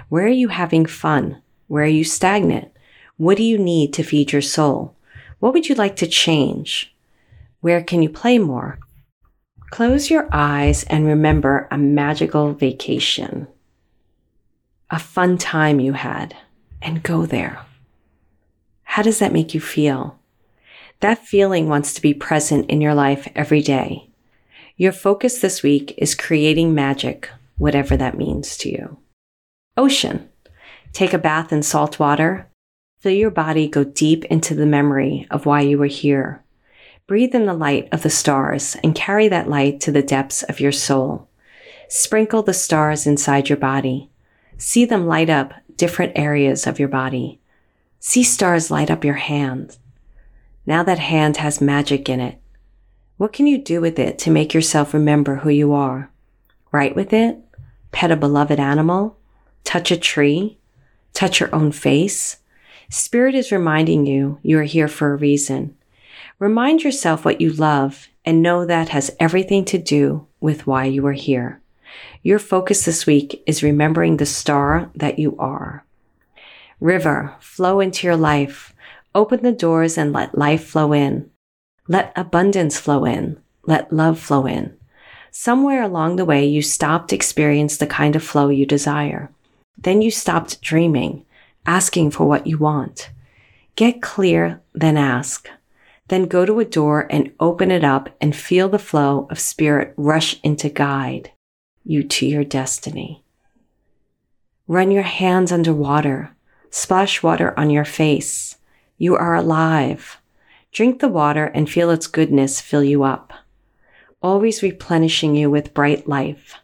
Where 0.09 0.24
are 0.24 0.28
you 0.28 0.48
having 0.48 0.86
fun? 0.86 1.42
Where 1.68 1.84
are 1.84 1.86
you 1.86 2.05
stagnant? 2.05 2.70
What 3.16 3.36
do 3.36 3.42
you 3.42 3.59
need 3.59 3.92
to 3.94 4.02
feed 4.02 4.32
your 4.32 4.42
soul? 4.42 4.96
What 5.38 5.52
would 5.52 5.68
you 5.68 5.74
like 5.74 5.96
to 5.96 6.06
change? 6.06 6.94
Where 7.60 7.82
can 7.82 8.02
you 8.02 8.09
play 8.09 8.38
more? 8.38 8.78
Close 9.70 10.10
your 10.10 10.28
eyes 10.32 10.84
and 10.84 11.06
remember 11.06 11.68
a 11.70 11.78
magical 11.78 12.52
vacation, 12.52 13.46
a 14.94 14.98
fun 15.00 15.36
time 15.36 15.80
you 15.80 15.92
had, 15.92 16.36
and 16.80 17.02
go 17.02 17.26
there. 17.26 17.58
How 18.84 19.02
does 19.02 19.18
that 19.18 19.32
make 19.32 19.52
you 19.52 19.60
feel? 19.60 20.20
That 21.00 21.26
feeling 21.26 21.68
wants 21.68 21.94
to 21.94 22.00
be 22.00 22.14
present 22.14 22.70
in 22.70 22.80
your 22.80 22.94
life 22.94 23.26
every 23.34 23.60
day. 23.60 24.08
Your 24.76 24.92
focus 24.92 25.40
this 25.40 25.64
week 25.64 25.94
is 25.98 26.14
creating 26.14 26.76
magic, 26.76 27.28
whatever 27.58 27.96
that 27.96 28.16
means 28.16 28.56
to 28.58 28.70
you. 28.70 28.98
Ocean. 29.76 30.28
Take 30.92 31.12
a 31.12 31.18
bath 31.18 31.52
in 31.52 31.64
salt 31.64 31.98
water. 31.98 32.48
Feel 33.00 33.14
your 33.14 33.32
body 33.32 33.66
go 33.66 33.82
deep 33.82 34.24
into 34.26 34.54
the 34.54 34.64
memory 34.64 35.26
of 35.28 35.44
why 35.44 35.62
you 35.62 35.76
were 35.76 35.86
here. 35.86 36.44
Breathe 37.08 37.34
in 37.34 37.46
the 37.46 37.52
light 37.52 37.88
of 37.90 38.04
the 38.04 38.10
stars 38.10 38.76
and 38.84 38.94
carry 38.94 39.26
that 39.26 39.50
light 39.50 39.80
to 39.80 39.90
the 39.90 40.02
depths 40.02 40.44
of 40.44 40.60
your 40.60 40.70
soul. 40.70 41.28
Sprinkle 41.88 42.44
the 42.44 42.54
stars 42.54 43.08
inside 43.08 43.48
your 43.48 43.58
body. 43.58 44.08
See 44.56 44.85
them 44.85 45.06
light 45.06 45.31
up 45.31 45.52
different 45.76 46.12
areas 46.16 46.66
of 46.66 46.78
your 46.78 46.89
body. 46.89 47.40
See 48.01 48.22
stars 48.22 48.70
light 48.70 48.90
up 48.90 49.05
your 49.05 49.14
hand. 49.14 49.76
Now 50.66 50.82
that 50.82 50.98
hand 50.98 51.39
has 51.39 51.60
magic 51.60 52.09
in 52.09 52.20
it. 52.20 52.40
What 53.16 53.32
can 53.32 53.47
you 53.47 53.59
do 53.59 53.81
with 53.81 53.98
it 53.98 54.18
to 54.20 54.31
make 54.31 54.55
yourself 54.55 54.94
remember 54.94 55.36
who 55.36 55.51
you 55.51 55.72
are? 55.72 56.10
Write 56.72 56.97
with 56.97 57.12
it? 57.12 57.39
Pet 57.93 58.10
a 58.10 58.16
beloved 58.16 58.59
animal? 58.59 59.16
Touch 59.62 59.90
a 59.90 59.97
tree? 59.97 60.59
Touch 61.12 61.40
your 61.40 61.55
own 61.55 61.72
face? 61.72 62.39
Spirit 62.90 63.35
is 63.35 63.52
reminding 63.52 64.06
you 64.06 64.39
you 64.43 64.59
are 64.59 64.64
here 64.64 64.89
for 64.89 65.12
a 65.12 65.16
reason. 65.16 65.76
Remind 66.39 66.82
yourself 66.82 67.24
what 67.24 67.40
you 67.40 67.52
love 67.52 68.09
and 68.24 68.43
know 68.43 68.66
that 68.66 68.89
has 68.90 69.14
everything 69.20 69.64
to 69.66 69.78
do 69.78 70.26
with 70.40 70.66
why 70.66 70.85
you 70.85 71.06
are 71.06 71.12
here. 71.12 71.60
Your 72.22 72.38
focus 72.38 72.86
this 72.86 73.04
week 73.04 73.42
is 73.46 73.62
remembering 73.62 74.16
the 74.16 74.24
star 74.24 74.90
that 74.94 75.18
you 75.18 75.36
are. 75.38 75.84
River, 76.80 77.36
flow 77.38 77.80
into 77.80 78.06
your 78.06 78.16
life. 78.16 78.74
Open 79.14 79.42
the 79.42 79.52
doors 79.52 79.98
and 79.98 80.12
let 80.12 80.38
life 80.38 80.64
flow 80.64 80.94
in. 80.94 81.30
Let 81.86 82.14
abundance 82.16 82.78
flow 82.78 83.04
in. 83.04 83.38
Let 83.66 83.92
love 83.92 84.18
flow 84.18 84.46
in. 84.46 84.74
Somewhere 85.30 85.82
along 85.82 86.16
the 86.16 86.24
way, 86.24 86.46
you 86.46 86.62
stopped 86.62 87.12
experience 87.12 87.76
the 87.76 87.86
kind 87.86 88.16
of 88.16 88.22
flow 88.22 88.48
you 88.48 88.64
desire. 88.64 89.30
Then 89.76 90.00
you 90.00 90.10
stopped 90.10 90.62
dreaming, 90.62 91.26
asking 91.66 92.12
for 92.12 92.26
what 92.26 92.46
you 92.46 92.56
want. 92.56 93.10
Get 93.76 94.00
clear, 94.00 94.62
then 94.72 94.96
ask. 94.96 95.46
Then 96.08 96.24
go 96.24 96.46
to 96.46 96.60
a 96.60 96.64
door 96.64 97.06
and 97.10 97.34
open 97.38 97.70
it 97.70 97.84
up 97.84 98.08
and 98.18 98.34
feel 98.34 98.70
the 98.70 98.78
flow 98.78 99.26
of 99.30 99.38
spirit 99.38 99.92
rush 99.98 100.40
in 100.42 100.56
to 100.56 100.70
guide 100.70 101.32
you 101.85 102.02
to 102.02 102.27
your 102.27 102.44
destiny. 102.44 103.23
Run 104.66 104.90
your 104.90 105.02
hands 105.02 105.52
under 105.52 105.74
water. 105.74 106.35
Splash 106.70 107.23
water 107.23 107.59
on 107.59 107.70
your 107.70 107.85
face. 107.85 108.56
You 108.97 109.16
are 109.16 109.35
alive. 109.35 110.19
Drink 110.73 111.01
the 111.01 111.09
water 111.09 111.47
and 111.47 111.70
feel 111.70 111.90
its 111.90 112.09
goodness 112.09 112.61
fill 112.61 112.82
you 112.82 113.05
up, 113.05 113.32
always 114.20 114.61
replenishing 114.61 115.36
you 115.36 115.48
with 115.48 115.73
bright 115.73 116.09
life. 116.09 116.56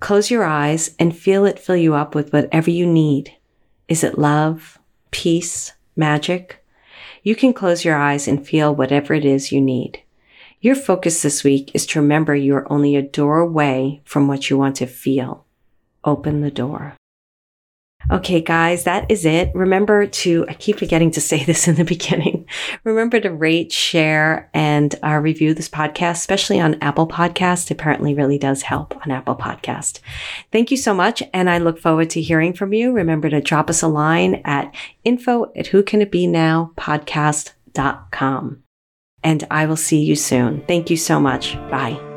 Close 0.00 0.28
your 0.28 0.42
eyes 0.42 0.96
and 0.98 1.16
feel 1.16 1.44
it 1.44 1.60
fill 1.60 1.76
you 1.76 1.94
up 1.94 2.16
with 2.16 2.32
whatever 2.32 2.70
you 2.70 2.84
need. 2.84 3.32
Is 3.86 4.02
it 4.02 4.18
love, 4.18 4.80
peace, 5.12 5.72
magic? 5.94 6.64
You 7.22 7.36
can 7.36 7.52
close 7.52 7.84
your 7.84 7.96
eyes 7.96 8.26
and 8.26 8.44
feel 8.44 8.74
whatever 8.74 9.14
it 9.14 9.24
is 9.24 9.52
you 9.52 9.60
need. 9.60 10.02
Your 10.62 10.76
focus 10.76 11.22
this 11.22 11.42
week 11.42 11.72
is 11.74 11.84
to 11.86 12.00
remember 12.00 12.36
you 12.36 12.54
are 12.54 12.72
only 12.72 12.94
a 12.94 13.02
door 13.02 13.40
away 13.40 14.00
from 14.04 14.28
what 14.28 14.48
you 14.48 14.56
want 14.56 14.76
to 14.76 14.86
feel. 14.86 15.44
Open 16.04 16.40
the 16.40 16.52
door. 16.52 16.94
Okay, 18.12 18.40
guys, 18.40 18.84
that 18.84 19.10
is 19.10 19.24
it. 19.24 19.50
Remember 19.56 20.06
to, 20.06 20.46
I 20.48 20.54
keep 20.54 20.78
forgetting 20.78 21.10
to 21.12 21.20
say 21.20 21.42
this 21.46 21.66
in 21.66 21.74
the 21.74 21.84
beginning. 21.84 22.46
Remember 22.84 23.18
to 23.18 23.32
rate, 23.32 23.72
share, 23.72 24.50
and 24.54 24.94
uh, 25.04 25.16
review 25.16 25.52
this 25.52 25.68
podcast, 25.68 26.12
especially 26.12 26.60
on 26.60 26.80
Apple 26.80 27.08
Podcast. 27.08 27.72
Apparently 27.72 28.14
really 28.14 28.38
does 28.38 28.62
help 28.62 28.94
on 29.04 29.10
Apple 29.10 29.34
Podcast. 29.34 29.98
Thank 30.52 30.70
you 30.70 30.76
so 30.76 30.94
much. 30.94 31.24
And 31.34 31.50
I 31.50 31.58
look 31.58 31.80
forward 31.80 32.10
to 32.10 32.22
hearing 32.22 32.52
from 32.52 32.72
you. 32.72 32.92
Remember 32.92 33.28
to 33.30 33.40
drop 33.40 33.68
us 33.68 33.82
a 33.82 33.88
line 33.88 34.40
at 34.44 34.72
info 35.02 35.50
at 35.56 35.66
who 35.66 35.82
can 35.82 36.00
it 36.00 36.12
be 36.12 36.28
now 36.28 36.70
podcast.com. 36.76 38.61
And 39.22 39.44
I 39.50 39.66
will 39.66 39.76
see 39.76 40.00
you 40.00 40.16
soon. 40.16 40.62
Thank 40.66 40.90
you 40.90 40.96
so 40.96 41.20
much. 41.20 41.54
Bye. 41.70 42.11